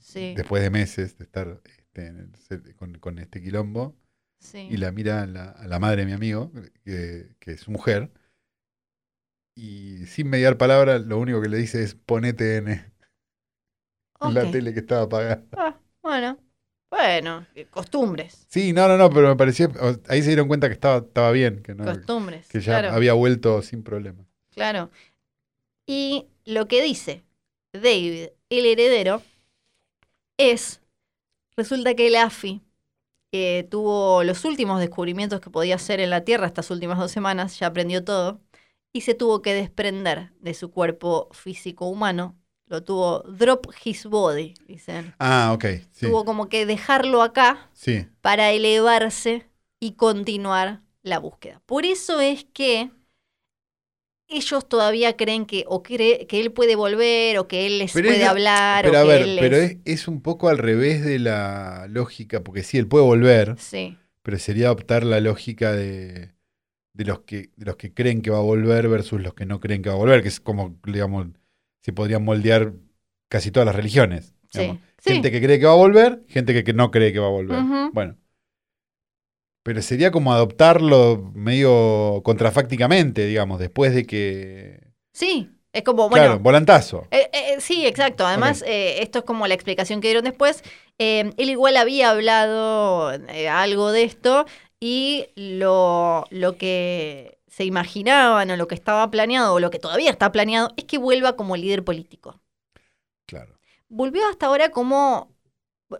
sí, 0.00 0.34
después 0.36 0.62
de 0.62 0.68
meses 0.68 1.16
de 1.16 1.24
estar 1.24 1.62
este, 1.64 2.08
en 2.08 2.18
el 2.50 3.00
con 3.00 3.18
este 3.18 3.40
quilombo 3.40 3.96
sí. 4.38 4.68
y 4.70 4.76
la 4.76 4.92
mira 4.92 5.22
a 5.22 5.26
la, 5.26 5.44
a 5.48 5.66
la 5.66 5.78
madre 5.78 6.02
de 6.02 6.06
mi 6.06 6.12
amigo, 6.12 6.52
que, 6.84 7.34
que 7.38 7.52
es 7.52 7.60
su 7.60 7.70
mujer, 7.70 8.10
y 9.54 10.04
sin 10.04 10.28
mediar 10.28 10.58
palabra, 10.58 10.98
lo 10.98 11.18
único 11.18 11.40
que 11.40 11.48
le 11.48 11.56
dice 11.56 11.82
es 11.82 11.94
ponete 11.94 12.56
N 12.56 12.91
la 14.30 14.50
tele 14.50 14.72
que 14.72 14.80
estaba 14.80 15.02
apagada. 15.02 15.42
Ah, 15.56 15.78
bueno, 16.02 16.38
bueno, 16.90 17.46
eh, 17.54 17.66
costumbres, 17.66 18.46
Sí, 18.48 18.72
no, 18.72 18.86
no, 18.88 18.96
no, 18.98 19.10
pero 19.10 19.28
me 19.28 19.36
pareció, 19.36 19.68
o- 19.80 19.96
ahí 20.08 20.22
se 20.22 20.28
dieron 20.28 20.48
cuenta 20.48 20.68
que 20.68 20.74
estaba, 20.74 20.98
estaba 20.98 21.30
bien, 21.30 21.62
que, 21.62 21.74
no, 21.74 21.84
costumbres. 21.84 22.46
que 22.48 22.60
ya 22.60 22.80
claro. 22.80 22.96
había 22.96 23.14
vuelto 23.14 23.62
sin 23.62 23.82
problema. 23.82 24.24
Claro. 24.54 24.90
Y 25.86 26.26
lo 26.44 26.68
que 26.68 26.82
dice 26.82 27.22
David, 27.72 28.30
el 28.50 28.66
heredero, 28.66 29.22
es, 30.36 30.80
resulta 31.56 31.94
que 31.94 32.08
el 32.08 32.16
AFI 32.16 32.62
eh, 33.32 33.64
tuvo 33.70 34.24
los 34.24 34.44
últimos 34.44 34.80
descubrimientos 34.80 35.40
que 35.40 35.50
podía 35.50 35.76
hacer 35.76 36.00
en 36.00 36.10
la 36.10 36.24
Tierra 36.24 36.46
estas 36.46 36.70
últimas 36.70 36.98
dos 36.98 37.12
semanas, 37.12 37.58
ya 37.58 37.68
aprendió 37.68 38.04
todo, 38.04 38.40
y 38.92 39.02
se 39.02 39.14
tuvo 39.14 39.42
que 39.42 39.54
desprender 39.54 40.32
de 40.40 40.54
su 40.54 40.70
cuerpo 40.72 41.28
físico 41.32 41.86
humano. 41.88 42.38
Lo 42.72 42.82
tuvo 42.82 43.20
drop 43.24 43.66
his 43.84 44.06
body, 44.06 44.54
dicen. 44.66 45.14
Ah, 45.18 45.52
ok, 45.52 45.64
sí, 45.92 46.06
Tuvo 46.06 46.24
como 46.24 46.48
que 46.48 46.64
dejarlo 46.64 47.20
acá 47.22 47.70
sí. 47.74 48.06
para 48.22 48.50
elevarse 48.52 49.46
y 49.78 49.92
continuar 49.92 50.80
la 51.02 51.18
búsqueda. 51.18 51.60
Por 51.66 51.84
eso 51.84 52.20
es 52.20 52.46
que 52.46 52.90
ellos 54.28 54.68
todavía 54.68 55.16
creen 55.16 55.46
que 55.46 55.64
o 55.68 55.82
cree, 55.82 56.26
que 56.26 56.40
él 56.40 56.52
puede 56.52 56.74
volver 56.76 57.38
o 57.38 57.46
que 57.48 57.66
él 57.66 57.78
les 57.78 57.92
Pero 57.92 58.08
puede 58.08 58.24
es 58.24 58.30
hablar 58.30 58.86
Pero 58.86 58.96
o 58.96 58.98
a 58.98 59.02
que 59.02 59.08
ver, 59.18 59.22
él 59.22 59.36
pero 59.38 59.56
les- 59.56 59.58
es, 59.58 59.78
es 59.84 60.08
un 60.08 60.22
poco 60.22 60.48
al 60.48 60.58
revés 60.58 61.04
de 61.04 61.18
la 61.18 61.86
lógica, 61.88 62.42
porque 62.42 62.62
sí, 62.62 62.78
él 62.78 62.88
puede 62.88 63.04
volver, 63.04 63.56
Sí, 63.56 63.96
pero 64.22 64.38
sería 64.38 64.66
adoptar 64.68 65.04
la 65.04 65.20
lógica 65.20 65.72
de, 65.72 66.34
de 66.94 67.04
los 67.06 67.20
que, 67.22 67.52
de 67.56 67.66
los 67.66 67.76
que 67.76 67.94
creen 67.94 68.22
que 68.22 68.30
va 68.30 68.38
a 68.38 68.42
volver 68.42 68.88
versus 68.88 69.20
los 69.22 69.34
que 69.34 69.46
no 69.46 69.60
creen 69.60 69.82
que 69.82 69.90
va 69.90 69.96
a 69.96 69.98
volver, 69.98 70.22
que 70.22 70.28
es 70.28 70.40
como, 70.40 70.78
digamos, 70.86 71.28
se 71.82 71.92
podrían 71.92 72.24
moldear 72.24 72.72
casi 73.28 73.50
todas 73.50 73.66
las 73.66 73.76
religiones. 73.76 74.34
sí, 74.50 74.80
sí. 74.98 75.12
Gente 75.12 75.30
que 75.30 75.42
cree 75.42 75.58
que 75.58 75.66
va 75.66 75.72
a 75.72 75.76
volver, 75.76 76.22
gente 76.28 76.54
que, 76.54 76.64
que 76.64 76.72
no 76.72 76.90
cree 76.90 77.12
que 77.12 77.18
va 77.18 77.26
a 77.26 77.30
volver. 77.30 77.58
Bueno. 77.92 78.16
Pero 79.64 79.80
sería 79.82 80.10
como 80.10 80.32
adoptarlo 80.32 81.30
medio 81.34 82.20
contrafácticamente, 82.24 83.26
digamos, 83.26 83.60
después 83.60 83.94
de 83.94 84.06
que... 84.06 84.92
Sí, 85.12 85.50
es 85.72 85.82
como, 85.84 86.08
bueno, 86.08 86.26
claro, 86.26 86.40
volantazo. 86.40 87.06
Eh, 87.10 87.30
eh, 87.32 87.56
sí, 87.60 87.86
exacto. 87.86 88.26
Además, 88.26 88.64
eh, 88.66 89.02
esto 89.02 89.20
es 89.20 89.24
como 89.24 89.46
la 89.46 89.54
explicación 89.54 90.00
que 90.00 90.08
dieron 90.08 90.24
después. 90.24 90.62
Eh, 90.98 91.32
él 91.36 91.50
igual 91.50 91.76
había 91.76 92.10
hablado 92.10 93.12
eh, 93.12 93.48
algo 93.48 93.92
de 93.92 94.02
esto 94.02 94.46
y 94.80 95.26
lo, 95.36 96.26
lo 96.30 96.56
que 96.56 97.38
se 97.52 97.66
imaginaban 97.66 98.50
o 98.50 98.56
lo 98.56 98.66
que 98.66 98.74
estaba 98.74 99.10
planeado 99.10 99.52
o 99.52 99.60
lo 99.60 99.68
que 99.70 99.78
todavía 99.78 100.10
está 100.10 100.32
planeado 100.32 100.72
es 100.78 100.84
que 100.84 100.96
vuelva 100.96 101.36
como 101.36 101.54
líder 101.54 101.84
político. 101.84 102.40
Claro. 103.26 103.58
Volvió 103.90 104.26
hasta 104.26 104.46
ahora 104.46 104.70
como... 104.70 105.36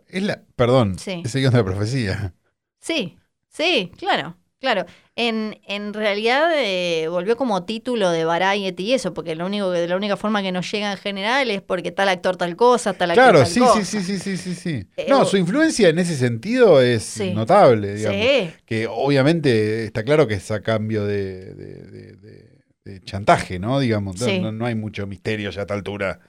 Es 0.08 0.22
la, 0.22 0.42
perdón, 0.56 0.98
Sí. 0.98 1.20
es 1.22 1.34
el 1.34 1.42
guion 1.42 1.52
de 1.52 1.58
la 1.58 1.64
profecía. 1.64 2.34
Sí, 2.80 3.18
sí, 3.50 3.92
claro, 3.98 4.38
claro. 4.62 4.86
En, 5.14 5.60
en 5.66 5.92
realidad 5.92 6.50
eh, 6.56 7.06
volvió 7.08 7.36
como 7.36 7.64
título 7.66 8.10
de 8.10 8.24
Variety 8.24 8.84
y 8.84 8.92
eso, 8.94 9.12
porque 9.12 9.34
lo 9.34 9.44
único 9.44 9.70
que, 9.70 9.86
la 9.86 9.96
única 9.96 10.16
forma 10.16 10.40
que 10.40 10.52
nos 10.52 10.72
llega 10.72 10.90
en 10.92 10.96
general 10.96 11.50
es 11.50 11.60
porque 11.60 11.92
tal 11.92 12.08
actor 12.08 12.38
tal 12.38 12.56
cosa, 12.56 12.94
tal 12.94 13.10
actor 13.10 13.24
Claro, 13.24 13.38
tal 13.40 13.46
sí, 13.48 13.60
cosa. 13.60 13.84
sí, 13.84 14.00
sí, 14.00 14.18
sí, 14.18 14.18
sí, 14.18 14.36
sí, 14.38 14.54
sí. 14.54 14.86
Eh, 14.96 15.06
No, 15.10 15.26
su 15.26 15.36
influencia 15.36 15.90
en 15.90 15.98
ese 15.98 16.16
sentido 16.16 16.80
es 16.80 17.02
Sí. 17.02 17.32
notable, 17.34 17.94
digamos. 17.96 18.20
Sí, 18.26 18.50
Que 18.64 18.86
obviamente 18.86 19.84
está 19.84 20.02
claro 20.02 20.26
que 20.26 20.34
es 20.34 20.50
a 20.50 20.62
cambio 20.62 21.04
de, 21.04 21.54
de- 21.54 21.82
de- 21.90 22.16
de- 22.16 22.62
de 22.84 23.00
chantaje, 23.02 23.58
¿no? 23.58 23.78
Digamos, 23.80 24.18
no- 24.18 24.26
Sí. 24.26 24.40
no, 24.40 24.50
no 24.52 24.64
hay 24.64 24.74
mucho 24.74 25.06
misterio 25.06 25.50
ya 25.50 25.60
a 25.60 25.64
esta 25.64 25.74
altura. 25.74 26.20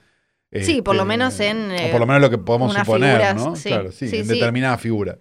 Sí, 0.52 0.82
por 0.82 0.94
lo 0.94 1.02
Este, 1.02 1.08
menos 1.08 1.40
en, 1.40 1.70
o 1.70 1.74
eh, 1.74 1.88
por 1.90 1.98
lo 2.00 2.06
menos 2.06 2.22
lo 2.22 2.30
que 2.30 2.38
podemos 2.38 2.72
suponer, 2.74 3.12
figuras, 3.22 3.34
¿no? 3.36 3.56
sí. 3.56 3.68
Claro, 3.70 3.90
sí, 3.90 4.06
Sí, 4.08 4.18
en 4.18 4.28
determinada 4.28 4.78
figura. 4.78 5.18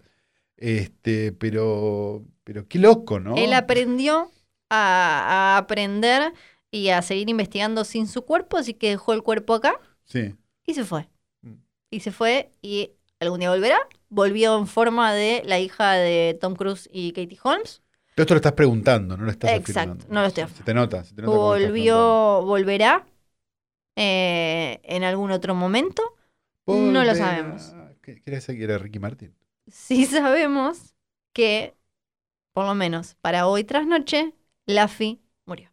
Este, 0.57 1.31
pero, 1.31 2.23
pero 2.43 2.67
qué 2.67 2.79
loco, 2.79 3.19
¿no? 3.19 3.35
él 3.35 3.53
aprendió 3.53 4.31
a, 4.69 5.55
a 5.55 5.57
aprender 5.57 6.33
y 6.71 6.89
a 6.89 7.01
seguir 7.01 7.29
investigando 7.29 7.83
sin 7.85 8.07
su 8.07 8.23
cuerpo, 8.25 8.57
así 8.57 8.73
que 8.73 8.89
dejó 8.89 9.13
el 9.13 9.23
cuerpo 9.23 9.53
acá 9.53 9.79
Sí. 10.05 10.35
y 10.65 10.73
se 10.73 10.83
fue. 10.83 11.07
Mm. 11.41 11.53
Y 11.91 11.99
se 12.01 12.11
fue 12.11 12.51
y 12.61 12.91
algún 13.19 13.39
día 13.39 13.49
volverá. 13.51 13.79
Volvió 14.09 14.57
en 14.57 14.67
forma 14.67 15.13
de 15.13 15.41
la 15.45 15.59
hija 15.59 15.93
de 15.93 16.37
Tom 16.39 16.55
Cruise 16.55 16.89
y 16.91 17.11
Katie 17.13 17.37
Holmes. 17.43 17.81
Pero 18.15 18.23
esto 18.23 18.33
lo 18.35 18.37
estás 18.37 18.53
preguntando, 18.53 19.17
no 19.17 19.23
lo 19.25 19.31
estás 19.31 19.51
Exacto, 19.51 19.79
afirmando. 19.81 20.05
no 20.13 20.21
lo 20.21 20.27
estoy 20.27 20.45
Se 20.55 20.63
te 20.63 20.73
nota, 20.73 21.03
se 21.03 21.15
te 21.15 21.21
nota. 21.23 21.35
Volvió, 21.35 22.43
volverá 22.43 23.05
eh, 23.95 24.79
en 24.83 25.03
algún 25.03 25.31
otro 25.31 25.55
momento. 25.55 26.03
No 26.67 27.03
lo 27.03 27.15
sabemos. 27.15 27.73
¿Qué 28.01 28.15
qué 28.15 28.23
era 28.25 28.37
ese 28.37 28.55
que 28.57 28.63
era 28.63 28.77
Ricky 28.77 28.99
Martin? 28.99 29.33
Sí 29.67 30.05
sabemos 30.05 30.95
que, 31.33 31.75
por 32.53 32.65
lo 32.65 32.75
menos 32.75 33.15
para 33.21 33.47
hoy 33.47 33.63
tras 33.63 33.85
noche, 33.85 34.33
Laffy 34.65 35.21
murió. 35.45 35.69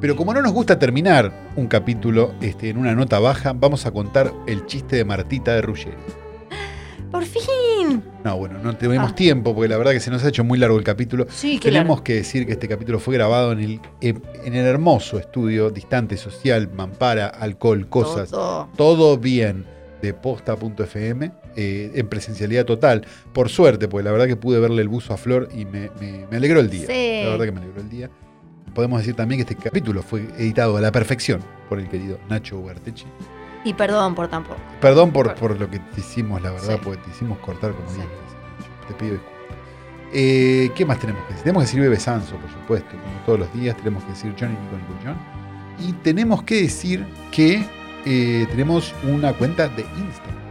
Pero 0.00 0.16
como 0.16 0.34
no 0.34 0.42
nos 0.42 0.52
gusta 0.52 0.78
terminar 0.78 1.32
un 1.56 1.66
capítulo 1.66 2.34
este, 2.42 2.68
en 2.68 2.76
una 2.76 2.94
nota 2.94 3.18
baja, 3.20 3.52
vamos 3.54 3.86
a 3.86 3.92
contar 3.92 4.32
el 4.46 4.66
chiste 4.66 4.96
de 4.96 5.04
Martita 5.04 5.54
de 5.54 5.62
Ruggeri. 5.62 5.96
¡Por 7.10 7.24
fin! 7.24 7.63
No, 8.24 8.36
bueno, 8.38 8.58
no 8.62 8.76
tenemos 8.76 9.12
Ah. 9.12 9.14
tiempo 9.14 9.54
porque 9.54 9.68
la 9.68 9.76
verdad 9.76 9.92
que 9.92 10.00
se 10.00 10.10
nos 10.10 10.24
ha 10.24 10.28
hecho 10.28 10.44
muy 10.44 10.58
largo 10.58 10.78
el 10.78 10.84
capítulo. 10.84 11.26
Sí, 11.30 11.58
Tenemos 11.62 12.02
que 12.02 12.14
decir 12.14 12.46
que 12.46 12.52
este 12.52 12.68
capítulo 12.68 12.98
fue 12.98 13.14
grabado 13.14 13.52
en 13.52 13.60
el, 13.60 13.80
en 14.00 14.22
el 14.54 14.66
hermoso 14.66 15.18
estudio 15.18 15.70
Distante 15.70 16.16
Social, 16.16 16.70
Mampara, 16.74 17.26
Alcohol, 17.28 17.88
Cosas, 17.88 18.30
Todo. 18.30 18.68
todo 18.76 19.18
bien 19.18 19.64
de 20.02 20.12
posta.fm 20.14 21.32
eh, 21.56 21.92
en 21.94 22.08
presencialidad 22.08 22.64
total. 22.64 23.06
Por 23.32 23.48
suerte, 23.48 23.88
porque 23.88 24.04
la 24.04 24.12
verdad 24.12 24.26
que 24.26 24.36
pude 24.36 24.58
verle 24.60 24.82
el 24.82 24.88
buzo 24.88 25.14
a 25.14 25.16
Flor 25.16 25.48
y 25.54 25.64
me, 25.64 25.90
me- 26.00 26.26
me 26.30 26.36
alegró 26.36 26.60
el 26.60 26.68
día. 26.70 26.86
Sí. 26.86 27.20
La 27.24 27.30
verdad 27.30 27.44
que 27.46 27.52
me 27.52 27.60
alegró 27.60 27.80
el 27.80 27.88
día. 27.90 28.10
Podemos 28.74 28.98
decir 29.00 29.14
también 29.14 29.38
que 29.44 29.52
este 29.52 29.62
capítulo 29.62 30.02
fue 30.02 30.22
editado 30.36 30.76
a 30.76 30.80
la 30.80 30.90
perfección 30.90 31.40
por 31.68 31.78
el 31.78 31.88
querido 31.88 32.18
Nacho 32.28 32.58
Huertechi. 32.58 33.04
Y 33.64 33.74
perdón 33.74 34.14
por 34.14 34.28
tampoco. 34.28 34.60
Perdón 34.80 35.10
por, 35.10 35.34
por 35.36 35.58
lo 35.58 35.68
que 35.70 35.78
te 35.78 36.00
hicimos, 36.00 36.40
la 36.42 36.50
verdad, 36.52 36.74
Sí. 36.76 36.80
porque 36.84 37.00
te 37.02 37.10
hicimos 37.10 37.38
cortar 37.38 37.72
como 37.72 37.88
Sí. 37.88 37.96
10 37.96 38.08
veces. 38.08 38.86
Te 38.88 38.94
pido 38.94 39.12
disculpas. 39.12 39.34
Eh, 40.12 40.70
¿Qué 40.76 40.84
más 40.86 40.98
tenemos 40.98 41.22
que 41.22 41.28
decir? 41.30 41.42
Tenemos 41.44 41.62
que 41.62 41.66
decir 41.66 41.80
Bebe 41.80 41.98
Sanso, 41.98 42.36
por 42.36 42.50
supuesto, 42.50 42.90
como 42.90 43.18
todos 43.26 43.38
los 43.40 43.52
días. 43.54 43.76
Tenemos 43.76 44.04
que 44.04 44.10
decir 44.10 44.34
Johnny 44.38 44.52
Nico 44.52 44.76
Nico 44.76 44.94
John. 45.04 45.16
Y 45.78 45.92
tenemos 45.94 46.42
que 46.44 46.62
decir 46.62 47.04
que 47.32 47.66
eh, 48.04 48.46
tenemos 48.50 48.92
una 49.02 49.32
cuenta 49.32 49.66
de 49.68 49.82
Instagram. 49.82 50.44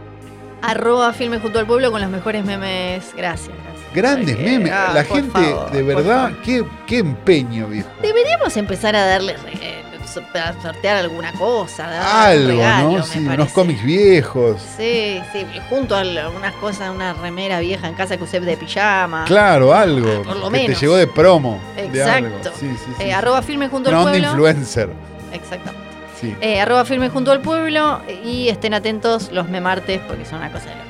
Arroba 0.60 1.12
filme 1.12 1.38
junto 1.38 1.58
al 1.58 1.66
pueblo 1.66 1.90
con 1.92 2.00
los 2.00 2.10
mejores 2.10 2.44
memes. 2.44 3.12
Gracias, 3.16 3.48
gracias. 3.64 3.94
Grandes 3.94 4.34
Porque, 4.34 4.50
memes. 4.50 4.72
ah, 4.72 4.90
la 4.94 5.04
gente, 5.04 5.30
favor, 5.30 5.70
de 5.70 5.82
verdad, 5.82 6.32
qué, 6.44 6.64
qué 6.86 6.98
empeño, 6.98 7.68
viejo. 7.68 7.88
Deberíamos 8.02 8.56
empezar 8.56 8.96
a 8.96 9.06
darle 9.06 9.36
re- 9.36 9.84
a 10.16 10.54
sortear 10.62 10.96
alguna 10.96 11.32
cosa. 11.32 11.88
dar 11.88 12.28
Algo, 12.28 12.48
regalo, 12.48 12.92
¿no? 12.98 13.02
Sí, 13.04 13.18
unos 13.18 13.48
cómics 13.52 13.82
viejos. 13.82 14.60
Sí, 14.76 15.20
sí, 15.32 15.46
junto 15.68 15.96
a 15.96 16.00
algunas 16.00 16.54
cosas, 16.56 16.90
una 16.94 17.12
remera 17.14 17.60
vieja 17.60 17.88
en 17.88 17.94
casa 17.94 18.16
que 18.16 18.24
usé 18.24 18.40
de 18.40 18.56
pijama. 18.56 19.24
Claro, 19.26 19.74
algo. 19.74 20.08
Ah, 20.20 20.22
por 20.24 20.36
lo 20.36 20.50
que 20.50 20.56
te 20.58 20.62
menos. 20.64 20.80
llegó 20.80 20.96
de 20.96 21.06
promo. 21.06 21.60
De. 21.76 21.84
Exacto. 21.86 22.50
Sí, 22.58 22.68
sí, 22.76 22.92
sí, 22.98 23.02
Eh, 23.04 23.12
arroba 23.12 23.42
filme 23.42 23.68
junto 23.68 23.90
Una 23.90 23.98
al 24.00 24.06
onda 24.06 24.12
pueblo. 24.12 24.28
influencer. 24.30 24.88
Exactamente. 25.32 25.84
Sí. 26.20 26.34
Eh, 26.40 26.60
arroba 26.60 26.84
filme 26.84 27.08
junto 27.10 27.32
al 27.32 27.40
pueblo 27.40 28.00
y 28.24 28.48
estén 28.48 28.72
atentos 28.74 29.30
los 29.32 29.48
memartes 29.48 30.00
porque 30.06 30.24
son 30.24 30.38
una 30.38 30.50
cosa 30.50 30.66
de 30.66 30.76
locos. 30.76 30.84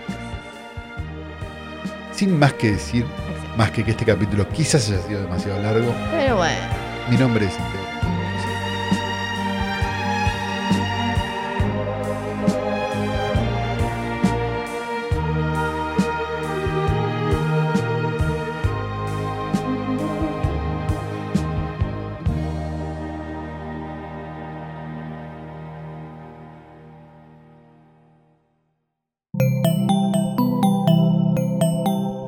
Sin 2.15 2.39
más 2.39 2.53
que 2.53 2.73
decir, 2.73 3.05
Exacto. 3.05 3.57
más 3.57 3.71
que 3.73 3.85
que 3.85 3.91
este 3.91 4.05
capítulo 4.05 4.49
quizás 4.51 4.89
haya 4.89 5.01
sido 5.03 5.23
demasiado 5.23 5.61
largo, 5.61 5.93
Pero 6.13 6.37
bueno. 6.37 6.61
mi 7.11 7.17
nombre 7.17 7.47
es 7.47 7.53
Santiago. 7.55 7.84